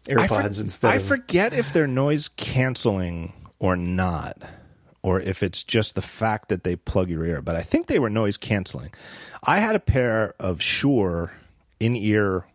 I 0.08 0.26
for- 0.26 0.34
AirPods 0.36 0.62
instead. 0.62 0.90
I 0.92 0.96
of, 0.96 1.04
forget 1.04 1.52
if 1.54 1.72
they're 1.72 1.86
noise 1.86 2.28
canceling 2.28 3.32
or 3.58 3.76
not, 3.76 4.38
or 5.02 5.20
if 5.20 5.42
it's 5.42 5.62
just 5.62 5.94
the 5.94 6.02
fact 6.02 6.48
that 6.48 6.64
they 6.64 6.76
plug 6.76 7.08
your 7.10 7.24
ear. 7.24 7.40
But 7.42 7.56
I 7.56 7.62
think 7.62 7.86
they 7.86 7.98
were 7.98 8.10
noise 8.10 8.36
canceling. 8.36 8.92
I 9.42 9.60
had 9.60 9.74
a 9.74 9.80
pair 9.80 10.34
of 10.38 10.60
Shure 10.62 11.32
in 11.78 11.96
ear, 11.96 12.46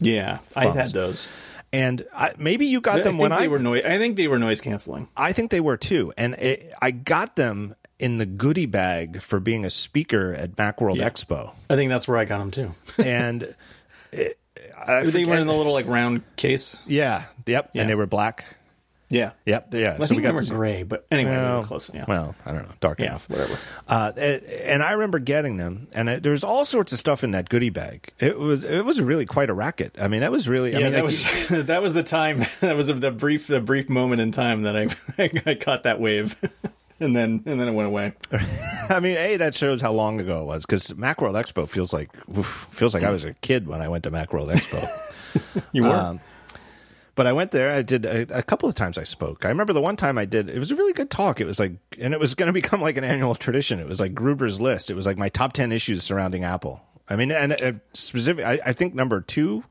Yeah, 0.00 0.38
I've 0.54 0.74
had 0.74 0.88
those. 0.92 1.28
and 1.72 2.04
I, 2.14 2.32
maybe 2.38 2.66
you 2.66 2.80
got 2.82 3.00
I 3.00 3.02
them 3.02 3.16
when 3.18 3.30
they 3.30 3.44
I. 3.44 3.48
were 3.48 3.58
noise. 3.58 3.82
I 3.84 3.96
think 3.98 4.16
they 4.16 4.28
were 4.28 4.38
noise 4.38 4.60
canceling. 4.60 5.08
I 5.16 5.32
think 5.32 5.50
they 5.50 5.60
were 5.60 5.76
too, 5.78 6.12
and 6.18 6.34
it, 6.34 6.72
I 6.82 6.90
got 6.90 7.36
them 7.36 7.74
in 7.98 8.18
the 8.18 8.26
goodie 8.26 8.66
bag 8.66 9.22
for 9.22 9.40
being 9.40 9.64
a 9.64 9.70
speaker 9.70 10.34
at 10.34 10.54
MacWorld 10.56 10.96
Yeah. 10.96 11.08
Expo, 11.08 11.52
I 11.70 11.76
think 11.76 11.88
that's 11.88 12.06
where 12.06 12.18
I 12.18 12.24
got 12.26 12.38
them 12.38 12.50
too. 12.50 12.74
and. 13.02 13.54
It, 14.12 14.38
I 14.86 15.00
they 15.00 15.06
were 15.06 15.24
forget- 15.26 15.40
in 15.40 15.46
the 15.46 15.54
little 15.54 15.72
like 15.72 15.86
round 15.88 16.22
case. 16.36 16.76
yeah, 16.86 17.24
yep, 17.46 17.70
Yeah. 17.74 17.82
and 17.82 17.90
they 17.90 17.94
were 17.94 18.06
black. 18.06 18.44
Yeah, 19.08 19.30
Yep, 19.44 19.72
yeah. 19.74 19.96
I 20.00 20.06
think 20.06 20.24
they 20.24 20.32
were 20.32 20.42
gray, 20.42 20.82
but 20.82 21.06
anyway, 21.12 21.30
they 21.30 21.36
Well, 21.36 21.62
close. 21.62 21.92
Yeah, 21.94 22.06
well, 22.08 22.34
I 22.44 22.50
don't 22.50 22.62
know, 22.68 22.74
dark 22.80 22.98
yeah, 22.98 23.06
enough. 23.10 23.30
whatever. 23.30 23.56
Uh, 23.86 24.10
and, 24.18 24.82
I 24.82 24.90
remember 24.92 25.20
getting 25.20 25.58
them, 25.58 25.86
and 25.92 26.08
it, 26.08 26.24
there 26.24 26.32
was 26.32 26.42
all 26.42 26.64
sorts 26.64 26.92
of 26.92 26.98
stuff 26.98 27.22
in 27.22 27.30
that 27.30 27.48
goodie 27.48 27.70
bag. 27.70 28.08
It 28.18 28.36
was 28.36 28.64
it 28.64 28.84
was 28.84 29.00
really 29.00 29.24
quite 29.24 29.48
a 29.48 29.54
racket. 29.54 29.94
I 30.00 30.08
mean, 30.08 30.22
that 30.22 30.32
was 30.32 30.48
really. 30.48 30.74
I 30.74 30.80
yeah, 30.80 30.84
mean, 30.86 30.92
that 30.94 31.04
like, 31.04 31.50
was 31.50 31.66
that 31.66 31.82
was 31.82 31.94
the 31.94 32.02
time. 32.02 32.44
That 32.60 32.76
was 32.76 32.88
the 32.88 33.12
brief 33.12 33.46
the 33.46 33.60
brief 33.60 33.88
moment 33.88 34.20
in 34.22 34.32
time 34.32 34.62
that 34.62 34.76
I 34.76 34.88
I 35.50 35.54
caught 35.54 35.84
that 35.84 36.00
wave, 36.00 36.34
and 37.00 37.14
then 37.14 37.42
and 37.46 37.60
then 37.60 37.68
it 37.68 37.72
went 37.72 37.88
away. 37.88 38.14
I 38.88 39.00
mean, 39.00 39.16
a 39.16 39.36
that 39.36 39.54
shows 39.54 39.80
how 39.80 39.92
long 39.92 40.20
ago 40.20 40.42
it 40.42 40.46
was 40.46 40.66
because 40.66 40.88
MacWorld 40.90 41.34
Expo 41.34 41.68
feels 41.68 41.92
like 41.92 42.10
oof, 42.36 42.66
feels 42.70 42.94
like 42.94 43.02
I 43.02 43.10
was 43.10 43.24
a 43.24 43.34
kid 43.34 43.66
when 43.66 43.80
I 43.80 43.88
went 43.88 44.04
to 44.04 44.10
MacWorld 44.10 44.52
Expo. 44.52 44.86
You 45.72 45.82
were. 45.82 45.90
Um, 45.90 46.20
but 47.14 47.26
I 47.26 47.32
went 47.32 47.50
there. 47.50 47.70
I 47.72 47.82
did 47.82 48.06
a, 48.06 48.38
a 48.38 48.42
couple 48.42 48.68
of 48.68 48.74
times. 48.74 48.96
I 48.96 49.04
spoke. 49.04 49.44
I 49.44 49.48
remember 49.48 49.74
the 49.74 49.82
one 49.82 49.96
time 49.96 50.16
I 50.16 50.24
did. 50.24 50.48
It 50.48 50.58
was 50.58 50.70
a 50.70 50.76
really 50.76 50.94
good 50.94 51.10
talk. 51.10 51.40
It 51.40 51.46
was 51.46 51.58
like, 51.58 51.72
and 51.98 52.14
it 52.14 52.20
was 52.20 52.34
going 52.34 52.46
to 52.50 52.52
become 52.52 52.80
like 52.80 52.96
an 52.96 53.04
annual 53.04 53.34
tradition. 53.34 53.80
It 53.80 53.88
was 53.88 54.00
like 54.00 54.14
Gruber's 54.14 54.60
list. 54.60 54.88
It 54.88 54.94
was 54.94 55.04
like 55.04 55.18
my 55.18 55.28
top 55.28 55.52
ten 55.52 55.72
issues 55.72 56.04
surrounding 56.04 56.44
Apple. 56.44 56.82
I 57.08 57.16
mean, 57.16 57.30
and 57.32 57.52
uh, 57.52 57.72
specific. 57.92 58.44
I, 58.44 58.60
I 58.64 58.72
think 58.72 58.94
number 58.94 59.20
two. 59.20 59.64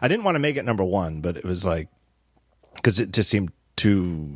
I 0.00 0.08
didn't 0.08 0.24
want 0.24 0.34
to 0.34 0.40
make 0.40 0.56
it 0.56 0.64
number 0.64 0.84
one, 0.84 1.20
but 1.20 1.36
it 1.36 1.44
was 1.44 1.64
like 1.64 1.88
because 2.76 2.98
it 2.98 3.12
just 3.12 3.30
seemed 3.30 3.52
too. 3.76 4.34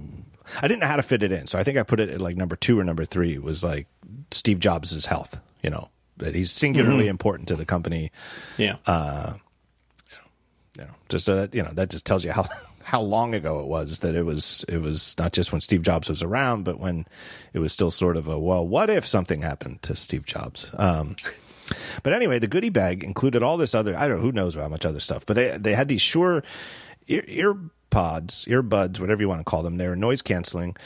I 0.62 0.68
didn't 0.68 0.80
know 0.80 0.86
how 0.86 0.97
to 0.97 1.03
fit 1.03 1.22
it 1.22 1.32
in, 1.32 1.47
so 1.47 1.59
I 1.59 1.64
think 1.64 1.78
I 1.78 1.82
put 1.82 2.01
it 2.01 2.09
at 2.09 2.20
like 2.20 2.36
number 2.36 2.57
two 2.57 2.78
or 2.78 2.84
number 2.84 3.05
three. 3.05 3.34
It 3.34 3.42
was 3.42 3.62
like 3.64 3.86
Steve 4.30 4.61
Jobs' 4.61 5.07
health. 5.07 5.38
You 5.62 5.70
know 5.70 5.90
that 6.18 6.34
he's 6.34 6.51
singularly 6.51 7.09
important 7.09 7.49
to 7.49 7.57
the 7.57 7.66
company 7.66 8.11
yeah, 8.57 8.76
uh, 8.86 9.34
you 10.78 10.84
know, 10.84 10.90
just 11.09 11.24
so 11.24 11.36
that 11.36 11.55
you 11.55 11.62
know 11.62 11.70
that 11.72 11.90
just 11.90 12.05
tells 12.07 12.24
you 12.24 12.32
how 12.32 12.49
how 12.84 13.01
long 13.01 13.34
ago 13.34 13.61
it 13.61 13.66
was 13.66 14.01
that 14.01 14.14
it 14.14 14.24
was 14.24 14.64
it 14.68 14.78
was 14.78 15.14
not 15.18 15.32
just 15.32 15.53
when 15.53 15.61
Steve 15.61 15.82
Jobs 15.82 16.09
was 16.09 16.22
around, 16.22 16.64
but 16.64 16.78
when 16.78 17.07
it 17.53 17.59
was 17.59 17.72
still 17.72 17.90
sort 17.90 18.16
of 18.16 18.28
a 18.28 18.38
well, 18.38 18.66
what 18.66 18.90
if 18.90 19.07
something 19.07 19.42
happened 19.42 19.82
to 19.82 19.97
Steve 19.97 20.24
Jobs? 20.24 20.66
Um, 20.78 21.16
but 22.03 22.12
anyway, 22.12 22.38
the 22.38 22.47
goodie 22.47 22.68
bag 22.68 23.03
included 23.03 23.42
all 23.42 23.57
this 23.57 23.74
other 23.74 23.97
I 23.97 24.07
don't 24.07 24.18
know 24.18 24.22
who 24.22 24.32
knows 24.32 24.55
how 24.55 24.68
much 24.68 24.86
other 24.86 25.01
stuff, 25.01 25.26
but 25.26 25.34
they 25.34 25.57
they 25.59 25.74
had 25.74 25.88
these 25.88 26.03
Shure 26.03 26.42
ear, 27.09 27.24
ear 27.26 27.57
pods, 27.91 28.45
earbuds, 28.47 29.01
whatever 29.01 29.22
you 29.22 29.28
want 29.28 29.41
to 29.41 29.45
call 29.45 29.62
them. 29.62 29.76
They 29.76 29.89
were 29.89 29.97
noise 29.97 30.22
canceling, 30.22 30.76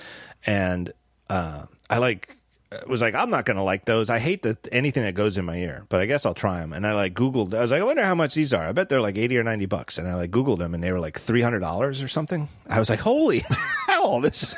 and 0.46 0.92
uh, 1.28 1.66
I 1.88 1.98
like 1.98 2.36
was 2.86 3.00
like, 3.00 3.14
I'm 3.14 3.30
not 3.30 3.46
to 3.46 3.62
like 3.62 3.84
those. 3.84 4.10
I 4.10 4.18
hate 4.20 4.42
the 4.42 4.56
anything 4.70 5.02
that 5.02 5.14
goes 5.14 5.36
in 5.36 5.44
my 5.44 5.56
ear, 5.56 5.82
but 5.88 6.00
I 6.00 6.06
guess 6.06 6.24
I'll 6.24 6.34
try 6.34 6.60
them. 6.60 6.72
And 6.72 6.86
I 6.86 6.92
like 6.92 7.14
Googled. 7.14 7.52
I 7.52 7.60
was 7.62 7.72
like, 7.72 7.80
I 7.80 7.84
wonder 7.84 8.04
how 8.04 8.14
much 8.14 8.34
these 8.34 8.52
are. 8.52 8.62
I 8.62 8.72
bet 8.72 8.88
they're 8.88 9.00
like 9.00 9.18
eighty 9.18 9.36
or 9.38 9.42
ninety 9.42 9.66
bucks. 9.66 9.98
And 9.98 10.06
I 10.06 10.14
like 10.14 10.30
Googled 10.30 10.58
them, 10.58 10.74
and 10.74 10.82
they 10.82 10.92
were 10.92 11.00
like 11.00 11.18
three 11.18 11.42
hundred 11.42 11.60
dollars 11.60 12.00
or 12.00 12.08
something. 12.08 12.48
I 12.68 12.78
was 12.78 12.88
like, 12.88 13.00
holy 13.00 13.44
hell! 13.88 14.20
This 14.20 14.54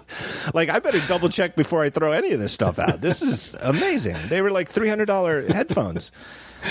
like 0.54 0.68
I 0.68 0.78
better 0.78 1.00
double 1.08 1.28
check 1.28 1.56
before 1.56 1.82
I 1.82 1.90
throw 1.90 2.12
any 2.12 2.30
of 2.30 2.38
this 2.40 2.52
stuff 2.52 2.78
out. 2.78 3.00
This 3.00 3.22
is 3.22 3.56
amazing. 3.60 4.16
They 4.28 4.40
were 4.40 4.52
like 4.52 4.68
three 4.68 4.88
hundred 4.88 5.06
dollar 5.06 5.46
headphones, 5.46 6.12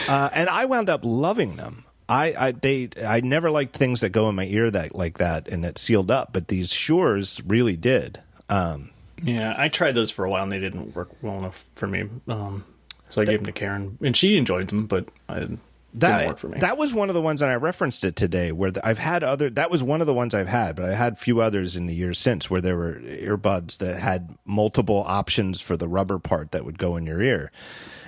uh, 0.08 0.30
and 0.32 0.50
I 0.50 0.66
wound 0.66 0.90
up 0.90 1.02
loving 1.04 1.58
them. 1.58 1.84
I, 2.10 2.34
I 2.48 2.52
they 2.52 2.90
I 3.06 3.22
never 3.22 3.52
liked 3.52 3.76
things 3.76 4.02
that 4.02 4.10
go 4.10 4.30
in 4.30 4.36
my 4.36 4.46
ear 4.46 4.72
that 4.72 4.96
like 4.96 5.18
that 5.18 5.48
and 5.50 5.64
that 5.64 5.78
sealed 5.78 6.10
up, 6.12 6.32
but 6.34 6.48
these 6.48 6.72
Shures 6.72 7.42
really 7.46 7.76
did. 7.76 8.22
Um, 8.50 8.92
yeah. 9.22 9.54
I 9.58 9.68
tried 9.68 9.94
those 9.96 10.10
for 10.12 10.24
a 10.26 10.30
while 10.30 10.44
and 10.44 10.52
they 10.52 10.60
didn't 10.60 10.96
work 10.96 11.10
well 11.22 11.38
enough 11.38 11.66
for 11.76 11.88
me. 11.88 12.08
Um, 12.28 12.64
so 13.10 13.22
I 13.22 13.26
gave 13.26 13.40
them 13.40 13.46
to 13.48 13.52
Karen, 13.52 13.98
and 14.02 14.16
she 14.16 14.38
enjoyed 14.38 14.68
them, 14.70 14.86
but 14.86 15.10
I, 15.30 15.48
that 15.94 16.18
didn't 16.18 16.28
work 16.28 16.38
for 16.38 16.48
me. 16.50 16.60
that 16.60 16.78
was 16.78 16.94
one 16.94 17.10
of 17.10 17.16
the 17.16 17.22
ones 17.22 17.42
and 17.42 17.50
I 17.50 17.56
referenced 17.56 18.04
it 18.04 18.16
today 18.16 18.52
where 18.52 18.70
the, 18.70 18.86
I've 18.86 19.00
had 19.00 19.24
other 19.24 19.50
that 19.52 19.72
was 19.72 19.82
one 19.82 20.02
of 20.02 20.08
the 20.08 20.14
ones 20.14 20.36
I've 20.36 20.48
had 20.50 20.76
but 20.76 20.86
I 20.86 20.94
had 20.94 21.14
a 21.14 21.16
few 21.16 21.40
others 21.42 21.76
in 21.76 21.88
the 21.88 21.96
years 21.96 22.20
since 22.20 22.50
where 22.50 22.62
there 22.62 22.76
were 22.78 22.96
earbuds 23.00 23.78
that 23.78 23.98
had 23.98 24.36
multiple 24.46 25.04
options 25.08 25.60
for 25.62 25.76
the 25.78 25.88
rubber 25.88 26.20
part 26.20 26.52
that 26.52 26.66
would 26.66 26.78
go 26.78 26.98
in 26.98 27.06
your 27.08 27.22
ear 27.22 27.52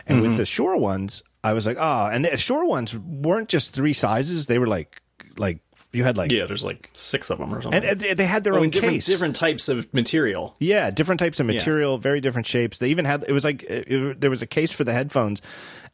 and 0.06 0.20
Mm-hmm. 0.20 0.30
with 0.30 0.38
the 0.38 0.46
Shure 0.46 0.76
ones 0.78 1.24
I 1.44 1.54
was 1.54 1.66
like 1.66 1.78
oh 1.80 2.08
and 2.08 2.26
the 2.26 2.38
Shure 2.38 2.66
ones 2.66 2.96
weren't 2.98 3.50
just 3.50 3.74
three 3.74 3.94
sizes 3.94 4.48
they 4.48 4.60
were 4.60 4.68
like 4.68 5.02
like 5.38 5.60
you 5.92 6.04
had 6.04 6.18
like 6.18 6.32
yeah, 6.32 6.46
there's 6.46 6.64
like 6.64 6.88
six 6.94 7.32
of 7.32 7.40
them 7.40 7.52
or 7.54 7.64
something. 7.64 7.84
and, 7.84 8.04
and 8.04 8.18
they 8.20 8.26
had 8.26 8.44
their 8.44 8.54
Oh, 8.54 8.60
own 8.60 8.70
different 8.70 8.94
case 8.96 9.06
different 9.08 9.36
types 9.36 9.70
of 9.70 9.92
material. 9.92 10.56
yeah, 10.60 10.92
different 10.92 11.18
types 11.20 11.40
of 11.40 11.48
material, 11.48 11.98
very 11.98 12.22
different 12.22 12.46
shapes. 12.46 12.78
They 12.78 12.90
even 12.90 13.06
had 13.06 13.24
it 13.28 13.32
was 13.32 13.44
like 13.44 13.64
it, 13.64 13.92
it- 13.92 14.22
there 14.22 14.30
was 14.30 14.44
a 14.44 14.48
case 14.48 14.72
for 14.72 14.84
the 14.84 14.94
headphones, 14.94 15.42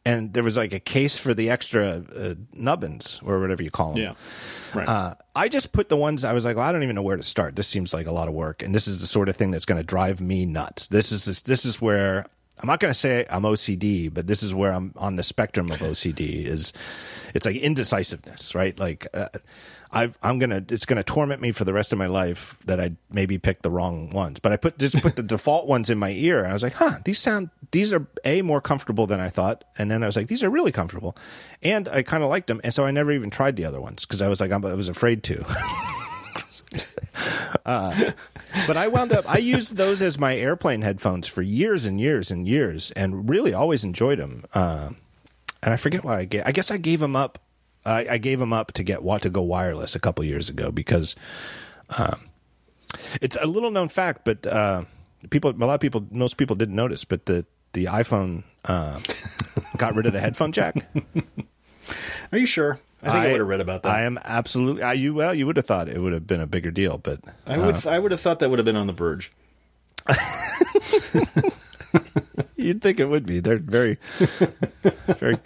and 0.04 0.34
there 0.34 0.42
was 0.42 0.54
like 0.54 0.74
a 0.74 0.80
case 0.80 1.16
for 1.16 1.32
the 1.32 1.48
extra 1.48 2.04
uh, 2.14 2.34
nubbins 2.52 3.20
or 3.24 3.40
whatever 3.40 3.62
you 3.62 3.70
call 3.70 3.94
them. 3.94 4.02
Yeah, 4.02 4.12
right. 4.74 4.86
Uh, 4.86 5.14
I 5.34 5.48
just 5.48 5.72
put 5.72 5.88
the 5.88 5.96
ones 5.96 6.24
I 6.24 6.34
was 6.34 6.44
like, 6.44 6.56
well, 6.56 6.66
I 6.66 6.72
don't 6.72 6.82
even 6.82 6.94
know 6.94 7.02
where 7.02 7.16
to 7.16 7.22
start. 7.22 7.56
This 7.56 7.66
seems 7.68 7.94
like 7.94 8.06
a 8.06 8.12
lot 8.12 8.28
of 8.28 8.34
work, 8.34 8.62
and 8.62 8.74
this 8.74 8.86
is 8.86 9.00
the 9.00 9.06
sort 9.06 9.30
of 9.30 9.36
thing 9.36 9.50
that's 9.50 9.64
going 9.64 9.78
to 9.80 9.86
drive 9.86 10.20
me 10.20 10.44
nuts. 10.44 10.88
This 10.88 11.10
is 11.10 11.24
this, 11.24 11.40
this 11.40 11.64
is 11.64 11.80
where 11.80 12.26
I'm 12.58 12.66
not 12.66 12.80
going 12.80 12.90
to 12.90 12.98
say 12.98 13.26
I'm 13.28 13.42
OCD, 13.42 14.12
but 14.12 14.26
this 14.26 14.42
is 14.42 14.54
where 14.54 14.72
I'm 14.72 14.92
on 14.96 15.16
the 15.16 15.22
spectrum 15.22 15.70
of 15.70 15.78
OCD. 15.78 16.44
Is 16.44 16.72
it's 17.34 17.44
like 17.44 17.56
indecisiveness, 17.56 18.54
right? 18.54 18.78
Like 18.78 19.06
uh, 19.12 19.28
I, 19.92 20.12
I'm 20.22 20.38
gonna 20.38 20.64
it's 20.68 20.84
gonna 20.84 21.02
torment 21.02 21.40
me 21.40 21.52
for 21.52 21.64
the 21.64 21.72
rest 21.72 21.92
of 21.92 21.98
my 21.98 22.06
life 22.06 22.58
that 22.64 22.80
I 22.80 22.92
maybe 23.10 23.38
picked 23.38 23.62
the 23.62 23.70
wrong 23.70 24.10
ones. 24.10 24.40
But 24.40 24.52
I 24.52 24.56
put 24.56 24.78
just 24.78 25.00
put 25.02 25.16
the 25.16 25.22
default 25.22 25.66
ones 25.66 25.90
in 25.90 25.98
my 25.98 26.10
ear. 26.10 26.40
And 26.40 26.48
I 26.48 26.52
was 26.52 26.62
like, 26.62 26.74
huh, 26.74 26.98
these 27.04 27.18
sound 27.18 27.50
these 27.72 27.92
are 27.92 28.06
a 28.24 28.42
more 28.42 28.60
comfortable 28.60 29.06
than 29.06 29.20
I 29.20 29.28
thought. 29.28 29.64
And 29.78 29.90
then 29.90 30.02
I 30.02 30.06
was 30.06 30.16
like, 30.16 30.28
these 30.28 30.42
are 30.42 30.50
really 30.50 30.72
comfortable, 30.72 31.16
and 31.62 31.88
I 31.88 32.02
kind 32.02 32.22
of 32.22 32.30
liked 32.30 32.46
them. 32.46 32.60
And 32.64 32.72
so 32.72 32.84
I 32.84 32.90
never 32.90 33.12
even 33.12 33.30
tried 33.30 33.56
the 33.56 33.64
other 33.64 33.80
ones 33.80 34.04
because 34.04 34.22
I 34.22 34.28
was 34.28 34.40
like, 34.40 34.50
I 34.50 34.56
was 34.56 34.88
afraid 34.88 35.22
to. 35.24 35.44
Uh, 37.64 38.12
but 38.66 38.76
I 38.76 38.86
wound 38.88 39.12
up 39.12 39.28
I 39.28 39.38
used 39.38 39.76
those 39.76 40.00
as 40.00 40.18
my 40.18 40.36
airplane 40.36 40.82
headphones 40.82 41.26
for 41.26 41.42
years 41.42 41.84
and 41.84 42.00
years 42.00 42.30
and 42.30 42.46
years, 42.46 42.92
and 42.92 43.28
really 43.28 43.52
always 43.52 43.82
enjoyed 43.82 44.18
them. 44.18 44.44
Uh, 44.54 44.90
and 45.62 45.72
I 45.72 45.76
forget 45.76 46.04
why 46.04 46.18
I 46.18 46.24
gave. 46.26 46.42
I 46.46 46.52
guess 46.52 46.70
I 46.70 46.76
gave 46.76 47.00
them 47.00 47.16
up. 47.16 47.40
I, 47.84 48.06
I 48.10 48.18
gave 48.18 48.38
them 48.38 48.52
up 48.52 48.72
to 48.72 48.82
get 48.82 49.02
want 49.02 49.22
to 49.24 49.30
go 49.30 49.42
wireless 49.42 49.96
a 49.96 50.00
couple 50.00 50.24
years 50.24 50.48
ago 50.48 50.70
because 50.70 51.16
um, 51.98 52.20
it's 53.20 53.36
a 53.40 53.46
little 53.46 53.70
known 53.70 53.88
fact, 53.88 54.24
but 54.24 54.46
uh, 54.46 54.84
people, 55.30 55.50
a 55.50 55.64
lot 55.64 55.74
of 55.74 55.80
people, 55.80 56.06
most 56.10 56.36
people 56.36 56.56
didn't 56.56 56.76
notice, 56.76 57.04
but 57.04 57.26
the 57.26 57.46
the 57.72 57.86
iPhone 57.86 58.44
uh, 58.64 59.00
got 59.76 59.94
rid 59.94 60.06
of 60.06 60.12
the 60.12 60.20
headphone 60.20 60.52
jack. 60.52 60.76
Are 62.32 62.38
you 62.38 62.46
sure? 62.46 62.78
I 63.06 63.12
think 63.12 63.24
I, 63.24 63.30
would 63.32 63.40
have 63.40 63.48
read 63.48 63.60
about 63.60 63.82
that. 63.84 63.92
I 63.92 64.02
am 64.02 64.18
absolutely. 64.24 64.82
I, 64.82 64.92
you 64.94 65.14
well, 65.14 65.34
you 65.34 65.46
would 65.46 65.56
have 65.56 65.66
thought 65.66 65.88
it 65.88 65.98
would 65.98 66.12
have 66.12 66.26
been 66.26 66.40
a 66.40 66.46
bigger 66.46 66.70
deal, 66.70 66.98
but 66.98 67.20
I 67.46 67.58
would 67.58 67.86
I 67.86 67.98
would 67.98 68.10
have 68.10 68.20
thought 68.20 68.38
that 68.40 68.50
would 68.50 68.58
have 68.58 68.66
been 68.66 68.76
on 68.76 68.86
the 68.86 68.92
verge. 68.92 69.32
You'd 72.56 72.82
think 72.82 72.98
it 72.98 73.08
would 73.08 73.26
be. 73.26 73.38
They're 73.38 73.58
very, 73.58 73.98
very 75.06 75.38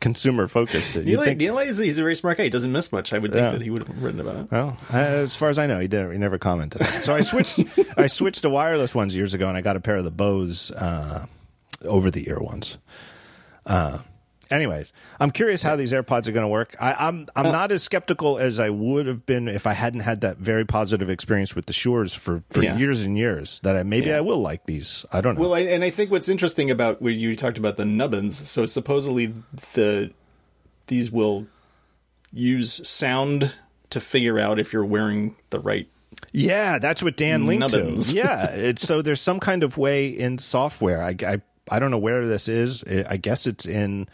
consumer 0.00 0.46
focused. 0.46 0.94
You'd 0.94 1.06
Nilay, 1.06 1.24
think, 1.24 1.40
Nilay 1.40 1.66
is 1.66 1.78
he's 1.78 1.98
a 1.98 2.02
very 2.02 2.14
smart 2.16 2.36
guy. 2.36 2.44
He 2.44 2.50
doesn't 2.50 2.70
miss 2.72 2.92
much. 2.92 3.12
I 3.14 3.18
would 3.18 3.32
think 3.32 3.40
Yeah. 3.42 3.50
that 3.52 3.62
he 3.62 3.70
would 3.70 3.86
have 3.86 4.02
written 4.02 4.20
about 4.20 4.36
it. 4.36 4.50
well, 4.50 4.76
uh, 4.92 4.96
as 4.96 5.34
far 5.36 5.48
as 5.48 5.58
I 5.58 5.66
know, 5.66 5.80
he 5.80 5.88
didn't. 5.88 6.12
He 6.12 6.18
never 6.18 6.38
commented. 6.38 6.84
So 6.86 7.14
I 7.14 7.22
switched. 7.22 7.60
I 7.96 8.08
switched 8.08 8.42
to 8.42 8.50
wireless 8.50 8.94
ones 8.94 9.16
years 9.16 9.32
ago, 9.32 9.48
and 9.48 9.56
I 9.56 9.62
got 9.62 9.76
a 9.76 9.80
pair 9.80 9.96
of 9.96 10.04
the 10.04 10.10
Bose 10.10 10.70
uh, 10.72 11.24
over 11.84 12.10
the 12.10 12.28
ear 12.28 12.40
ones. 12.40 12.76
Uh, 13.64 13.98
anyways, 14.50 14.92
I'm 15.20 15.30
curious 15.30 15.62
how 15.62 15.76
these 15.76 15.92
AirPods 15.92 16.26
are 16.26 16.32
going 16.32 16.44
to 16.44 16.48
work. 16.48 16.74
I, 16.80 16.94
I'm 17.08 17.26
I'm 17.36 17.52
not 17.52 17.72
as 17.72 17.82
skeptical 17.82 18.38
as 18.38 18.58
I 18.60 18.70
would 18.70 19.06
have 19.06 19.26
been 19.26 19.48
if 19.48 19.66
I 19.66 19.72
hadn't 19.72 20.00
had 20.00 20.20
that 20.22 20.36
very 20.38 20.64
positive 20.64 21.08
experience 21.10 21.54
with 21.56 21.66
the 21.66 21.72
Shures 21.72 22.16
for, 22.16 22.42
for 22.50 22.62
Yeah. 22.62 22.76
years 22.76 23.02
and 23.02 23.16
years. 23.18 23.60
That 23.60 23.76
I 23.76 23.82
maybe 23.82 24.08
Yeah. 24.08 24.18
I 24.18 24.20
will 24.20 24.38
like 24.40 24.66
these. 24.66 25.04
I 25.12 25.20
don't 25.20 25.34
know. 25.36 25.40
Well, 25.42 25.54
I, 25.54 25.60
and 25.60 25.82
I 25.84 25.90
think 25.90 26.10
what's 26.10 26.28
interesting 26.28 26.70
about 26.70 27.00
when 27.02 27.18
you 27.18 27.34
talked 27.36 27.58
about 27.58 27.76
the 27.76 27.84
nubbins. 27.84 28.48
So 28.48 28.66
supposedly 28.66 29.32
the 29.74 30.10
these 30.88 31.10
will 31.10 31.46
use 32.32 32.86
sound 32.88 33.52
to 33.90 34.00
figure 34.00 34.38
out 34.38 34.58
if 34.58 34.72
you're 34.72 34.84
wearing 34.84 35.36
the 35.50 35.58
right. 35.58 35.86
Yeah, 36.32 36.78
that's 36.78 37.02
what 37.02 37.16
Dan 37.16 37.46
linked 37.46 37.72
Nubbins. 37.72 38.10
to. 38.10 38.16
Yeah, 38.16 38.46
it's 38.50 38.82
so 38.82 39.02
there's 39.02 39.20
some 39.20 39.38
kind 39.40 39.62
of 39.62 39.76
way 39.76 40.08
in 40.08 40.38
software. 40.38 41.02
I, 41.02 41.14
I 41.26 41.42
I 41.70 41.78
don't 41.78 41.90
know 41.90 41.98
where 41.98 42.26
this 42.26 42.48
is. 42.48 42.84
I 42.84 43.16
guess 43.16 43.46
it's 43.46 43.66
in. 43.66 44.08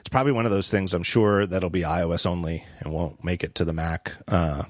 It's 0.00 0.08
probably 0.08 0.32
one 0.32 0.44
of 0.44 0.50
those 0.52 0.70
things. 0.70 0.94
I'm 0.94 1.02
sure 1.02 1.46
that'll 1.46 1.70
be 1.70 1.82
iOS 1.82 2.26
only 2.26 2.64
and 2.80 2.92
won't 2.92 3.24
make 3.24 3.42
it 3.42 3.54
to 3.56 3.64
the 3.64 3.72
Mac. 3.72 4.12
Uh, 4.28 4.64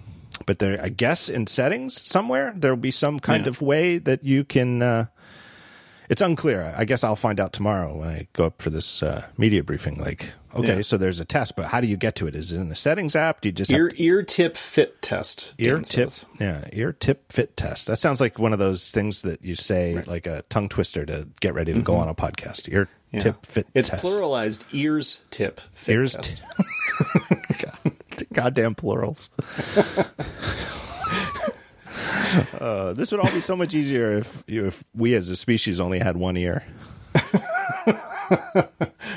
but 0.47 0.59
there, 0.61 0.81
I 0.83 0.89
guess 0.89 1.28
in 1.28 1.47
settings 1.47 2.01
somewhere 2.09 2.53
there 2.57 2.70
will 2.73 2.81
be 2.81 2.91
some 2.91 3.20
kind 3.20 3.45
Yeah. 3.45 3.51
of 3.51 3.61
way 3.62 3.99
that 3.99 4.24
you 4.24 4.45
can. 4.45 4.83
Uh, 4.83 5.07
it's 6.09 6.20
unclear. 6.23 6.74
I 6.77 6.85
guess 6.85 7.03
I'll 7.05 7.16
find 7.16 7.39
out 7.41 7.53
tomorrow 7.53 7.97
when 7.97 8.09
I 8.09 8.28
go 8.33 8.47
up 8.47 8.62
for 8.62 8.70
this 8.70 9.03
uh, 9.03 9.27
media 9.37 9.62
briefing. 9.62 9.99
Like, 9.99 10.33
okay, 10.55 10.77
Yeah. 10.77 10.83
so 10.83 10.97
there's 10.97 11.20
a 11.20 11.24
test, 11.24 11.57
but 11.57 11.66
how 11.66 11.81
do 11.81 11.87
you 11.87 11.97
get 11.97 12.15
to 12.16 12.27
it? 12.27 12.35
Is 12.35 12.53
it 12.53 12.57
in 12.61 12.69
the 12.69 12.77
settings 12.77 13.15
app? 13.16 13.41
Do 13.41 13.49
you 13.49 13.53
just 13.53 13.70
Ear 13.70 13.91
ear 13.97 14.23
tip 14.23 14.57
fit 14.57 15.01
test. 15.03 15.53
ear 15.59 15.77
tip 15.77 16.11
says. 16.12 16.24
yeah 16.41 16.65
ear 16.73 16.93
tip 16.93 17.31
fit 17.33 17.57
test 17.57 17.87
that 17.89 17.97
sounds 17.99 18.20
like 18.20 18.39
one 18.39 18.53
of 18.53 18.59
those 18.59 18.91
things 18.91 19.23
that 19.23 19.43
you 19.45 19.55
say 19.55 20.03
like 20.07 20.27
a 20.27 20.43
tongue 20.49 20.69
twister 20.69 21.05
to 21.07 21.28
get 21.41 21.55
ready 21.55 21.73
to 21.73 21.81
go 21.83 21.95
on 21.97 22.09
a 22.09 22.15
podcast 22.15 22.73
ear 22.73 22.89
Mm-hmm. 23.12 23.16
Yeah. 23.19 23.23
tip 23.23 23.47
fit 23.47 23.65
test. 23.66 23.77
It's 23.77 23.89
test 23.91 24.03
pluralized 24.05 24.65
ears 24.73 25.20
tip 25.31 25.61
fit 25.73 25.93
ears 25.95 26.15
test. 26.15 26.43
God, 27.61 27.93
goddamn 28.33 28.74
plurals 28.74 29.28
uh, 32.61 32.93
this 32.93 33.11
would 33.11 33.20
all 33.20 33.31
be 33.33 33.41
so 33.41 33.57
much 33.57 33.74
easier 33.74 34.12
if 34.19 34.45
if 34.47 34.85
we 34.95 35.15
as 35.15 35.28
a 35.31 35.37
species 35.37 35.81
only 35.81 35.99
had 35.99 36.16
one 36.16 36.37
ear. 36.37 36.65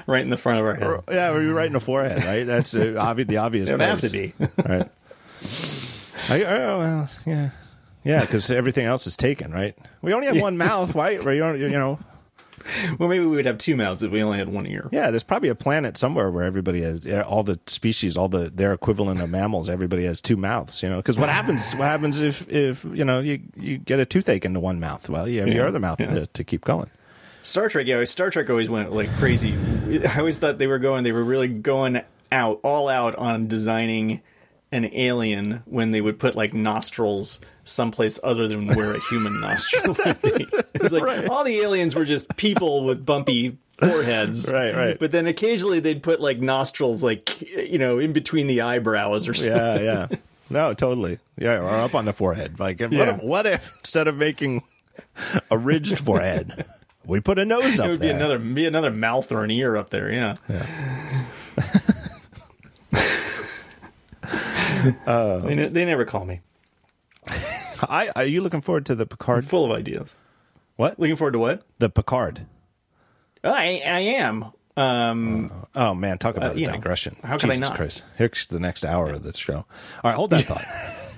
Right 0.05 0.21
in 0.21 0.29
the 0.29 0.37
front 0.37 0.59
of 0.59 0.65
our 0.65 0.75
head. 0.75 1.03
yeah 1.09 1.31
we're 1.31 1.51
right 1.53 1.65
in 1.67 1.73
the 1.73 1.79
forehead 1.79 2.23
right? 2.23 2.43
That's 2.43 2.73
uh, 2.75 2.77
obvi- 2.97 3.27
the 3.27 3.37
obvious 3.37 3.69
It 3.69 3.73
would 3.73 3.81
have 3.81 4.01
to 4.01 4.09
be. 4.09 4.33
right? 4.65 4.87
I, 6.29 6.43
oh, 6.43 6.79
well 6.79 7.09
yeah. 7.25 7.49
Yeah 8.03 8.21
because 8.21 8.49
everything 8.51 8.85
else 8.85 9.07
is 9.07 9.17
taken 9.17 9.51
right? 9.51 9.75
We 10.01 10.13
only 10.13 10.27
have 10.27 10.39
one 10.39 10.57
mouth. 10.57 10.93
Why 10.95 11.11
you 11.11 11.69
know 11.69 11.99
well, 12.99 13.09
maybe 13.09 13.25
we 13.25 13.35
would 13.35 13.45
have 13.45 13.57
two 13.57 13.75
mouths 13.75 14.03
if 14.03 14.11
we 14.11 14.21
only 14.21 14.37
had 14.37 14.49
one 14.49 14.65
ear. 14.65 14.89
Yeah, 14.91 15.11
there's 15.11 15.23
probably 15.23 15.49
a 15.49 15.55
planet 15.55 15.97
somewhere 15.97 16.29
where 16.31 16.43
everybody 16.43 16.81
has 16.81 17.05
all 17.23 17.43
the 17.43 17.59
species, 17.67 18.17
all 18.17 18.29
the 18.29 18.49
their 18.49 18.73
equivalent 18.73 19.21
of 19.21 19.29
mammals. 19.29 19.69
Everybody 19.69 20.05
has 20.05 20.21
two 20.21 20.37
mouths, 20.37 20.81
you 20.83 20.89
know. 20.89 20.97
Because 20.97 21.17
what 21.17 21.29
happens? 21.29 21.73
What 21.73 21.85
happens 21.85 22.19
if 22.19 22.49
if 22.49 22.83
you 22.85 23.05
know 23.05 23.19
you 23.19 23.41
you 23.55 23.77
get 23.77 23.99
a 23.99 24.05
toothache 24.05 24.45
into 24.45 24.59
one 24.59 24.79
mouth? 24.79 25.09
Well, 25.09 25.27
you 25.27 25.39
have 25.41 25.49
your 25.49 25.67
other 25.67 25.79
mouth 25.79 25.99
yeah. 25.99 26.13
to, 26.13 26.27
to 26.27 26.43
keep 26.43 26.65
going. 26.65 26.89
Star 27.43 27.69
Trek, 27.69 27.87
yeah, 27.87 28.03
Star 28.03 28.29
Trek 28.29 28.49
always 28.49 28.69
went 28.69 28.91
like 28.91 29.09
crazy. 29.15 29.55
I 30.05 30.19
always 30.19 30.37
thought 30.37 30.57
they 30.57 30.67
were 30.67 30.79
going, 30.79 31.03
they 31.03 31.11
were 31.11 31.23
really 31.23 31.47
going 31.47 32.01
out, 32.31 32.59
all 32.63 32.89
out 32.89 33.15
on 33.15 33.47
designing 33.47 34.21
an 34.71 34.85
alien 34.93 35.63
when 35.65 35.91
they 35.91 36.01
would 36.01 36.19
put 36.19 36.35
like 36.35 36.53
nostrils 36.53 37.39
someplace 37.63 38.19
other 38.23 38.47
than 38.47 38.67
where 38.67 38.93
a 38.93 38.99
human 39.09 39.39
nostril 39.41 39.95
would 40.05 40.21
be. 40.21 40.47
It's 40.75 40.91
like 40.91 41.29
all 41.29 41.43
the 41.43 41.59
aliens 41.61 41.95
were 41.95 42.05
just 42.05 42.35
people 42.37 42.85
with 42.85 43.05
bumpy 43.05 43.57
foreheads. 43.73 44.51
Right, 44.51 44.75
right. 44.75 44.99
But 44.99 45.11
then 45.11 45.25
occasionally 45.27 45.79
they'd 45.79 46.03
put 46.03 46.19
like 46.21 46.39
nostrils, 46.39 47.03
like, 47.03 47.41
you 47.41 47.77
know, 47.79 47.99
in 47.99 48.13
between 48.13 48.47
the 48.47 48.61
eyebrows 48.61 49.27
or 49.27 49.33
something. 49.33 49.55
Yeah, 49.85 50.07
yeah. 50.09 50.17
No, 50.51 50.73
totally. 50.73 51.19
Yeah, 51.37 51.59
or 51.59 51.69
up 51.69 51.93
on 51.95 52.05
the 52.05 52.13
forehead. 52.13 52.59
Like, 52.59 52.79
what, 52.81 52.91
Yeah. 52.91 53.15
if, 53.15 53.23
what 53.23 53.45
if 53.45 53.75
instead 53.79 54.07
of 54.07 54.17
making 54.17 54.63
a 55.51 55.57
ridged 55.57 55.99
forehead, 55.99 56.65
we 57.05 57.19
put 57.19 57.37
a 57.39 57.45
nose 57.45 57.75
It 57.75 57.79
up 57.81 57.89
would 57.89 57.99
there? 57.99 58.07
Would 58.13 58.19
be 58.19 58.23
another, 58.23 58.39
be 58.39 58.65
another 58.65 58.91
mouth 58.91 59.31
or 59.31 59.43
an 59.43 59.51
ear 59.51 59.77
up 59.77 59.89
there. 59.91 60.11
Yeah. 60.11 60.35
they, 60.47 60.65
ne- 65.07 65.67
they 65.69 65.85
never 65.85 66.05
call 66.05 66.25
me. 66.25 66.41
I, 67.83 68.11
are 68.15 68.25
you 68.25 68.41
looking 68.41 68.61
forward 68.61 68.85
to 68.87 68.95
the 68.95 69.05
Picard? 69.05 69.45
Full 69.45 69.65
of 69.65 69.71
ideas. 69.77 70.15
What? 70.75 70.99
Looking 70.99 71.15
forward 71.15 71.31
to 71.33 71.39
what? 71.39 71.63
The 71.79 71.89
Picard. 71.89 72.45
Oh, 73.43 73.51
I, 73.51 73.81
I 73.85 73.99
am. 73.99 74.45
Um, 74.75 75.51
Oh 75.75 75.93
man, 75.93 76.17
talk 76.17 76.37
about 76.37 76.55
a 76.55 76.59
you 76.59 76.67
know, 76.67 76.73
digression. 76.73 77.17
how 77.23 77.37
could 77.37 77.49
I 77.49 77.53
Jesus 77.55 77.69
not? 77.69 77.75
Christ. 77.77 78.03
Here's 78.17 78.47
the 78.47 78.59
next 78.59 78.85
hour 78.85 79.11
of 79.11 79.23
this 79.23 79.37
show. 79.37 79.55
All 79.57 79.65
right, 80.05 80.15
hold 80.15 80.29
that 80.31 80.43
thought. 80.43 80.63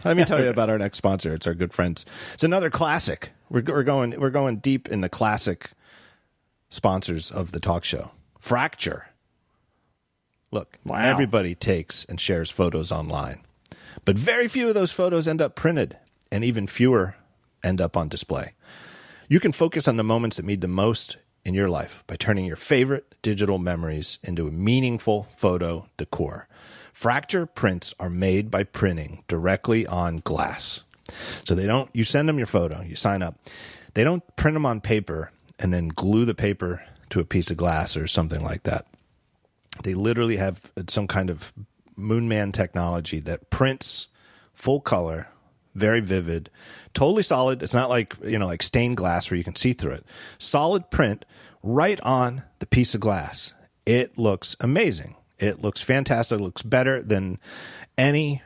Let 0.06 0.18
me 0.18 0.26
tell 0.26 0.42
you 0.44 0.50
about 0.50 0.70
our 0.72 0.80
next 0.80 0.98
sponsor. 0.98 1.34
It's 1.36 1.46
our 1.46 1.54
good 1.54 1.74
friends. 1.74 2.06
It's 2.34 2.44
another 2.44 2.72
classic. 2.72 3.30
We're, 3.52 3.62
we're 3.68 3.84
going 3.84 4.20
we're 4.20 4.32
going 4.32 4.58
deep 4.58 4.88
in 4.90 5.02
the 5.02 5.10
classic 5.10 5.72
sponsors 6.70 7.30
of 7.30 7.52
the 7.52 7.60
talk 7.60 7.86
show. 7.86 8.12
Fracture. 8.40 9.10
Look, 10.52 10.78
Wow. 10.84 11.02
everybody 11.02 11.54
takes 11.56 12.04
and 12.06 12.20
shares 12.20 12.50
photos 12.50 12.92
online, 12.92 13.42
but 14.06 14.18
very 14.18 14.48
few 14.48 14.68
of 14.68 14.74
those 14.74 14.92
photos 14.92 15.28
end 15.28 15.42
up 15.42 15.56
printed, 15.56 15.98
and 16.32 16.44
even 16.44 16.68
fewer 16.68 17.16
end 17.64 17.82
up 17.82 17.96
on 17.96 18.08
display. 18.08 18.54
You 19.28 19.40
can 19.40 19.52
focus 19.52 19.88
on 19.88 19.98
the 19.98 20.04
moments 20.04 20.38
that 20.38 20.46
mean 20.46 20.60
the 20.60 20.68
most 20.68 21.18
in 21.46 21.54
your 21.54 21.70
life 21.70 22.04
by 22.08 22.16
turning 22.16 22.46
your 22.46 22.56
favorite 22.56 23.16
digital 23.22 23.58
memories 23.58 24.20
into 24.24 24.48
a 24.48 24.52
meaningful 24.52 25.28
photo 25.38 25.88
decor. 25.98 26.48
Fracture 26.94 27.46
prints 27.46 27.94
are 28.00 28.10
made 28.10 28.52
by 28.52 28.64
printing 28.64 29.24
directly 29.28 29.88
on 29.88 30.18
glass. 30.18 30.82
So 31.44 31.56
they 31.56 31.66
don't, 31.66 31.90
you 31.94 32.04
send 32.04 32.30
them 32.30 32.38
your 32.38 32.48
photo, 32.48 32.82
you 32.82 32.96
sign 32.96 33.22
up. 33.22 33.36
They 33.94 34.04
don't 34.04 34.24
print 34.36 34.56
them 34.56 34.66
on 34.66 34.82
paper 34.82 35.32
and 35.60 35.74
then 35.74 35.90
glue 35.90 36.26
the 36.26 36.36
paper 36.36 36.84
to 37.10 37.20
a 37.20 37.26
piece 37.26 37.52
of 37.52 37.58
glass 37.58 37.98
or 37.98 38.08
something 38.08 38.44
like 38.44 38.64
that. 38.64 38.86
They 39.84 39.94
literally 39.94 40.38
have 40.38 40.72
some 40.88 41.08
kind 41.08 41.30
of 41.30 41.54
Moonman 42.02 42.54
technology 42.54 43.20
that 43.22 43.50
prints 43.50 44.08
full 44.54 44.82
color, 44.82 45.28
very 45.76 46.02
vivid, 46.02 46.50
totally 46.94 47.24
solid. 47.24 47.64
It's 47.64 47.74
not 47.74 47.90
like, 47.90 48.16
you 48.24 48.38
know, 48.38 48.48
like 48.48 48.64
stained 48.64 48.98
glass 48.98 49.30
where 49.30 49.38
you 49.38 49.44
can 49.44 49.56
see 49.56 49.74
through 49.74 49.94
it. 49.94 50.06
Solid 50.38 50.90
print 50.90 51.26
right 51.64 52.00
on 52.02 52.44
the 52.60 52.66
piece 52.66 52.94
of 52.94 53.02
glass. 53.02 53.54
It 53.86 54.18
looks 54.18 54.56
amazing. 54.60 55.16
It 55.40 55.62
looks 55.62 55.82
fantastic. 55.82 56.40
It 56.40 56.44
looks 56.44 56.62
better 56.62 57.02
than 57.02 57.40
any 57.98 58.42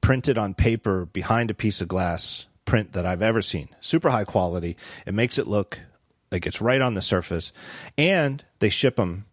printed 0.00 0.36
on 0.36 0.54
paper 0.54 1.06
behind 1.06 1.50
a 1.50 1.54
piece 1.54 1.80
of 1.80 1.88
glass 1.88 2.46
print 2.64 2.92
that 2.92 3.06
I've 3.06 3.22
ever 3.22 3.40
seen. 3.40 3.68
Super 3.80 4.10
high 4.10 4.24
quality. 4.24 4.76
It 5.06 5.14
makes 5.14 5.38
it 5.38 5.46
look 5.46 5.78
like 6.30 6.46
it's 6.46 6.60
right 6.60 6.80
on 6.80 6.94
the 6.94 7.02
surface. 7.02 7.52
And 7.96 8.44
they 8.58 8.68
ship 8.68 8.96
them 8.96 9.26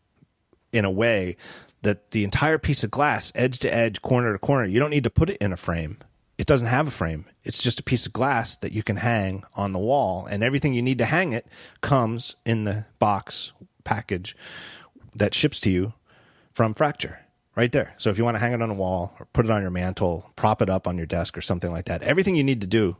in 0.71 0.85
a 0.85 0.91
way 0.91 1.35
that 1.81 2.11
the 2.11 2.23
entire 2.23 2.57
piece 2.57 2.83
of 2.83 2.91
glass, 2.91 3.31
edge 3.35 3.59
to 3.59 3.73
edge, 3.73 4.01
corner 4.01 4.33
to 4.33 4.39
corner, 4.39 4.65
you 4.65 4.79
don't 4.79 4.89
need 4.89 5.03
to 5.03 5.09
put 5.09 5.29
it 5.29 5.37
in 5.37 5.53
a 5.53 5.57
frame. 5.57 5.97
It 6.37 6.47
doesn't 6.47 6.67
have 6.67 6.87
a 6.87 6.91
frame. 6.91 7.25
It's 7.43 7.61
just 7.61 7.79
a 7.79 7.83
piece 7.83 8.05
of 8.05 8.13
glass 8.13 8.55
that 8.57 8.71
you 8.71 8.83
can 8.83 8.97
hang 8.97 9.43
on 9.55 9.73
the 9.73 9.79
wall, 9.79 10.25
and 10.25 10.43
everything 10.43 10.73
you 10.73 10.81
need 10.81 10.97
to 10.99 11.05
hang 11.05 11.33
it 11.33 11.47
comes 11.81 12.35
in 12.45 12.63
the 12.63 12.85
box 12.97 13.51
package 13.83 14.35
that 15.15 15.33
ships 15.33 15.59
to 15.61 15.69
you 15.69 15.93
from 16.53 16.73
Fracture 16.73 17.19
right 17.55 17.71
there. 17.71 17.93
So 17.97 18.09
if 18.09 18.17
you 18.17 18.23
want 18.23 18.35
to 18.35 18.39
hang 18.39 18.53
it 18.53 18.61
on 18.61 18.69
a 18.69 18.75
wall 18.75 19.13
or 19.19 19.25
put 19.33 19.45
it 19.45 19.51
on 19.51 19.61
your 19.61 19.71
mantle, 19.71 20.31
prop 20.35 20.61
it 20.61 20.69
up 20.69 20.87
on 20.87 20.97
your 20.97 21.05
desk 21.05 21.37
or 21.37 21.41
something 21.41 21.71
like 21.71 21.85
that, 21.85 22.03
everything 22.03 22.35
you 22.35 22.43
need 22.43 22.61
to 22.61 22.67
do 22.67 22.95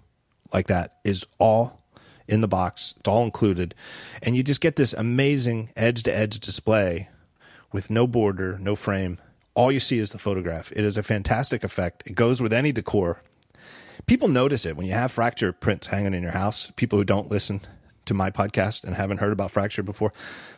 like 0.52 0.68
that 0.68 0.98
is 1.06 1.26
all 1.38 1.82
in 2.28 2.42
the 2.42 2.48
box. 2.48 2.94
It's 2.98 3.08
all 3.08 3.24
included. 3.24 3.74
And 4.22 4.36
you 4.36 4.44
just 4.44 4.62
get 4.62 4.76
this 4.76 4.94
amazing 4.94 5.72
edge 5.76 6.04
to 6.04 6.16
edge 6.16 6.40
display 6.40 7.10
with 7.72 7.90
no 7.90 8.08
border, 8.08 8.58
no 8.60 8.76
frame. 8.76 9.20
All 9.54 9.72
you 9.72 9.80
see 9.80 10.00
is 10.00 10.12
the 10.12 10.20
photograph. 10.20 10.72
It 10.72 10.86
is 10.86 10.98
a 10.98 11.04
fantastic 11.04 11.64
effect. 11.64 12.04
It 12.06 12.14
goes 12.14 12.42
with 12.42 12.54
any 12.54 12.72
decor. 12.72 13.22
People 14.06 14.28
notice 14.28 14.66
it 14.66 14.76
when 14.78 14.86
you 14.86 14.94
have 14.94 15.12
fracture 15.12 15.52
prints 15.52 15.88
hanging 15.88 16.14
in 16.14 16.24
your 16.24 16.32
house. 16.32 16.72
People 16.76 16.98
who 16.98 17.04
don't 17.04 17.30
listen 17.30 17.62
to 18.06 18.14
my 18.14 18.32
podcast 18.32 18.84
and 18.84 18.96
haven't 18.96 19.20
heard 19.20 19.32
about 19.32 19.52
fracture 19.52 19.84
before, 19.84 20.12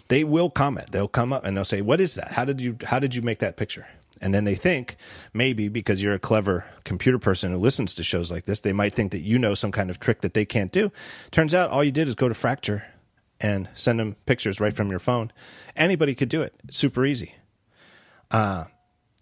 they 0.08 0.24
will 0.24 0.50
comment. 0.50 0.92
They'll 0.92 1.08
come 1.08 1.34
up 1.34 1.44
and 1.44 1.56
they'll 1.56 1.66
say, 1.66 1.82
"What 1.82 2.00
is 2.00 2.16
that? 2.16 2.32
How 2.32 2.46
did 2.46 2.62
you 2.62 2.78
how 2.86 3.00
did 3.00 3.14
you 3.16 3.22
make 3.22 3.40
that 3.40 3.58
picture?" 3.58 3.88
And 4.22 4.34
then 4.34 4.44
they 4.44 4.56
think 4.56 4.96
maybe 5.34 5.68
because 5.68 6.02
you're 6.02 6.14
a 6.14 6.20
clever 6.20 6.66
computer 6.84 7.18
person 7.18 7.52
who 7.52 7.58
listens 7.58 7.96
to 7.96 8.04
shows 8.04 8.32
like 8.32 8.46
this, 8.46 8.62
they 8.62 8.72
might 8.72 8.94
think 8.94 9.12
that 9.12 9.22
you 9.22 9.40
know 9.40 9.56
some 9.56 9.72
kind 9.72 9.90
of 9.90 10.00
trick 10.00 10.22
that 10.22 10.34
they 10.34 10.46
can't 10.46 10.72
do. 10.72 10.92
Turns 11.32 11.54
out 11.54 11.72
all 11.72 11.84
you 11.84 11.92
did 11.92 12.08
is 12.08 12.16
go 12.16 12.28
to 12.28 12.36
Fracture 12.36 12.84
and 13.42 13.68
send 13.74 14.00
them 14.00 14.16
pictures 14.26 14.60
right 14.60 14.74
from 14.74 14.90
your 14.90 15.00
phone. 15.00 15.32
Anybody 15.76 16.16
could 16.16 16.30
do 16.30 16.42
it. 16.42 16.54
Super 16.70 17.06
easy. 17.06 17.36
Uh, 18.30 18.66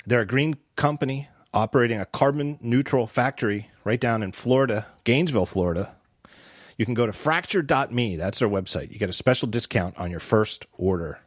they're 0.05 0.21
a 0.21 0.27
green 0.27 0.57
company 0.75 1.29
operating 1.53 1.99
a 1.99 2.05
carbon 2.05 2.59
neutral 2.61 3.07
factory 3.07 3.69
right 3.83 3.99
down 3.99 4.21
in 4.21 4.31
Florida, 4.31 4.85
Gainesville, 5.03 5.47
Florida. 5.47 5.95
You 6.77 6.85
can 6.85 6.93
go 6.93 7.05
to 7.05 7.13
fracture.me. 7.13 8.15
That's 8.17 8.39
their 8.39 8.49
website. 8.49 8.91
You 8.91 8.99
get 8.99 9.09
a 9.09 9.13
special 9.13 9.47
discount 9.47 9.97
on 9.97 10.11
your 10.11 10.19
first 10.19 10.65
order. 10.77 11.19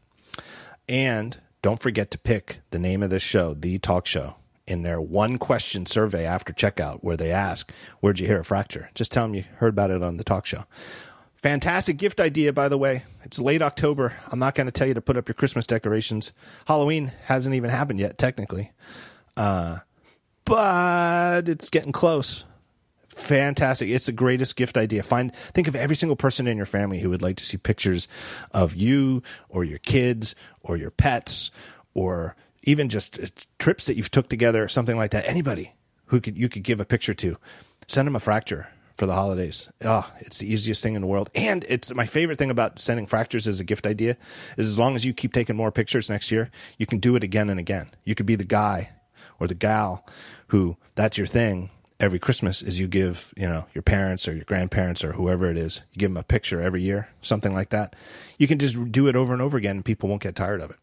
And 0.89 1.39
don't 1.61 1.81
forget 1.81 2.11
to 2.13 2.19
pick 2.19 2.61
the 2.71 2.79
name 2.79 3.03
of 3.03 3.11
this 3.11 3.23
show, 3.23 3.55
The 3.55 3.79
Talk 3.79 4.07
Show, 4.07 4.37
in 4.67 4.83
their 4.83 5.01
one 5.01 5.39
question 5.39 5.87
survey 5.87 6.25
after 6.25 6.53
checkout 6.53 7.01
where 7.01 7.17
they 7.17 7.31
ask, 7.31 7.73
Where'd 8.01 8.21
you 8.21 8.27
hear 8.27 8.41
a 8.41 8.45
fracture? 8.45 8.91
Just 8.95 9.13
tell 9.13 9.25
them 9.25 9.35
you 9.35 9.45
heard 9.57 9.75
about 9.75 9.91
it 9.91 10.03
on 10.03 10.17
The 10.17 10.25
Talk 10.25 10.47
Show. 10.47 10.65
Fantastic 11.43 11.97
gift 11.97 12.21
idea, 12.21 12.53
by 12.53 12.69
the 12.69 12.79
way. 12.79 13.03
It's 13.25 13.41
late 13.41 13.63
October. 13.63 14.15
I'm 14.31 14.39
not 14.39 14.55
going 14.55 14.67
to 14.69 14.71
tell 14.71 14.87
you 14.87 14.95
to 14.95 15.01
put 15.01 15.17
up 15.17 15.27
your 15.27 15.35
Christmas 15.35 15.67
decorations. 15.67 16.31
Halloween 16.67 17.11
hasn't 17.25 17.57
even 17.57 17.69
happened 17.69 17.99
yet, 17.99 18.17
technically. 18.17 18.71
Uh, 19.37 19.79
but 20.45 21.49
it's 21.49 21.69
getting 21.69 21.91
close. 21.91 22.45
Fantastic. 23.09 23.91
It's 23.91 24.07
the 24.07 24.13
greatest 24.13 24.55
gift 24.55 24.77
idea. 24.77 25.03
Find 25.03 25.35
think 25.53 25.67
of 25.67 25.75
every 25.75 25.97
single 25.97 26.15
person 26.15 26.47
in 26.47 26.57
your 26.57 26.65
family 26.65 27.01
who 27.01 27.11
would 27.11 27.23
like 27.23 27.37
to 27.39 27.45
see 27.45 27.57
pictures 27.57 28.07
of 28.53 28.77
you 28.77 29.25
or 29.49 29.65
your 29.65 29.79
kids 29.81 30.37
or 30.63 30.77
your 30.77 30.93
pets 30.93 31.51
or 31.93 32.37
even 32.63 32.89
just 32.89 33.19
uh, 33.19 33.27
trips 33.59 33.87
that 33.87 33.97
you've 33.97 34.13
took 34.13 34.29
together 34.29 34.63
or 34.63 34.69
something 34.69 34.97
like 34.97 35.11
that. 35.11 35.29
Anybody 35.29 35.75
who 36.07 36.21
could 36.21 36.39
you 36.39 36.49
could 36.49 36.63
give 36.63 36.79
a 36.79 36.85
picture 36.85 37.15
to. 37.15 37.37
Send 37.89 38.07
them 38.07 38.15
a 38.15 38.21
fracture 38.21 38.69
for 38.97 39.07
the 39.07 39.15
holidays. 39.15 39.69
Oh, 39.85 40.11
it's 40.21 40.39
the 40.39 40.53
easiest 40.53 40.83
thing 40.83 40.95
in 40.95 41.01
the 41.01 41.07
world. 41.07 41.31
And 41.35 41.65
it's 41.69 41.95
my 41.95 42.07
favorite 42.07 42.39
thing 42.39 42.51
about 42.51 42.79
sending 42.79 43.07
fractures 43.07 43.47
as 43.47 43.61
a 43.61 43.65
gift 43.65 43.87
idea 43.87 44.17
is 44.57 44.67
as 44.67 44.79
long 44.79 44.97
as 44.97 45.05
you 45.05 45.13
keep 45.13 45.33
taking 45.33 45.57
more 45.57 45.73
pictures 45.73 46.11
next 46.11 46.31
year, 46.31 46.51
you 46.79 46.87
can 46.87 46.99
do 46.99 47.17
it 47.17 47.25
again 47.25 47.51
and 47.51 47.59
again. 47.59 47.91
You 48.05 48.15
could 48.15 48.27
be 48.27 48.37
the 48.37 48.45
guy 48.45 48.91
or 49.41 49.47
the 49.47 49.55
gal 49.55 50.07
who 50.49 50.77
that's 50.95 51.17
your 51.17 51.27
thing 51.27 51.71
every 52.03 52.19
Christmas 52.19 52.61
is 52.63 52.81
you 52.81 52.89
give, 52.89 53.33
you 53.37 53.47
know, 53.47 53.65
your 53.75 53.83
parents 53.83 54.27
or 54.27 54.35
your 54.35 54.45
grandparents 54.45 55.05
or 55.05 55.13
whoever 55.13 55.49
it 55.49 55.57
is, 55.57 55.83
you 55.93 56.01
give 56.01 56.11
them 56.11 56.17
a 56.17 56.23
picture 56.25 56.61
every 56.61 56.83
year, 56.83 57.09
something 57.23 57.55
like 57.55 57.71
that. 57.71 57.95
You 58.39 58.49
can 58.49 58.59
just 58.59 58.91
do 58.91 59.07
it 59.07 59.15
over 59.15 59.33
and 59.33 59.41
over 59.41 59.57
again 59.57 59.77
and 59.77 59.85
people 59.85 60.09
won't 60.09 60.23
get 60.23 60.35
tired 60.35 60.61
of 60.61 60.71
it. 60.71 60.77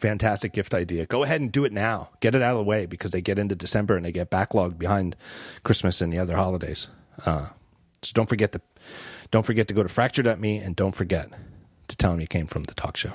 Fantastic 0.00 0.52
gift 0.52 0.74
idea. 0.74 1.06
Go 1.06 1.22
ahead 1.22 1.40
and 1.40 1.52
do 1.52 1.64
it 1.64 1.72
now. 1.72 2.10
Get 2.20 2.34
it 2.34 2.42
out 2.42 2.52
of 2.52 2.58
the 2.58 2.64
way 2.64 2.86
because 2.86 3.12
they 3.12 3.20
get 3.20 3.38
into 3.38 3.54
December 3.54 3.96
and 3.96 4.04
they 4.04 4.12
get 4.12 4.30
backlogged 4.30 4.78
behind 4.78 5.16
Christmas 5.62 6.00
and 6.00 6.12
the 6.12 6.18
other 6.18 6.36
holidays. 6.36 6.88
Uh, 7.24 7.48
so 8.02 8.12
don't 8.14 8.28
forget 8.28 8.52
to 8.52 8.60
don't 9.30 9.46
forget 9.46 9.68
to 9.68 9.74
go 9.74 9.82
to 9.82 9.88
fracture.me 9.88 10.58
and 10.58 10.76
don't 10.76 10.94
forget 10.94 11.28
to 11.88 11.96
tell 11.96 12.10
them 12.12 12.20
you 12.20 12.26
came 12.26 12.46
from 12.46 12.64
the 12.64 12.74
talk 12.74 12.96
show. 12.96 13.12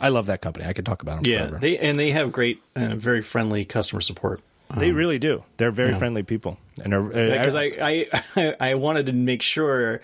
I 0.00 0.08
love 0.08 0.26
that 0.26 0.42
company. 0.42 0.66
I 0.66 0.72
could 0.72 0.84
talk 0.86 1.02
about 1.02 1.22
them 1.22 1.32
Yeah, 1.32 1.38
forever. 1.40 1.58
they 1.58 1.78
and 1.78 1.98
they 1.98 2.10
have 2.10 2.32
great, 2.32 2.60
uh, 2.76 2.94
very 2.96 3.22
friendly 3.22 3.64
customer 3.64 4.00
support. 4.00 4.40
They 4.76 4.90
really 4.90 5.20
do. 5.20 5.44
They're 5.56 5.70
very 5.70 5.94
friendly 5.94 6.24
people, 6.24 6.58
and 6.82 6.92
they're, 6.92 7.04
uh, 7.06 7.38
Because 7.38 7.54
I, 7.54 7.64
I 8.36 8.56
I 8.70 8.74
wanted 8.74 9.06
to 9.06 9.12
make 9.12 9.40
sure 9.40 10.00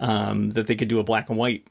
um, 0.00 0.50
that 0.52 0.66
they 0.66 0.74
could 0.74 0.88
do 0.88 0.98
a 0.98 1.04
black 1.04 1.28
and 1.28 1.38
white, 1.38 1.64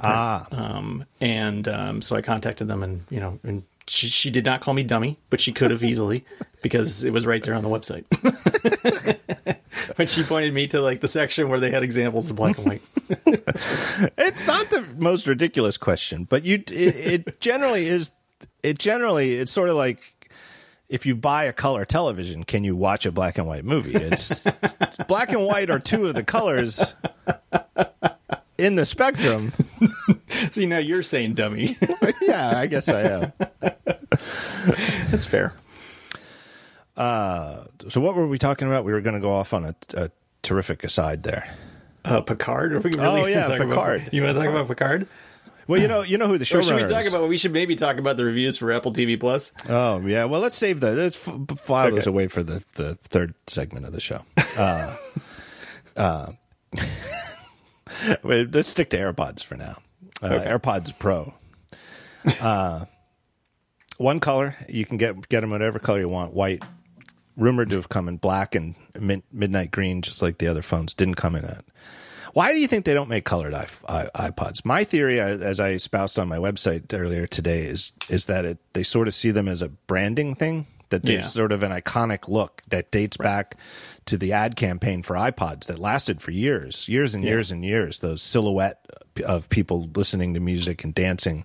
ah, 0.00 0.46
um, 0.52 1.04
and 1.20 1.66
um, 1.66 2.02
so 2.02 2.14
I 2.14 2.20
contacted 2.20 2.68
them, 2.68 2.82
and 2.82 3.04
you 3.08 3.20
know, 3.20 3.38
and 3.42 3.62
she, 3.86 4.08
she 4.08 4.30
did 4.30 4.44
not 4.44 4.60
call 4.60 4.74
me 4.74 4.82
dummy, 4.82 5.16
but 5.30 5.40
she 5.40 5.50
could 5.52 5.70
have 5.70 5.82
easily 5.82 6.26
because 6.62 7.04
it 7.04 7.12
was 7.12 7.26
right 7.26 7.42
there 7.42 7.54
on 7.54 7.62
the 7.62 7.68
website. 7.68 8.04
but 9.96 10.10
she 10.10 10.22
pointed 10.22 10.54
me 10.54 10.66
to 10.68 10.80
like 10.80 11.00
the 11.00 11.08
section 11.08 11.48
where 11.48 11.60
they 11.60 11.70
had 11.70 11.82
examples 11.82 12.30
of 12.30 12.36
black 12.36 12.58
and 12.58 12.66
white. 12.66 12.82
it's 14.18 14.46
not 14.46 14.70
the 14.70 14.84
most 14.96 15.26
ridiculous 15.26 15.76
question, 15.76 16.24
but 16.24 16.44
you 16.44 16.62
it, 16.70 16.72
it 16.72 17.40
generally 17.40 17.86
is. 17.86 18.12
It 18.62 18.78
generally 18.78 19.34
it's 19.34 19.52
sort 19.52 19.68
of 19.68 19.76
like 19.76 20.00
if 20.88 21.04
you 21.04 21.14
buy 21.14 21.44
a 21.44 21.52
color 21.52 21.84
television, 21.84 22.44
can 22.44 22.64
you 22.64 22.74
watch 22.74 23.04
a 23.06 23.12
black 23.12 23.38
and 23.38 23.46
white 23.46 23.64
movie? 23.64 23.94
It's 23.94 24.44
black 25.08 25.30
and 25.30 25.44
white 25.44 25.70
are 25.70 25.78
two 25.78 26.06
of 26.06 26.14
the 26.14 26.24
colors 26.24 26.94
in 28.56 28.76
the 28.76 28.86
spectrum. 28.86 29.52
See, 30.50 30.66
now 30.66 30.78
you're 30.78 31.02
saying 31.02 31.34
dummy. 31.34 31.76
yeah, 32.22 32.58
I 32.58 32.66
guess 32.66 32.88
I 32.88 33.02
am. 33.02 33.32
That's 35.10 35.26
fair. 35.26 35.54
So 36.98 38.00
what 38.00 38.14
were 38.14 38.26
we 38.26 38.38
talking 38.38 38.68
about? 38.68 38.84
We 38.84 38.92
were 38.92 39.00
going 39.00 39.14
to 39.14 39.20
go 39.20 39.32
off 39.32 39.54
on 39.54 39.64
a, 39.64 39.74
a 39.94 40.10
terrific 40.42 40.84
aside 40.84 41.22
there. 41.22 41.48
Uh, 42.04 42.20
Picard? 42.20 42.72
Are 42.72 42.80
we 42.80 42.90
really 42.90 43.06
Oh, 43.22 43.26
yeah, 43.26 43.42
talk 43.42 43.60
about- 43.60 43.68
Picard. 43.68 44.08
you 44.12 44.22
want 44.22 44.34
to 44.36 44.40
talk 44.42 44.50
about 44.50 44.68
Picard? 44.68 45.06
Well, 45.66 45.78
you 45.80 45.86
know, 45.88 46.00
you 46.00 46.16
know 46.16 46.26
who 46.28 46.38
the 46.38 46.46
should 46.46 46.64
we 46.64 46.86
talk 46.86 47.02
is. 47.04 47.08
about? 47.12 47.28
We 47.28 47.36
should 47.36 47.52
maybe 47.52 47.76
talk 47.76 47.98
about 47.98 48.16
the 48.16 48.24
reviews 48.24 48.56
for 48.56 48.72
Apple 48.72 48.90
TV 48.90 49.20
Plus. 49.20 49.52
Oh 49.68 50.00
yeah, 50.00 50.24
well 50.24 50.40
let's 50.40 50.56
save 50.56 50.80
that. 50.80 50.96
Let's 50.96 51.16
f- 51.28 51.58
file 51.58 51.90
those 51.90 52.00
Okay. 52.00 52.08
away 52.10 52.26
for 52.28 52.42
the, 52.42 52.64
the 52.76 52.94
third 52.94 53.34
segment 53.46 53.84
of 53.84 53.92
the 53.92 54.00
show. 54.00 54.22
Uh, 54.58 54.96
uh, 55.96 56.32
wait, 58.22 58.50
let's 58.54 58.70
stick 58.70 58.88
to 58.90 58.96
AirPods 58.98 59.44
for 59.44 59.56
now. 59.56 59.74
Uh, 60.22 60.30
AirPods 60.40 60.98
Pro. 60.98 61.34
Uh, 62.40 62.86
one 63.98 64.20
color 64.20 64.56
you 64.70 64.86
can 64.86 64.96
get 64.96 65.28
get 65.28 65.42
them 65.42 65.50
whatever 65.50 65.78
color 65.78 66.00
you 66.00 66.08
want. 66.08 66.32
White, 66.32 66.62
rumored 67.38 67.70
to 67.70 67.76
have 67.76 67.88
come 67.88 68.08
in 68.08 68.18
black 68.18 68.54
and 68.54 68.74
mid- 68.98 69.22
midnight 69.32 69.70
green, 69.70 70.02
just 70.02 70.20
like 70.20 70.36
the 70.38 70.48
other 70.48 70.60
phones. 70.62 70.92
Didn't 70.92 71.14
come 71.14 71.34
in 71.34 71.42
that. 71.42 71.64
Why 72.34 72.52
do 72.52 72.58
you 72.60 72.66
think 72.66 72.84
they 72.84 72.92
don't 72.94 73.08
make 73.08 73.24
colored 73.24 73.54
iPods? 73.54 74.64
My 74.64 74.84
theory, 74.84 75.18
as 75.18 75.58
I 75.58 75.70
espoused 75.70 76.18
on 76.18 76.28
my 76.28 76.36
website 76.36 76.92
earlier 76.92 77.26
today, 77.26 77.60
is 77.62 77.92
is 78.10 78.26
that 78.26 78.44
it, 78.44 78.58
they 78.74 78.82
sort 78.82 79.08
of 79.08 79.14
see 79.14 79.30
them 79.30 79.48
as 79.48 79.62
a 79.62 79.68
branding 79.70 80.34
thing. 80.34 80.66
That 80.90 81.02
there's 81.02 81.24
Yeah. 81.24 81.28
sort 81.28 81.52
of 81.52 81.62
an 81.62 81.70
iconic 81.70 82.28
look 82.28 82.62
that 82.68 82.90
dates 82.90 83.16
back 83.18 83.56
to 84.06 84.16
the 84.16 84.32
ad 84.32 84.56
campaign 84.56 85.02
for 85.02 85.16
iPods 85.16 85.66
that 85.66 85.78
lasted 85.78 86.22
for 86.22 86.30
years, 86.30 86.88
years 86.88 87.14
and 87.14 87.22
years 87.24 87.50
and 87.50 87.62
years. 87.64 87.98
Those 87.98 88.22
silhouette 88.22 88.78
of 89.26 89.50
people 89.50 89.86
listening 89.94 90.32
to 90.34 90.40
music 90.40 90.84
and 90.84 90.94
dancing. 90.94 91.44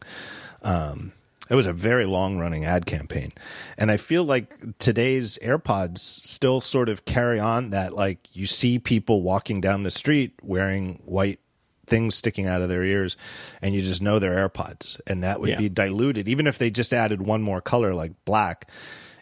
Um, 0.62 1.12
it 1.50 1.56
was 1.56 1.68
a 1.68 1.74
very 1.74 2.06
long 2.06 2.38
running 2.40 2.64
ad 2.66 2.86
campaign. 2.86 3.32
And 3.78 3.92
I 3.92 3.98
feel 3.98 4.24
like 4.24 4.78
today's 4.80 5.38
AirPods 5.42 6.00
still 6.00 6.60
sort 6.62 6.90
of 6.90 7.06
carry 7.06 7.40
on 7.40 7.70
that 7.72 7.94
like 7.94 8.28
you 8.34 8.46
see 8.48 8.80
people 8.80 9.22
walking 9.22 9.60
down 9.62 9.84
the 9.84 9.92
street 9.92 10.34
wearing 10.42 11.02
white 11.06 11.40
things 11.86 12.16
sticking 12.16 12.48
out 12.48 12.62
of 12.62 12.70
their 12.70 12.84
ears 12.84 13.18
and 13.62 13.76
you 13.76 13.82
just 13.82 14.02
know 14.02 14.18
they're 14.20 14.48
AirPods. 14.50 15.00
And 15.06 15.22
that 15.24 15.42
would 15.42 15.50
Yeah. 15.50 15.58
be 15.58 15.70
diluted. 15.70 16.28
Even 16.30 16.48
if 16.48 16.58
they 16.58 16.70
just 16.72 16.94
added 16.94 17.22
one 17.22 17.42
more 17.42 17.60
color 17.62 17.94
like 17.94 18.14
black, 18.26 18.70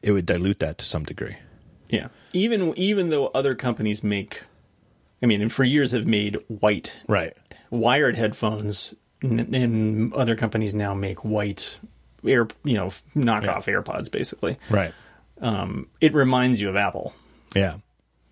it 0.03 0.11
would 0.11 0.26
dilute 0.27 0.60
that 0.60 0.77
to 0.77 0.85
some 0.85 1.03
degree. 1.03 1.38
Yeah. 1.89 2.07
Even 2.34 2.73
even 2.77 3.10
though 3.10 3.27
other 3.30 3.56
companies 3.56 4.03
make, 4.03 4.43
I 5.22 5.26
mean, 5.26 5.41
and 5.41 5.52
for 5.52 5.64
years 5.64 5.91
have 5.91 6.06
made 6.06 6.38
white 6.48 6.95
Right. 7.07 7.34
wired 7.72 8.15
headphones, 8.15 8.93
and, 9.22 9.53
and 9.53 10.14
other 10.14 10.35
companies 10.35 10.73
now 10.73 10.93
make 10.93 11.26
white 11.26 11.77
air, 12.26 12.48
you 12.64 12.73
know, 12.76 12.88
knockoff 13.15 13.65
AirPods. 13.65 14.11
Basically, 14.11 14.57
Right. 14.69 14.93
um, 15.41 15.88
it 15.99 16.14
reminds 16.14 16.60
you 16.61 16.69
of 16.69 16.76
Apple, 16.76 17.14
Yeah. 17.56 17.76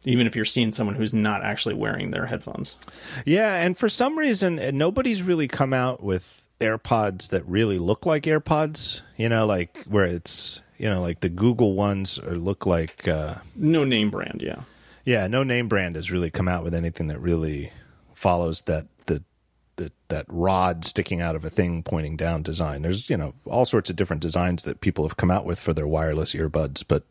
even 0.06 0.28
if 0.28 0.36
you're 0.36 0.46
seeing 0.46 0.72
someone 0.72 0.96
who's 0.96 1.14
not 1.14 1.44
actually 1.44 1.76
wearing 1.76 2.12
their 2.12 2.26
headphones. 2.28 2.78
Yeah, 3.26 3.56
and 3.56 3.78
for 3.78 3.90
some 3.90 4.18
reason, 4.18 4.60
uh, 4.60 4.72
nobody's 4.74 5.24
really 5.24 5.48
come 5.48 5.74
out 5.74 6.04
with 6.04 6.46
AirPods 6.60 7.30
that 7.30 7.46
really 7.48 7.78
look 7.78 8.06
like 8.06 8.24
AirPods. 8.24 9.02
You 9.18 9.30
know, 9.30 9.46
like 9.46 9.84
where 9.86 10.06
it's 10.06 10.62
you 10.78 10.90
know 10.90 11.02
like 11.02 11.20
the 11.22 11.30
Google 11.30 11.74
ones 11.74 12.20
or 12.20 12.36
look 12.38 12.66
like. 12.66 13.08
Uh, 13.08 13.36
No 13.56 13.84
name 13.84 14.10
brand, 14.10 14.42
yeah. 14.44 14.62
yeah, 15.06 15.28
no 15.28 15.44
name 15.44 15.68
brand 15.68 15.96
has 15.96 16.12
really 16.12 16.30
come 16.30 16.48
out 16.48 16.64
with 16.64 16.74
anything 16.74 17.08
that 17.08 17.20
really 17.20 17.72
follows 18.14 18.62
that. 18.64 18.88
That, 19.80 19.94
that 20.10 20.26
rod 20.28 20.84
sticking 20.84 21.22
out 21.22 21.36
of 21.36 21.46
a 21.46 21.50
thing 21.50 21.84
pointing 21.84 22.18
down 22.18 22.44
design. 22.44 22.82
There's 22.82 23.10
you 23.10 23.18
know 23.18 23.34
all 23.46 23.66
sorts 23.66 23.90
of 23.90 23.96
different 23.96 24.22
designs 24.22 24.64
that 24.64 24.82
people 24.82 25.06
have 25.08 25.18
come 25.18 25.32
out 25.32 25.46
with 25.46 25.58
for 25.58 25.74
their 25.74 25.88
wireless 25.88 26.34
earbuds, 26.34 26.84
but 26.86 27.04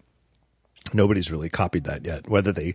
nobody's 0.93 1.31
really 1.31 1.49
copied 1.49 1.85
that 1.85 2.05
yet. 2.05 2.29
Whether 2.29 2.53
they 2.53 2.75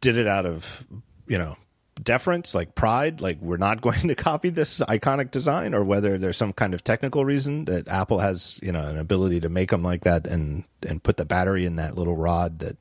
did 0.00 0.16
it 0.16 0.26
out 0.26 0.46
of 0.46 0.84
you 1.26 1.38
know 1.38 1.56
deference 2.02 2.54
like 2.54 2.74
pride 2.74 3.20
like 3.20 3.38
we're 3.40 3.56
not 3.56 3.80
going 3.82 4.08
to 4.08 4.14
copy 4.14 4.50
this 4.50 4.78
iconic 4.80 5.30
design 5.30 5.74
or 5.74 5.84
whether 5.84 6.16
there's 6.18 6.36
some 6.36 6.52
kind 6.52 6.74
of 6.74 6.84
technical 6.84 7.24
reason 7.24 7.64
that 7.64 7.88
apple 7.88 8.20
has 8.20 8.58
you 8.62 8.72
know 8.72 8.82
an 8.82 8.98
ability 8.98 9.40
to 9.40 9.48
make 9.48 9.70
them 9.70 9.82
like 9.82 10.04
that 10.04 10.26
and 10.26 10.64
and 10.86 11.02
put 11.02 11.16
the 11.16 11.24
battery 11.24 11.64
in 11.64 11.76
that 11.76 11.96
little 11.96 12.16
rod 12.16 12.60
that 12.60 12.76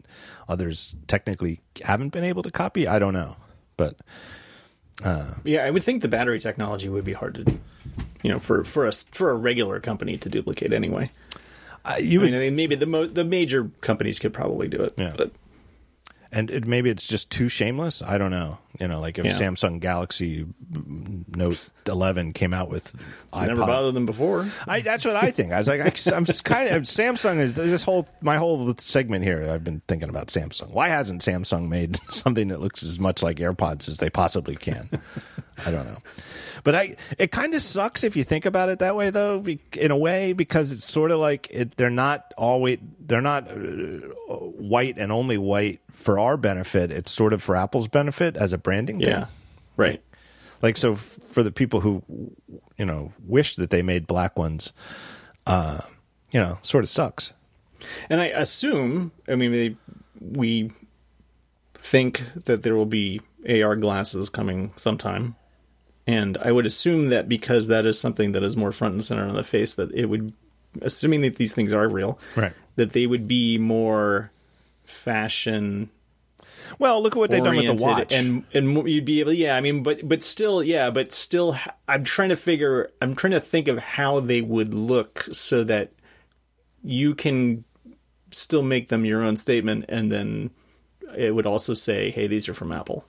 others 0.48 0.96
technically 1.08 1.62
haven't 1.84 2.10
been 2.10 2.24
able 2.24 2.44
to 2.44 2.52
copy 2.52 2.88
i 2.88 3.00
don't 3.00 3.14
know 3.14 3.36
but 3.76 3.98
Yeah, 5.04 5.64
I 5.66 5.70
would 5.70 5.84
think 5.84 6.02
the 6.02 6.08
battery 6.08 6.40
technology 6.40 6.90
would 6.90 7.04
be 7.06 7.14
hard 7.14 7.36
to, 7.36 7.60
you 8.24 8.32
know, 8.32 8.40
for 8.40 8.64
for 8.64 8.88
us 8.88 9.06
for 9.12 9.30
a 9.30 9.36
regular 9.36 9.80
company 9.80 10.18
to 10.18 10.30
duplicate 10.30 10.74
anyway. 10.74 11.12
uh, 11.86 11.96
you 12.00 12.20
I 12.20 12.24
would 12.24 12.32
mean, 12.32 12.40
I 12.42 12.44
mean, 12.46 12.56
maybe 12.56 12.76
the 12.76 12.86
mo- 12.88 13.08
the 13.08 13.24
major 13.24 13.70
companies 13.82 14.20
could 14.20 14.34
probably 14.34 14.68
do 14.68 14.82
it. 14.82 14.94
Yeah. 14.98 15.14
But 15.16 15.32
and 16.32 16.52
it, 16.52 16.66
maybe 16.66 16.90
it's 16.90 17.06
just 17.08 17.32
too 17.32 17.48
shameless 17.48 18.02
i 18.02 18.18
don't 18.18 18.32
know 18.32 18.58
you 18.80 18.88
know 18.88 19.00
like 19.00 19.18
if 19.20 19.26
Yeah. 19.26 19.34
samsung 19.34 19.80
galaxy 19.80 20.46
note 21.28 21.60
11 21.88 22.34
came 22.34 22.54
out 22.54 22.70
with 22.70 22.96
it's 23.30 23.40
never 23.40 23.62
bothered 23.62 23.94
them 23.94 24.06
before. 24.06 24.48
I, 24.68 24.82
that's 24.82 25.06
what 25.06 25.16
I 25.16 25.32
think. 25.32 25.52
I 25.54 25.60
was 25.60 25.68
like, 25.68 25.80
I, 25.82 26.16
I'm 26.16 26.26
just 26.26 26.44
kind 26.44 26.70
of 26.70 26.84
Samsung 26.84 27.38
is 27.38 27.56
this 27.56 27.84
whole 27.84 28.08
my 28.22 28.36
whole 28.38 28.74
segment 28.78 29.24
here. 29.24 29.50
I've 29.50 29.64
been 29.64 29.82
thinking 29.88 30.10
about 30.10 30.28
Samsung. 30.28 30.72
Why 30.72 30.90
hasn't 30.90 31.22
Samsung 31.22 31.70
made 31.70 31.98
something 32.10 32.50
that 32.50 32.60
looks 32.62 32.84
as 32.84 33.00
much 33.00 33.22
like 33.24 33.38
AirPods 33.38 33.88
as 33.88 33.98
they 34.00 34.10
possibly 34.10 34.56
can? 34.56 34.90
I 35.66 35.72
don't 35.72 35.86
know, 35.88 35.98
but 36.64 36.76
I 36.76 36.96
it 37.18 37.32
kind 37.32 37.54
of 37.54 37.62
sucks 37.62 38.04
if 38.04 38.16
you 38.16 38.24
think 38.24 38.46
about 38.46 38.70
it 38.70 38.80
that 38.80 38.96
way, 38.96 39.10
though. 39.10 39.44
In 39.78 39.92
a 39.92 39.98
way, 39.98 40.34
because 40.34 40.72
it's 40.72 40.84
sort 40.86 41.12
of 41.12 41.20
like 41.20 41.48
it, 41.52 41.78
they're 41.78 41.90
not 41.90 42.34
always 42.38 42.80
they're 43.00 43.22
not 43.22 43.50
uh, 43.50 43.56
white 44.36 44.98
and 44.98 45.12
only 45.12 45.38
white 45.38 45.80
for 45.92 46.20
our 46.20 46.38
benefit. 46.38 46.92
It's 46.92 47.12
sort 47.12 47.34
of 47.34 47.42
for 47.42 47.56
Apple's 47.56 47.88
benefit 47.88 48.36
as 48.38 48.54
a 48.54 48.58
branding. 48.68 49.00
thing. 49.00 49.08
Yeah, 49.10 49.26
right. 49.78 50.02
Like 50.62 50.76
so, 50.78 50.94
f- 50.94 51.20
for 51.32 51.42
the 51.44 51.52
people 51.52 51.80
who, 51.82 52.04
you 52.78 52.86
know, 52.86 53.14
wish 53.26 53.56
that 53.56 53.70
they 53.70 53.82
made 53.82 54.08
black 54.08 54.38
ones, 54.38 54.74
uh, 55.46 55.80
you 56.32 56.40
know, 56.40 56.58
sort 56.64 56.84
of 56.84 56.90
sucks. 56.90 57.32
And 58.10 58.20
I 58.20 58.26
assume, 58.28 59.12
I 59.28 59.36
mean, 59.36 59.52
they, 59.52 59.76
we 60.20 60.72
think 61.76 62.24
that 62.46 62.64
there 62.64 62.76
will 62.76 62.88
be 62.88 63.22
AR 63.48 63.76
glasses 63.76 64.30
coming 64.30 64.74
sometime. 64.76 65.36
And 66.08 66.38
I 66.38 66.52
would 66.52 66.66
assume 66.66 67.10
that 67.10 67.30
because 67.30 67.68
that 67.68 67.86
is 67.86 68.00
something 68.00 68.32
that 68.32 68.42
is 68.44 68.58
more 68.58 68.72
front 68.72 68.94
and 68.96 69.06
center 69.06 69.28
on 69.28 69.36
the 69.36 69.44
face, 69.44 69.74
that 69.76 69.92
it 69.94 70.06
would, 70.08 70.34
assuming 70.82 71.22
that 71.22 71.36
these 71.36 71.54
things 71.54 71.72
are 71.74 71.88
real, 71.88 72.18
Right. 72.36 72.54
that 72.78 72.94
they 72.94 73.06
would 73.06 73.28
be 73.28 73.58
more 73.60 74.32
fashion 74.86 75.90
Well, 76.80 77.02
look 77.02 77.14
at 77.16 77.20
what 77.20 77.32
they've 77.32 77.44
done 77.44 77.56
with 77.58 77.78
the 77.78 77.86
watch. 77.86 78.14
and 78.14 78.44
and 78.54 78.88
you'd 78.88 79.06
be 79.06 79.20
able 79.20 79.34
yeah 79.34 79.56
i 79.56 79.62
mean 79.62 79.84
but 79.84 80.08
but 80.08 80.24
still 80.24 80.64
yeah 80.64 80.90
but 80.90 81.12
still 81.14 81.58
I'm 81.88 82.04
trying 82.04 82.30
to 82.30 82.36
figure 82.36 82.92
i'm 83.02 83.16
trying 83.16 83.34
to 83.34 83.40
think 83.40 83.68
of 83.68 83.78
how 83.78 84.20
they 84.20 84.42
would 84.42 84.74
look 84.74 85.28
so 85.32 85.64
that 85.64 85.92
you 86.84 87.16
can 87.16 87.64
still 88.32 88.64
make 88.64 88.90
them 88.90 89.06
your 89.06 89.24
own 89.24 89.38
statement 89.38 89.86
and 89.90 90.12
then 90.12 90.50
it 91.16 91.34
would 91.34 91.46
also 91.46 91.74
say 91.74 92.12
hey 92.12 92.28
these 92.28 92.50
are 92.50 92.54
from 92.54 92.72
apple 92.72 93.06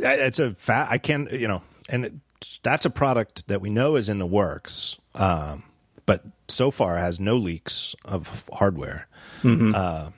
it's 0.00 0.38
a 0.38 0.52
fat. 0.54 0.88
I 0.90 0.98
can't, 0.98 1.30
you 1.32 1.48
know, 1.48 1.62
and 1.88 2.20
it's, 2.36 2.58
that's 2.60 2.84
a 2.84 2.90
product 2.90 3.48
that 3.48 3.60
we 3.60 3.70
know 3.70 3.96
is 3.96 4.08
in 4.08 4.18
the 4.18 4.26
works, 4.26 4.98
um, 5.14 5.64
but 6.06 6.24
so 6.48 6.70
far 6.70 6.96
has 6.96 7.20
no 7.20 7.36
leaks 7.36 7.94
of 8.04 8.48
hardware. 8.52 9.08
Uh, 9.44 10.10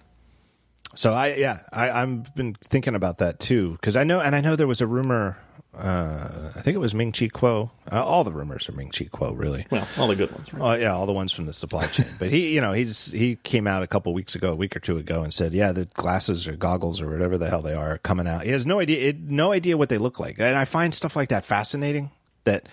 so 0.95 1.13
I, 1.13 1.35
yeah, 1.35 1.61
I, 1.73 1.91
I've 1.91 2.35
been 2.35 2.55
thinking 2.65 2.95
about 2.95 3.19
that 3.19 3.39
too 3.41 3.73
because 3.73 3.97
I 3.97 4.05
know, 4.05 4.21
and 4.21 4.35
I 4.35 4.41
know 4.41 4.57
there 4.57 4.67
was 4.67 4.81
a 4.81 4.87
rumor. 4.87 5.39
Uh, 5.75 6.51
I 6.55 6.61
think 6.61 6.75
it 6.75 6.81
was 6.81 6.95
Ming 6.95 7.13
Chi 7.13 7.29
Kuo. 7.29 7.71
Uh, 7.91 8.05
all 8.05 8.25
the 8.25 8.33
rumors 8.33 8.69
are 8.69 8.73
Ming 8.73 8.91
Chi 8.91 9.07
Kuo, 9.07 9.37
really. 9.37 9.67
well 9.71 9.89
all 9.97 10.07
the 10.07 10.17
good 10.17 10.31
ones 10.31 10.53
right? 10.53 10.63
Oh 10.63 10.79
yeah, 10.79 10.93
all 10.93 11.07
the 11.07 11.15
ones 11.15 11.33
from 11.33 11.47
the 11.47 11.53
supply 11.55 11.87
chain. 11.87 12.07
But 12.19 12.31
he, 12.31 12.55
you 12.55 12.61
know, 12.61 12.73
he's 12.73 13.07
he 13.07 13.37
came 13.37 13.67
out 13.67 13.83
a 13.83 13.87
couple 13.87 14.13
weeks 14.13 14.35
ago, 14.35 14.53
a 14.53 14.55
week 14.55 14.77
or 14.77 14.81
two 14.81 14.99
ago, 14.99 15.23
and 15.23 15.33
said, 15.33 15.55
"Yeah, 15.55 15.73
the 15.73 15.87
glasses 15.87 16.47
or 16.47 16.57
goggles 16.57 17.01
or 17.01 17.09
whatever 17.11 17.39
the 17.39 17.49
hell 17.49 17.63
they 17.63 17.73
are, 17.75 17.95
are 17.95 17.99
coming 17.99 18.27
out." 18.27 18.45
He 18.45 18.51
has 18.51 18.67
no 18.67 18.81
idea, 18.81 19.09
it, 19.09 19.21
no 19.21 19.53
idea 19.53 19.79
what 19.79 19.89
they 19.89 19.99
look 19.99 20.21
like, 20.21 20.39
and 20.39 20.57
I 20.57 20.67
find 20.67 20.95
stuff 20.95 21.17
like 21.17 21.31
that 21.31 21.45
fascinating. 21.45 22.11
That, 22.45 22.69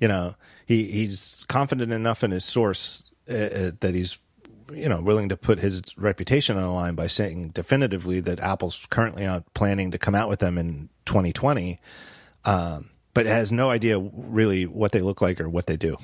you 0.00 0.06
know, 0.06 0.36
he 0.64 0.84
he's 0.84 1.44
confident 1.48 1.92
enough 1.92 2.22
in 2.22 2.30
his 2.30 2.44
source 2.44 3.02
uh, 3.28 3.32
uh, 3.34 3.70
that 3.80 3.94
he's, 3.94 4.18
you 4.72 4.88
know, 4.88 5.00
willing 5.00 5.28
to 5.28 5.36
put 5.36 5.60
his 5.60 5.82
reputation 5.96 6.56
on 6.56 6.62
the 6.62 6.68
line 6.68 6.94
by 6.94 7.06
saying 7.06 7.50
definitively 7.50 8.20
that 8.20 8.40
Apple's 8.40 8.86
currently 8.90 9.24
out 9.24 9.52
planning 9.54 9.90
to 9.90 9.98
come 9.98 10.14
out 10.14 10.28
with 10.28 10.40
them 10.40 10.58
in 10.58 10.88
2020 11.06 11.80
um, 12.44 12.90
but 13.12 13.26
has 13.26 13.52
no 13.52 13.70
idea 13.70 13.98
really 13.98 14.66
what 14.66 14.92
they 14.92 15.00
look 15.00 15.20
like 15.20 15.40
or 15.40 15.48
what 15.48 15.66
they 15.66 15.76
do. 15.76 15.96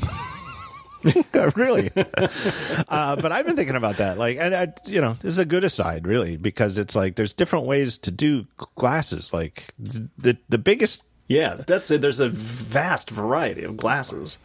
really, 1.56 1.90
uh, 1.96 3.16
but 3.16 3.32
I've 3.32 3.46
been 3.46 3.56
thinking 3.56 3.76
about 3.76 3.96
that. 3.96 4.18
Like, 4.18 4.36
and 4.38 4.54
I, 4.54 4.72
you 4.86 5.00
know, 5.00 5.14
this 5.14 5.30
is 5.30 5.38
a 5.38 5.44
good 5.44 5.64
aside, 5.64 6.06
really, 6.06 6.36
because 6.36 6.78
it's 6.78 6.94
like 6.94 7.16
there's 7.16 7.32
different 7.32 7.66
ways 7.66 7.98
to 7.98 8.10
do 8.10 8.46
glasses. 8.76 9.32
Like 9.32 9.74
the 9.78 10.36
the 10.48 10.58
biggest 10.58 11.04
yeah 11.30 11.54
that's 11.66 11.90
it 11.90 12.02
there's 12.02 12.20
a 12.20 12.28
vast 12.28 13.08
variety 13.08 13.62
of 13.62 13.76
glasses 13.76 14.38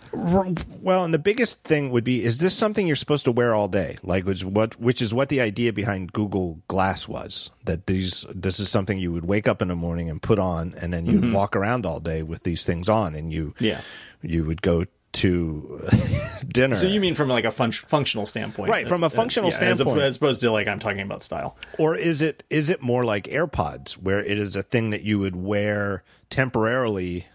Well, 0.81 1.03
and 1.03 1.13
the 1.13 1.19
biggest 1.19 1.63
thing 1.63 1.89
would 1.91 2.03
be: 2.03 2.23
is 2.23 2.37
this 2.39 2.53
something 2.55 2.85
you're 2.85 2.95
supposed 2.95 3.25
to 3.25 3.31
wear 3.31 3.53
all 3.55 3.67
day? 3.67 3.97
Like, 4.03 4.23
which 4.25 4.43
what 4.45 4.79
which 4.79 5.01
is 5.01 5.13
what 5.13 5.29
the 5.29 5.41
idea 5.41 5.73
behind 5.73 6.13
Google 6.13 6.61
Glass 6.67 7.07
was 7.07 7.49
that 7.65 7.87
these 7.87 8.25
this 8.33 8.59
is 8.59 8.69
something 8.69 8.97
you 8.99 9.11
would 9.11 9.25
wake 9.25 9.47
up 9.47 9.61
in 9.61 9.67
the 9.69 9.75
morning 9.75 10.09
and 10.09 10.21
put 10.21 10.37
on, 10.39 10.75
and 10.81 10.93
then 10.93 11.05
you 11.05 11.13
would 11.13 11.23
mm-hmm. 11.25 11.33
walk 11.33 11.55
around 11.55 11.85
all 11.85 11.99
day 11.99 12.21
with 12.23 12.43
these 12.43 12.63
things 12.65 12.87
on, 12.87 13.15
and 13.15 13.33
you 13.33 13.53
Yeah. 13.59 13.81
you 14.21 14.45
would 14.45 14.61
go 14.61 14.85
to 15.15 15.81
dinner. 16.47 16.75
so 16.75 16.87
you 16.87 16.99
mean 17.01 17.13
from 17.15 17.29
like 17.29 17.45
a 17.45 17.51
fun- 17.51 17.71
functional 17.71 18.25
standpoint 18.25 18.69
Right, 18.69 18.87
from 18.87 19.03
a 19.03 19.07
Uh, 19.07 19.09
functional 19.09 19.49
yeah, 19.49 19.55
standpoint. 19.57 19.99
as 20.01 20.17
opposed 20.17 20.41
to 20.41 20.51
like 20.51 20.67
i'm 20.67 20.79
talking 20.79 21.01
about 21.01 21.23
style 21.23 21.57
or 21.77 21.95
is 21.95 22.21
it 22.21 22.43
is 22.49 22.69
it 22.69 22.81
more 22.81 23.03
like 23.05 23.25
AirPods, 23.25 23.93
where 23.93 24.19
it 24.23 24.37
is 24.39 24.55
a 24.55 24.63
thing 24.63 24.89
that 24.91 25.03
you 25.03 25.19
would 25.19 25.35
wear 25.35 26.03
temporarily? 26.29 27.27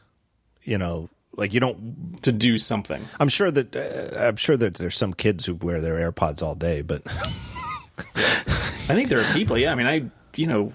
You 0.62 0.78
know, 0.78 1.08
like 1.36 1.54
you 1.54 1.60
don't 1.60 2.22
to 2.22 2.32
do 2.32 2.58
something 2.58 3.02
I'm 3.18 3.28
sure 3.28 3.50
that 3.50 3.74
uh, 3.74 4.26
I'm 4.28 4.36
sure 4.36 4.56
that 4.56 4.74
there's 4.74 4.96
some 4.96 5.14
kids 5.14 5.46
who 5.46 5.54
wear 5.54 5.80
their 5.80 5.96
AirPods 6.12 6.42
all 6.42 6.54
day, 6.54 6.82
but 6.82 7.02
I 8.16 8.94
think 8.94 9.08
there 9.08 9.20
are 9.20 9.32
people. 9.32 9.56
Yeah, 9.58 9.72
I 9.72 9.74
mean, 9.74 9.86
I 9.86 10.10
you 10.36 10.46
know, 10.46 10.72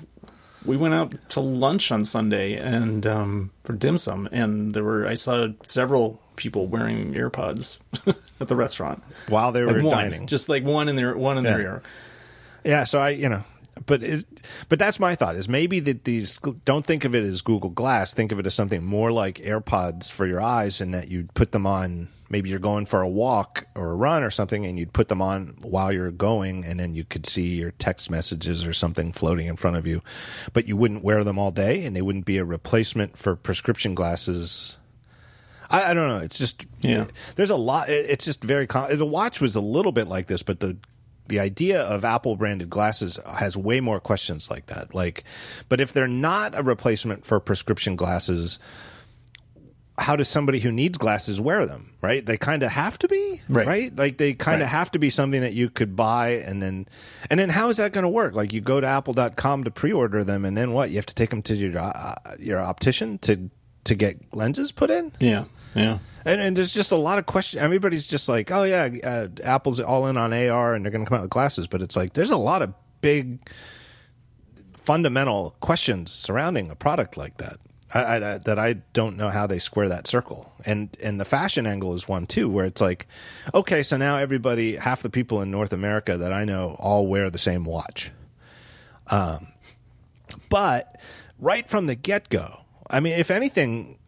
we 0.66 0.78
went 0.78 0.94
out 0.94 1.16
to 1.30 1.40
lunch 1.40 1.92
on 1.92 2.06
Sunday 2.06 2.56
and 2.56 3.06
um, 3.08 3.52
for 3.64 3.74
dim 3.74 3.98
sum, 3.98 4.28
and 4.32 4.74
there 4.74 4.84
were 4.84 5.08
I 5.08 5.14
saw 5.16 5.48
several 5.64 6.20
people 6.36 6.68
wearing 6.68 7.14
AirPods 7.14 7.78
at 8.42 8.48
the 8.48 8.56
restaurant. 8.56 9.02
while 9.30 9.52
they 9.52 9.64
Like 9.64 9.76
were 9.78 9.84
one, 9.84 9.92
dining, 9.98 10.28
just 10.28 10.50
like 10.50 10.66
one 10.66 10.90
in 10.90 10.96
their 10.96 11.16
one 11.18 11.38
in 11.38 11.44
their 11.44 11.62
ear. 11.62 11.82
yeah. 12.64 12.84
So 12.84 13.00
I, 13.00 13.10
you 13.12 13.30
know, 13.30 13.44
but 13.86 14.02
is, 14.04 14.26
but 14.70 14.80
that's 14.80 15.00
my 15.00 15.16
thought 15.16 15.36
is 15.36 15.50
maybe 15.50 15.80
that 15.82 16.04
these 16.06 16.40
don't 16.64 16.86
think 16.86 17.04
of 17.06 17.14
it 17.16 17.24
as 17.24 17.42
Google 17.42 17.70
Glass, 17.70 18.14
think 18.14 18.32
of 18.32 18.40
it 18.40 18.46
as 18.46 18.54
something 18.54 18.84
more 18.86 19.12
like 19.12 19.36
AirPods 19.40 20.12
for 20.12 20.26
your 20.26 20.42
eyes, 20.42 20.80
and 20.82 20.94
that 20.94 21.10
you'd 21.10 21.34
put 21.34 21.52
them 21.52 21.66
on. 21.68 22.10
Maybe 22.28 22.50
you're 22.50 22.58
going 22.58 22.88
for 22.88 23.02
a 23.02 23.08
walk 23.08 23.68
or 23.76 23.92
a 23.92 23.96
run 23.96 24.24
or 24.24 24.32
something, 24.32 24.66
and 24.66 24.80
you'd 24.80 24.94
put 24.94 25.10
them 25.10 25.22
on 25.22 25.56
while 25.62 25.92
you're 25.94 26.10
going, 26.10 26.66
and 26.66 26.80
then 26.80 26.96
you 26.96 27.04
could 27.04 27.28
see 27.28 27.56
your 27.60 27.72
text 27.72 28.10
messages 28.10 28.66
or 28.66 28.74
something 28.74 29.12
floating 29.12 29.46
in 29.46 29.58
front 29.58 29.78
of 29.78 29.86
you, 29.86 30.02
but 30.52 30.68
you 30.68 30.76
wouldn't 30.76 31.04
wear 31.04 31.24
them 31.24 31.38
all 31.38 31.52
day, 31.52 31.86
and 31.86 31.96
they 31.96 32.02
wouldn't 32.02 32.26
be 32.26 32.38
a 32.38 32.44
replacement 32.46 33.18
for 33.18 33.36
prescription 33.36 33.94
glasses. 33.94 34.76
I, 35.70 35.92
I 35.92 35.94
don't 35.94 36.08
know. 36.08 36.18
It's 36.20 36.38
just 36.38 36.66
Yeah. 36.82 37.06
There's 37.36 37.52
a 37.52 37.56
lot. 37.56 37.90
it- 37.90 38.10
It's 38.10 38.26
just 38.26 38.44
very. 38.44 38.66
Com- 38.68 38.96
the 38.98 39.06
watch 39.06 39.40
was 39.40 39.56
a 39.56 39.62
little 39.62 39.92
bit 39.92 40.08
like 40.08 40.26
this, 40.28 40.42
but 40.44 40.60
the 40.60 40.78
the 41.28 41.40
idea 41.40 41.82
of 41.82 42.04
Apple 42.06 42.36
branded 42.36 42.70
glasses 42.70 43.20
has 43.26 43.56
way 43.58 43.80
more 43.80 44.00
questions 44.00 44.50
like 44.52 44.68
that. 44.68 44.94
Like, 44.94 45.24
but 45.70 45.82
if 45.82 45.92
they're 45.94 46.08
not 46.08 46.58
a 46.58 46.64
replacement 46.64 47.26
for 47.26 47.40
prescription 47.40 47.96
glasses, 47.96 48.60
how 49.98 50.16
does 50.18 50.28
somebody 50.28 50.60
who 50.60 50.72
needs 50.72 50.98
glasses 50.98 51.40
wear 51.40 51.66
them? 51.66 51.92
Right? 52.02 52.26
They 52.26 52.38
kind 52.38 52.64
of 52.64 52.72
have 52.72 53.00
to 53.00 53.08
be, 53.08 53.42
Right. 53.48 53.96
Like 53.96 54.18
they 54.18 54.34
kind 54.34 54.62
of 54.62 54.66
Right. 54.68 54.72
have 54.78 54.92
to 54.92 55.00
be 55.00 55.10
something 55.10 55.42
that 55.42 55.54
you 55.54 55.70
could 55.70 55.96
buy 55.96 56.32
and 56.46 56.62
then, 56.62 56.88
and 57.30 57.40
then 57.40 57.50
how 57.50 57.70
is 57.70 57.78
that 57.78 57.94
going 57.94 58.04
to 58.04 58.10
work? 58.10 58.36
Like 58.36 58.52
you 58.54 58.60
go 58.62 58.82
to 58.82 58.86
Apple.com 58.88 59.64
to 59.64 59.72
pre-order 59.72 60.24
them, 60.24 60.44
and 60.46 60.56
then 60.58 60.74
what? 60.74 60.90
You 60.90 60.98
have 60.98 61.06
to 61.08 61.16
take 61.16 61.30
them 61.30 61.42
to 61.44 61.56
your 61.56 61.78
uh, 61.80 62.16
your 62.40 62.60
optician 62.60 63.18
to 63.20 63.50
to 63.86 63.96
get 63.96 64.18
lenses 64.36 64.72
put 64.72 64.90
in. 64.92 65.12
Yeah. 65.20 65.46
Yeah. 65.76 66.00
And, 66.24 66.42
and 66.42 66.58
there's 66.58 66.74
just 66.74 66.92
a 66.92 66.96
lot 66.96 67.20
of 67.20 67.26
questions. 67.26 67.62
Everybody's 67.62 68.08
just 68.08 68.28
like, 68.28 68.50
oh 68.52 68.64
yeah, 68.64 68.90
uh, 69.04 69.28
Apple's 69.44 69.80
all 69.80 70.08
in 70.08 70.18
on 70.18 70.34
AR, 70.34 70.74
and 70.74 70.84
they're 70.84 70.92
going 70.92 71.06
to 71.06 71.10
come 71.10 71.18
out 71.18 71.22
with 71.22 71.30
glasses. 71.30 71.68
But 71.68 71.82
it's 71.82 71.96
like 71.96 72.14
there's 72.14 72.32
a 72.32 72.38
lot 72.38 72.62
of 72.62 72.74
big, 73.02 73.40
fundamental 74.78 75.56
questions 75.60 76.12
surrounding 76.12 76.72
a 76.72 76.76
product 76.76 77.18
like 77.18 77.38
that. 77.38 77.60
I, 77.94 78.16
I, 78.16 78.38
that 78.40 78.60
I 78.60 78.74
don't 78.74 79.16
know 79.16 79.30
how 79.30 79.48
they 79.48 79.60
square 79.60 79.88
that 79.90 80.08
circle. 80.08 80.52
And 80.66 80.98
and 81.02 81.20
the 81.20 81.26
fashion 81.26 81.68
angle 81.68 81.94
is 81.94 82.08
one 82.08 82.26
too, 82.26 82.50
where 82.50 82.66
it's 82.66 82.82
like, 82.82 83.08
okay, 83.54 83.84
so 83.84 83.96
now 83.96 84.18
everybody, 84.18 84.76
half 84.76 85.02
the 85.02 85.10
people 85.10 85.42
in 85.42 85.52
North 85.52 85.72
America 85.72 86.18
that 86.18 86.34
I 86.34 86.46
know, 86.46 86.76
all 86.80 87.08
wear 87.08 87.30
the 87.30 87.40
same 87.40 87.64
watch. 87.64 88.12
Um, 89.08 89.48
but 90.50 91.00
right 91.40 91.70
from 91.70 91.86
the 91.86 91.96
get 91.96 92.30
go, 92.30 92.62
I 92.90 93.00
mean, 93.00 93.14
if 93.14 93.30
anything, 93.30 94.00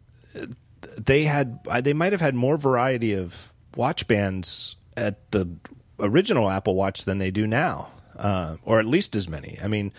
they 1.06 1.24
had 1.24 1.62
they 1.82 1.92
might 1.92 2.12
have 2.12 2.20
had 2.20 2.34
more 2.34 2.56
variety 2.56 3.14
of 3.14 3.52
watch 3.76 4.06
bands 4.08 4.76
at 4.96 5.30
the 5.30 5.48
original 6.00 6.50
Apple 6.50 6.74
Watch 6.74 7.04
than 7.04 7.18
they 7.18 7.30
do 7.30 7.46
now, 7.46 7.88
uh, 8.16 8.56
or 8.64 8.80
at 8.80 8.86
least 8.86 9.14
as 9.16 9.28
many. 9.28 9.58
I 9.62 9.68
mean, 9.68 9.92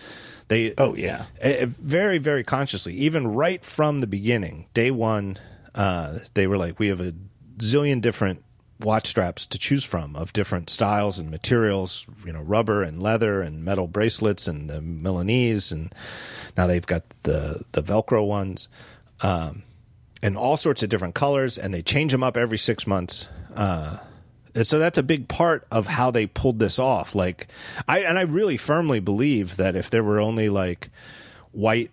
they 0.48 0.74
Oh 0.76 0.94
yeah. 0.94 1.24
uh, 1.42 1.66
very 1.66 2.18
very 2.18 2.44
consciously, 2.44 2.94
even 2.94 3.26
right 3.26 3.64
from 3.64 4.00
the 4.00 4.06
beginning, 4.06 4.66
day 4.74 4.90
one, 4.90 5.38
uh, 5.74 6.18
they 6.34 6.46
were 6.46 6.58
like, 6.58 6.78
we 6.78 6.88
have 6.88 7.00
a 7.00 7.14
zillion 7.58 8.00
different 8.00 8.42
watch 8.80 9.08
straps 9.08 9.44
to 9.46 9.58
choose 9.58 9.84
from 9.84 10.16
of 10.16 10.32
different 10.32 10.70
styles 10.70 11.18
and 11.18 11.30
materials, 11.30 12.06
you 12.24 12.32
know, 12.32 12.40
rubber 12.40 12.82
and 12.82 13.02
leather 13.02 13.42
and 13.42 13.62
metal 13.62 13.86
bracelets 13.86 14.48
and 14.48 14.70
the 14.70 14.80
Milanese, 14.80 15.70
and 15.70 15.94
now 16.56 16.66
they've 16.66 16.86
got 16.86 17.02
the 17.22 17.62
the 17.72 17.82
Velcro 17.82 18.26
ones. 18.26 18.68
Um, 19.22 19.62
and 20.22 20.36
all 20.36 20.56
sorts 20.56 20.82
of 20.82 20.88
different 20.88 21.14
colors, 21.14 21.58
and 21.58 21.72
they 21.72 21.82
change 21.82 22.12
them 22.12 22.22
up 22.22 22.36
every 22.36 22.58
six 22.58 22.86
months. 22.86 23.28
Uh, 23.54 23.98
and 24.54 24.66
so 24.66 24.78
that's 24.78 24.98
a 24.98 25.02
big 25.02 25.28
part 25.28 25.66
of 25.70 25.86
how 25.86 26.10
they 26.10 26.26
pulled 26.26 26.58
this 26.58 26.78
off. 26.78 27.14
Like, 27.14 27.48
I 27.88 28.00
and 28.00 28.18
I 28.18 28.22
really 28.22 28.56
firmly 28.56 29.00
believe 29.00 29.56
that 29.56 29.76
if 29.76 29.90
there 29.90 30.02
were 30.02 30.20
only 30.20 30.48
like 30.48 30.90
white, 31.52 31.90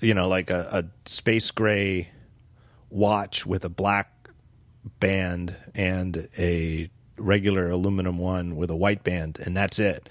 you 0.00 0.14
know, 0.14 0.28
like 0.28 0.50
a, 0.50 0.84
a 0.84 1.08
space 1.08 1.50
gray 1.50 2.08
watch 2.90 3.46
with 3.46 3.64
a 3.64 3.68
black 3.68 4.10
band 5.00 5.56
and 5.74 6.28
a 6.38 6.90
regular 7.16 7.70
aluminum 7.70 8.18
one 8.18 8.56
with 8.56 8.70
a 8.70 8.76
white 8.76 9.04
band, 9.04 9.38
and 9.44 9.56
that's 9.56 9.78
it. 9.78 10.08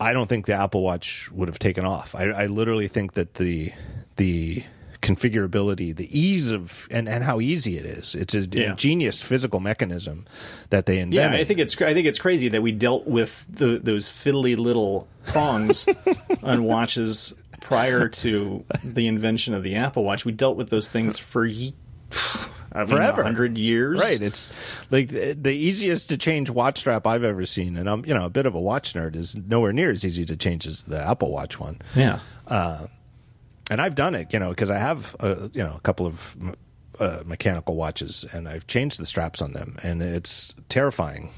I 0.00 0.12
don't 0.12 0.28
think 0.28 0.46
the 0.46 0.54
Apple 0.54 0.82
Watch 0.82 1.30
would 1.32 1.48
have 1.48 1.58
taken 1.58 1.84
off. 1.84 2.14
I, 2.14 2.24
I 2.30 2.46
literally 2.46 2.88
think 2.88 3.14
that 3.14 3.34
the 3.34 3.72
the 4.16 4.64
configurability, 5.02 5.94
the 5.94 6.08
ease 6.18 6.50
of 6.50 6.88
and, 6.90 7.08
and 7.08 7.24
how 7.24 7.40
easy 7.40 7.76
it 7.78 7.84
is. 7.86 8.14
It's 8.14 8.34
a 8.34 8.40
Yeah. 8.40 8.70
ingenious 8.70 9.22
physical 9.22 9.60
mechanism 9.60 10.26
that 10.70 10.86
they 10.86 10.98
invented. 10.98 11.32
Yeah. 11.34 11.40
I 11.40 11.44
think 11.44 11.60
it's 11.60 11.80
I 11.80 11.94
think 11.94 12.06
it's 12.06 12.18
crazy 12.18 12.48
that 12.48 12.62
we 12.62 12.72
dealt 12.72 13.06
with 13.06 13.46
the, 13.48 13.78
those 13.82 14.08
fiddly 14.08 14.56
little 14.56 15.08
prongs 15.26 15.86
on 16.42 16.64
watches 16.64 17.32
prior 17.60 18.08
to 18.08 18.64
the 18.84 19.06
invention 19.06 19.54
of 19.54 19.62
the 19.62 19.74
Apple 19.76 20.04
Watch. 20.04 20.24
We 20.24 20.32
dealt 20.32 20.56
with 20.56 20.70
those 20.70 20.88
things 20.88 21.18
for 21.18 21.44
ye- 21.44 21.74
I 22.72 22.80
mean, 22.80 22.88
Forever. 22.88 23.22
hundred 23.22 23.56
years. 23.56 23.98
Right. 24.00 24.20
It's 24.20 24.52
like 24.90 25.08
the, 25.08 25.32
the 25.32 25.52
easiest 25.52 26.08
to 26.10 26.16
change 26.18 26.50
watch 26.50 26.78
strap 26.80 27.06
I've 27.06 27.24
ever 27.24 27.44
seen, 27.46 27.76
and 27.76 27.88
I'm 27.88 28.04
you 28.04 28.12
know 28.14 28.24
a 28.26 28.30
bit 28.30 28.46
of 28.46 28.54
a 28.54 28.60
watch 28.60 28.92
nerd. 28.94 29.16
Is 29.16 29.34
nowhere 29.34 29.72
near 29.72 29.90
as 29.90 30.04
easy 30.04 30.24
to 30.26 30.36
change 30.36 30.66
as 30.66 30.82
the 30.82 31.00
Apple 31.00 31.30
Watch 31.30 31.58
one. 31.58 31.78
Yeah. 31.96 32.18
Uh, 32.46 32.86
and 33.70 33.80
I've 33.80 33.94
done 33.94 34.14
it, 34.14 34.32
you 34.32 34.38
know, 34.38 34.50
because 34.50 34.70
I 34.70 34.78
have 34.78 35.16
uh, 35.20 35.48
you 35.52 35.62
know 35.62 35.74
a 35.76 35.80
couple 35.80 36.06
of 36.06 36.36
uh, 37.00 37.20
mechanical 37.24 37.76
watches, 37.76 38.24
and 38.32 38.48
I've 38.48 38.66
changed 38.66 38.98
the 38.98 39.06
straps 39.06 39.40
on 39.42 39.52
them, 39.52 39.76
and 39.82 40.02
it's 40.02 40.54
terrifying. 40.68 41.30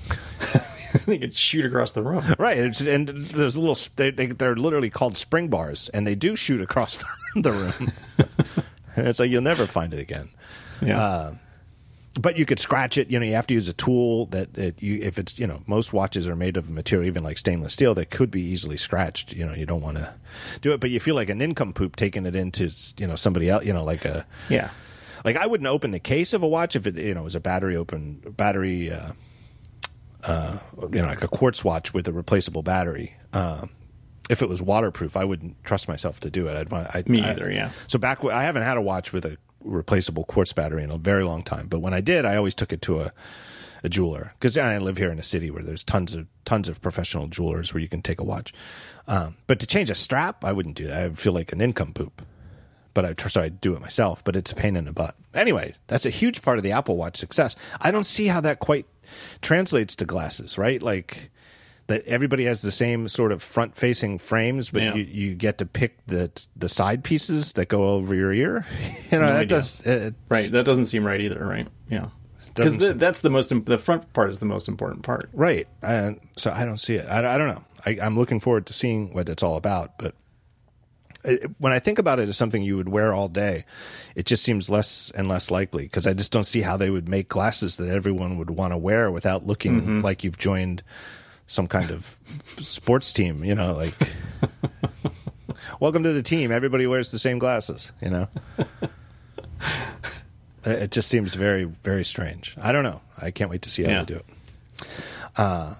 they 1.07 1.19
could 1.19 1.35
shoot 1.35 1.65
across 1.65 1.93
the 1.93 2.02
room. 2.02 2.35
Right, 2.39 2.59
it's, 2.59 2.81
and 2.81 3.09
there's 3.09 3.57
little 3.57 3.77
they, 3.97 4.11
they 4.11 4.27
they're 4.27 4.57
literally 4.57 4.90
called 4.90 5.16
spring 5.16 5.48
bars, 5.48 5.89
and 5.90 6.07
they 6.07 6.15
do 6.15 6.36
shoot 6.36 6.61
across 6.61 7.05
the 7.35 7.52
room. 7.52 7.93
and 8.97 9.09
it's 9.09 9.19
like 9.19 9.31
you'll 9.31 9.43
never 9.43 9.66
find 9.66 9.94
it 9.94 10.01
again. 10.01 10.28
Yeah. 10.82 11.32
But 12.15 12.37
you 12.37 12.45
could 12.45 12.59
scratch 12.59 12.99
it. 12.99 13.09
You 13.09 13.20
know, 13.20 13.27
you 13.27 13.35
have 13.35 13.47
to 13.47 13.55
use 13.55 13.69
a 13.69 13.73
tool 13.73 14.27
that, 14.27 14.55
that 14.55 14.82
you 14.82 14.99
if 15.01 15.16
it's 15.16 15.39
you 15.39 15.47
know 15.47 15.62
most 15.66 15.93
watches 15.93 16.27
are 16.27 16.35
made 16.35 16.57
of 16.57 16.69
material 16.69 17.07
even 17.07 17.23
like 17.23 17.39
stainless 17.39 17.73
steel 17.73 17.95
that 17.95 18.11
could 18.11 18.32
be 18.32 18.43
easily 18.43 18.77
scratched. 18.77 19.32
You 19.32 19.47
know, 19.47 19.55
you 19.55 19.65
don't 19.65 19.81
want 19.81 19.99
to 19.99 20.12
do 20.61 20.73
it, 20.73 20.81
but 20.81 20.91
you 20.91 20.99
feel 20.99 21.15
like 21.15 21.31
an 21.31 21.41
income 21.41 21.73
poop 21.73 21.95
taking 21.95 22.27
it 22.27 22.35
into 22.35 22.73
you 22.99 23.07
know 23.07 23.15
somebody 23.15 23.49
else. 23.49 23.65
You 23.65 23.73
know, 23.73 23.85
like 23.85 24.05
a 24.05 24.27
yeah. 24.49 24.70
like 25.24 25.37
I 25.37 25.47
wouldn't 25.47 25.69
open 25.69 25.93
the 25.93 26.01
case 26.01 26.32
of 26.32 26.43
a 26.43 26.49
watch 26.49 26.74
if 26.74 26.85
it 26.85 26.97
you 26.97 27.15
know 27.15 27.23
was 27.23 27.37
a 27.37 27.41
battery 27.41 27.77
open 27.77 28.16
battery, 28.37 28.91
uh, 28.91 29.12
uh, 30.24 30.59
you 30.93 31.01
know, 31.01 31.07
like 31.07 31.23
a 31.23 31.28
quartz 31.28 31.65
watch 31.65 31.95
with 31.95 32.09
a 32.09 32.12
replaceable 32.12 32.65
battery. 32.65 33.15
Uh, 33.32 33.66
if 34.28 34.43
it 34.43 34.49
was 34.49 34.62
waterproof, 34.62 35.16
I 35.16 35.24
wouldn't 35.24 35.62
trust 35.65 35.89
myself 35.89 36.20
to 36.20 36.31
do 36.31 36.47
it. 36.47 36.57
I'd 36.57 36.70
want 36.70 36.89
I, 36.95 37.03
Me 37.07 37.23
I- 37.23 37.31
either, 37.31 37.51
yeah. 37.51 37.70
So 37.89 37.99
back, 37.99 38.24
I 38.24 38.45
haven't 38.45 38.62
had 38.62 38.77
a 38.77 38.81
watch 38.81 39.12
with 39.12 39.24
a 39.24 39.37
replaceable 39.61 40.24
quartz 40.24 40.53
battery 40.53 40.82
in 40.82 40.91
a 40.91 40.99
very 40.99 41.24
long 41.24 41.43
time. 41.43 41.69
But 41.69 41.81
when 41.81 41.95
I 41.95 42.01
did, 42.01 42.24
I 42.24 42.37
always 42.37 42.55
took 42.55 42.73
it 42.73 42.82
to 42.82 43.01
a 43.01 43.12
a 43.82 43.89
jeweler 43.89 44.35
because 44.39 44.59
I 44.59 44.77
live 44.77 44.99
here 44.99 45.11
in 45.11 45.19
a 45.19 45.23
city 45.23 45.51
where 45.51 45.62
there's 45.62 45.82
tons 45.82 46.15
of 46.15 46.27
tons 46.45 46.69
of 46.69 46.82
professional 46.82 47.28
jewelers 47.28 47.73
where 47.73 47.81
you 47.81 47.89
can 47.89 48.03
take 48.03 48.20
a 48.20 48.24
watch. 48.24 48.53
Um, 49.09 49.39
but 49.47 49.59
to 49.61 49.66
change 49.66 49.89
a 49.89 49.95
strap, 49.95 50.45
I 50.45 50.53
wouldn't 50.53 50.77
do 50.77 50.87
that. 50.87 51.03
I 51.03 51.09
feel 51.11 51.32
like 51.32 51.53
an 51.53 51.62
income 51.62 51.95
poop 51.95 52.23
but 52.95 53.05
I 53.05 53.28
so 53.28 53.43
I 53.43 53.49
do 53.49 53.74
it 53.74 53.81
myself. 53.81 54.23
But 54.24 54.37
it's 54.37 54.53
a 54.53 54.57
pain 54.57 54.77
in 54.77 54.85
the 54.85 54.93
butt. 54.93 55.16
Anyway, 55.35 55.74
that's 55.87 56.07
a 56.07 56.11
huge 56.11 56.43
part 56.43 56.59
of 56.59 56.65
the 56.65 56.73
Apple 56.73 56.97
Watch 56.97 57.16
success. 57.16 57.57
I 57.81 57.91
don't 57.91 58.05
see 58.05 58.27
how 58.27 58.41
that 58.41 58.59
quite 58.59 58.87
translates 59.43 59.97
to 59.97 60.05
glasses, 60.05 60.59
right? 60.59 60.82
Like 60.82 61.31
that 61.91 62.07
everybody 62.07 62.45
has 62.45 62.62
the 62.62 62.71
same 62.71 63.09
sort 63.09 63.33
of 63.33 63.43
front-facing 63.43 64.19
frames, 64.19 64.71
but 64.71 64.83
Yeah. 64.83 64.95
you, 64.95 65.03
you 65.03 65.35
get 65.35 65.59
to 65.59 65.67
pick 65.67 65.99
the 66.07 66.31
the 66.57 66.69
side 66.69 67.03
pieces 67.03 67.53
that 67.55 67.67
go 67.67 67.91
over 67.91 68.15
your 68.15 68.33
ear. 68.33 68.65
You 69.11 69.19
know, 69.19 69.27
No 69.27 69.33
that 69.35 69.49
does. 69.49 69.83
Right. 70.29 70.53
That 70.53 70.65
doesn't 70.65 70.87
seem 70.87 71.05
right 71.05 71.21
either. 71.21 71.45
Right. 71.45 71.67
Yeah. 71.89 72.07
Because 72.55 72.79
that's 72.79 73.21
the 73.21 73.31
most. 73.31 73.53
The 73.65 73.79
front 73.79 74.12
part 74.12 74.31
is 74.31 74.39
the 74.39 74.47
most 74.47 74.69
important 74.69 75.03
part. 75.03 75.31
Right. 75.33 75.67
So 76.37 76.53
I 76.53 76.65
don't 76.65 76.79
see 76.79 76.95
it. 76.95 77.07
I, 77.09 77.35
I 77.35 77.39
don't 77.39 77.49
know. 77.49 77.65
I, 77.85 77.99
I'm 78.01 78.17
looking 78.17 78.39
forward 78.39 78.67
to 78.67 78.73
seeing 78.73 79.12
what 79.12 79.29
it's 79.29 79.43
all 79.43 79.57
about. 79.57 79.99
But 79.99 80.15
it, 81.25 81.51
when 81.59 81.73
I 81.73 81.81
think 81.81 81.99
about 81.99 82.21
it 82.21 82.29
as 82.29 82.37
something 82.37 82.62
you 82.62 82.77
would 82.77 82.89
wear 82.89 83.12
all 83.12 83.29
day, 83.29 83.65
it 84.15 84.27
just 84.27 84.45
seems 84.45 84.71
less 84.71 85.11
and 85.17 85.29
less 85.29 85.51
likely 85.51 85.85
because 85.85 86.07
I 86.07 86.12
just 86.12 86.31
don't 86.31 86.45
see 86.45 86.61
how 86.61 86.77
they 86.77 86.91
would 86.91 87.09
make 87.09 87.29
glasses 87.29 87.77
that 87.77 87.89
everyone 87.89 88.39
would 88.39 88.51
want 88.51 88.73
to 88.73 88.79
wear 88.79 89.11
without 89.11 89.45
looking 89.45 89.81
mm-hmm. 89.81 90.01
like 90.01 90.23
you've 90.23 90.39
joined 90.39 90.85
some 91.51 91.66
kind 91.66 91.90
of 91.90 92.16
sports 92.59 93.12
team. 93.12 93.44
You 93.44 93.55
know, 93.55 93.74
like. 93.74 93.94
Welcome 95.81 96.02
to 96.05 96.12
the 96.12 96.22
team. 96.22 96.52
Everybody 96.52 96.86
wears 96.86 97.10
the 97.10 97.18
same 97.18 97.39
glasses, 97.39 97.90
you 98.01 98.10
know? 98.10 98.28
It 100.62 100.90
just 100.90 101.09
seems 101.09 101.32
very, 101.35 101.64
very 101.64 102.05
strange. 102.05 102.55
I 102.60 102.70
don't 102.72 102.85
know. 102.85 103.01
I 103.16 103.31
can't 103.31 103.51
wait 103.51 103.62
to 103.62 103.70
see 103.70 103.82
how 103.82 103.90
Yeah. 103.90 103.98
they 104.01 104.05
do 104.14 104.16
it. 104.16 104.27
Uh, 105.35 105.74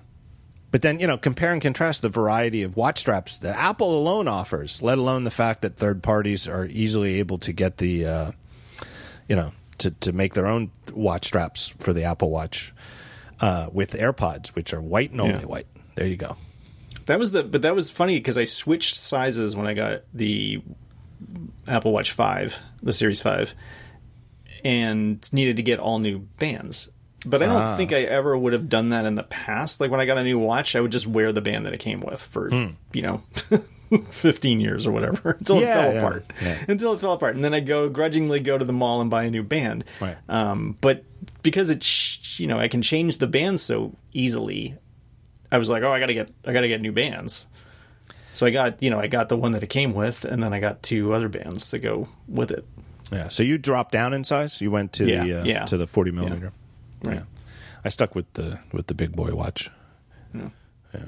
but 0.71 0.81
then, 0.81 1.01
you 1.01 1.07
know, 1.07 1.19
compare 1.19 1.53
and 1.53 1.61
contrast 1.61 2.01
the 2.01 2.09
variety 2.09 2.63
of 2.63 2.77
watch 2.79 3.01
straps 3.01 3.37
that 3.39 3.57
Apple 3.57 3.95
alone 3.99 4.27
offers, 4.27 4.81
let 4.81 4.97
alone 4.97 5.25
the 5.25 5.31
fact 5.31 5.61
that 5.63 5.77
third 5.77 6.03
parties 6.03 6.49
are 6.49 6.65
easily 6.65 7.19
able 7.19 7.37
to 7.39 7.53
get 7.53 7.77
the, 7.77 8.07
uh, 8.07 8.31
you 9.29 9.37
know, 9.37 9.53
to, 9.79 9.91
to 9.91 10.13
make 10.13 10.33
their 10.33 10.47
own 10.47 10.71
watch 10.95 11.27
straps 11.27 11.69
for 11.79 11.93
the 11.93 12.05
Apple 12.05 12.31
Watch 12.31 12.73
uh, 13.41 13.69
with 13.73 13.93
AirPods, 13.93 14.49
which 14.49 14.73
are 14.75 14.81
white 14.81 15.11
and 15.13 15.21
only 15.21 15.35
Yeah. 15.41 15.47
white. 15.47 15.67
There 15.97 16.07
you 16.07 16.17
go. 16.17 16.37
That 17.07 17.19
was 17.19 17.33
the 17.33 17.43
but 17.43 17.63
that 17.63 17.75
was 17.75 17.91
funny 17.91 18.19
because 18.19 18.39
I 18.39 18.45
switched 18.45 18.97
sizes 18.97 19.57
when 19.57 19.67
I 19.67 19.75
got 19.75 20.03
the 20.15 20.63
Apple 21.67 21.93
Watch 21.93 22.13
5, 22.13 22.59
the 22.83 22.93
Series 22.93 23.21
5, 23.21 23.55
and 24.65 25.33
needed 25.33 25.57
to 25.57 25.63
get 25.63 25.79
all 25.79 25.99
new 25.99 26.21
bands. 26.39 26.91
But 27.27 27.43
I 27.43 27.47
don't 27.47 27.57
Ah. 27.57 27.77
think 27.77 27.93
I 27.93 28.03
ever 28.03 28.37
would 28.37 28.53
have 28.55 28.69
done 28.69 28.91
that 28.91 29.05
in 29.05 29.15
the 29.15 29.23
past. 29.23 29.81
Like 29.81 29.91
when 29.91 30.01
I 30.01 30.07
got 30.07 30.17
a 30.19 30.23
new 30.25 30.39
watch, 30.39 30.75
I 30.75 30.81
would 30.81 30.93
just 30.93 31.07
wear 31.07 31.33
the 31.33 31.43
band 31.43 31.67
that 31.67 31.75
it 31.75 31.81
came 31.81 32.01
with 32.01 32.21
for, 32.23 32.49
you 32.95 33.03
know, 33.03 33.23
15 34.11 34.61
years 34.61 34.87
or 34.87 34.93
whatever 34.93 35.33
until 35.39 35.57
it 35.59 35.67
Hmm. 35.67 35.73
Fell 35.73 35.93
yeah, 35.93 35.99
apart. 35.99 36.25
yeah. 36.43 36.59
Until 36.69 36.93
it 36.95 37.01
fell 37.01 37.13
apart. 37.13 37.35
And 37.35 37.45
then 37.45 37.53
I 37.53 37.61
go 37.61 37.89
grudgingly 37.91 38.41
go 38.41 38.57
to 38.57 38.65
the 38.65 38.73
mall 38.73 39.01
and 39.03 39.11
buy 39.11 39.25
a 39.25 39.31
new 39.31 39.43
band. 39.43 39.85
Right. 40.01 40.17
Um, 40.31 40.77
but 40.81 41.05
because 41.43 41.71
it's, 41.71 42.39
you 42.41 42.47
know, 42.47 42.59
I 42.59 42.69
can 42.69 42.83
change 42.83 43.19
the 43.19 43.27
bands 43.27 43.63
so 43.63 43.95
easily, 44.13 44.77
I 45.53 45.59
was 45.59 45.69
like, 45.71 45.83
oh, 45.83 45.93
I 45.93 46.01
got 46.01 46.07
to 46.07 46.15
get, 46.15 46.31
I 46.47 46.53
got 46.53 46.61
to 46.61 46.69
get 46.69 46.81
new 46.81 46.93
bands. 46.93 47.47
So 48.33 48.47
I 48.47 48.51
got, 48.51 48.83
you 48.83 48.91
know, 48.91 49.01
I 49.01 49.09
got 49.09 49.29
the 49.29 49.37
one 49.37 49.53
that 49.53 49.63
it 49.63 49.69
came 49.71 49.93
with, 49.93 50.25
and 50.25 50.43
then 50.43 50.53
I 50.53 50.61
got 50.61 50.83
two 50.83 51.13
other 51.13 51.29
bands 51.29 51.71
to 51.71 51.79
go 51.79 52.09
with 52.29 52.51
it. 52.53 52.65
Yeah. 53.11 53.29
So 53.29 53.43
you 53.43 53.59
dropped 53.59 53.91
down 53.93 54.13
in 54.15 54.23
size. 54.23 54.61
You 54.61 54.71
went 54.71 54.93
to 54.95 55.05
Yeah, 55.07 55.25
the 55.25 55.41
uh, 55.41 55.45
yeah. 55.45 55.65
to 55.67 55.77
the 55.77 55.89
forty 55.89 56.13
millimeter. 56.13 56.53
Right. 57.05 57.17
Yeah. 57.17 57.23
I 57.85 57.89
stuck 57.89 58.15
with 58.15 58.33
the 58.35 58.61
with 58.73 58.87
the 58.87 58.95
big 58.95 59.17
boy 59.17 59.35
watch. 59.35 59.69
Yeah. 60.33 60.51
Yeah. 60.95 61.01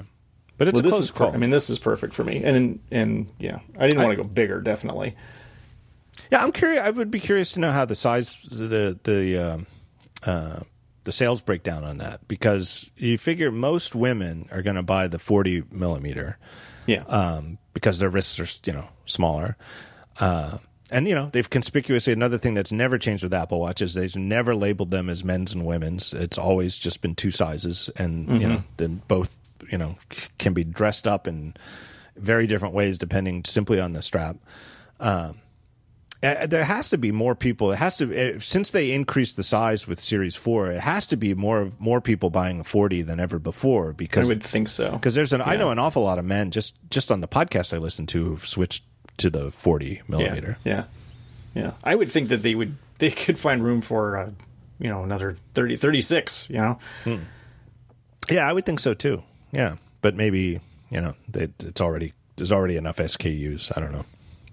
But 0.57 0.67
it's 0.67 0.75
Well, 0.75 0.81
a 0.81 0.83
this 0.83 0.91
close 0.91 1.03
is, 1.03 1.11
per- 1.11 1.27
I 1.29 1.37
mean, 1.37 1.49
this 1.49 1.69
is 1.69 1.79
perfect 1.79 2.13
for 2.13 2.25
me, 2.25 2.43
and 2.43 2.79
and 2.91 3.27
yeah, 3.39 3.59
I 3.79 3.87
didn't 3.87 4.03
want 4.03 4.17
to 4.17 4.21
go 4.21 4.27
bigger, 4.27 4.59
definitely. 4.59 5.15
yeah, 6.29 6.43
I'm 6.43 6.51
curious. 6.51 6.81
I 6.81 6.89
would 6.89 7.09
be 7.09 7.21
curious 7.21 7.53
to 7.53 7.59
know 7.61 7.71
how 7.71 7.85
the 7.85 7.95
size 7.95 8.37
the 8.51 8.99
the 9.03 9.37
um, 9.37 9.65
uh, 10.25 10.59
the 11.03 11.11
sales 11.11 11.41
breakdown 11.41 11.83
on 11.83 11.97
that 11.97 12.27
because 12.27 12.89
you 12.97 13.17
figure 13.17 13.51
most 13.51 13.95
women 13.95 14.47
are 14.51 14.61
going 14.61 14.75
to 14.75 14.83
buy 14.83 15.07
the 15.07 15.19
forty 15.19 15.63
millimeter. 15.71 16.37
Yeah, 16.85 17.03
um, 17.03 17.57
because 17.73 17.99
their 17.99 18.09
wrists 18.09 18.39
are 18.39 18.69
you 18.69 18.77
know 18.77 18.89
smaller. 19.05 19.57
Uh, 20.19 20.57
and 20.91 21.07
you 21.07 21.15
know 21.15 21.29
they've 21.31 21.49
conspicuously 21.49 22.13
another 22.13 22.37
thing 22.37 22.53
that's 22.53 22.71
never 22.71 22.97
changed 22.97 23.23
with 23.23 23.33
Apple 23.33 23.59
Watch 23.59 23.81
is 23.81 23.93
they've 23.93 24.15
never 24.15 24.55
labeled 24.55 24.91
them 24.91 25.09
as 25.09 25.23
men's 25.23 25.53
and 25.53 25.65
women's. 25.65 26.13
It's 26.13 26.37
always 26.37 26.77
just 26.77 27.01
been 27.01 27.15
two 27.15 27.31
sizes, 27.31 27.89
and 27.97 28.41
you 28.41 28.47
know 28.47 28.63
then 28.77 29.01
both 29.07 29.37
you 29.69 29.77
know 29.77 29.97
can 30.37 30.53
be 30.53 30.63
dressed 30.63 31.07
up 31.07 31.27
in 31.27 31.55
very 32.15 32.47
different 32.47 32.73
ways 32.73 32.97
depending 32.97 33.43
simply 33.43 33.79
on 33.79 33.93
the 33.93 34.01
strap. 34.01 34.37
Um, 34.99 35.39
uh, 36.23 36.47
there 36.47 36.63
has 36.63 36.89
to 36.89 36.97
be 36.97 37.11
more 37.11 37.35
people. 37.35 37.71
It 37.71 37.75
has 37.77 37.97
to 37.97 38.35
uh, 38.35 38.39
since 38.39 38.71
they 38.71 38.91
increased 38.93 39.35
the 39.35 39.43
size 39.43 39.87
with 39.87 39.99
Series 39.99 40.35
Four. 40.35 40.71
It 40.71 40.79
has 40.79 41.05
to 41.07 41.17
be 41.17 41.33
more 41.33 41.71
more 41.79 41.99
people 42.01 42.29
buying 42.29 42.59
a 42.61 42.63
forty 42.63 43.01
than 43.01 43.19
ever 43.19 43.39
before 43.39 43.93
Because 43.93 44.25
I 44.25 44.27
would 44.29 44.41
think 44.43 44.69
so. 44.69 44.91
because 44.93 45.13
there's 45.15 45.33
an 45.33 45.41
I 45.41 45.55
know 45.57 45.69
an 45.71 45.79
awful 45.79 46.03
lot 46.03 46.19
of 46.19 46.25
men 46.25 46.51
just 46.51 46.75
just 46.89 47.11
on 47.11 47.19
the 47.21 47.27
podcast 47.27 47.73
I 47.73 47.77
listen 47.79 48.05
to 48.07 48.23
who've 48.25 48.45
switched 48.47 48.83
to 49.17 49.29
the 49.29 49.51
40 49.51 50.01
millimeter. 50.07 50.57
yeah, 50.63 50.85
yeah. 51.53 51.73
I 51.83 51.93
would 51.93 52.11
think 52.11 52.29
that 52.29 52.41
they 52.41 52.55
would 52.55 52.75
they 52.97 53.11
could 53.11 53.37
find 53.37 53.63
room 53.63 53.81
for 53.81 54.17
uh, 54.17 54.31
you 54.79 54.89
know 54.89 55.03
another 55.03 55.37
30, 55.53 55.77
36, 55.77 56.47
You 56.49 56.57
know, 56.57 56.79
Yeah. 58.29 58.47
I 58.49 58.53
would 58.53 58.65
think 58.65 58.79
so 58.79 58.93
too. 58.93 59.23
Yeah, 59.51 59.75
but 60.01 60.15
maybe 60.15 60.61
you 60.89 61.01
know 61.01 61.13
they, 61.29 61.49
it's 61.59 61.81
already 61.81 62.13
there's 62.37 62.51
already 62.51 62.75
enough 62.77 62.97
SKUs. 62.97 63.71
I 63.77 63.81
don't 63.81 63.91
know 63.91 64.05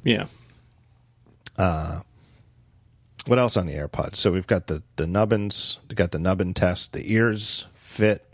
yeah, 0.04 0.26
Uh, 1.60 2.00
what 3.26 3.38
else 3.38 3.58
on 3.58 3.66
the 3.66 3.74
AirPods. 3.74 4.16
So 4.16 4.32
we've 4.32 4.46
got 4.46 4.66
the 4.66 4.82
the 4.96 5.06
nubbins, 5.06 5.78
we 5.90 5.94
got 5.94 6.10
the 6.10 6.18
nubbin 6.18 6.54
test, 6.54 6.94
the 6.94 7.12
ears 7.12 7.66
fit. 7.74 8.26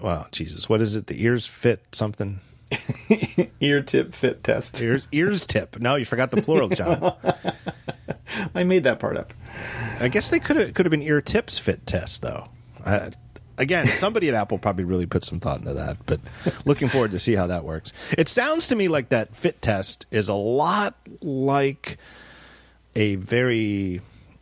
Wow, 0.00 0.26
Jesus, 0.30 0.68
what 0.68 0.80
is 0.80 0.94
it? 0.94 1.08
The 1.08 1.22
ears 1.24 1.44
fit 1.44 1.82
something. 1.90 2.38
ear 3.60 3.82
tip 3.82 4.14
fit 4.14 4.44
test. 4.44 4.80
Ears 4.80 5.08
ears 5.10 5.44
tip. 5.44 5.80
No, 5.80 5.96
you 5.96 6.04
forgot 6.04 6.30
the 6.30 6.40
plural, 6.40 6.68
John. 6.68 7.14
I 8.54 8.62
made 8.62 8.84
that 8.84 9.00
part 9.00 9.16
up. 9.16 9.34
I 9.98 10.06
guess 10.06 10.30
they 10.30 10.38
could 10.38 10.54
have 10.54 10.74
could 10.74 10.86
have 10.86 10.92
been 10.92 11.02
ear 11.02 11.20
tips 11.20 11.58
fit 11.58 11.84
test 11.84 12.22
though. 12.22 12.48
I, 12.86 13.10
again, 13.56 13.88
somebody 13.88 14.28
at 14.28 14.36
Apple 14.36 14.58
probably 14.58 14.84
really 14.84 15.06
put 15.06 15.24
some 15.24 15.40
thought 15.40 15.58
into 15.58 15.74
that, 15.74 15.96
but 16.06 16.20
looking 16.64 16.88
forward 16.88 17.10
to 17.10 17.18
see 17.18 17.34
how 17.34 17.48
that 17.48 17.64
works. 17.64 17.92
It 18.16 18.28
sounds 18.28 18.68
to 18.68 18.76
me 18.76 18.86
like 18.86 19.08
that 19.08 19.34
fit 19.34 19.60
test 19.60 20.06
is 20.12 20.28
a 20.28 20.34
lot 20.34 20.94
like 21.20 21.98
a 22.98 23.14
very 23.14 24.00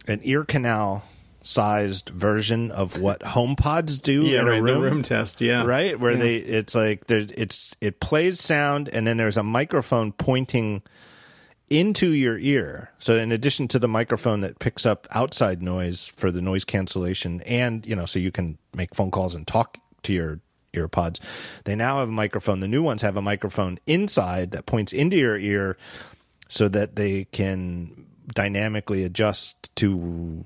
an 0.08 0.20
ear 0.22 0.44
canal 0.44 1.04
sized 1.42 2.08
version 2.08 2.70
of 2.72 2.98
what 3.00 3.20
HomePods 3.20 4.00
do 4.02 4.24
Yeah, 4.24 4.40
in 4.40 4.46
right. 4.46 4.58
a 4.58 4.62
room. 4.62 4.80
Room 4.82 5.02
test. 5.02 5.40
Yeah, 5.40 5.62
Right, 5.64 5.98
where 5.98 6.16
they 6.16 6.36
it's 6.36 6.74
like 6.74 7.08
it's 7.10 7.76
it 7.80 8.00
plays 8.00 8.40
sound 8.40 8.88
and 8.88 9.06
then 9.06 9.16
there's 9.18 9.36
a 9.36 9.42
microphone 9.42 10.10
pointing 10.12 10.82
into 11.68 12.10
your 12.12 12.38
ear. 12.38 12.90
So 12.98 13.14
in 13.16 13.30
addition 13.32 13.68
to 13.68 13.78
the 13.78 13.88
microphone 13.88 14.40
that 14.40 14.58
picks 14.58 14.86
up 14.86 15.06
outside 15.10 15.62
noise 15.62 16.04
for 16.06 16.30
the 16.30 16.40
noise 16.40 16.64
cancellation 16.64 17.40
and, 17.42 17.84
you 17.84 17.94
know, 17.96 18.06
so 18.06 18.18
you 18.18 18.30
can 18.32 18.56
make 18.74 18.94
phone 18.94 19.10
calls 19.10 19.34
and 19.34 19.46
talk 19.46 19.78
to 20.04 20.12
your 20.12 20.40
earpods. 20.74 21.20
They 21.64 21.74
now 21.74 21.98
have 21.98 22.08
a 22.08 22.12
microphone. 22.12 22.60
The 22.60 22.68
new 22.68 22.82
ones 22.82 23.02
have 23.02 23.16
a 23.16 23.22
microphone 23.22 23.78
inside 23.86 24.52
that 24.52 24.66
points 24.66 24.92
into 24.92 25.16
your 25.16 25.36
ear 25.36 25.76
so 26.48 26.68
that 26.68 26.94
they 26.96 27.24
can 27.32 28.05
dynamically 28.34 29.04
adjust 29.04 29.74
to 29.76 30.44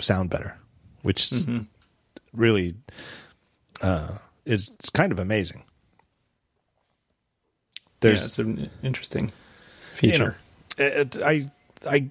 sound 0.00 0.30
better, 0.30 0.56
which 1.02 1.32
really 2.32 2.74
uh, 3.80 4.18
is 4.44 4.74
kind 4.92 5.12
of 5.12 5.18
amazing. 5.18 5.64
Yeah, 8.02 8.08
There's 8.08 8.24
it's 8.24 8.38
an 8.38 8.70
interesting 8.82 9.26
you 9.26 9.30
feature. 10.10 10.36
know, 10.78 10.84
it, 10.84 11.16
I, 11.22 11.50
I, 11.88 12.10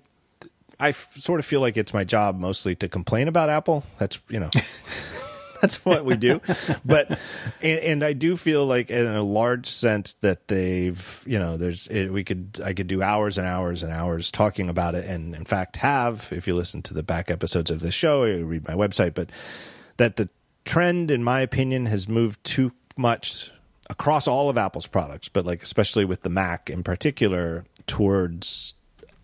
I 0.79 0.91
sort 0.91 1.39
of 1.39 1.45
feel 1.45 1.59
like 1.61 1.75
it's 1.77 1.93
my 1.93 2.03
job 2.03 2.39
mostly 2.39 2.75
to 2.75 2.87
complain 2.87 3.27
about 3.27 3.49
Apple. 3.49 3.83
That's 3.97 4.19
you 4.29 4.39
know, 4.39 4.49
that's 5.61 5.85
what 5.85 6.05
we 6.05 6.15
do. 6.15 6.41
But 6.83 7.09
and, 7.61 7.79
and 7.79 8.03
I 8.03 8.13
do 8.13 8.35
feel 8.35 8.65
like 8.65 8.89
in 8.89 9.05
a 9.07 9.23
large 9.23 9.67
sense 9.67 10.13
that 10.13 10.47
they've 10.47 11.23
you 11.25 11.39
know 11.39 11.57
there's 11.57 11.87
it, 11.87 12.09
we 12.09 12.23
could 12.23 12.59
I 12.63 12.73
could 12.73 12.87
do 12.87 13.01
hours 13.01 13.37
and 13.37 13.47
hours 13.47 13.83
and 13.83 13.91
hours 13.91 14.31
talking 14.31 14.69
about 14.69 14.95
it, 14.95 15.05
and 15.05 15.35
in 15.35 15.45
fact 15.45 15.77
have 15.77 16.27
if 16.31 16.47
you 16.47 16.55
listen 16.55 16.81
to 16.83 16.93
the 16.93 17.03
back 17.03 17.29
episodes 17.31 17.71
of 17.71 17.79
the 17.79 17.91
show 17.91 18.23
or 18.23 18.43
read 18.43 18.67
my 18.67 18.73
website, 18.73 19.13
but 19.13 19.29
that 19.97 20.15
the 20.15 20.29
trend, 20.65 21.11
in 21.11 21.23
my 21.23 21.41
opinion, 21.41 21.85
has 21.85 22.07
moved 22.07 22.43
too 22.43 22.71
much 22.97 23.51
across 23.89 24.27
all 24.27 24.49
of 24.49 24.57
Apple's 24.57 24.87
products, 24.87 25.29
but 25.29 25.45
like 25.45 25.61
especially 25.63 26.05
with 26.05 26.21
the 26.23 26.29
Mac 26.29 26.69
in 26.69 26.83
particular, 26.83 27.65
towards 27.87 28.73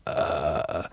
uh, 0.05 0.83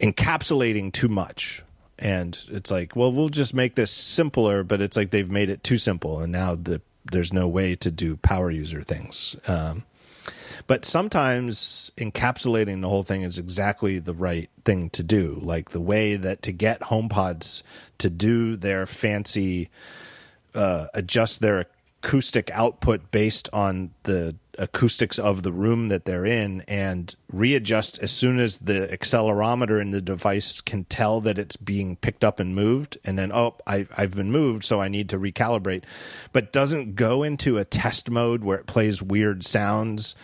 encapsulating 0.00 0.92
too 0.92 1.08
much. 1.08 1.62
And 1.98 2.38
it's 2.48 2.70
like, 2.70 2.94
well, 2.94 3.12
we'll 3.12 3.28
just 3.28 3.54
make 3.54 3.74
this 3.74 3.90
simpler, 3.90 4.62
but 4.62 4.80
it's 4.80 4.96
like 4.96 5.10
they've 5.10 5.30
made 5.30 5.50
it 5.50 5.64
too 5.64 5.78
simple, 5.78 6.20
and 6.20 6.30
now 6.30 6.54
the 6.54 6.80
there's 7.10 7.32
no 7.32 7.48
way 7.48 7.74
to 7.74 7.90
do 7.90 8.16
power 8.16 8.50
user 8.50 8.82
things. 8.82 9.34
Um, 9.46 9.84
but 10.66 10.84
sometimes 10.84 11.90
encapsulating 11.96 12.82
the 12.82 12.88
whole 12.88 13.02
thing 13.02 13.22
is 13.22 13.38
exactly 13.38 13.98
the 13.98 14.12
right 14.12 14.50
thing 14.64 14.90
to 14.90 15.02
do. 15.02 15.40
Like 15.42 15.70
the 15.70 15.80
way 15.80 16.16
that 16.16 16.42
to 16.42 16.52
get 16.52 16.80
HomePods 16.80 17.62
to 17.98 18.10
do 18.10 18.54
their 18.54 18.84
fancy, 18.84 19.70
uh, 20.54 20.88
adjust 20.92 21.40
their 21.40 21.66
acoustic 22.02 22.50
output 22.50 23.10
based 23.10 23.48
on 23.52 23.90
the 24.02 24.36
acoustics 24.58 25.18
of 25.18 25.42
the 25.42 25.52
room 25.52 25.88
that 25.88 26.04
they're 26.04 26.26
in 26.26 26.62
and 26.68 27.14
readjust 27.32 27.98
as 28.00 28.10
soon 28.10 28.38
as 28.38 28.58
the 28.58 28.88
accelerometer 28.92 29.80
in 29.80 29.90
the 29.90 30.00
device 30.00 30.60
can 30.60 30.84
tell 30.84 31.20
that 31.20 31.38
it's 31.38 31.56
being 31.56 31.96
picked 31.96 32.24
up 32.24 32.40
and 32.40 32.54
moved. 32.54 32.98
And 33.04 33.18
then 33.18 33.32
oh 33.32 33.54
I, 33.66 33.86
i've 33.96 34.14
been 34.14 34.30
moved 34.30 34.64
so 34.64 34.80
i 34.80 34.88
need 34.88 35.08
to 35.10 35.18
recalibrate. 35.18 35.84
But 36.32 36.52
doesn't 36.52 36.96
go 36.96 37.22
into 37.22 37.58
a 37.58 37.64
test 37.64 38.10
mode 38.10 38.44
where 38.44 38.58
it 38.58 38.66
plays 38.66 39.02
weird 39.02 39.44
sounds. 39.44 40.14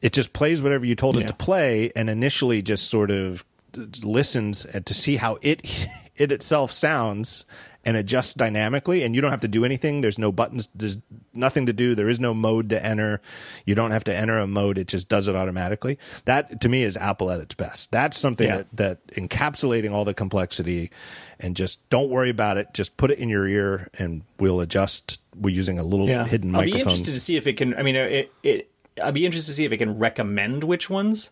It 0.00 0.12
just 0.12 0.32
plays 0.32 0.62
whatever 0.62 0.84
you 0.84 0.94
told 0.94 1.16
it 1.16 1.26
to 1.26 1.34
play 1.34 1.90
and 1.96 2.08
initially 2.08 2.62
just 2.62 2.88
sort 2.88 3.10
of 3.10 3.44
listens 4.02 4.64
to 4.84 4.94
see 4.94 5.16
how 5.16 5.38
it 5.42 5.88
it 6.16 6.32
itself 6.32 6.72
sounds 6.72 7.44
and 7.88 7.96
adjusts 7.96 8.34
dynamically 8.34 9.02
and 9.02 9.14
you 9.14 9.20
don't 9.22 9.30
have 9.30 9.40
to 9.40 9.48
do 9.48 9.64
anything 9.64 10.02
there's 10.02 10.18
no 10.18 10.30
buttons 10.30 10.68
there's 10.74 10.98
nothing 11.32 11.64
to 11.64 11.72
do 11.72 11.94
there 11.94 12.08
is 12.08 12.20
no 12.20 12.34
mode 12.34 12.68
to 12.68 12.84
enter 12.84 13.20
you 13.64 13.74
don't 13.74 13.92
have 13.92 14.04
to 14.04 14.14
enter 14.14 14.38
a 14.38 14.46
mode 14.46 14.76
it 14.76 14.86
just 14.88 15.08
does 15.08 15.26
it 15.28 15.34
automatically 15.34 15.96
that 16.26 16.60
to 16.60 16.68
me 16.68 16.82
is 16.82 16.96
apple 16.98 17.30
at 17.30 17.40
its 17.40 17.54
best 17.54 17.90
that's 17.90 18.18
something 18.18 18.48
Yeah. 18.48 18.56
that 18.58 18.76
that 18.76 19.06
encapsulating 19.14 19.90
all 19.92 20.04
the 20.04 20.12
complexity 20.12 20.90
and 21.40 21.56
just 21.56 21.80
don't 21.88 22.10
worry 22.10 22.30
about 22.30 22.58
it 22.58 22.74
just 22.74 22.96
put 22.98 23.10
it 23.10 23.18
in 23.18 23.28
your 23.30 23.48
ear 23.48 23.88
and 23.98 24.22
we'll 24.38 24.60
adjust 24.60 25.20
we're 25.34 25.54
using 25.54 25.78
a 25.78 25.84
little 25.84 26.08
Yeah, 26.08 26.26
hidden 26.26 26.54
I'll 26.54 26.64
be 26.64 26.72
interested 26.80 27.14
to 27.14 27.20
see 27.20 27.36
if 27.36 27.46
it 27.46 27.56
can. 27.56 27.74
I 27.74 27.82
mean, 27.84 27.96
uh, 27.96 28.00
it, 28.00 28.32
it. 28.42 28.70
I'll 29.00 29.12
be 29.12 29.24
interested 29.24 29.52
to 29.52 29.54
see 29.54 29.64
if 29.64 29.70
it 29.70 29.76
can 29.78 29.96
recommend 29.98 30.64
which 30.64 30.90
ones. 30.90 31.30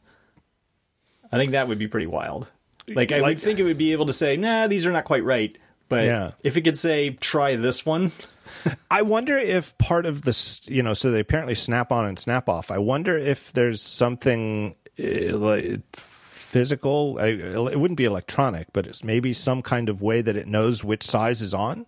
I 1.32 1.38
think 1.38 1.50
that 1.50 1.66
would 1.66 1.78
be 1.80 1.88
pretty 1.88 2.06
wild. 2.06 2.48
Like 2.88 3.10
I 3.10 3.18
Like- 3.18 3.30
would 3.30 3.40
think 3.42 3.58
it 3.58 3.64
would 3.64 3.78
be 3.78 3.90
able 3.92 4.06
to 4.06 4.12
say, 4.12 4.36
"Nah, 4.36 4.68
these 4.68 4.86
are 4.86 4.92
not 4.92 5.04
quite 5.04 5.24
right." 5.24 5.56
But 5.88 6.04
Yeah. 6.04 6.32
if 6.42 6.56
it 6.56 6.62
could 6.62 6.78
say, 6.78 7.10
"Try 7.10 7.56
this 7.56 7.86
one," 7.86 8.12
I 8.90 9.02
wonder 9.02 9.36
if 9.38 9.76
part 9.78 10.04
of 10.06 10.22
this, 10.22 10.60
you 10.68 10.82
know, 10.82 10.94
so 10.94 11.10
they 11.10 11.20
apparently 11.20 11.54
snap 11.54 11.92
on 11.92 12.04
and 12.06 12.18
snap 12.18 12.48
off. 12.48 12.70
I 12.70 12.78
wonder 12.78 13.16
if 13.16 13.52
there's 13.52 13.80
something 13.82 14.74
uh, 15.02 15.36
like 15.36 15.80
physical. 15.94 17.18
It 17.18 17.78
wouldn't 17.78 17.98
be 17.98 18.04
electronic, 18.04 18.68
but 18.72 18.86
it's 18.86 19.04
maybe 19.04 19.32
some 19.32 19.62
kind 19.62 19.88
of 19.88 20.00
way 20.02 20.22
that 20.22 20.36
it 20.36 20.46
knows 20.48 20.82
which 20.82 21.02
size 21.04 21.42
is 21.42 21.54
on. 21.54 21.86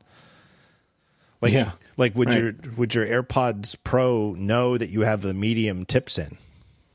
Like, 1.41 1.53
Yeah. 1.53 1.73
like 1.97 2.15
would 2.17 2.29
Right. 2.29 2.39
your 2.39 2.53
would 2.77 2.95
your 2.95 3.07
AirPods 3.07 3.77
Pro 3.83 4.35
know 4.35 4.77
that 4.79 4.91
you 4.91 5.01
have 5.03 5.23
the 5.23 5.33
medium 5.35 5.87
tips 5.87 6.19
in, 6.19 6.37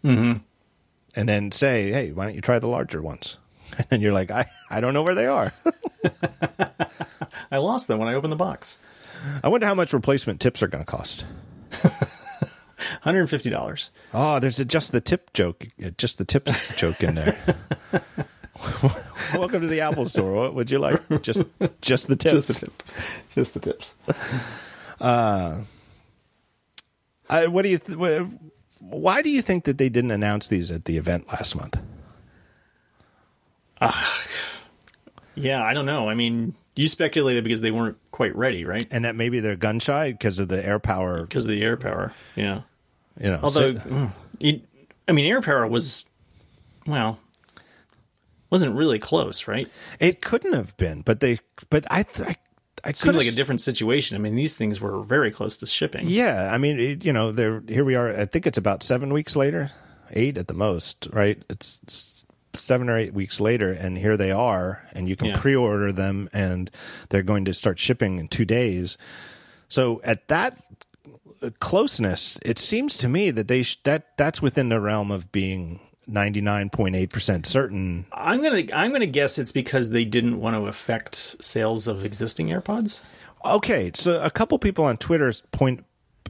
mm-hmm. 0.06 0.38
and 1.16 1.30
then 1.30 1.52
say, 1.52 1.92
"Hey, 1.92 2.12
why 2.12 2.26
don't 2.26 2.36
you 2.36 2.42
try 2.42 2.60
the 2.60 2.68
larger 2.68 3.02
ones?" 3.02 3.38
And 3.92 4.02
you're 4.02 4.14
like, 4.14 4.32
"I 4.32 4.46
I 4.70 4.80
don't 4.82 4.94
know 4.94 5.04
where 5.04 5.16
they 5.16 5.28
are." 5.28 5.54
I 7.52 7.58
lost 7.58 7.88
them 7.88 8.00
when 8.00 8.08
I 8.08 8.14
opened 8.14 8.32
the 8.32 8.38
box. 8.38 8.78
I 9.44 9.48
wonder 9.48 9.66
how 9.68 9.76
much 9.76 9.94
replacement 9.94 10.42
tips 10.42 10.62
are 10.62 10.68
going 10.68 10.84
to 10.84 10.90
cost. 10.90 11.26
Hundred 13.02 13.22
and 13.22 13.30
fifty 13.30 13.50
dollars. 13.50 13.90
Oh, 14.14 14.40
there's 14.40 14.60
a 14.60 14.66
just 14.66 14.92
the 14.92 15.02
tip 15.02 15.32
joke, 15.34 15.68
uh, 15.84 15.92
just 15.98 16.18
the 16.18 16.26
tips 16.26 16.76
joke 16.80 17.02
in 17.02 17.16
there. 17.16 17.38
Welcome 19.34 19.62
to 19.62 19.68
the 19.68 19.82
Apple 19.82 20.06
Store. 20.08 20.34
What 20.34 20.54
would 20.56 20.70
you 20.72 20.80
like? 20.80 21.02
Just, 21.22 21.44
just 21.82 22.08
the 22.08 22.16
tips. 22.16 22.48
Just 22.48 22.60
the 22.60 22.66
tip. 22.66 22.84
Just 23.36 23.54
the 23.54 23.60
tips. 23.60 23.96
I, 27.30 27.48
what 27.48 27.62
do 27.64 27.70
you? 27.70 27.78
Th- 27.78 28.28
why 28.80 29.22
do 29.22 29.30
you 29.30 29.42
think 29.42 29.64
that 29.64 29.78
they 29.78 29.90
didn't 29.90 30.12
announce 30.12 30.48
these 30.48 30.70
at 30.72 30.86
the 30.86 30.98
event 30.98 31.28
last 31.30 31.56
month? 31.56 31.80
Yeah, 35.36 35.64
I 35.64 35.74
don't 35.74 35.86
know. 35.86 36.10
I 36.10 36.14
mean, 36.14 36.54
you 36.76 36.88
speculated 36.88 37.44
because 37.44 37.62
they 37.62 37.72
weren't 37.72 37.98
quite 38.12 38.36
ready, 38.36 38.66
right? 38.66 38.88
And 38.92 39.06
that 39.06 39.16
maybe 39.16 39.40
they're 39.40 39.56
gun 39.56 39.80
shy 39.80 40.12
because 40.12 40.40
of 40.40 40.48
the 40.48 40.62
AirPower. 40.62 41.22
Because 41.28 41.46
of 41.46 41.50
the 41.52 41.62
AirPower. 41.62 42.12
Yeah. 42.36 42.62
You 43.20 43.30
know, 43.32 43.40
Although, 43.42 43.76
so- 43.76 43.80
mm, 43.82 44.12
it, 44.40 44.62
I 45.08 45.12
mean, 45.12 45.32
AirPower 45.34 45.70
was, 45.70 46.06
well, 46.86 47.20
wasn't 48.50 48.76
really 48.76 49.00
close, 49.00 49.48
right? 49.48 49.68
it 50.00 50.22
couldn't 50.22 50.54
have 50.54 50.78
been. 50.78 51.02
But 51.02 51.20
they, 51.20 51.40
but 51.70 51.86
I, 51.90 52.06
I, 52.20 52.36
I 52.84 52.92
Seemed 52.92 53.16
like 53.16 53.28
a 53.28 53.32
different 53.32 53.62
situation. 53.62 54.16
I 54.16 54.20
mean, 54.20 54.36
these 54.36 54.56
things 54.56 54.80
were 54.80 55.02
very 55.02 55.32
close 55.32 55.58
to 55.58 55.66
shipping. 55.66 56.08
Yeah, 56.08 56.52
I 56.54 56.58
mean, 56.58 56.80
it, 56.80 57.06
you 57.06 57.14
know, 57.14 57.32
there. 57.32 57.64
Here 57.68 57.86
we 57.86 57.96
are. 57.96 58.16
I 58.16 58.26
think 58.26 58.46
it's 58.46 58.58
about 58.58 58.84
seven 58.84 59.14
weeks 59.14 59.36
later, 59.36 59.72
eight 60.12 60.38
at 60.38 60.48
the 60.48 60.54
most, 60.54 61.08
right? 61.14 61.42
It's, 61.50 61.80
it's 61.84 62.26
seven 62.56 62.90
or 62.90 62.98
eight 62.98 63.14
weeks 63.14 63.40
later, 63.40 63.72
and 63.72 63.98
here 63.98 64.16
they 64.18 64.32
are, 64.32 64.84
and 64.94 65.08
you 65.10 65.16
can 65.16 65.28
Yeah. 65.30 65.38
pre-order 65.40 65.92
them, 65.92 66.30
and 66.34 66.70
they're 67.10 67.24
going 67.24 67.46
to 67.46 67.54
start 67.54 67.80
shipping 67.80 68.20
in 68.20 68.28
two 68.28 68.46
days. 68.46 68.98
So 69.70 70.02
at 70.04 70.28
that 70.28 70.58
uh, 71.42 71.50
closeness, 71.60 72.38
it 72.44 72.58
seems 72.60 72.98
to 73.00 73.10
me 73.10 73.32
that 73.32 73.48
they 73.48 73.64
sh- 73.64 73.80
that 73.84 74.16
that's 74.18 74.42
within 74.42 74.70
the 74.70 74.80
realm 74.80 75.12
of 75.12 75.32
being 75.32 75.80
ninety 76.08 76.42
nine 76.42 76.70
point 76.70 76.96
eight 76.96 77.10
percent 77.10 77.46
certain. 77.46 78.06
I'm 78.14 78.42
gonna 78.44 78.64
I'm 78.74 78.92
gonna 78.92 79.06
guess 79.06 79.38
it's 79.40 79.52
because 79.52 79.90
they 79.90 80.06
didn't 80.06 80.40
want 80.40 80.56
to 80.56 80.68
affect 80.68 81.36
sales 81.44 81.88
of 81.88 82.06
existing 82.06 82.48
AirPods. 82.50 83.02
Okay, 83.46 83.92
so 83.96 84.22
a 84.22 84.30
couple 84.32 84.58
people 84.60 84.86
on 84.86 84.96
Twitter 84.98 85.34
point 85.52 85.84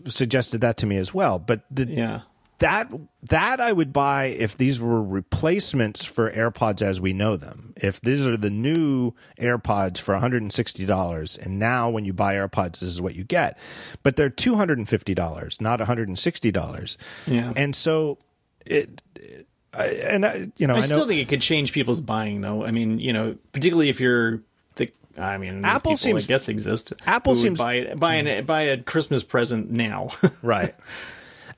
suggested 0.08 0.62
that 0.62 0.78
to 0.78 0.86
me 0.86 0.98
as 0.98 1.14
well, 1.14 1.38
but 1.38 1.62
the 1.70 1.88
Yeah. 1.88 2.22
That 2.60 2.92
that 3.30 3.60
I 3.60 3.72
would 3.72 3.92
buy 3.92 4.26
if 4.26 4.58
these 4.58 4.80
were 4.80 5.02
replacements 5.02 6.06
for 6.06 6.32
AirPods 6.32 6.82
as 6.82 7.02
we 7.02 7.14
know 7.14 7.36
them. 7.36 7.74
If 7.78 8.00
these 8.02 8.26
are 8.26 8.38
the 8.38 8.50
new 8.50 9.14
AirPods 9.40 9.98
for 10.00 10.16
$160 10.16 11.38
and 11.46 11.60
now 11.60 11.90
when 11.90 12.06
you 12.06 12.14
buy 12.14 12.36
AirPods 12.36 12.80
this 12.80 12.90
is 12.90 13.02
what 13.02 13.16
you 13.16 13.24
get. 13.24 13.58
But 14.04 14.16
they're 14.16 14.30
$250, 14.30 15.62
not 15.62 15.80
$160. 15.80 16.98
Yeah. 17.28 17.54
And 17.56 17.76
so 17.76 18.18
it 18.66 19.02
I, 19.74 19.86
and 19.88 20.26
I, 20.26 20.52
you 20.58 20.68
know, 20.68 20.76
I, 20.76 20.78
I, 20.78 20.82
know 20.82 20.86
still 20.86 21.08
think 21.08 21.22
it 21.22 21.28
could 21.28 21.42
change 21.42 21.74
people's 21.74 22.02
buying, 22.02 22.42
though. 22.42 22.64
I 22.64 22.72
mean, 22.72 23.00
you 23.00 23.12
know, 23.12 23.36
particularly 23.52 23.90
if 23.90 24.00
you're 24.00 24.42
the. 24.76 24.92
I 25.18 25.38
mean, 25.38 25.66
Apple 25.66 25.92
people, 25.92 25.98
seems- 25.98 26.26
I 26.26 26.28
guess 26.28 26.48
exist. 26.48 26.94
Apple 27.06 27.36
seems- 27.36 27.60
buy 27.60 27.76
it, 27.76 28.00
buy 28.00 28.16
an 28.16 28.46
buy 28.46 28.64
a 28.64 28.78
Christmas 28.78 29.24
present 29.24 29.72
now. 29.72 30.10
right. 30.42 30.76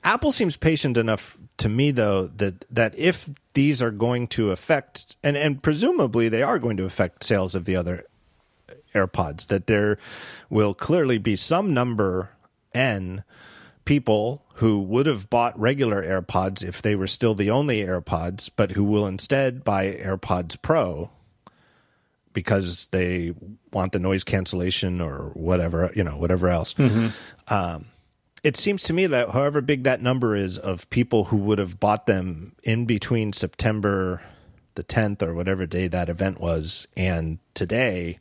Apple 0.04 0.32
seems 0.32 0.56
patient 0.56 0.96
enough 0.96 1.36
to 1.58 1.68
me 1.68 1.90
though 1.90 2.26
that 2.26 2.64
that 2.70 2.96
if 2.98 3.30
these 3.54 3.82
are 3.82 3.90
going 3.90 4.26
to 4.28 4.50
affect 4.50 5.16
and 5.22 5.36
and 5.36 5.62
presumably 5.62 6.28
they 6.28 6.42
are 6.42 6.58
going 6.58 6.76
to 6.76 6.84
affect 6.84 7.24
sales 7.24 7.54
of 7.54 7.64
the 7.64 7.76
other 7.76 8.04
AirPods 8.94 9.46
that 9.48 9.66
there 9.66 9.98
will 10.50 10.74
clearly 10.74 11.18
be 11.18 11.36
some 11.36 11.72
number 11.72 12.30
n 12.74 13.24
people 13.84 14.42
who 14.54 14.80
would 14.80 15.06
have 15.06 15.30
bought 15.30 15.58
regular 15.58 16.02
AirPods 16.02 16.62
if 16.62 16.82
they 16.82 16.94
were 16.94 17.06
still 17.06 17.34
the 17.34 17.50
only 17.50 17.82
AirPods 17.82 18.50
but 18.54 18.72
who 18.72 18.84
will 18.84 19.06
instead 19.06 19.64
buy 19.64 19.92
AirPods 19.92 20.60
Pro 20.60 21.10
because 22.36 22.88
they 22.88 23.32
want 23.72 23.92
the 23.92 23.98
noise 23.98 24.22
cancellation 24.22 25.00
or 25.00 25.30
whatever, 25.32 25.90
you 25.94 26.04
know, 26.04 26.18
whatever 26.18 26.48
else 26.48 26.74
mm-hmm. 26.74 27.08
um, 27.48 27.86
it 28.46 28.56
seems 28.56 28.84
to 28.84 28.92
me 28.92 29.08
that 29.08 29.30
however 29.30 29.60
big 29.60 29.82
that 29.82 30.00
number 30.00 30.36
is 30.36 30.56
of 30.56 30.88
people 30.88 31.24
who 31.24 31.36
would 31.36 31.58
have 31.58 31.80
bought 31.80 32.06
them 32.06 32.54
in 32.62 32.86
between 32.86 33.32
September 33.32 34.22
the 34.76 34.84
10th 34.84 35.20
or 35.20 35.34
whatever 35.34 35.66
day 35.66 35.88
that 35.88 36.08
event 36.08 36.40
was 36.40 36.86
and 36.96 37.40
today 37.54 38.20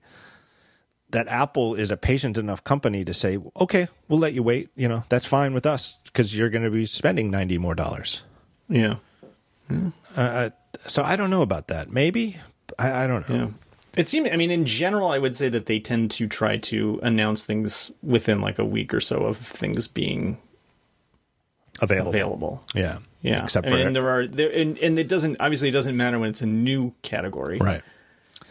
that 1.11 1.27
Apple 1.27 1.75
is 1.75 1.91
a 1.91 1.95
patient 1.95 2.39
enough 2.39 2.63
company 2.63 3.05
to 3.05 3.13
say, 3.13 3.37
"Okay, 3.55 3.87
we'll 4.07 4.17
let 4.17 4.33
you 4.33 4.41
wait, 4.41 4.69
you 4.75 4.87
know, 4.87 5.03
that's 5.09 5.27
fine 5.27 5.53
with 5.53 5.65
us 5.65 5.99
because 6.05 6.35
you're 6.35 6.49
going 6.49 6.63
to 6.63 6.71
be 6.71 6.87
spending 6.87 7.29
90 7.29 7.59
more 7.59 7.75
dollars." 7.75 8.23
yeah. 9.69 9.91
Uh, 10.15 10.49
so 10.87 11.03
I 11.03 11.15
don't 11.15 11.29
know 11.29 11.43
about 11.43 11.67
that. 11.67 11.91
Maybe 11.91 12.37
I, 12.79 13.03
I 13.03 13.07
don't 13.07 13.29
know. 13.29 13.35
Yeah. 13.35 13.47
It 13.97 14.07
seemed, 14.07 14.27
I 14.29 14.35
mean, 14.35 14.51
in 14.51 14.65
general, 14.65 15.09
I 15.09 15.17
would 15.19 15.35
say 15.35 15.49
that 15.49 15.65
they 15.67 15.79
tend 15.79 16.11
to 16.11 16.27
try 16.27 16.57
to 16.57 16.99
announce 17.03 17.43
things 17.43 17.91
within 18.03 18.41
like 18.41 18.59
a 18.59 18.65
week 18.65 18.93
or 18.93 18.99
so 18.99 19.17
of 19.23 19.37
things 19.37 19.87
being 19.87 20.37
Available. 21.81 22.09
available. 22.09 22.63
Yeah. 22.73 22.97
Yeah. 23.21 23.43
Except 23.43 23.67
I 23.67 23.69
for 23.71 23.75
mean, 23.77 23.93
there 23.93 24.09
are, 24.09 24.27
there, 24.27 24.49
and, 24.51 24.77
and 24.79 24.97
it 24.99 25.07
doesn't, 25.07 25.37
obviously, 25.39 25.69
it 25.69 25.73
doesn't 25.73 25.95
matter 25.97 26.19
when 26.19 26.29
it's 26.29 26.41
a 26.41 26.45
new 26.45 26.93
category. 27.01 27.57
right. 27.57 27.81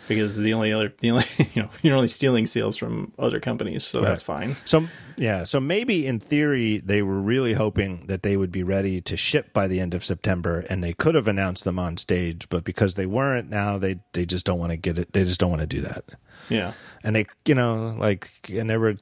Because 0.06 0.36
the 0.36 0.52
only 0.52 0.72
other, 0.72 0.92
the 1.00 1.10
only, 1.12 1.24
you 1.54 1.62
know, 1.62 1.70
you're 1.82 1.94
only 1.94 2.08
stealing 2.08 2.44
sales 2.46 2.76
from 2.76 3.12
other 3.18 3.40
companies. 3.40 3.84
So 3.84 4.00
that's 4.02 4.22
fine. 4.22 4.56
So 4.64 4.86
yeah, 5.16 5.44
so 5.44 5.60
maybe 5.60 6.06
in 6.06 6.20
theory 6.20 6.78
they 6.78 7.00
were 7.02 7.20
really 7.20 7.54
hoping 7.54 8.06
that 8.08 8.22
they 8.22 8.36
would 8.36 8.52
be 8.52 8.62
ready 8.62 9.00
to 9.02 9.16
ship 9.16 9.52
by 9.52 9.66
the 9.68 9.80
end 9.80 9.94
of 9.94 10.04
September, 10.04 10.64
and 10.68 10.82
they 10.84 10.92
could 10.92 11.14
have 11.14 11.28
announced 11.28 11.64
them 11.64 11.78
on 11.78 11.96
stage, 11.96 12.48
but 12.48 12.64
because 12.64 12.94
they 12.94 13.06
weren't, 13.06 13.48
now 13.48 13.78
they 13.78 14.00
they 14.12 14.26
just 14.26 14.44
don't 14.44 14.58
want 14.58 14.72
to 14.72 14.76
get 14.76 14.98
it. 14.98 15.12
They 15.12 15.24
just 15.24 15.40
don't 15.40 15.50
want 15.50 15.62
to 15.62 15.66
do 15.68 15.80
that, 15.82 16.04
Yeah. 16.48 16.72
and 17.02 17.14
they 17.16 17.26
you 17.46 17.54
know 17.54 17.96
like 17.98 18.30
and 18.52 18.68
they 18.68 18.76
were 18.76 18.96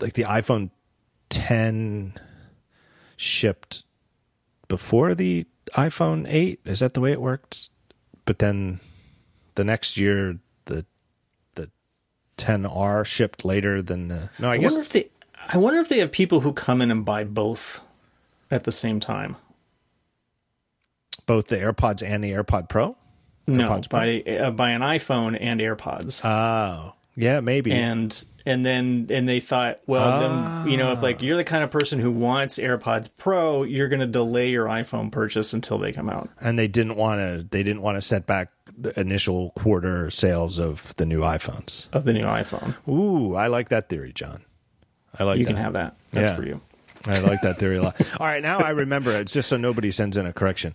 like 0.00 0.14
the 0.14 0.22
iPhone 0.24 0.70
10 1.30 2.14
shipped 3.16 3.82
before 4.68 5.14
the 5.14 5.44
iPhone 5.74 6.26
8. 6.28 6.60
Is 6.64 6.80
that 6.80 6.94
the 6.94 7.00
way 7.00 7.12
it 7.12 7.20
worked? 7.20 7.70
But 8.24 8.38
then 8.38 8.80
the 9.58 9.64
next 9.64 9.96
year 9.96 10.38
the 10.66 10.86
the 11.56 11.68
10R 12.36 13.04
shipped 13.04 13.44
later 13.44 13.82
than 13.82 14.06
the 14.06 14.30
no. 14.38 14.48
I, 14.48 14.52
I 14.54 14.58
guess 14.58 14.70
wonder 14.70 14.82
if 14.82 14.88
they, 14.90 15.10
I 15.48 15.58
wonder 15.58 15.80
if 15.80 15.88
they 15.88 15.98
have 15.98 16.12
people 16.12 16.40
who 16.40 16.52
come 16.52 16.80
in 16.80 16.92
and 16.92 17.04
buy 17.04 17.24
both 17.24 17.80
at 18.52 18.62
the 18.62 18.70
same 18.70 19.00
time. 19.00 19.34
both 21.26 21.48
the 21.48 21.56
AirPods 21.56 22.06
and 22.06 22.22
the 22.22 22.30
AirPod 22.30 22.68
Pro. 22.68 22.96
No, 23.48 23.66
AirPods 23.66 23.90
Pro? 23.90 23.98
buy 23.98 24.22
uh, 24.30 24.50
buy 24.52 24.70
an 24.70 24.82
iPhone 24.82 25.36
and 25.40 25.60
AirPods. 25.60 26.24
Oh, 26.24 26.94
yeah, 27.16 27.40
maybe. 27.40 27.72
and 27.72 28.24
and 28.46 28.64
then 28.64 29.08
and 29.10 29.28
they 29.28 29.40
thought 29.40 29.80
well 29.86 30.20
then 30.20 30.70
you 30.70 30.76
know 30.78 30.92
if 30.92 31.02
like 31.02 31.20
you're 31.20 31.36
the 31.36 31.44
kind 31.44 31.64
of 31.64 31.70
person 31.70 31.98
who 31.98 32.10
wants 32.12 32.58
AirPods 32.58 33.10
Pro 33.16 33.64
you're 33.64 33.88
going 33.88 34.00
to 34.00 34.06
delay 34.06 34.48
your 34.50 34.66
iPhone 34.66 35.10
purchase 35.12 35.52
until 35.52 35.76
they 35.78 35.92
come 35.92 36.08
out 36.08 36.30
and 36.40 36.58
they 36.58 36.68
didn't 36.68 36.94
want 36.94 37.18
to. 37.18 37.46
They 37.50 37.64
didn't 37.64 37.82
want 37.82 37.96
to 37.96 38.00
set 38.00 38.24
back 38.26 38.50
the 38.80 38.98
initial 39.00 39.50
quarter 39.50 40.10
sales 40.10 40.58
of 40.58 40.94
the 40.96 41.04
new 41.06 41.20
iPhones. 41.20 41.88
of 41.92 42.04
the 42.04 42.12
new 42.12 42.24
iPhone 42.24 42.74
Ooh, 42.88 43.34
I 43.34 43.48
like 43.48 43.68
that 43.70 43.88
theory, 43.88 44.12
John. 44.12 44.42
I 45.18 45.24
like 45.24 45.38
you 45.38 45.44
that. 45.46 45.52
can 45.54 45.62
have 45.62 45.72
that 45.74 45.96
that's 46.12 46.30
Yeah. 46.30 46.36
for 46.36 46.44
you 46.46 46.60
I 47.06 47.18
like 47.20 47.40
that 47.42 47.58
theory 47.58 47.76
a 47.76 47.82
lot. 47.82 48.00
All 48.20 48.26
right, 48.26 48.42
now 48.42 48.58
I 48.58 48.70
remember. 48.70 49.12
It's 49.12 49.32
just 49.32 49.48
so 49.48 49.56
nobody 49.56 49.90
sends 49.90 50.16
in 50.16 50.26
a 50.26 50.32
correction. 50.32 50.74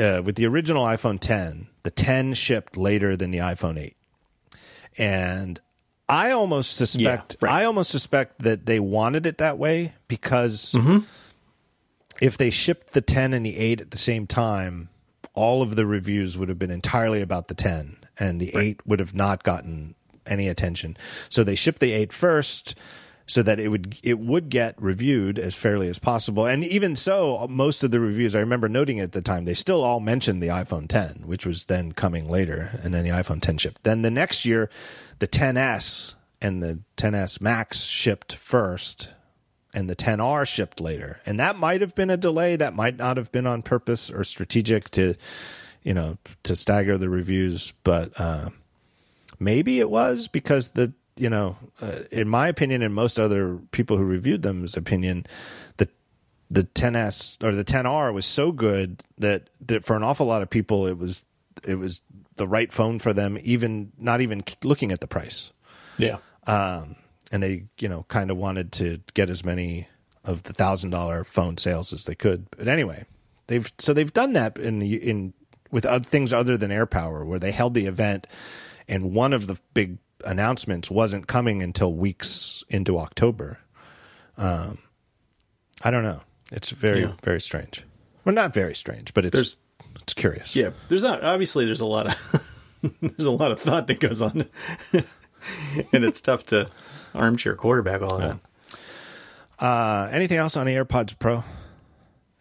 Uh, 0.00 0.22
with 0.24 0.36
the 0.36 0.46
original 0.46 0.84
iPhone 0.86 1.18
10, 1.20 1.66
the 1.82 1.90
10 1.90 2.34
shipped 2.34 2.76
later 2.76 3.16
than 3.16 3.30
the 3.32 3.38
iPhone 3.38 3.78
8, 3.78 3.96
and 4.96 5.60
I 6.08 6.30
almost 6.30 6.76
suspect. 6.76 7.36
Yeah, 7.42 7.48
right. 7.48 7.62
I 7.62 7.64
almost 7.64 7.90
suspect 7.90 8.40
that 8.42 8.66
they 8.66 8.78
wanted 8.80 9.26
it 9.26 9.38
that 9.38 9.58
way 9.58 9.94
because 10.08 10.72
Mm-hmm. 10.72 10.98
if 12.20 12.38
they 12.38 12.50
shipped 12.50 12.92
the 12.92 13.00
10 13.00 13.34
and 13.34 13.44
the 13.44 13.56
8 13.58 13.80
at 13.80 13.90
the 13.90 13.98
same 13.98 14.26
time, 14.26 14.88
all 15.34 15.62
of 15.62 15.76
the 15.76 15.86
reviews 15.86 16.38
would 16.38 16.48
have 16.48 16.58
been 16.58 16.70
entirely 16.70 17.20
about 17.20 17.48
the 17.48 17.54
10, 17.54 17.98
and 18.18 18.40
the 18.40 18.54
8 18.56 18.86
would 18.86 19.00
have 19.00 19.14
not 19.14 19.42
gotten 19.42 19.94
any 20.26 20.48
attention. 20.48 20.96
So 21.28 21.44
they 21.44 21.54
shipped 21.54 21.80
the 21.80 21.92
8 21.92 22.12
first 22.12 22.74
so 23.26 23.42
that 23.42 23.58
it 23.58 23.68
would 23.68 23.98
it 24.02 24.18
would 24.18 24.48
get 24.48 24.80
reviewed 24.80 25.38
as 25.38 25.54
fairly 25.54 25.88
as 25.88 25.98
possible. 25.98 26.46
And 26.46 26.62
even 26.64 26.94
so, 26.94 27.46
most 27.48 27.82
of 27.82 27.90
the 27.90 28.00
reviews 28.00 28.34
I 28.34 28.40
remember 28.40 28.68
noting 28.68 29.00
at 29.00 29.12
the 29.12 29.22
time, 29.22 29.44
they 29.44 29.54
still 29.54 29.82
all 29.82 30.00
mentioned 30.00 30.42
the 30.42 30.48
iPhone 30.48 30.88
10, 30.88 31.22
which 31.26 31.46
was 31.46 31.64
then 31.64 31.92
coming 31.92 32.28
later, 32.28 32.78
and 32.82 32.92
then 32.92 33.04
the 33.04 33.10
iPhone 33.10 33.40
10 33.40 33.58
shipped. 33.58 33.82
Then 33.82 34.02
the 34.02 34.10
next 34.10 34.44
year, 34.44 34.68
the 35.18 35.28
10s 35.28 36.14
and 36.42 36.62
the 36.62 36.80
10s 36.96 37.40
Max 37.40 37.84
shipped 37.84 38.34
first, 38.34 39.08
and 39.74 39.88
the 39.88 39.96
10R 39.96 40.46
shipped 40.46 40.80
later. 40.80 41.20
And 41.26 41.38
that 41.40 41.56
might 41.56 41.80
have 41.80 41.94
been 41.94 42.10
a 42.10 42.16
delay. 42.16 42.56
That 42.56 42.74
might 42.74 42.96
not 42.96 43.16
have 43.16 43.32
been 43.32 43.46
on 43.46 43.62
purpose 43.62 44.10
or 44.10 44.24
strategic 44.24 44.90
to, 44.90 45.14
you 45.82 45.94
know, 45.94 46.18
to 46.44 46.56
stagger 46.56 46.96
the 46.96 47.08
reviews, 47.08 47.72
but 47.82 48.12
uh, 48.18 48.50
maybe 49.38 49.80
it 49.80 49.90
was 49.90 50.28
because 50.28 50.68
the 50.68 50.92
you 51.16 51.30
know, 51.30 51.56
uh, 51.80 52.00
in 52.10 52.28
my 52.28 52.48
opinion, 52.48 52.82
and 52.82 52.94
most 52.94 53.18
other 53.18 53.58
people 53.70 53.96
who 53.96 54.04
reviewed 54.04 54.42
them's 54.42 54.76
opinion, 54.76 55.26
the 55.76 55.88
the 56.50 56.64
10s 56.64 57.42
or 57.42 57.54
the 57.54 57.64
10R 57.64 58.12
was 58.12 58.26
so 58.26 58.52
good 58.52 59.02
that 59.18 59.48
that 59.60 59.84
for 59.84 59.96
an 59.96 60.02
awful 60.02 60.26
lot 60.26 60.42
of 60.42 60.50
people, 60.50 60.86
it 60.86 60.98
was 60.98 61.24
it 61.62 61.76
was 61.76 62.02
the 62.36 62.48
right 62.48 62.72
phone 62.72 62.98
for 62.98 63.12
them, 63.12 63.38
even 63.42 63.92
not 63.96 64.20
even 64.20 64.42
looking 64.62 64.90
at 64.90 65.00
the 65.00 65.06
price. 65.06 65.52
Yeah. 65.98 66.18
Um, 66.46 66.96
and 67.34 67.42
they, 67.42 67.64
you 67.80 67.88
know, 67.88 68.04
kind 68.06 68.30
of 68.30 68.36
wanted 68.36 68.70
to 68.70 69.00
get 69.12 69.28
as 69.28 69.44
many 69.44 69.88
of 70.24 70.44
the 70.44 70.52
thousand 70.52 70.90
dollar 70.90 71.24
phone 71.24 71.56
sales 71.56 71.92
as 71.92 72.04
they 72.04 72.14
could. 72.14 72.46
But 72.56 72.68
anyway, 72.68 73.06
they've 73.48 73.70
so 73.76 73.92
they've 73.92 74.12
done 74.12 74.34
that 74.34 74.56
in 74.56 74.80
in 74.80 75.34
with 75.72 75.84
other 75.84 76.04
things 76.04 76.32
other 76.32 76.56
than 76.56 76.70
AirPower, 76.70 77.26
where 77.26 77.40
they 77.40 77.50
held 77.50 77.74
the 77.74 77.86
event, 77.86 78.28
and 78.86 79.12
one 79.12 79.32
of 79.32 79.48
the 79.48 79.58
big 79.74 79.98
announcements 80.24 80.92
wasn't 80.92 81.26
coming 81.26 81.60
until 81.60 81.92
weeks 81.92 82.62
into 82.68 83.00
October. 83.00 83.58
Um, 84.38 84.78
I 85.82 85.90
don't 85.90 86.04
know. 86.04 86.20
It's 86.52 86.70
very 86.70 87.00
yeah. 87.00 87.14
very 87.24 87.40
strange. 87.40 87.82
Well, 88.24 88.36
not 88.36 88.54
very 88.54 88.76
strange, 88.76 89.12
but 89.12 89.24
it's 89.24 89.34
there's, 89.34 89.56
it's 90.02 90.14
curious. 90.14 90.54
Yeah, 90.54 90.70
there's 90.88 91.02
not 91.02 91.24
obviously 91.24 91.64
there's 91.64 91.80
a 91.80 91.84
lot 91.84 92.06
of 92.06 92.88
there's 93.00 93.26
a 93.26 93.32
lot 93.32 93.50
of 93.50 93.58
thought 93.58 93.88
that 93.88 93.98
goes 93.98 94.22
on, 94.22 94.46
and 94.92 96.04
it's 96.04 96.20
tough 96.20 96.44
to 96.44 96.70
armchair 97.14 97.54
quarterback 97.54 98.02
all 98.02 98.18
that. 98.18 98.38
Uh, 99.58 100.08
anything 100.12 100.36
else 100.36 100.56
on 100.56 100.66
the 100.66 100.74
AirPods 100.74 101.18
Pro? 101.18 101.44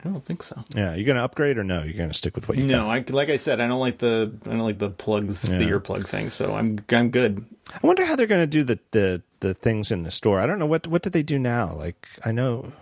I 0.06 0.10
don't 0.10 0.26
think 0.26 0.44
so. 0.44 0.62
Yeah, 0.76 0.96
you're 0.96 1.06
going 1.06 1.16
to 1.16 1.24
upgrade 1.24 1.58
or 1.58 1.64
no? 1.64 1.82
You're 1.84 1.94
going 1.94 2.10
to 2.10 2.16
stick 2.16 2.36
with 2.36 2.50
what 2.50 2.58
you 2.58 2.66
no. 2.66 2.86
got? 2.88 3.10
I 3.10 3.14
like 3.14 3.30
I 3.30 3.38
said, 3.38 3.62
I 3.62 3.68
don't 3.68 3.80
like 3.80 4.00
the 4.00 4.34
I 4.46 4.50
don't 4.50 4.60
like 4.60 4.78
the 4.78 4.90
plugs, 4.90 5.48
yeah. 5.50 5.58
the 5.58 5.66
earplug 5.66 6.06
thing. 6.06 6.30
So 6.30 6.56
I'm 6.56 6.80
I'm 6.90 7.10
good. 7.10 7.46
I 7.74 7.88
wonder 7.88 8.04
how 8.04 8.18
they're 8.18 8.28
going 8.28 8.42
to 8.42 8.48
do 8.48 8.64
the 8.66 8.80
the 8.92 9.22
the 9.40 9.54
things 9.54 9.92
in 9.92 10.04
the 10.04 10.12
store. 10.12 10.42
I 10.42 10.46
don't 10.46 10.60
know 10.60 10.66
what 10.66 10.88
what 10.88 11.04
do 11.04 11.10
they 11.10 11.24
do 11.24 11.40
now. 11.40 11.74
Like 11.74 12.06
I 12.26 12.34
know, 12.34 12.74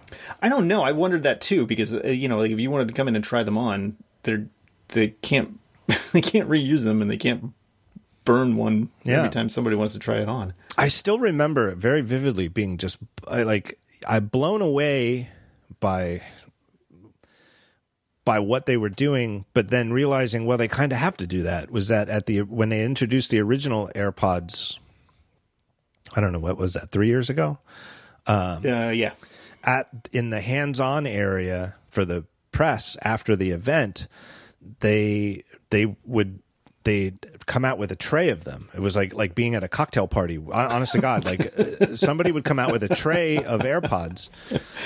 I 0.41 0.49
don't 0.49 0.67
know. 0.67 0.81
I 0.81 0.93
wondered 0.93 1.21
that 1.23 1.41
too 1.41 1.67
because 1.67 1.93
uh, 1.93 2.07
you 2.07 2.27
know, 2.27 2.39
like 2.39 2.49
if 2.49 2.59
you 2.59 2.71
wanted 2.71 2.87
to 2.87 2.93
come 2.95 3.07
in 3.07 3.15
and 3.15 3.23
try 3.23 3.43
them 3.43 3.57
on, 3.57 3.97
they're 4.23 4.47
they 4.87 5.09
can't 5.09 5.59
they 6.11 6.21
can't 6.21 6.49
reuse 6.49 6.85
them 6.85 7.03
and 7.03 7.11
they 7.11 7.17
can't 7.17 7.53
burn 8.25 8.55
one 8.55 8.89
yeah. 9.03 9.17
every 9.17 9.29
time 9.29 9.49
somebody 9.49 9.75
wants 9.75 9.93
to 9.93 9.99
try 9.99 10.17
it 10.17 10.29
on. 10.29 10.53
I 10.77 10.87
still 10.87 11.19
remember 11.19 11.75
very 11.75 12.01
vividly 12.01 12.47
being 12.47 12.77
just 12.77 12.97
like 13.29 13.79
I 14.07 14.19
blown 14.19 14.61
away 14.61 15.29
by 15.79 16.21
by 18.23 18.39
what 18.39 18.65
they 18.65 18.77
were 18.77 18.89
doing, 18.89 19.45
but 19.53 19.69
then 19.69 19.91
realizing, 19.91 20.45
well, 20.45 20.57
they 20.57 20.67
kind 20.67 20.91
of 20.91 20.97
have 20.97 21.17
to 21.17 21.27
do 21.27 21.43
that. 21.43 21.71
Was 21.71 21.87
that 21.87 22.07
at 22.09 22.25
the 22.25 22.41
when 22.41 22.69
they 22.69 22.83
introduced 22.83 23.31
the 23.31 23.39
original 23.39 23.89
AirPods? 23.95 24.77
I 26.15 26.21
don't 26.21 26.31
know 26.31 26.39
what 26.39 26.57
was 26.57 26.73
that 26.73 26.91
three 26.91 27.07
years 27.07 27.29
ago. 27.29 27.59
Um, 28.27 28.65
uh, 28.65 28.89
yeah, 28.89 29.13
at 29.63 29.89
in 30.11 30.29
the 30.29 30.41
hands-on 30.41 31.07
area 31.07 31.75
for 31.89 32.05
the 32.05 32.25
press 32.51 32.97
after 33.01 33.35
the 33.35 33.51
event, 33.51 34.07
they 34.79 35.43
they 35.69 35.95
would 36.05 36.39
they'd 36.83 37.30
come 37.51 37.65
out 37.65 37.77
with 37.77 37.91
a 37.91 37.97
tray 37.97 38.29
of 38.29 38.45
them. 38.45 38.69
It 38.73 38.79
was 38.79 38.95
like 38.95 39.13
like 39.13 39.35
being 39.35 39.55
at 39.55 39.63
a 39.63 39.67
cocktail 39.67 40.07
party. 40.07 40.39
Honest 40.51 40.93
to 40.93 41.01
God, 41.01 41.25
like 41.25 41.59
uh, 41.59 41.97
somebody 41.97 42.31
would 42.31 42.45
come 42.45 42.59
out 42.59 42.71
with 42.71 42.81
a 42.81 42.95
tray 42.95 43.43
of 43.43 43.59
AirPods, 43.59 44.29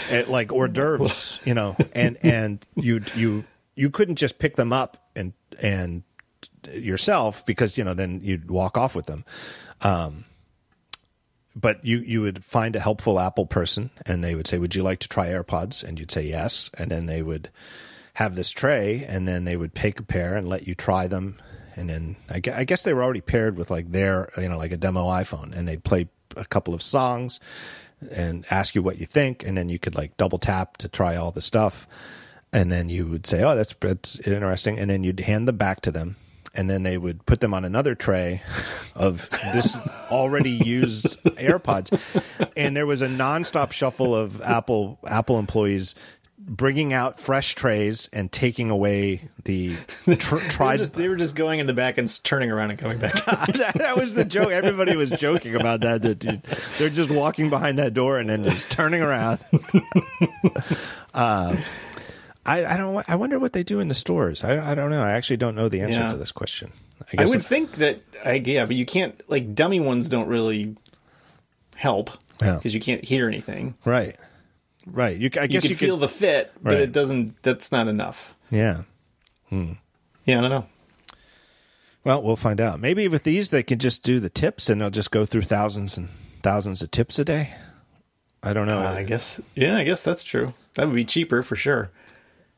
at, 0.09 0.31
like 0.31 0.51
hors 0.51 0.69
d'oeuvres, 0.69 1.39
you 1.45 1.53
know, 1.53 1.77
and 1.93 2.17
and 2.23 2.67
you 2.75 3.01
you 3.15 3.43
you 3.75 3.91
couldn't 3.91 4.15
just 4.15 4.39
pick 4.39 4.55
them 4.55 4.73
up 4.73 5.09
and 5.15 5.33
and 5.61 6.01
yourself 6.73 7.45
because 7.45 7.77
you 7.77 7.83
know 7.83 7.93
then 7.93 8.21
you'd 8.23 8.49
walk 8.49 8.79
off 8.79 8.95
with 8.95 9.05
them. 9.05 9.25
Um, 9.81 10.25
but 11.55 11.85
you 11.85 11.99
you 11.99 12.21
would 12.21 12.43
find 12.43 12.75
a 12.75 12.79
helpful 12.79 13.19
Apple 13.19 13.45
person, 13.45 13.91
and 14.07 14.23
they 14.23 14.33
would 14.33 14.47
say, 14.47 14.57
"Would 14.57 14.73
you 14.73 14.81
like 14.81 14.99
to 15.01 15.07
try 15.07 15.27
AirPods?" 15.27 15.83
And 15.83 15.99
you'd 15.99 16.11
say 16.11 16.23
yes, 16.23 16.71
and 16.79 16.89
then 16.89 17.05
they 17.05 17.21
would 17.21 17.51
have 18.15 18.35
this 18.35 18.49
tray, 18.49 19.05
and 19.07 19.27
then 19.27 19.45
they 19.45 19.55
would 19.55 19.75
pick 19.75 19.99
a 19.99 20.03
pair 20.03 20.35
and 20.35 20.49
let 20.49 20.67
you 20.67 20.73
try 20.73 21.05
them 21.05 21.37
and 21.75 21.89
then 21.89 22.15
I 22.29 22.39
guess 22.39 22.83
they 22.83 22.93
were 22.93 23.03
already 23.03 23.21
paired 23.21 23.57
with 23.57 23.69
like 23.69 23.91
their 23.91 24.29
you 24.37 24.49
know 24.49 24.57
like 24.57 24.71
a 24.71 24.77
demo 24.77 25.05
iPhone, 25.05 25.55
and 25.55 25.67
they'd 25.67 25.83
play 25.83 26.07
a 26.35 26.45
couple 26.45 26.73
of 26.73 26.81
songs 26.81 27.39
and 28.11 28.45
ask 28.51 28.75
you 28.75 28.81
what 28.81 28.97
you 28.97 29.05
think, 29.05 29.45
and 29.45 29.57
then 29.57 29.69
you 29.69 29.79
could 29.79 29.95
like 29.95 30.17
double 30.17 30.39
tap 30.39 30.77
to 30.77 30.89
try 30.89 31.15
all 31.15 31.31
the 31.31 31.41
stuff, 31.41 31.87
and 32.53 32.71
then 32.71 32.89
you 32.89 33.07
would 33.07 33.25
say, 33.25 33.43
"Oh, 33.43 33.55
that's 33.55 33.73
that's 33.79 34.19
interesting," 34.19 34.79
and 34.79 34.89
then 34.89 35.03
you'd 35.03 35.21
hand 35.21 35.47
them 35.47 35.57
back 35.57 35.81
to 35.81 35.91
them, 35.91 36.15
and 36.53 36.69
then 36.69 36.83
they 36.83 36.97
would 36.97 37.25
put 37.25 37.41
them 37.41 37.53
on 37.53 37.65
another 37.65 37.95
tray 37.95 38.41
of 38.95 39.29
this 39.53 39.77
already 40.09 40.51
used 40.51 41.21
AirPods, 41.23 41.99
and 42.55 42.75
there 42.75 42.85
was 42.85 43.01
a 43.01 43.07
nonstop 43.07 43.71
shuffle 43.71 44.15
of 44.15 44.41
Apple 44.41 44.99
Apple 45.07 45.39
employees 45.39 45.95
bringing 46.45 46.93
out 46.93 47.19
fresh 47.19 47.55
trays 47.55 48.07
and 48.13 48.31
taking 48.31 48.69
away 48.69 49.29
the 49.45 49.75
tr- 50.17 50.37
tried. 50.37 50.77
they, 50.77 50.77
were 50.77 50.77
just, 50.77 50.93
they 50.95 51.07
were 51.09 51.15
just 51.15 51.35
going 51.35 51.59
in 51.59 51.65
the 51.65 51.73
back 51.73 51.97
and 51.97 52.23
turning 52.23 52.51
around 52.51 52.69
and 52.69 52.79
coming 52.79 52.99
back. 52.99 53.13
that, 53.25 53.73
that, 53.75 53.97
was 53.97 54.13
the 54.13 54.23
joke. 54.23 54.51
Everybody 54.51 54.95
was 54.95 55.09
joking 55.11 55.55
about 55.55 55.81
that. 55.81 56.01
That 56.03 56.19
dude, 56.19 56.43
they're 56.77 56.89
just 56.89 57.09
walking 57.09 57.49
behind 57.49 57.79
that 57.79 57.93
door 57.93 58.19
and 58.19 58.29
then 58.29 58.43
just 58.43 58.69
turning 58.71 59.01
around. 59.01 59.39
uh, 61.13 61.55
I, 62.45 62.65
I 62.65 62.77
don't. 62.77 63.09
I 63.09 63.15
wonder 63.15 63.39
what 63.39 63.53
they 63.53 63.63
do 63.63 63.79
in 63.79 63.87
the 63.87 63.95
stores. 63.95 64.43
I, 64.43 64.71
I 64.71 64.75
don't 64.75 64.91
know. 64.91 65.03
I 65.03 65.11
actually 65.11 65.37
don't 65.37 65.55
know 65.55 65.67
the 65.67 65.81
answer 65.81 65.99
yeah. 65.99 66.11
to 66.11 66.17
this 66.17 66.31
question. 66.31 66.71
I, 67.17 67.23
I 67.23 67.25
would 67.25 67.37
if, 67.37 67.45
think 67.45 67.73
that. 67.73 68.01
I, 68.23 68.33
yeah, 68.33 68.65
but 68.65 68.75
you 68.75 68.85
can't 68.85 69.19
like 69.27 69.55
dummy 69.55 69.79
ones 69.79 70.09
don't 70.09 70.27
really 70.27 70.75
help 71.75 72.11
because 72.37 72.65
yeah. 72.65 72.77
you 72.77 72.79
can't 72.79 73.03
hear 73.03 73.27
anything. 73.27 73.75
Right. 73.83 74.15
Right. 74.85 75.17
You, 75.17 75.29
I 75.39 75.47
guess 75.47 75.63
you 75.63 75.69
can 75.69 75.69
you 75.69 75.75
feel 75.75 75.97
the 75.97 76.09
fit, 76.09 76.51
but 76.61 76.71
right. 76.71 76.79
it 76.79 76.91
doesn't. 76.91 77.41
That's 77.41 77.71
not 77.71 77.87
enough. 77.87 78.35
Yeah. 78.51 78.83
Hmm. 79.49 79.73
Yeah, 80.25 80.39
I 80.39 80.41
don't 80.41 80.49
know. 80.49 80.65
Well, 82.03 82.21
we'll 82.21 82.35
find 82.35 82.61
out. 82.61 82.79
Maybe 82.79 83.07
with 83.07 83.23
these, 83.23 83.49
they 83.49 83.63
can 83.63 83.79
just 83.79 84.03
do 84.03 84.19
the 84.19 84.29
tips, 84.29 84.69
and 84.69 84.79
they'll 84.79 84.91
just 84.91 85.11
go 85.11 85.25
through 85.25 85.41
thousands 85.41 85.97
and 85.97 86.09
thousands 86.43 86.83
of 86.83 86.91
tips 86.91 87.17
a 87.17 87.25
day. 87.25 87.55
I 88.43 88.53
don't 88.53 88.67
know. 88.67 88.83
Uh, 88.83 88.93
I 88.93 89.03
guess. 89.03 89.41
Yeah, 89.55 89.77
I 89.77 89.83
guess 89.83 90.03
that's 90.03 90.23
true. 90.23 90.53
That 90.75 90.87
would 90.87 90.95
be 90.95 91.05
cheaper 91.05 91.41
for 91.41 91.55
sure. 91.55 91.89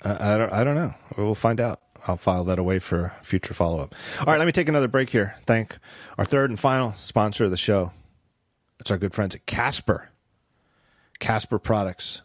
Uh, 0.01 0.17
I 0.19 0.37
don't. 0.37 0.51
I 0.51 0.63
don't 0.63 0.75
know. 0.75 0.93
We'll 1.17 1.35
find 1.35 1.61
out. 1.61 1.81
I'll 2.07 2.17
file 2.17 2.43
that 2.45 2.59
away 2.59 2.79
for 2.79 3.13
future 3.21 3.53
follow 3.53 3.79
up. 3.79 3.95
All 4.19 4.25
right, 4.25 4.37
let 4.37 4.45
me 4.45 4.51
take 4.51 4.69
another 4.69 4.87
break 4.87 5.09
here. 5.09 5.35
Thank 5.45 5.77
our 6.17 6.25
third 6.25 6.49
and 6.49 6.59
final 6.59 6.93
sponsor 6.93 7.45
of 7.45 7.51
the 7.51 7.57
show. 7.57 7.91
It's 8.79 8.91
our 8.91 8.97
good 8.97 9.13
friends 9.13 9.33
at 9.35 9.45
Casper. 9.45 10.09
Casper 11.19 11.59
products 11.59 12.21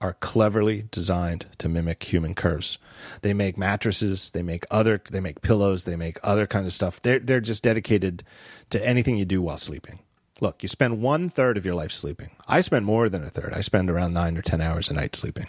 are 0.00 0.14
cleverly 0.14 0.86
designed 0.90 1.46
to 1.58 1.68
mimic 1.68 2.02
human 2.02 2.34
curves. 2.34 2.78
They 3.22 3.32
make 3.32 3.56
mattresses, 3.56 4.30
they 4.32 4.42
make 4.42 4.66
other 4.70 5.00
they 5.10 5.20
make 5.20 5.40
pillows, 5.40 5.84
they 5.84 5.96
make 5.96 6.18
other 6.22 6.46
kind 6.46 6.66
of 6.66 6.72
stuff. 6.72 7.00
They're 7.00 7.18
they're 7.18 7.40
just 7.40 7.62
dedicated 7.62 8.22
to 8.70 8.86
anything 8.86 9.16
you 9.16 9.24
do 9.24 9.40
while 9.40 9.56
sleeping. 9.56 10.00
Look, 10.40 10.62
you 10.62 10.68
spend 10.68 11.00
one 11.00 11.28
third 11.28 11.56
of 11.56 11.64
your 11.64 11.74
life 11.74 11.92
sleeping. 11.92 12.30
I 12.46 12.60
spend 12.60 12.84
more 12.84 13.08
than 13.08 13.24
a 13.24 13.30
third. 13.30 13.54
I 13.54 13.60
spend 13.60 13.88
around 13.88 14.12
nine 14.12 14.36
or 14.36 14.42
ten 14.42 14.60
hours 14.60 14.90
a 14.90 14.94
night 14.94 15.16
sleeping. 15.16 15.46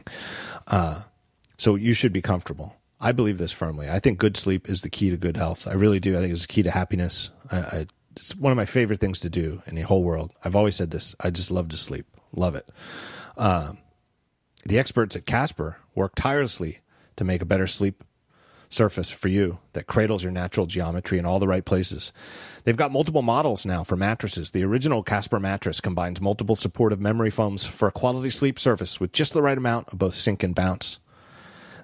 Uh, 0.68 1.02
so 1.58 1.76
you 1.76 1.94
should 1.94 2.14
be 2.14 2.22
comfortable. 2.22 2.76
I 3.02 3.12
believe 3.12 3.38
this 3.38 3.52
firmly. 3.52 3.90
I 3.90 4.00
think 4.00 4.20
good 4.20 4.38
sleep 4.38 4.70
is 4.70 4.82
the 4.82 4.90
key 4.90 5.10
to 5.10 5.18
good 5.18 5.38
health. 5.38 5.68
I 5.68 5.74
really 5.74 6.00
do. 6.00 6.18
I 6.18 6.22
think 6.22 6.32
it's 6.32 6.44
the 6.44 6.48
key 6.48 6.64
to 6.64 6.72
happiness. 6.72 7.30
I, 7.52 7.58
I, 7.58 7.88
it's 8.16 8.36
one 8.36 8.52
of 8.52 8.58
my 8.58 8.66
favorite 8.66 9.00
things 9.00 9.20
to 9.22 9.30
do 9.30 9.62
in 9.68 9.76
the 9.76 9.82
whole 9.82 10.04
world. 10.04 10.32
I've 10.44 10.56
always 10.56 10.76
said 10.76 10.92
this. 10.92 11.14
I 11.20 11.30
just 11.30 11.52
love 11.52 11.68
to 11.70 11.78
sleep. 11.78 12.06
Love 12.36 12.56
it. 12.56 12.70
Um, 13.38 13.80
the 14.66 14.80
experts 14.80 15.16
at 15.16 15.26
Casper 15.26 15.78
work 15.94 16.14
tirelessly 16.16 16.80
to 17.18 17.24
make 17.24 17.42
a 17.42 17.46
better 17.46 17.68
sleep 17.68 18.04
surface 18.70 19.12
for 19.12 19.28
you 19.28 19.60
that 19.74 19.88
cradles 19.88 20.24
your 20.24 20.32
natural 20.32 20.66
geometry 20.66 21.18
in 21.18 21.26
all 21.26 21.40
the 21.40 21.48
right 21.48 21.66
places. 21.66 22.12
They've 22.64 22.76
got 22.76 22.92
multiple 22.92 23.22
models 23.22 23.66
now 23.66 23.84
for 23.84 23.96
mattresses. 23.96 24.52
The 24.52 24.64
original 24.64 25.04
Casper 25.04 25.40
mattress 25.40 25.80
combines 25.80 26.20
multiple 26.20 26.56
supportive 26.56 27.00
memory 27.00 27.30
foams 27.30 27.66
for 27.66 27.88
a 27.88 27.92
quality 27.92 28.30
sleep 28.30 28.60
surface 28.60 29.00
with 29.00 29.12
just 29.12 29.34
the 29.34 29.42
right 29.42 29.58
amount 29.58 29.90
of 29.90 30.00
both 30.00 30.16
sink 30.16 30.44
and 30.44 30.56
bounce. 30.56 31.00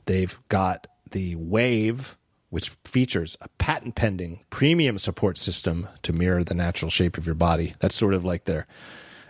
They've 0.06 0.38
got 0.50 0.88
the 1.12 1.36
Wave, 1.36 2.18
which 2.50 2.72
features 2.84 3.38
a 3.42 3.48
patent 3.60 3.96
pending 3.96 4.44
premium 4.50 4.98
support 4.98 5.38
system 5.38 5.88
to 6.04 6.14
mirror 6.14 6.44
the 6.44 6.56
natural 6.56 6.92
shape 6.92 7.18
of 7.18 7.26
your 7.26 7.36
body. 7.36 7.76
That's 7.80 7.96
sort 7.96 8.14
of 8.14 8.26
like 8.26 8.46
their 8.46 8.68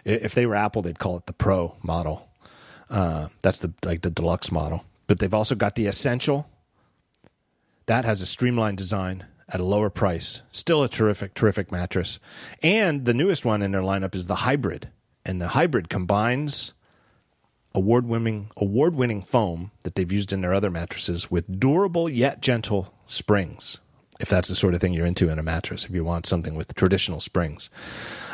If 0.06 0.34
they 0.34 0.45
were 0.45 0.56
Apple, 0.56 0.82
they'd 0.82 0.99
call 0.99 1.18
it 1.18 1.26
the 1.26 1.34
Pro 1.34 1.76
model. 1.84 2.30
Uh, 2.90 3.28
that's 3.41 3.60
the 3.60 3.73
like 3.84 4.02
the 4.02 4.11
deluxe 4.11 4.52
model. 4.52 4.84
But 5.07 5.19
they've 5.19 5.34
also 5.34 5.56
got 5.56 5.76
the 5.76 5.88
Essential. 5.88 6.48
That 7.86 8.06
has 8.06 8.22
a 8.22 8.26
streamlined 8.26 8.78
design 8.78 9.26
at 9.49 9.60
a 9.60 9.65
lower 9.65 9.90
price. 9.90 10.41
Still 10.52 10.84
a 10.84 10.90
terrific, 10.90 11.34
terrific 11.34 11.72
mattress. 11.72 12.19
And 12.64 13.06
the 13.06 13.14
newest 13.14 13.44
one 13.44 13.61
in 13.61 13.72
their 13.72 13.82
lineup 13.82 14.15
is 14.15 14.28
the 14.28 14.36
Hybrid. 14.36 14.90
And 15.26 15.41
the 15.41 15.49
Hybrid 15.49 15.90
combines 15.90 16.73
award-winning 17.73 18.52
award-winning 18.57 19.22
foam 19.22 19.72
that 19.84 19.95
they've 19.95 20.11
used 20.11 20.34
in 20.34 20.41
their 20.41 20.53
other 20.53 20.69
mattresses 20.69 21.32
with 21.32 21.60
durable 21.60 22.10
yet 22.10 22.41
gentle 22.41 22.94
springs. 23.06 23.80
If 24.19 24.30
that's 24.30 24.49
the 24.49 24.56
sort 24.56 24.73
of 24.73 24.82
thing 24.82 24.94
you're 24.94 25.06
into 25.06 25.30
in 25.30 25.40
a 25.40 25.44
mattress, 25.44 25.86
if 25.86 25.91
you 25.91 26.03
want 26.03 26.26
something 26.26 26.56
with 26.56 26.76
traditional 26.76 27.19
springs. 27.19 27.69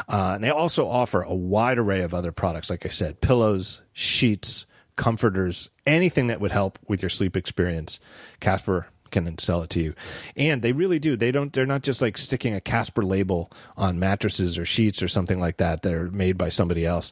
Uh, 0.07 0.33
and 0.35 0.43
they 0.43 0.49
also 0.49 0.87
offer 0.87 1.21
a 1.21 1.35
wide 1.35 1.77
array 1.77 2.01
of 2.01 2.13
other 2.13 2.31
products, 2.31 2.69
like 2.69 2.85
I 2.85 2.89
said, 2.89 3.19
pillows, 3.19 3.81
sheets, 3.91 4.65
comforters, 4.95 5.69
anything 5.85 6.27
that 6.27 6.39
would 6.39 6.51
help 6.51 6.79
with 6.87 7.01
your 7.01 7.09
sleep 7.09 7.35
experience. 7.35 7.99
Casper 8.39 8.87
can 9.11 9.37
sell 9.37 9.61
it 9.61 9.69
to 9.71 9.79
you. 9.79 9.93
And 10.35 10.61
they 10.61 10.71
really 10.71 10.99
do. 10.99 11.15
They 11.15 11.31
don't 11.31 11.53
they're 11.53 11.65
not 11.65 11.83
just 11.83 12.01
like 12.01 12.17
sticking 12.17 12.53
a 12.53 12.61
Casper 12.61 13.03
label 13.03 13.51
on 13.75 13.99
mattresses 13.99 14.57
or 14.57 14.65
sheets 14.65 15.01
or 15.01 15.07
something 15.07 15.39
like 15.39 15.57
that 15.57 15.81
that 15.83 15.93
are 15.93 16.11
made 16.11 16.37
by 16.37 16.49
somebody 16.49 16.85
else. 16.85 17.11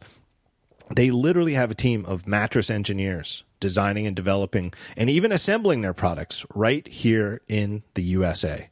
They 0.95 1.09
literally 1.09 1.53
have 1.53 1.72
a 1.72 1.76
team 1.76 2.05
of 2.05 2.27
mattress 2.27 2.69
engineers 2.69 3.43
designing 3.59 4.05
and 4.05 4.15
developing 4.15 4.73
and 4.95 5.09
even 5.09 5.31
assembling 5.31 5.81
their 5.81 5.93
products 5.93 6.45
right 6.53 6.88
here 6.88 7.41
in 7.47 7.84
the 7.95 8.03
USA. 8.03 8.69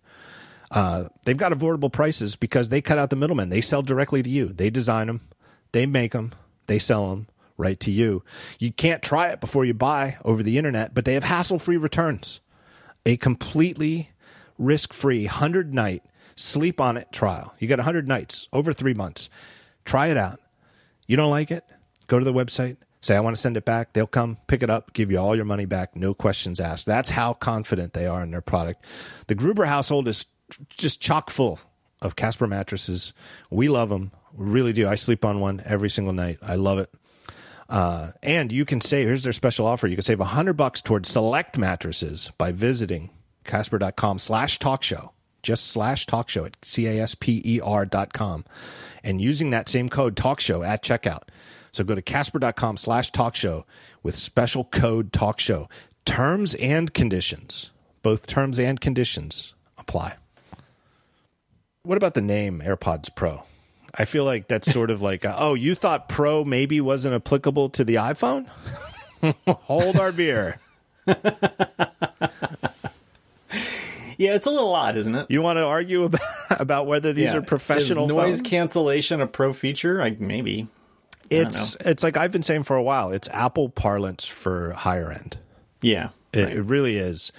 Uh, 0.74 1.08
they've 1.26 1.38
got 1.38 1.52
affordable 1.52 1.92
prices 1.92 2.36
because 2.36 2.70
they 2.70 2.82
cut 2.82 2.98
out 2.98 3.10
the 3.10 3.16
middlemen. 3.16 3.50
They 3.50 3.62
sell 3.62 3.82
directly 3.82 4.24
to 4.24 4.30
you. 4.30 4.48
They 4.48 4.70
design 4.70 5.08
them, 5.08 5.22
they 5.72 5.86
make 5.86 6.14
them, 6.14 6.34
they 6.68 6.80
sell 6.80 7.10
them 7.10 7.28
right 7.58 7.80
to 7.80 7.92
you. 7.92 8.24
You 8.60 8.72
can't 8.72 9.04
try 9.04 9.30
it 9.30 9.40
before 9.40 9.66
you 9.66 9.74
buy 9.74 10.18
over 10.26 10.42
the 10.42 10.58
internet, 10.58 10.94
but 10.94 11.06
they 11.06 11.14
have 11.14 11.24
hassle 11.24 11.60
free 11.60 11.78
returns. 11.78 12.42
A 13.06 13.18
completely 13.18 14.10
risk 14.58 14.94
free 14.94 15.26
100 15.26 15.74
night 15.74 16.04
sleep 16.36 16.82
on 16.82 16.98
it 16.98 17.12
trial. 17.12 17.54
You 17.60 17.68
get 17.68 17.80
100 17.80 18.08
nights 18.08 18.48
over 18.52 18.74
three 18.74 18.94
months. 18.94 19.30
Try 19.86 20.08
it 20.08 20.18
out. 20.18 20.40
You 21.08 21.18
don't 21.18 21.30
like 21.30 21.52
it? 21.52 21.64
Go 22.08 22.20
to 22.20 22.26
the 22.26 22.34
website, 22.34 22.78
say, 23.02 23.16
I 23.16 23.20
want 23.20 23.36
to 23.36 23.42
send 23.42 23.58
it 23.58 23.66
back. 23.66 23.94
They'll 23.94 24.08
come, 24.08 24.38
pick 24.48 24.64
it 24.64 24.70
up, 24.70 24.94
give 24.94 25.12
you 25.12 25.18
all 25.18 25.36
your 25.36 25.46
money 25.46 25.66
back, 25.66 25.96
no 25.96 26.14
questions 26.14 26.60
asked. 26.60 26.86
That's 26.86 27.12
how 27.12 27.34
confident 27.34 27.94
they 27.94 28.08
are 28.08 28.24
in 28.24 28.32
their 28.32 28.42
product. 28.42 28.84
The 29.28 29.36
Gruber 29.36 29.66
household 29.66 30.08
is 30.08 30.26
just 30.70 31.02
chock 31.02 31.30
full 31.30 31.60
of 32.02 32.16
Casper 32.16 32.48
mattresses. 32.48 33.14
We 33.50 33.70
love 33.70 33.90
them. 33.90 34.12
We 34.34 34.46
really 34.46 34.74
do. 34.74 34.88
I 34.88 34.96
sleep 34.96 35.24
on 35.24 35.40
one 35.40 35.62
every 35.66 35.90
single 35.90 36.14
night. 36.14 36.40
I 36.42 36.56
love 36.56 36.80
it. 36.80 36.90
Uh, 37.70 38.12
and 38.22 38.52
you 38.52 38.66
can 38.66 38.82
save, 38.82 39.08
here's 39.08 39.24
their 39.24 39.34
special 39.34 39.66
offer. 39.66 39.88
You 39.88 39.96
can 39.96 40.04
save 40.04 40.20
100 40.20 40.54
bucks 40.54 40.82
towards 40.82 41.10
select 41.10 41.58
mattresses 41.58 42.32
by 42.38 42.52
visiting 42.52 43.10
casper.com 43.44 44.20
slash 44.20 44.60
talk 44.60 44.84
show. 44.84 45.12
Just 45.42 45.68
slash 45.68 46.06
talk 46.06 46.30
show 46.30 46.46
at 46.46 46.56
C 46.64 46.88
A 46.88 47.02
S 47.02 47.16
P 47.16 47.42
E 47.44 47.60
R 47.60 47.86
dot 47.86 48.14
com 48.14 48.46
and 49.04 49.20
using 49.20 49.50
that 49.50 49.68
same 49.68 49.90
code 49.90 50.16
talk 50.16 50.40
show 50.40 50.64
at 50.64 50.82
checkout. 50.84 51.24
So 51.74 51.84
go 51.84 51.96
to 51.96 52.02
casper.com 52.02 52.78
slash 52.78 53.12
talk 53.12 53.36
show 53.36 53.66
with 54.04 54.16
special 54.16 54.64
code 54.64 55.12
talk 55.12 55.42
show. 55.42 55.68
Terms 56.06 56.54
and 56.56 56.94
conditions, 56.94 57.72
both 58.02 58.26
terms 58.26 58.58
and 58.58 58.80
conditions 58.80 59.54
apply. 59.78 60.16
What 61.86 61.98
about 61.98 62.14
the 62.14 62.22
name 62.22 62.62
AirPods 62.66 63.14
Pro? 63.14 63.44
I 63.94 64.06
feel 64.06 64.24
like 64.24 64.48
that's 64.48 64.72
sort 64.72 64.90
of 64.90 65.02
like, 65.02 65.26
uh, 65.26 65.36
oh, 65.38 65.54
you 65.54 65.76
thought 65.76 66.08
Pro 66.08 66.46
maybe 66.46 66.80
wasn't 66.80 67.14
applicable 67.14 67.70
to 67.72 67.84
the 67.84 67.96
iPhone? 67.96 68.48
Hold 69.48 69.98
our 69.98 70.14
beer. 70.14 70.60
Yeah, 74.18 74.36
it's 74.36 74.48
a 74.48 74.50
little 74.52 74.74
odd, 74.74 74.96
isn't 74.96 75.14
it? 75.14 75.26
You 75.30 75.42
want 75.42 75.58
to 75.58 75.66
argue 75.66 76.04
about, 76.06 76.22
about 76.52 76.88
whether 76.88 77.12
these 77.12 77.32
Yeah. 77.34 77.38
are 77.38 77.42
professional 77.42 78.06
Is 78.06 78.10
noise 78.10 78.38
phones? 78.38 78.42
cancellation 78.50 79.20
a 79.20 79.28
pro 79.28 79.52
feature? 79.52 79.98
Like 79.98 80.22
maybe. 80.22 80.68
It's 81.30 81.76
it's 81.82 82.02
like 82.04 82.16
I've 82.16 82.32
been 82.32 82.44
saying 82.44 82.64
for 82.64 82.78
a 82.78 82.84
while. 82.84 83.12
It's 83.12 83.28
Apple 83.30 83.68
parlance 83.70 84.26
for 84.26 84.72
higher 84.72 85.12
end. 85.12 85.38
Yeah. 85.82 86.10
It, 86.32 86.44
right. 86.46 86.54
it 86.56 86.62
really 86.62 86.96
is. 86.98 87.34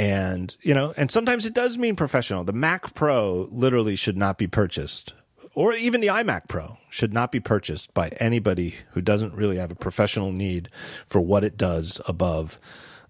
And, 0.00 0.56
you 0.62 0.72
know, 0.72 0.94
and 0.96 1.10
sometimes 1.10 1.44
it 1.44 1.52
does 1.52 1.76
mean 1.76 1.94
professional. 1.94 2.42
The 2.42 2.54
Mac 2.54 2.94
Pro 2.94 3.48
literally 3.52 3.96
should 3.96 4.16
not 4.16 4.38
be 4.38 4.46
purchased, 4.46 5.12
or 5.54 5.74
even 5.74 6.00
the 6.00 6.06
iMac 6.06 6.48
Pro 6.48 6.78
should 6.88 7.12
not 7.12 7.30
be 7.30 7.38
purchased 7.38 7.92
by 7.92 8.08
anybody 8.18 8.76
who 8.92 9.02
doesn't 9.02 9.34
really 9.34 9.58
have 9.58 9.70
a 9.70 9.74
professional 9.74 10.32
need 10.32 10.70
for 11.06 11.20
what 11.20 11.44
it 11.44 11.58
does 11.58 12.00
above 12.08 12.58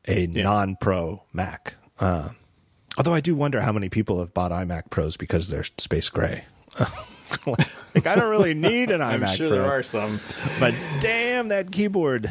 a 0.08 0.26
non 0.26 0.74
pro 0.80 1.22
Mac. 1.32 1.74
Uh, 2.00 2.30
although 2.98 3.14
I 3.14 3.20
do 3.20 3.36
wonder 3.36 3.60
how 3.60 3.70
many 3.70 3.88
people 3.88 4.18
have 4.18 4.34
bought 4.34 4.50
iMac 4.50 4.90
Pros 4.90 5.16
because 5.16 5.48
they're 5.48 5.62
space 5.78 6.08
gray. 6.08 6.44
like, 7.46 8.06
I 8.08 8.16
don't 8.16 8.30
really 8.30 8.54
need 8.54 8.90
an 8.90 9.00
I'm 9.02 9.20
iMac 9.20 9.36
sure 9.36 9.46
Pro, 9.46 9.58
there 9.58 9.70
are 9.70 9.84
some. 9.84 10.18
but 10.58 10.74
damn 11.00 11.48
that 11.50 11.70
keyboard. 11.70 12.28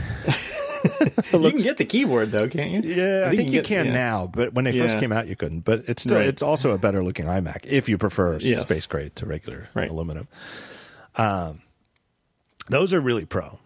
you 1.34 1.50
can 1.52 1.58
get 1.60 1.78
the 1.78 1.86
keyboard 1.86 2.32
though, 2.32 2.48
can't 2.48 2.72
you? 2.72 2.82
Yeah, 2.94 3.28
I, 3.28 3.36
think, 3.36 3.50
you 3.50 3.62
get- 3.62 3.66
can 3.66 3.86
yeah. 3.88 3.94
now, 3.94 4.28
but 4.28 4.54
when 4.54 4.66
they 4.66 4.78
first 4.78 4.96
Yeah. 4.96 5.00
came 5.00 5.12
out, 5.12 5.28
you 5.28 5.36
couldn't. 5.36 5.62
But 5.62 5.84
it's 5.88 6.04
still 6.04 6.18
Right. 6.18 6.28
it's 6.28 6.42
also 6.42 6.72
a 6.72 6.78
better 6.78 7.04
looking 7.04 7.26
iMac 7.26 7.66
if 7.66 7.88
you 7.90 7.98
prefer 7.98 8.38
Yes. 8.40 8.62
space 8.66 8.86
gray 8.88 9.10
to 9.16 9.26
regular 9.26 9.70
Right. 9.74 9.90
aluminum. 9.90 10.28
Um, 11.16 11.62
those 12.70 12.94
are 12.94 13.02
really 13.02 13.26
pro. 13.26 13.60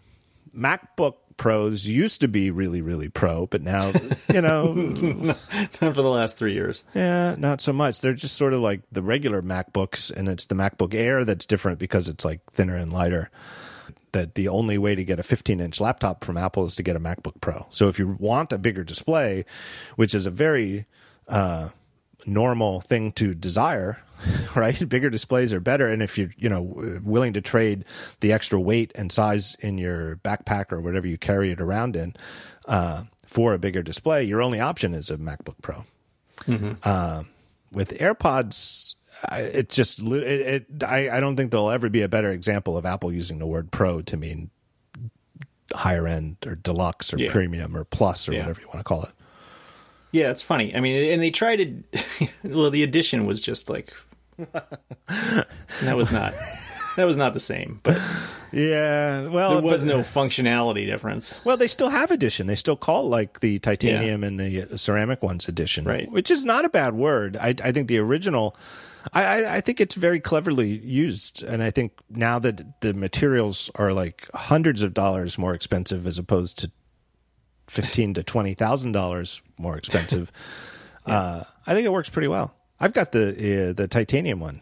MacBook 0.55 1.15
Pros 1.35 1.85
used 1.87 2.21
to 2.21 2.27
be 2.27 2.51
really 2.51 2.81
really 2.81 3.09
pro, 3.09 3.47
but 3.47 3.61
now 3.63 3.91
you 4.31 4.39
know, 4.41 4.93
for 5.71 5.91
the 5.91 6.03
last 6.03 6.37
three 6.37 6.53
years. 6.53 6.83
yeah, 6.93 7.35
not 7.39 7.59
so 7.59 7.73
much. 7.73 8.01
They're 8.01 8.13
just 8.13 8.37
sort 8.37 8.53
of 8.53 8.61
like 8.61 8.81
the 8.91 9.01
regular 9.01 9.41
MacBooks, 9.41 10.11
and 10.15 10.29
it's 10.29 10.45
the 10.45 10.53
MacBook 10.55 10.93
Air 10.93 11.25
that's 11.25 11.47
different 11.47 11.79
because 11.79 12.07
it's 12.07 12.23
like 12.23 12.39
thinner 12.51 12.75
and 12.77 12.93
lighter. 12.93 13.31
That 14.13 14.35
the 14.35 14.47
only 14.47 14.77
way 14.77 14.95
to 14.95 15.03
get 15.03 15.19
a 15.19 15.23
15 15.23 15.59
inch 15.59 15.81
laptop 15.81 16.23
from 16.23 16.37
Apple 16.37 16.65
is 16.65 16.75
to 16.77 16.83
get 16.83 16.95
a 16.95 16.99
MacBook 16.99 17.41
Pro. 17.41 17.67
So 17.69 17.89
if 17.89 17.99
you 17.99 18.15
want 18.19 18.53
a 18.53 18.57
bigger 18.57 18.83
display, 18.83 19.43
which 19.95 20.13
is 20.15 20.25
a 20.25 20.31
very 20.31 20.85
uh, 21.27 21.69
normal 22.25 22.81
thing 22.81 23.11
to 23.13 23.33
desire, 23.33 24.01
right? 24.55 24.87
Bigger 24.89 25.09
displays 25.09 25.51
are 25.51 25.59
better, 25.59 25.87
and 25.87 26.01
if 26.01 26.17
you're 26.17 26.31
you 26.37 26.47
know 26.47 26.61
willing 27.03 27.33
to 27.33 27.41
trade 27.41 27.85
the 28.21 28.31
extra 28.31 28.59
weight 28.59 28.91
and 28.95 29.11
size 29.11 29.55
in 29.59 29.77
your 29.77 30.17
backpack 30.17 30.71
or 30.71 30.79
whatever 30.79 31.07
you 31.07 31.17
carry 31.17 31.51
it 31.51 31.59
around 31.59 31.95
in 31.95 32.15
uh, 32.65 33.03
for 33.25 33.53
a 33.53 33.59
bigger 33.59 33.81
display, 33.83 34.23
your 34.23 34.41
only 34.41 34.59
option 34.59 34.93
is 34.93 35.09
a 35.09 35.17
MacBook 35.17 35.55
Pro 35.61 35.85
Uh, 36.83 37.23
with 37.71 37.97
AirPods, 37.97 38.92
I- 39.29 39.39
it 39.41 39.69
just 39.69 40.01
it, 40.01 40.67
it 40.73 40.83
I, 40.83 41.09
I 41.09 41.19
don't 41.19 41.35
think 41.35 41.51
there'll 41.51 41.69
ever 41.71 41.89
be 41.89 42.01
a 42.01 42.09
better 42.09 42.31
example 42.31 42.77
of 42.77 42.85
Apple 42.85 43.11
using 43.11 43.39
the 43.39 43.45
word 43.47 43.71
pro 43.71 44.01
to 44.03 44.17
mean 44.17 44.49
higher 45.73 46.07
end 46.07 46.37
or 46.45 46.55
deluxe 46.55 47.13
or 47.13 47.17
Yeah. 47.17 47.31
premium 47.31 47.75
or 47.75 47.83
plus 47.83 48.27
or 48.29 48.33
Yeah. 48.33 48.39
whatever 48.41 48.61
you 48.61 48.67
want 48.67 48.79
to 48.79 48.83
call 48.83 49.03
it. 49.03 49.11
Yeah, 50.11 50.29
it's 50.29 50.43
funny. 50.43 50.75
I 50.75 50.79
mean, 50.79 51.11
and 51.11 51.21
they 51.21 51.31
tried 51.31 51.55
to. 51.57 52.27
well, 52.43 52.69
the 52.69 52.83
edition 52.83 53.25
was 53.25 53.41
just 53.41 53.69
like 53.69 53.91
that 55.81 55.95
was 55.97 56.11
not 56.11 56.33
that 56.97 57.05
was 57.05 57.17
not 57.17 57.33
the 57.33 57.39
same, 57.39 57.79
but 57.83 57.99
Yeah, 58.51 59.27
well, 59.29 59.53
there 59.55 59.61
was 59.63 59.83
but- 59.83 59.89
no 59.89 59.99
functionality 60.01 60.85
difference. 60.85 61.33
Well, 61.43 61.57
they 61.57 61.67
still 61.67 61.89
have 61.89 62.11
edition. 62.11 62.45
They 62.47 62.55
still 62.55 62.75
call 62.75 63.09
like 63.09 63.39
the 63.39 63.57
titanium 63.59 64.23
and 64.23 64.39
the 64.39 64.77
ceramic 64.77 65.23
ones 65.23 65.47
edition, 65.47 65.85
Right. 65.85 66.09
Which 66.11 66.29
is 66.29 66.45
not 66.45 66.65
a 66.65 66.69
bad 66.69 66.93
word. 66.93 67.35
I, 67.37 67.55
I 67.63 67.71
think 67.71 67.87
the 67.87 67.97
original, 67.97 68.55
I, 69.11 69.23
I, 69.23 69.55
I 69.57 69.61
think 69.61 69.81
it's 69.81 69.95
very 69.95 70.19
cleverly 70.19 70.69
used, 70.69 71.43
and 71.43 71.61
I 71.61 71.71
think 71.71 71.93
now 72.09 72.39
that 72.39 72.81
the 72.81 72.93
materials 72.93 73.69
are 73.75 73.91
like 73.91 74.29
hundreds 74.33 74.81
of 74.81 74.93
dollars 74.93 75.37
more 75.37 75.53
expensive 75.53 76.07
as 76.07 76.17
opposed 76.17 76.59
to 76.59 76.71
fifteen 77.67 78.13
to 78.13 78.23
twenty 78.23 78.53
thousand 78.53 78.93
dollars 78.93 79.41
more 79.57 79.77
expensive, 79.77 80.31
uh, 81.05 81.43
I 81.67 81.73
think 81.73 81.85
it 81.85 81.91
works 81.91 82.09
pretty 82.09 82.27
well. 82.29 82.55
I've 82.79 82.93
got 82.93 83.11
the 83.11 83.69
uh, 83.69 83.73
the 83.73 83.87
titanium 83.87 84.39
one. 84.39 84.61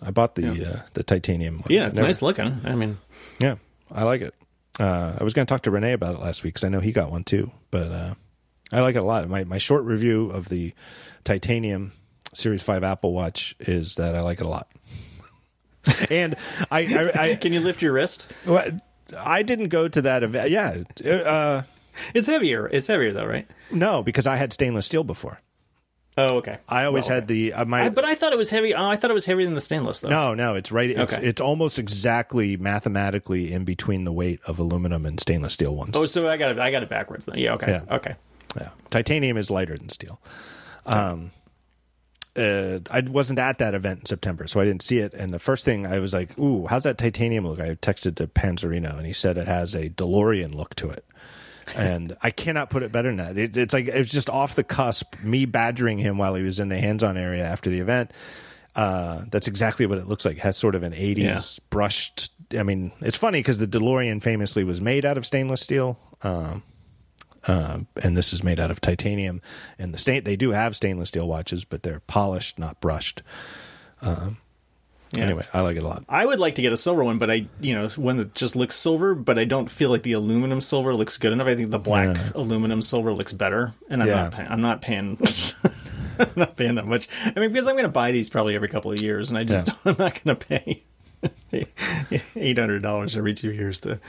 I 0.00 0.10
bought 0.10 0.34
the 0.34 0.48
uh, 0.48 0.82
the 0.94 1.02
titanium 1.02 1.56
one. 1.56 1.66
Yeah, 1.68 1.86
it's 1.86 1.96
Never- 1.96 2.08
nice 2.08 2.22
looking. 2.22 2.60
I 2.64 2.74
mean, 2.74 2.98
yeah, 3.38 3.56
I 3.90 4.04
like 4.04 4.20
it. 4.22 4.34
Uh, 4.78 5.16
I 5.20 5.24
was 5.24 5.34
going 5.34 5.46
to 5.46 5.50
talk 5.52 5.62
to 5.62 5.70
Rene 5.70 5.92
about 5.92 6.14
it 6.14 6.20
last 6.20 6.42
week 6.42 6.54
because 6.54 6.64
I 6.64 6.68
know 6.68 6.80
he 6.80 6.92
got 6.92 7.10
one 7.10 7.22
too, 7.22 7.50
but 7.70 7.90
uh, 7.90 8.14
I 8.72 8.80
like 8.80 8.94
it 8.94 9.00
a 9.00 9.04
lot. 9.04 9.28
My 9.28 9.44
my 9.44 9.58
short 9.58 9.84
review 9.84 10.30
of 10.30 10.48
the 10.48 10.72
titanium 11.24 11.92
Series 12.34 12.62
Five 12.62 12.84
Apple 12.84 13.12
Watch 13.12 13.54
is 13.60 13.96
that 13.96 14.14
I 14.14 14.20
like 14.20 14.40
it 14.40 14.46
a 14.46 14.48
lot. 14.48 14.68
and 16.10 16.34
I 16.70 16.80
I, 16.80 17.22
I, 17.30 17.34
can 17.36 17.52
you 17.52 17.60
lift 17.60 17.80
your 17.82 17.92
wrist? 17.92 18.32
I 19.18 19.42
didn't 19.42 19.68
go 19.68 19.88
to 19.88 20.02
that 20.02 20.22
event. 20.22 20.50
Yeah, 20.50 20.82
uh, 21.04 21.62
It's 22.14 22.26
heavier. 22.26 22.66
It's 22.68 22.86
heavier 22.86 23.12
though, 23.12 23.26
right? 23.26 23.46
no, 23.70 24.02
because 24.02 24.26
I 24.26 24.36
had 24.36 24.52
stainless 24.52 24.86
steel 24.86 25.04
before. 25.04 25.40
Oh, 26.18 26.36
okay. 26.38 26.58
I 26.68 26.84
always 26.84 27.06
Well, 27.08 27.14
had 27.14 27.28
the 27.28 27.52
uh, 27.54 27.64
my 27.64 27.84
I, 27.84 27.88
but 27.88 28.04
I 28.04 28.14
thought 28.14 28.32
it 28.32 28.36
was 28.36 28.50
heavy. 28.50 28.74
Oh, 28.74 28.84
I 28.86 28.96
thought 28.96 29.10
it 29.10 29.14
was 29.14 29.24
heavier 29.24 29.46
than 29.46 29.54
the 29.54 29.60
stainless, 29.60 30.00
though. 30.00 30.10
no 30.10 30.34
no 30.34 30.54
it's 30.54 30.70
right 30.70 30.90
it's 30.90 31.14
Okay. 31.14 31.24
it's 31.26 31.40
almost 31.40 31.78
exactly 31.78 32.56
mathematically 32.58 33.50
in 33.52 33.64
between 33.64 34.04
the 34.04 34.12
weight 34.12 34.40
of 34.46 34.58
aluminum 34.58 35.06
and 35.06 35.18
stainless 35.18 35.54
steel 35.54 35.74
ones. 35.74 35.96
Oh, 35.96 36.04
so 36.04 36.28
I 36.28 36.36
got 36.36 36.50
it. 36.50 36.58
I 36.60 36.70
got 36.70 36.82
it 36.82 36.88
backwards. 36.90 37.24
Then. 37.24 37.38
Yeah. 37.38 37.54
Okay. 37.54 37.70
Yeah. 37.88 37.94
Okay. 37.96 38.14
Yeah. 38.60 38.68
Titanium 38.90 39.36
is 39.38 39.50
lighter 39.50 39.76
than 39.78 39.88
steel. 39.88 40.20
Um, 40.84 41.30
uh, 42.36 42.78
I 42.90 43.00
wasn't 43.00 43.38
at 43.38 43.58
that 43.58 43.74
event 43.74 44.00
in 44.00 44.06
September, 44.06 44.46
so 44.46 44.60
I 44.60 44.64
didn't 44.64 44.82
see 44.82 44.98
it. 44.98 45.12
And 45.14 45.32
the 45.34 45.38
first 45.38 45.64
thing 45.64 45.86
I 45.86 45.98
was 45.98 46.12
like, 46.12 46.38
"Ooh, 46.38 46.66
how's 46.66 46.84
that 46.84 46.98
titanium 46.98 47.46
look?" 47.46 47.60
I 47.60 47.74
texted 47.74 48.16
to 48.16 48.26
Panzarino, 48.26 48.96
and 48.96 49.06
he 49.06 49.12
said 49.12 49.36
it 49.36 49.46
has 49.48 49.74
a 49.74 49.88
DeLorean 49.90 50.54
look 50.54 50.74
to 50.76 50.90
it. 50.90 51.04
And 51.76 52.16
I 52.22 52.30
cannot 52.30 52.70
put 52.70 52.82
it 52.82 52.92
better 52.92 53.08
than 53.08 53.16
that. 53.18 53.36
It, 53.38 53.56
it's 53.56 53.74
like 53.74 53.88
it's 53.88 54.10
just 54.12 54.30
off 54.30 54.54
the 54.54 54.64
cusp. 54.64 55.14
Me 55.22 55.44
badgering 55.44 55.98
him 55.98 56.18
while 56.18 56.34
he 56.34 56.42
was 56.42 56.60
in 56.60 56.68
the 56.68 56.78
hands-on 56.78 57.16
area 57.16 57.44
after 57.44 57.68
the 57.70 57.80
event. 57.80 58.10
Uh, 58.76 59.24
that's 59.30 59.48
exactly 59.48 59.84
what 59.86 59.98
it 59.98 60.06
looks 60.06 60.24
like. 60.24 60.36
It 60.36 60.42
has 60.42 60.56
sort 60.56 60.74
of 60.74 60.82
an 60.84 60.92
'80s 60.92 61.18
Yeah. 61.18 61.40
brushed. 61.70 62.30
I 62.56 62.62
mean, 62.62 62.92
it's 63.00 63.16
funny 63.16 63.40
because 63.40 63.58
the 63.58 63.66
DeLorean 63.66 64.22
famously 64.22 64.64
was 64.64 64.80
made 64.80 65.04
out 65.04 65.16
of 65.18 65.26
stainless 65.26 65.60
steel. 65.60 65.98
Um, 66.22 66.62
uh, 67.48 67.80
and 68.02 68.16
this 68.16 68.32
is 68.32 68.42
made 68.44 68.60
out 68.60 68.70
of 68.70 68.80
titanium. 68.80 69.40
And 69.78 69.92
the 69.94 69.98
stain 69.98 70.24
they 70.24 70.36
do 70.36 70.50
have 70.52 70.74
stainless 70.76 71.08
steel 71.10 71.26
watches, 71.28 71.64
but 71.64 71.82
they're 71.82 72.00
polished, 72.00 72.58
not 72.58 72.80
brushed. 72.80 73.22
Yeah. 75.12 75.24
Anyway, 75.24 75.44
I 75.52 75.62
like 75.62 75.76
it 75.76 75.82
a 75.82 75.86
lot. 75.88 76.04
I 76.08 76.24
would 76.24 76.38
like 76.38 76.54
to 76.54 76.62
get 76.62 76.72
a 76.72 76.76
silver 76.76 77.02
one, 77.02 77.18
but 77.18 77.32
I, 77.32 77.46
you 77.60 77.74
know, 77.74 77.88
one 77.88 78.16
that 78.18 78.32
just 78.36 78.54
looks 78.54 78.76
silver, 78.76 79.16
but 79.16 79.40
I 79.40 79.44
don't 79.44 79.68
feel 79.68 79.90
like 79.90 80.04
the 80.04 80.12
aluminum 80.12 80.60
silver 80.60 80.94
looks 80.94 81.16
good 81.16 81.32
enough. 81.32 81.48
I 81.48 81.56
think 81.56 81.72
the 81.72 81.80
black 81.80 82.06
Yeah. 82.16 82.30
aluminum 82.36 82.80
silver 82.80 83.12
looks 83.12 83.32
better, 83.32 83.74
and 83.88 84.02
I'm 84.02 84.08
Yeah. 84.08 84.14
not, 84.14 84.32
pay- 84.32 84.46
I'm 84.48 84.60
not 84.60 84.82
paying, 84.82 85.18
I'm 86.20 86.30
not 86.36 86.56
paying 86.56 86.76
that 86.76 86.86
much. 86.86 87.08
I 87.24 87.40
mean, 87.40 87.50
because 87.50 87.66
I'm 87.66 87.74
going 87.74 87.86
to 87.86 87.88
buy 87.90 88.12
these 88.12 88.30
probably 88.30 88.54
every 88.54 88.68
couple 88.68 88.92
of 88.92 89.02
years, 89.02 89.30
and 89.30 89.38
I 89.38 89.42
just. 89.42 89.70
I'm 89.84 89.96
not 89.98 90.22
going 90.22 90.36
to 90.36 90.46
pay 90.46 90.84
eight 91.52 92.58
hundred 92.58 92.82
dollars 92.82 93.16
every 93.16 93.34
two 93.34 93.52
years 93.52 93.80
to 93.80 94.00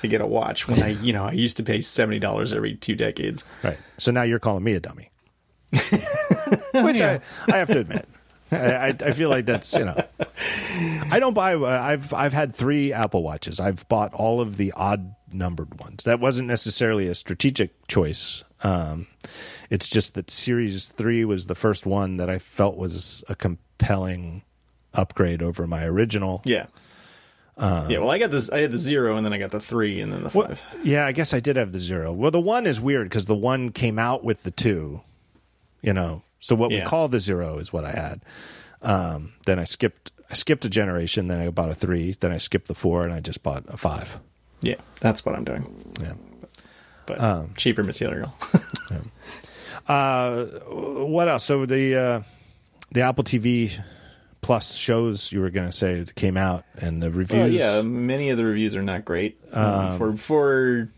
to 0.00 0.08
get 0.08 0.20
a 0.20 0.26
watch 0.26 0.68
when 0.68 0.82
I, 0.82 0.88
you 0.88 1.12
know, 1.12 1.24
I 1.24 1.32
used 1.32 1.56
to 1.58 1.62
pay 1.62 1.80
seventy 1.80 2.18
dollars 2.18 2.52
every 2.52 2.74
two 2.74 2.94
decades. 2.94 3.44
Right. 3.62 3.78
So 3.96 4.10
now 4.12 4.22
you're 4.22 4.38
calling 4.38 4.64
me 4.64 4.74
a 4.74 4.80
dummy, 4.80 5.10
which 5.72 7.00
I, 7.00 7.20
I 7.46 7.56
have 7.56 7.68
to 7.68 7.78
admit. 7.80 8.08
I, 8.50 8.94
I, 9.00 9.12
feel 9.12 9.28
like 9.28 9.44
that's 9.44 9.74
you 9.74 9.84
know, 9.84 10.02
I 11.10 11.18
don't 11.20 11.34
buy. 11.34 11.54
Uh, 11.54 11.66
I've 11.66 12.14
I've 12.14 12.32
had 12.32 12.54
three 12.54 12.92
Apple 12.92 13.22
watches. 13.22 13.60
I've 13.60 13.86
bought 13.88 14.14
all 14.14 14.40
of 14.40 14.56
the 14.56 14.72
odd 14.72 15.14
numbered 15.32 15.78
ones. 15.80 16.04
That 16.04 16.20
wasn't 16.20 16.48
necessarily 16.48 17.08
a 17.08 17.14
strategic 17.14 17.86
choice. 17.88 18.44
Um, 18.62 19.06
it's 19.70 19.86
just 19.86 20.14
that 20.14 20.30
Series 20.30 20.86
Three 20.86 21.24
was 21.24 21.46
the 21.46 21.54
first 21.54 21.84
one 21.84 22.16
that 22.16 22.30
I 22.30 22.38
felt 22.38 22.76
was 22.76 23.22
a 23.28 23.36
compelling 23.36 24.42
upgrade 24.98 25.42
over 25.42 25.66
my 25.66 25.84
original. 25.84 26.42
Yeah. 26.44 26.66
yeah, 27.58 27.98
well, 27.98 28.10
I 28.10 28.18
got 28.18 28.30
this. 28.30 28.50
I 28.50 28.60
had 28.60 28.70
the 28.70 28.78
zero, 28.78 29.16
and 29.16 29.24
then 29.24 29.32
I 29.32 29.38
got 29.38 29.50
the 29.50 29.60
three, 29.60 30.00
and 30.00 30.12
then 30.12 30.22
the 30.24 30.30
five. 30.30 30.62
Yeah, 30.84 31.06
I 31.06 31.12
guess 31.12 31.32
I 31.34 31.40
did 31.40 31.56
have 31.56 31.72
the 31.72 31.78
zero. 31.78 32.12
Well, 32.12 32.30
the 32.30 32.40
one 32.40 32.66
is 32.66 32.80
weird 32.80 33.08
because 33.08 33.26
the 33.26 33.34
one 33.34 33.70
came 33.70 33.98
out 33.98 34.22
with 34.22 34.42
the 34.44 34.50
two, 34.50 35.00
you 35.82 35.92
know. 35.92 36.22
So 36.40 36.54
what 36.54 36.70
we 36.70 36.80
call 36.82 37.08
the 37.08 37.18
zero 37.20 37.58
is 37.58 37.72
what 37.72 37.84
I 37.84 37.90
had. 37.90 38.20
Um, 38.82 39.32
then 39.46 39.58
I 39.58 39.64
skipped. 39.64 40.12
I 40.30 40.34
skipped 40.34 40.64
a 40.64 40.68
generation. 40.68 41.26
Then 41.28 41.40
I 41.40 41.48
bought 41.50 41.70
a 41.70 41.74
three. 41.74 42.12
Then 42.12 42.30
I 42.30 42.38
skipped 42.38 42.68
the 42.68 42.74
four, 42.74 43.02
and 43.04 43.12
I 43.12 43.20
just 43.20 43.42
bought 43.42 43.64
a 43.68 43.76
five. 43.76 44.20
Yeah, 44.60 44.76
that's 45.00 45.24
what 45.26 45.34
I'm 45.34 45.44
doing. 45.44 45.92
Yeah. 46.00 46.14
But 47.06 47.20
Um, 47.20 47.54
cheaper 47.56 47.82
material. 47.82 48.34
Uh, 49.86 50.44
what 50.68 51.28
else? 51.28 51.44
So 51.44 51.64
the 51.64 51.96
uh, 51.96 52.22
the 52.92 53.00
Apple 53.00 53.24
TV 53.24 53.72
Plus 54.48 54.76
shows 54.76 55.30
you 55.30 55.42
were 55.42 55.50
going 55.50 55.66
to 55.68 55.76
say 55.76 56.06
came 56.16 56.38
out, 56.38 56.64
and 56.78 57.02
the 57.02 57.10
reviews. 57.10 57.52
Well, 57.60 57.76
yeah, 57.76 57.82
many 57.82 58.30
of 58.30 58.38
the 58.38 58.46
reviews 58.46 58.74
are 58.74 58.82
not 58.82 59.04
great 59.04 59.38
um, 59.52 59.98
for 59.98 60.16
for 60.16 60.88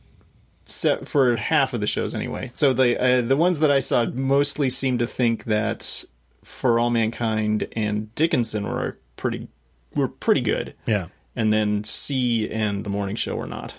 se- 0.66 1.00
for 1.04 1.34
half 1.34 1.74
of 1.74 1.80
the 1.80 1.88
shows 1.88 2.14
anyway. 2.14 2.52
So 2.54 2.72
the 2.72 2.96
uh, 2.96 3.22
the 3.22 3.36
ones 3.36 3.58
that 3.58 3.72
I 3.72 3.80
saw 3.80 4.04
mostly 4.06 4.70
seem 4.70 4.98
to 4.98 5.06
think 5.08 5.46
that 5.46 6.04
For 6.44 6.78
All 6.78 6.90
Mankind 6.90 7.66
and 7.72 8.14
Dickinson 8.14 8.68
were 8.68 8.96
pretty 9.16 9.48
were 9.96 10.06
pretty 10.06 10.42
good, 10.42 10.74
yeah, 10.86 11.08
and 11.34 11.52
then 11.52 11.82
See 11.82 12.48
and 12.48 12.84
The 12.84 12.90
Morning 12.90 13.16
Show 13.16 13.34
were 13.34 13.48
not. 13.48 13.74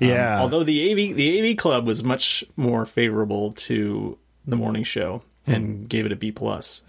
yeah. 0.00 0.38
Although 0.40 0.62
the 0.62 0.92
AV 0.92 1.16
the 1.16 1.50
AV 1.50 1.56
Club 1.56 1.88
was 1.88 2.04
much 2.04 2.44
more 2.54 2.86
favorable 2.86 3.50
to 3.54 4.16
The 4.46 4.54
Morning 4.54 4.84
Show 4.84 5.22
and 5.44 5.88
gave 5.88 6.06
it 6.06 6.12
a 6.12 6.16
B 6.16 6.30
plus. 6.30 6.82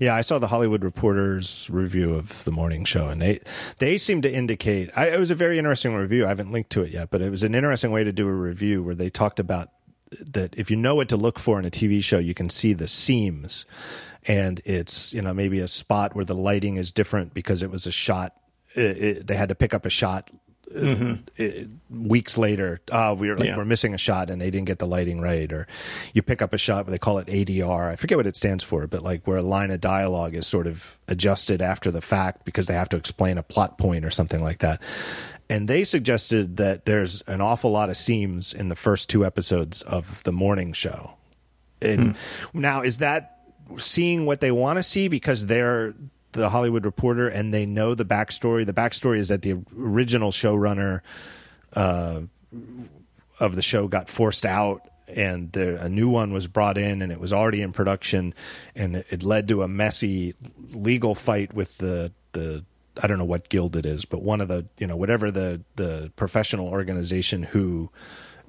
Yeah, 0.00 0.14
I 0.14 0.22
saw 0.22 0.38
the 0.38 0.48
Hollywood 0.48 0.82
Reporter's 0.82 1.68
review 1.70 2.14
of 2.14 2.44
the 2.44 2.52
morning 2.52 2.84
show, 2.84 3.08
and 3.08 3.20
they 3.20 3.40
they 3.78 3.98
seem 3.98 4.22
to 4.22 4.32
indicate 4.32 4.90
I, 4.96 5.08
it 5.08 5.18
was 5.18 5.30
a 5.30 5.34
very 5.34 5.58
interesting 5.58 5.94
review. 5.94 6.24
I 6.24 6.28
haven't 6.28 6.52
linked 6.52 6.70
to 6.70 6.82
it 6.82 6.92
yet, 6.92 7.10
but 7.10 7.20
it 7.20 7.30
was 7.30 7.42
an 7.42 7.54
interesting 7.54 7.90
way 7.90 8.04
to 8.04 8.12
do 8.12 8.26
a 8.26 8.32
review 8.32 8.82
where 8.82 8.94
they 8.94 9.10
talked 9.10 9.38
about 9.38 9.70
that 10.20 10.54
if 10.56 10.70
you 10.70 10.76
know 10.76 10.94
what 10.94 11.08
to 11.08 11.16
look 11.16 11.38
for 11.38 11.58
in 11.58 11.64
a 11.64 11.70
TV 11.70 12.02
show, 12.02 12.18
you 12.18 12.34
can 12.34 12.50
see 12.50 12.72
the 12.72 12.88
seams, 12.88 13.66
and 14.26 14.60
it's 14.64 15.12
you 15.12 15.22
know 15.22 15.34
maybe 15.34 15.60
a 15.60 15.68
spot 15.68 16.14
where 16.14 16.24
the 16.24 16.34
lighting 16.34 16.76
is 16.76 16.92
different 16.92 17.34
because 17.34 17.62
it 17.62 17.70
was 17.70 17.86
a 17.86 17.92
shot. 17.92 18.34
It, 18.74 19.02
it, 19.02 19.26
they 19.26 19.36
had 19.36 19.48
to 19.50 19.54
pick 19.54 19.72
up 19.72 19.86
a 19.86 19.90
shot 19.90 20.30
it- 20.74 21.68
weeks 21.90 22.36
later, 22.36 22.80
uh, 22.90 23.14
we 23.16 23.28
were 23.28 23.36
like, 23.36 23.48
Yeah. 23.48 23.56
we're 23.56 23.64
missing 23.64 23.94
a 23.94 23.98
shot 23.98 24.30
and 24.30 24.40
they 24.40 24.50
didn't 24.50 24.66
get 24.66 24.78
the 24.78 24.86
lighting 24.86 25.20
right. 25.20 25.50
Or 25.52 25.66
you 26.12 26.22
pick 26.22 26.42
up 26.42 26.52
a 26.52 26.58
shot 26.58 26.86
where 26.86 26.90
they 26.90 26.98
call 26.98 27.18
it 27.18 27.28
ADR. 27.28 27.90
I 27.90 27.96
forget 27.96 28.18
what 28.18 28.26
it 28.26 28.36
stands 28.36 28.64
for, 28.64 28.86
but 28.86 29.02
like 29.02 29.26
where 29.26 29.36
a 29.38 29.42
line 29.42 29.70
of 29.70 29.80
dialogue 29.80 30.34
is 30.34 30.46
sort 30.46 30.66
of 30.66 30.98
adjusted 31.08 31.62
after 31.62 31.90
the 31.90 32.00
fact 32.00 32.44
because 32.44 32.66
they 32.66 32.74
have 32.74 32.88
to 32.90 32.96
explain 32.96 33.38
a 33.38 33.42
plot 33.42 33.78
point 33.78 34.04
or 34.04 34.10
something 34.10 34.42
like 34.42 34.58
that. 34.58 34.80
And 35.50 35.68
they 35.68 35.84
suggested 35.84 36.56
that 36.56 36.86
there's 36.86 37.22
an 37.26 37.40
awful 37.40 37.70
lot 37.70 37.90
of 37.90 37.96
seams 37.96 38.52
in 38.54 38.70
the 38.70 38.74
first 38.76 39.08
two 39.10 39.24
episodes 39.24 39.82
of 39.82 40.22
the 40.24 40.32
morning 40.32 40.72
show. 40.72 41.14
And 41.82 42.14
now 42.54 42.80
is 42.80 42.98
that 42.98 43.30
seeing 43.76 44.24
what 44.26 44.40
they 44.40 44.50
want 44.50 44.78
to 44.78 44.82
see 44.82 45.08
because 45.08 45.46
they're 45.46 45.94
the 46.34 46.50
Hollywood 46.50 46.84
Reporter 46.84 47.28
and 47.28 47.52
they 47.52 47.66
know 47.66 47.94
the 47.94 48.04
backstory? 48.04 48.66
The 48.66 48.72
backstory 48.72 49.18
is 49.18 49.28
that 49.28 49.42
the 49.42 49.56
original 49.76 50.30
showrunner 50.30 51.00
uh, 51.74 52.22
of 53.40 53.56
the 53.56 53.62
show 53.62 53.88
got 53.88 54.08
forced 54.08 54.46
out 54.46 54.88
and 55.08 55.52
there, 55.52 55.76
a 55.76 55.88
new 55.88 56.08
one 56.08 56.32
was 56.32 56.46
brought 56.46 56.78
in 56.78 57.02
and 57.02 57.12
it 57.12 57.20
was 57.20 57.32
already 57.32 57.62
in 57.62 57.72
production 57.72 58.34
and 58.74 58.96
it, 58.96 59.06
it 59.10 59.22
led 59.22 59.48
to 59.48 59.62
a 59.62 59.68
messy 59.68 60.34
legal 60.72 61.14
fight 61.14 61.52
with 61.54 61.78
the 61.78 62.12
the 62.32 62.64
I 63.02 63.08
don't 63.08 63.18
know 63.18 63.24
what 63.24 63.48
guild 63.48 63.74
it 63.74 63.86
is, 63.86 64.04
but 64.04 64.22
one 64.22 64.40
of 64.40 64.48
the 64.48 64.66
you 64.78 64.86
know 64.86 64.96
whatever 64.96 65.30
the 65.30 65.62
the 65.76 66.12
professional 66.16 66.68
organization 66.68 67.42
who 67.42 67.90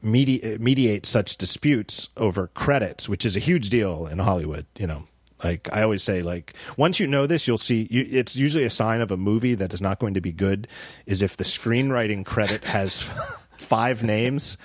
medi- 0.01 0.57
mediate 0.59 1.05
such 1.05 1.37
disputes 1.37 2.09
over 2.15 2.47
credits, 2.47 3.09
which 3.09 3.25
is 3.25 3.35
a 3.35 3.39
huge 3.39 3.69
deal 3.69 4.07
in 4.07 4.19
Hollywood. 4.19 4.65
You 4.77 4.87
know, 4.87 5.07
like 5.43 5.69
I 5.71 5.81
always 5.83 6.03
say, 6.03 6.21
like 6.21 6.53
once 6.77 6.99
you 6.99 7.07
know 7.07 7.27
this, 7.27 7.47
you'll 7.47 7.57
see. 7.57 7.87
You, 7.89 8.07
it's 8.09 8.35
usually 8.35 8.63
a 8.63 8.69
sign 8.69 9.01
of 9.01 9.11
a 9.11 9.17
movie 9.17 9.55
that 9.55 9.73
is 9.73 9.81
not 9.81 9.99
going 9.99 10.13
to 10.13 10.21
be 10.21 10.31
good. 10.31 10.67
Is 11.05 11.21
if 11.21 11.37
the 11.37 11.43
screenwriting 11.43 12.25
credit 12.25 12.63
has 12.65 13.01
five 13.57 14.03
names, 14.03 14.57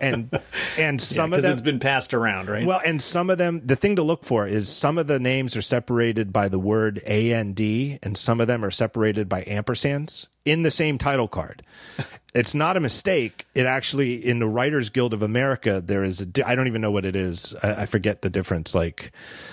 and 0.00 0.30
and 0.78 1.00
some 1.00 1.32
of 1.32 1.38
Because 1.38 1.44
them 1.44 1.52
it's 1.52 1.60
been 1.60 1.78
passed 1.78 2.12
around, 2.12 2.48
right? 2.48 2.66
well, 2.66 2.80
and 2.84 3.00
some 3.00 3.30
of 3.30 3.38
them, 3.38 3.62
the 3.64 3.76
thing 3.76 3.96
to 3.96 4.02
look 4.02 4.24
for 4.24 4.46
is 4.46 4.68
some 4.68 4.98
of 4.98 5.06
the 5.06 5.18
names 5.18 5.56
are 5.56 5.62
separated 5.62 6.32
by 6.32 6.48
the 6.48 6.58
word 6.58 6.98
and 7.06 7.58
and 7.60 8.16
some 8.16 8.40
of 8.40 8.46
them 8.46 8.64
are 8.64 8.70
separated 8.70 9.28
by 9.28 9.42
ampersands 9.42 10.28
in 10.44 10.62
the 10.62 10.70
same 10.70 10.98
title 10.98 11.28
card. 11.28 11.62
It's 12.34 12.54
not 12.54 12.78
a 12.78 12.80
mistake. 12.80 13.44
It 13.54 13.66
actually, 13.66 14.14
in 14.14 14.38
the 14.38 14.46
Writers 14.48 14.88
Guild 14.88 15.12
of 15.12 15.20
America, 15.20 15.82
there 15.84 16.02
is 16.02 16.22
a. 16.22 16.24
di- 16.24 16.42
I 16.42 16.54
don't 16.54 16.66
even 16.66 16.80
know 16.80 16.90
what 16.90 17.04
it 17.04 17.14
is. 17.14 17.54
I, 17.62 17.82
I 17.82 17.84
forget 17.84 18.22
the 18.22 18.30
difference. 18.30 18.74
Like, 18.74 19.12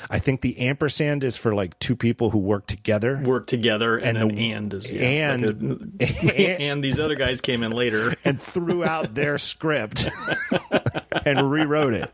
I 0.10 0.18
think 0.20 0.40
the 0.40 0.57
ampersand 0.60 1.26
is 1.26 1.36
for 1.36 1.53
like 1.53 1.78
two 1.80 1.98
people 1.98 2.30
who 2.30 2.38
work 2.38 2.68
together. 2.68 3.22
work 3.22 3.48
together 3.48 3.98
and, 3.98 4.18
And 4.18 4.32
the- 4.32 4.52
and 4.53 4.74
is 4.74 4.94
yeah, 4.94 5.34
and- 5.34 5.99
like 5.99 6.24
a- 6.24 6.61
and 6.70 6.82
these 6.82 6.99
other 7.02 7.16
guys 7.16 7.41
came 7.41 7.64
in 7.64 7.74
later. 7.74 8.14
and 8.24 8.40
threw 8.41 8.86
out 8.86 9.14
their 9.14 9.38
script 9.40 10.07
and 11.26 11.52
rewrote 11.52 11.95
it. 11.95 12.14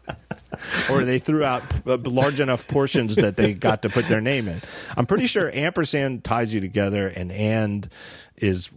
Or 0.89 1.03
they 1.03 1.19
threw 1.19 1.43
out 1.43 1.61
uh, 1.85 1.97
large 1.97 2.39
enough 2.39 2.67
portions 2.67 3.15
that 3.17 3.37
they 3.37 3.53
got 3.53 3.83
to 3.83 3.89
put 3.89 4.07
their 4.07 4.21
name 4.21 4.47
in. 4.47 4.61
I'm 4.97 5.05
pretty 5.05 5.27
sure 5.27 5.51
ampersand 5.53 6.23
ties 6.23 6.53
you 6.55 6.61
together, 6.61 7.07
and 7.07 7.31
and 7.31 7.87
is 8.37 8.69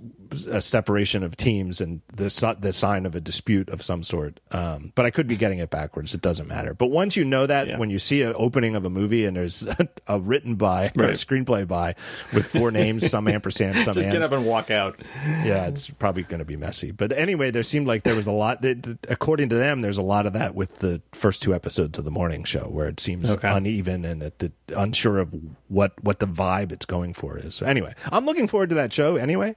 a 0.51 0.61
separation 0.61 1.23
of 1.23 1.37
teams 1.37 1.81
and 1.81 2.01
the 2.15 2.29
the 2.61 2.73
sign 2.73 3.07
of 3.07 3.15
a 3.15 3.21
dispute 3.21 3.69
of 3.71 3.83
some 3.83 4.03
sort. 4.03 4.41
Um, 4.51 4.93
but 4.95 5.05
I 5.05 5.11
could 5.11 5.27
be 5.27 5.37
getting 5.37 5.59
it 5.59 5.71
backwards. 5.71 6.15
It 6.15 6.21
doesn't 6.23 6.47
matter. 6.49 6.75
But 6.75 6.87
once 6.89 7.17
you 7.17 7.25
know 7.25 7.47
that, 7.47 7.67
Yeah. 7.69 7.79
when 7.79 7.91
you 7.91 7.99
see 7.99 8.23
an 8.23 8.33
opening 8.37 8.77
of 8.77 8.85
a 8.85 8.91
movie 8.91 9.25
and 9.25 9.37
there's 9.37 9.63
a, 9.67 9.89
a 10.07 10.21
written 10.21 10.55
by 10.57 10.93
or 10.99 11.07
a 11.07 11.13
screenplay 11.13 11.67
by 11.67 11.95
with 12.33 12.47
four 12.47 12.71
names, 12.71 13.09
some 13.11 13.29
ampersand, 13.29 13.77
some 13.85 13.95
Just 13.95 14.11
get 14.11 14.23
up 14.23 14.33
and 14.33 14.45
walk 14.47 14.71
out. 14.71 15.01
yeah, 15.45 15.67
it's 15.67 15.91
probably 15.91 16.23
going 16.23 16.39
to 16.41 16.45
be 16.45 16.57
messy. 16.57 16.91
But 16.91 17.13
anyway, 17.13 17.51
there 17.51 17.63
seemed 17.63 17.87
like 17.87 18.03
there 18.03 18.17
was 18.17 18.27
a 18.27 18.33
lot. 18.33 18.63
That, 18.63 18.83
that- 18.83 19.07
according 19.11 19.49
to 19.51 19.57
them, 19.57 19.81
there's 19.81 19.99
a 19.99 20.03
lot 20.03 20.27
of 20.27 20.33
that 20.35 20.55
with 20.55 20.77
the 20.79 21.01
first 21.13 21.43
two 21.43 21.55
episodes 21.55 21.99
of 21.99 22.05
the 22.05 22.11
morning 22.11 22.45
show, 22.45 22.65
where 22.69 22.89
it 22.89 23.01
seems 23.01 23.31
Okay. 23.31 23.49
uneven 23.51 24.05
and 24.05 24.23
it, 24.23 24.43
it, 24.43 24.53
unsure 24.77 25.19
of 25.19 25.35
what 25.69 25.93
what 26.03 26.19
the 26.21 26.27
vibe 26.27 26.73
it's 26.73 26.87
going 26.87 27.13
for 27.15 27.39
is. 27.39 27.55
So 27.55 27.67
anyway, 27.67 27.95
I'm 28.13 28.25
looking 28.27 28.49
forward 28.49 28.69
to 28.71 28.75
that 28.77 28.93
show. 28.93 29.17
Anyway, 29.17 29.57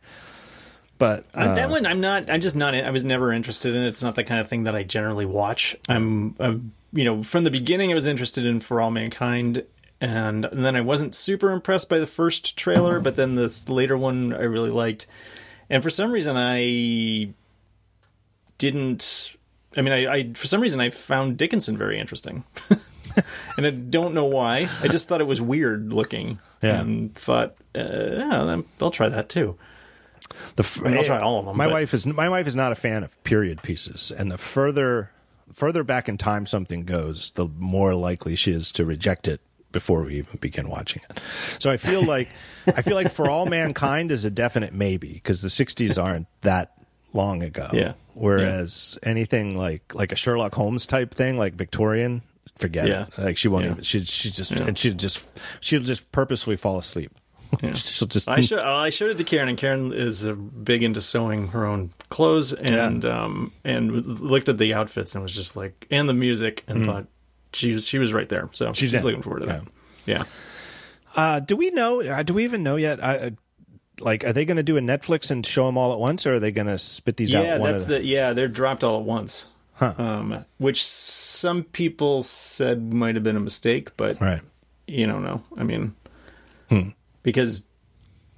but 1.01 1.25
Uh, 1.35 1.39
uh, 1.39 1.55
that 1.55 1.69
one, 1.71 1.85
I'm 1.87 1.99
not. 1.99 2.29
I'm 2.29 2.41
just 2.41 2.55
not. 2.55 2.75
I 2.75 2.91
was 2.91 3.03
never 3.03 3.33
interested 3.33 3.75
in. 3.75 3.81
it. 3.81 3.87
It's 3.87 4.03
not 4.03 4.13
the 4.15 4.23
kind 4.23 4.39
of 4.39 4.47
thing 4.47 4.65
that 4.65 4.75
I 4.75 4.83
generally 4.83 5.25
watch. 5.25 5.75
I'm, 5.89 6.35
I'm 6.39 6.71
you 6.93 7.03
know, 7.03 7.23
from 7.23 7.43
the 7.43 7.49
beginning, 7.51 7.91
I 7.91 7.95
was 7.95 8.05
interested 8.05 8.45
in 8.45 8.59
For 8.59 8.79
All 8.79 8.91
Mankind, 8.91 9.63
and, 9.99 10.43
then 10.51 10.75
I 10.75 10.81
wasn't 10.81 11.15
super 11.15 11.51
impressed 11.51 11.89
by 11.89 11.97
the 11.99 12.05
first 12.07 12.55
trailer, 12.55 12.99
but 12.99 13.15
then 13.15 13.33
this 13.35 13.67
later 13.67 13.97
one 13.97 14.31
I 14.33 14.43
really 14.43 14.69
liked, 14.69 15.07
and 15.69 15.81
for 15.81 15.89
some 15.89 16.11
reason 16.11 16.35
I 16.37 17.33
didn't. 18.57 19.35
I 19.75 19.81
mean, 19.81 19.93
I, 19.93 20.13
I 20.13 20.33
for 20.33 20.47
some 20.47 20.61
reason 20.61 20.79
I 20.81 20.89
found 20.91 21.37
Dickinson 21.37 21.77
very 21.77 21.97
interesting. 21.99 22.43
And 23.57 23.67
I 23.67 23.71
don't 23.71 24.13
know 24.13 24.23
why. 24.23 24.69
I 24.81 24.87
just 24.87 25.09
thought 25.09 25.19
it 25.19 25.27
was 25.27 25.41
weird 25.41 25.91
looking, 25.91 26.39
Yeah. 26.63 26.79
and 26.79 27.13
thought, 27.13 27.55
uh, 27.75 27.81
yeah, 27.83 28.61
I'll 28.79 28.91
try 28.91 29.09
that 29.09 29.27
too. 29.27 29.57
The 30.56 30.64
f- 30.64 30.81
mean, 30.81 30.98
I'll 30.98 31.03
try 31.03 31.19
all 31.19 31.39
of 31.39 31.45
them, 31.45 31.57
My 31.57 31.65
but- 31.65 31.73
wife 31.73 31.93
is 31.93 32.06
my 32.07 32.30
wife 32.30 32.48
is 32.48 32.56
not 32.56 32.72
a 32.72 32.76
fan 32.76 33.03
of 33.03 33.22
period 33.23 33.61
pieces, 33.64 34.11
and 34.11 34.31
the 34.31 34.38
further 34.38 35.11
further 35.53 35.84
back 35.84 36.07
in 36.07 36.18
time 36.18 36.45
something 36.45 36.84
goes, 36.85 37.31
the 37.31 37.48
more 37.57 37.93
likely 37.93 38.35
she 38.35 38.52
is 38.52 38.72
to 38.73 38.85
reject 38.85 39.27
it 39.27 39.41
before 39.72 40.03
we 40.03 40.15
even 40.15 40.38
begin 40.39 40.69
watching 40.69 41.02
it. 41.10 41.19
So 41.60 41.69
I 41.69 41.77
feel 41.77 42.03
like 42.06 42.27
I 42.68 42.81
feel 42.81 42.95
like 42.95 43.11
for 43.11 43.30
all 43.30 43.45
mankind 43.45 44.11
is 44.11 44.23
a 44.26 44.30
definite 44.31 44.73
maybe 44.73 45.14
because 45.14 45.41
the 45.41 45.49
'60s 45.49 46.02
aren't 46.02 46.27
that 46.41 46.73
long 47.14 47.43
ago. 47.43 47.68
Yeah. 47.73 47.93
Whereas 48.14 48.98
anything 49.03 49.57
like 49.57 49.93
like 49.93 50.11
a 50.11 50.15
Sherlock 50.15 50.53
Holmes 50.56 50.85
type 50.85 51.14
thing, 51.14 51.38
like 51.38 51.53
Victorian, 51.56 52.22
forget 52.57 52.88
Yeah. 52.88 53.07
it. 53.07 53.18
Like 53.18 53.38
she 53.38 53.48
won't 53.48 53.65
Yeah. 53.65 53.72
even. 53.72 53.84
She 53.84 54.06
she 54.06 54.30
just 54.31 54.52
Yeah. 54.52 54.64
and 54.68 54.77
she 54.77 54.93
just 54.93 55.26
she'll 55.60 55.81
just 55.81 56.11
purposefully 56.11 56.56
fall 56.57 56.77
asleep. 56.77 57.11
she'll 57.73 58.07
just 58.07 58.29
I 58.29 58.39
showed 58.39 58.59
I 58.59 58.89
showed 58.89 59.11
it 59.11 59.17
to 59.17 59.23
Karen, 59.23 59.49
and 59.49 59.57
Karen 59.57 59.93
is 59.93 60.25
uh, 60.25 60.33
big 60.33 60.83
into 60.83 61.01
sewing 61.01 61.49
her 61.49 61.65
own 61.65 61.91
clothes, 62.09 62.53
and 62.53 63.03
um 63.05 63.51
and 63.63 63.91
looked 64.19 64.49
at 64.49 64.57
the 64.57 64.73
outfits 64.73 65.15
and 65.15 65.23
was 65.23 65.35
just 65.35 65.55
like, 65.55 65.87
and 65.91 66.07
the 66.07 66.13
music, 66.13 66.63
and 66.67 66.85
thought 66.85 67.07
she 67.53 67.73
was 67.73 67.87
she 67.87 67.97
was 67.99 68.13
right 68.13 68.29
there. 68.29 68.49
So. 68.53 68.73
She's 68.73 68.91
she's, 68.91 69.03
looking 69.03 69.21
forward 69.21 69.41
to 69.41 69.45
that. 69.47 69.63
Yeah. 70.05 70.23
Uh, 71.15 71.39
do 71.41 71.55
we 71.57 71.71
know? 71.71 72.01
Uh, 72.01 72.23
do 72.23 72.33
we 72.33 72.43
even 72.45 72.63
know 72.63 72.77
yet? 72.77 73.03
I, 73.03 73.17
uh, 73.17 73.29
like, 73.99 74.23
are 74.23 74.33
they 74.33 74.45
going 74.45 74.57
to 74.57 74.63
do 74.63 74.77
a 74.77 74.81
Netflix 74.81 75.29
and 75.29 75.45
show 75.45 75.65
them 75.65 75.77
all 75.77 75.91
at 75.93 75.99
once, 75.99 76.25
or 76.25 76.35
are 76.35 76.39
they 76.39 76.51
going 76.51 76.67
to 76.67 76.77
spit 76.79 77.17
these 77.17 77.31
Yeah, 77.33 77.55
out? 77.55 77.59
one 77.59 77.71
that's 77.71 77.83
at 77.83 77.89
the 77.89 78.05
yeah. 78.05 78.33
They're 78.33 78.47
dropped 78.47 78.83
all 78.83 78.99
at 78.99 79.05
once, 79.05 79.45
um, 79.79 80.45
which 80.57 80.83
some 80.83 81.63
people 81.63 82.23
said 82.23 82.93
might 82.93 83.15
have 83.15 83.23
been 83.23 83.35
a 83.35 83.41
mistake, 83.41 83.95
but 83.97 84.19
right. 84.21 84.41
you 84.87 85.05
don't 85.05 85.23
know. 85.23 85.43
I 85.57 85.63
mean, 85.63 85.95
Hmm. 86.69 86.89
Because 87.23 87.64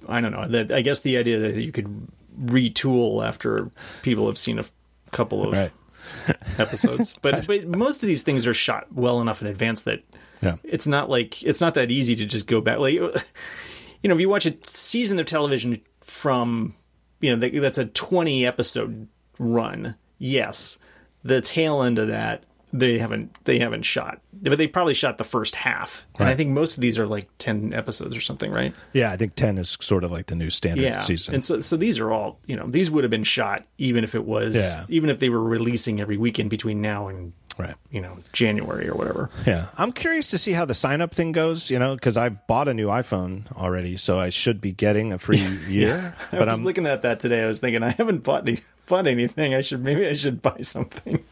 I 0.08 0.20
don't 0.20 0.32
know. 0.32 0.46
That 0.48 0.70
I 0.72 0.82
guess 0.82 1.00
the 1.00 1.16
idea 1.18 1.38
that 1.40 1.54
you 1.62 1.72
could 1.72 2.08
retool 2.40 3.24
after 3.26 3.70
people 4.02 4.26
have 4.26 4.38
seen 4.38 4.58
a 4.58 4.64
couple 5.12 5.46
of 5.46 5.52
Right. 5.52 5.72
episodes, 6.58 7.14
but 7.22 7.46
but 7.46 7.66
most 7.66 8.02
of 8.02 8.06
these 8.06 8.22
things 8.22 8.46
are 8.46 8.54
shot 8.54 8.86
well 8.92 9.20
enough 9.20 9.40
in 9.40 9.48
advance 9.48 9.82
that 9.82 10.02
Yeah. 10.42 10.56
it's 10.64 10.86
not 10.86 11.08
like 11.08 11.42
it's 11.42 11.60
not 11.60 11.74
that 11.74 11.90
easy 11.90 12.14
to 12.16 12.26
just 12.26 12.46
go 12.46 12.60
back. 12.60 12.78
Like 12.78 12.94
you 14.02 14.08
know, 14.08 14.14
if 14.14 14.20
you 14.20 14.28
watch 14.28 14.46
a 14.46 14.54
season 14.62 15.18
of 15.18 15.26
television 15.26 15.80
from 16.00 16.74
you 17.20 17.30
know 17.34 17.40
that- 17.40 17.58
that's 17.60 17.78
a 17.78 17.86
twenty 17.86 18.46
episode 18.46 19.08
run, 19.38 19.94
yes, 20.18 20.78
the 21.22 21.40
tail 21.40 21.82
end 21.82 21.98
of 21.98 22.08
that 22.08 22.44
they 22.76 22.98
haven't 22.98 23.36
they 23.44 23.58
haven't 23.60 23.82
shot, 23.82 24.20
but 24.42 24.58
they 24.58 24.66
probably 24.66 24.94
shot 24.94 25.16
the 25.18 25.24
first 25.24 25.54
half, 25.54 26.04
and 26.18 26.28
I 26.28 26.34
think 26.34 26.50
most 26.50 26.74
of 26.74 26.80
these 26.80 26.98
are 26.98 27.06
like 27.06 27.24
ten 27.38 27.72
episodes 27.72 28.16
or 28.16 28.20
something, 28.20 28.50
right? 28.50 28.74
Yeah, 28.92 29.12
I 29.12 29.16
think 29.16 29.36
ten 29.36 29.58
is 29.58 29.76
sort 29.80 30.02
of 30.02 30.10
like 30.10 30.26
the 30.26 30.34
new 30.34 30.50
standard 30.50 30.82
Yeah, 30.82 30.98
season. 30.98 31.34
and 31.34 31.44
so 31.44 31.60
so 31.60 31.76
these 31.76 31.98
are 32.00 32.10
all 32.12 32.40
you 32.46 32.56
know 32.56 32.66
these 32.66 32.90
would 32.90 33.04
have 33.04 33.10
been 33.12 33.22
shot 33.24 33.64
even 33.78 34.02
if 34.02 34.14
it 34.14 34.24
was 34.24 34.56
Yeah. 34.56 34.84
even 34.88 35.08
if 35.08 35.20
they 35.20 35.28
were 35.28 35.42
releasing 35.42 36.00
every 36.00 36.16
weekend 36.16 36.50
between 36.50 36.80
now 36.80 37.06
and 37.06 37.32
right. 37.58 37.76
you 37.90 38.00
know 38.00 38.18
January 38.32 38.88
or 38.88 38.94
whatever. 38.96 39.30
Yeah, 39.46 39.66
I'm 39.78 39.92
curious 39.92 40.30
to 40.30 40.38
see 40.38 40.52
how 40.52 40.64
the 40.64 40.74
sign 40.74 41.00
up 41.00 41.14
thing 41.14 41.30
goes. 41.30 41.70
You 41.70 41.78
know, 41.78 41.94
because 41.94 42.16
I've 42.16 42.44
bought 42.48 42.66
a 42.66 42.74
new 42.74 42.88
iPhone 42.88 43.50
already, 43.52 43.96
so 43.96 44.18
I 44.18 44.30
should 44.30 44.60
be 44.60 44.72
getting 44.72 45.12
a 45.12 45.18
free 45.18 45.38
year. 45.68 46.16
I 46.32 46.38
But 46.38 46.46
was 46.48 46.58
I'm 46.58 46.64
looking 46.64 46.86
at 46.86 47.02
that 47.02 47.20
today. 47.20 47.42
I 47.44 47.46
was 47.46 47.60
thinking 47.60 47.84
I 47.84 47.90
haven't 47.90 48.24
bought 48.24 48.48
any, 48.48 48.58
bought 48.88 49.06
anything. 49.06 49.54
I 49.54 49.60
should 49.60 49.84
maybe 49.84 50.06
I 50.08 50.12
should 50.14 50.42
buy 50.42 50.58
something, 50.62 51.22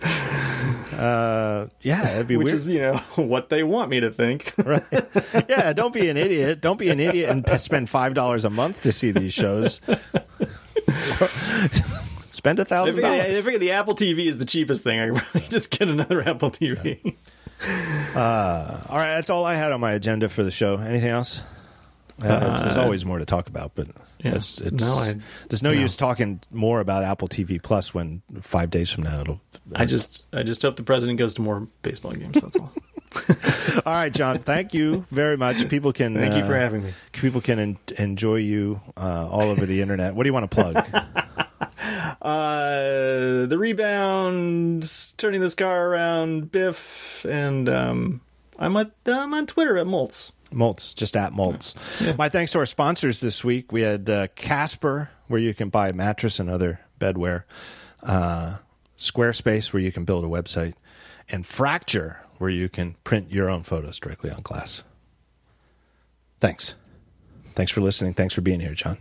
uh, 0.92 1.66
yeah, 1.82 2.14
it'd 2.14 2.26
be 2.26 2.36
which 2.36 2.46
weird. 2.46 2.56
is 2.56 2.66
you 2.66 2.80
know 2.80 2.96
what 3.16 3.48
they 3.48 3.62
want 3.62 3.90
me 3.90 4.00
to 4.00 4.10
think. 4.10 4.52
right? 4.64 4.82
yeah, 5.48 5.72
don't 5.72 5.94
be 5.94 6.08
an 6.08 6.16
idiot. 6.16 6.60
Don't 6.60 6.78
be 6.78 6.88
an 6.90 7.00
idiot 7.00 7.30
and 7.30 7.60
spend 7.60 7.88
five 7.88 8.14
dollars 8.14 8.44
a 8.44 8.50
month 8.50 8.82
to 8.82 8.92
see 8.92 9.10
these 9.10 9.32
shows. 9.32 9.80
spend 12.30 12.58
a 12.58 12.64
thousand 12.64 12.96
figure, 12.96 13.10
I 13.10 13.18
dollars. 13.18 13.42
figure 13.42 13.58
the 13.58 13.72
Apple 13.72 13.94
TV 13.94 14.26
is 14.28 14.38
the 14.38 14.44
cheapest 14.44 14.82
thing. 14.82 15.00
I 15.00 15.10
probably 15.18 15.48
just 15.48 15.70
get 15.70 15.88
another 15.88 16.26
Apple 16.28 16.50
TV. 16.50 17.16
All 18.14 18.96
right, 18.98 19.14
that's 19.14 19.30
all 19.30 19.44
I 19.44 19.54
had 19.54 19.72
on 19.72 19.80
my 19.80 19.92
agenda 19.92 20.28
for 20.28 20.42
the 20.42 20.50
show. 20.50 20.76
Anything 20.76 21.10
else? 21.10 21.42
Uh, 22.22 22.62
there's 22.62 22.76
always 22.76 23.04
more 23.04 23.18
to 23.18 23.24
talk 23.24 23.48
about, 23.48 23.72
but 23.74 23.88
yeah. 24.24 24.34
it's, 24.34 24.60
it's 24.60 24.82
No, 24.82 24.94
I- 24.94 25.18
there's 25.48 25.62
no, 25.62 25.72
no. 25.72 25.78
use 25.80 25.96
talking 25.96 26.40
more 26.50 26.80
about 26.80 27.04
Apple 27.04 27.28
TV 27.28 27.62
Plus 27.62 27.94
when 27.94 28.22
five 28.40 28.70
days 28.70 28.90
from 28.90 29.04
now 29.04 29.20
it'll. 29.20 29.40
I 29.74 29.84
just 29.84 30.26
I 30.32 30.42
just 30.42 30.62
hope 30.62 30.76
the 30.76 30.82
president 30.82 31.18
goes 31.18 31.34
to 31.34 31.42
more 31.42 31.68
baseball 31.82 32.12
games. 32.12 32.40
That's 32.40 32.56
all. 32.56 32.72
All 33.86 33.92
right, 33.92 34.12
John. 34.12 34.40
Thank 34.40 34.74
you 34.74 35.04
very 35.12 35.36
much. 35.36 35.68
People 35.68 35.92
can 35.92 36.14
Thank 36.16 36.34
you 36.34 36.44
for 36.44 36.56
uh, 36.56 36.60
having 36.60 36.82
me. 36.82 36.92
People 37.12 37.40
can 37.40 37.58
en- 37.60 37.78
enjoy 37.96 38.36
you 38.36 38.80
uh, 38.96 39.28
all 39.30 39.42
over 39.44 39.66
the 39.66 39.80
internet. 39.82 40.14
What 40.16 40.24
do 40.24 40.28
you 40.28 40.32
want 40.32 40.50
to 40.50 40.54
plug? 40.54 40.84
Uh, 42.22 43.44
the 43.46 43.56
rebound, 43.58 44.90
turning 45.18 45.40
this 45.42 45.54
car 45.54 45.88
around, 45.90 46.50
Biff, 46.50 47.26
and 47.28 47.68
um, 47.68 48.20
I'm 48.58 48.76
at 48.78 48.92
I'm 49.06 49.34
on 49.34 49.46
Twitter 49.46 49.76
at 49.76 49.86
Moltz. 49.86 50.32
Moltz, 50.54 50.94
just 50.94 51.16
at 51.16 51.32
Moltz. 51.32 51.74
My 52.18 52.28
thanks 52.28 52.52
to 52.52 52.58
our 52.58 52.66
sponsors 52.66 53.20
this 53.20 53.44
week. 53.44 53.72
We 53.72 53.82
had 53.82 54.08
uh, 54.08 54.28
Casper, 54.34 55.10
where 55.28 55.40
you 55.40 55.54
can 55.54 55.68
buy 55.68 55.88
a 55.88 55.92
mattress 55.92 56.38
and 56.38 56.48
other 56.48 56.80
bedwear, 56.98 57.44
uh, 58.02 58.58
Squarespace, 58.98 59.72
where 59.72 59.82
you 59.82 59.92
can 59.92 60.04
build 60.04 60.24
a 60.24 60.28
website, 60.28 60.74
and 61.28 61.46
Fracture, 61.46 62.20
where 62.38 62.50
you 62.50 62.68
can 62.68 62.96
print 63.04 63.30
your 63.30 63.50
own 63.50 63.62
photos 63.62 63.98
directly 63.98 64.30
on 64.30 64.42
glass. 64.42 64.82
Thanks. 66.40 66.74
Thanks 67.54 67.72
for 67.72 67.80
listening. 67.80 68.14
Thanks 68.14 68.34
for 68.34 68.40
being 68.40 68.60
here, 68.60 68.74
John. 68.74 68.98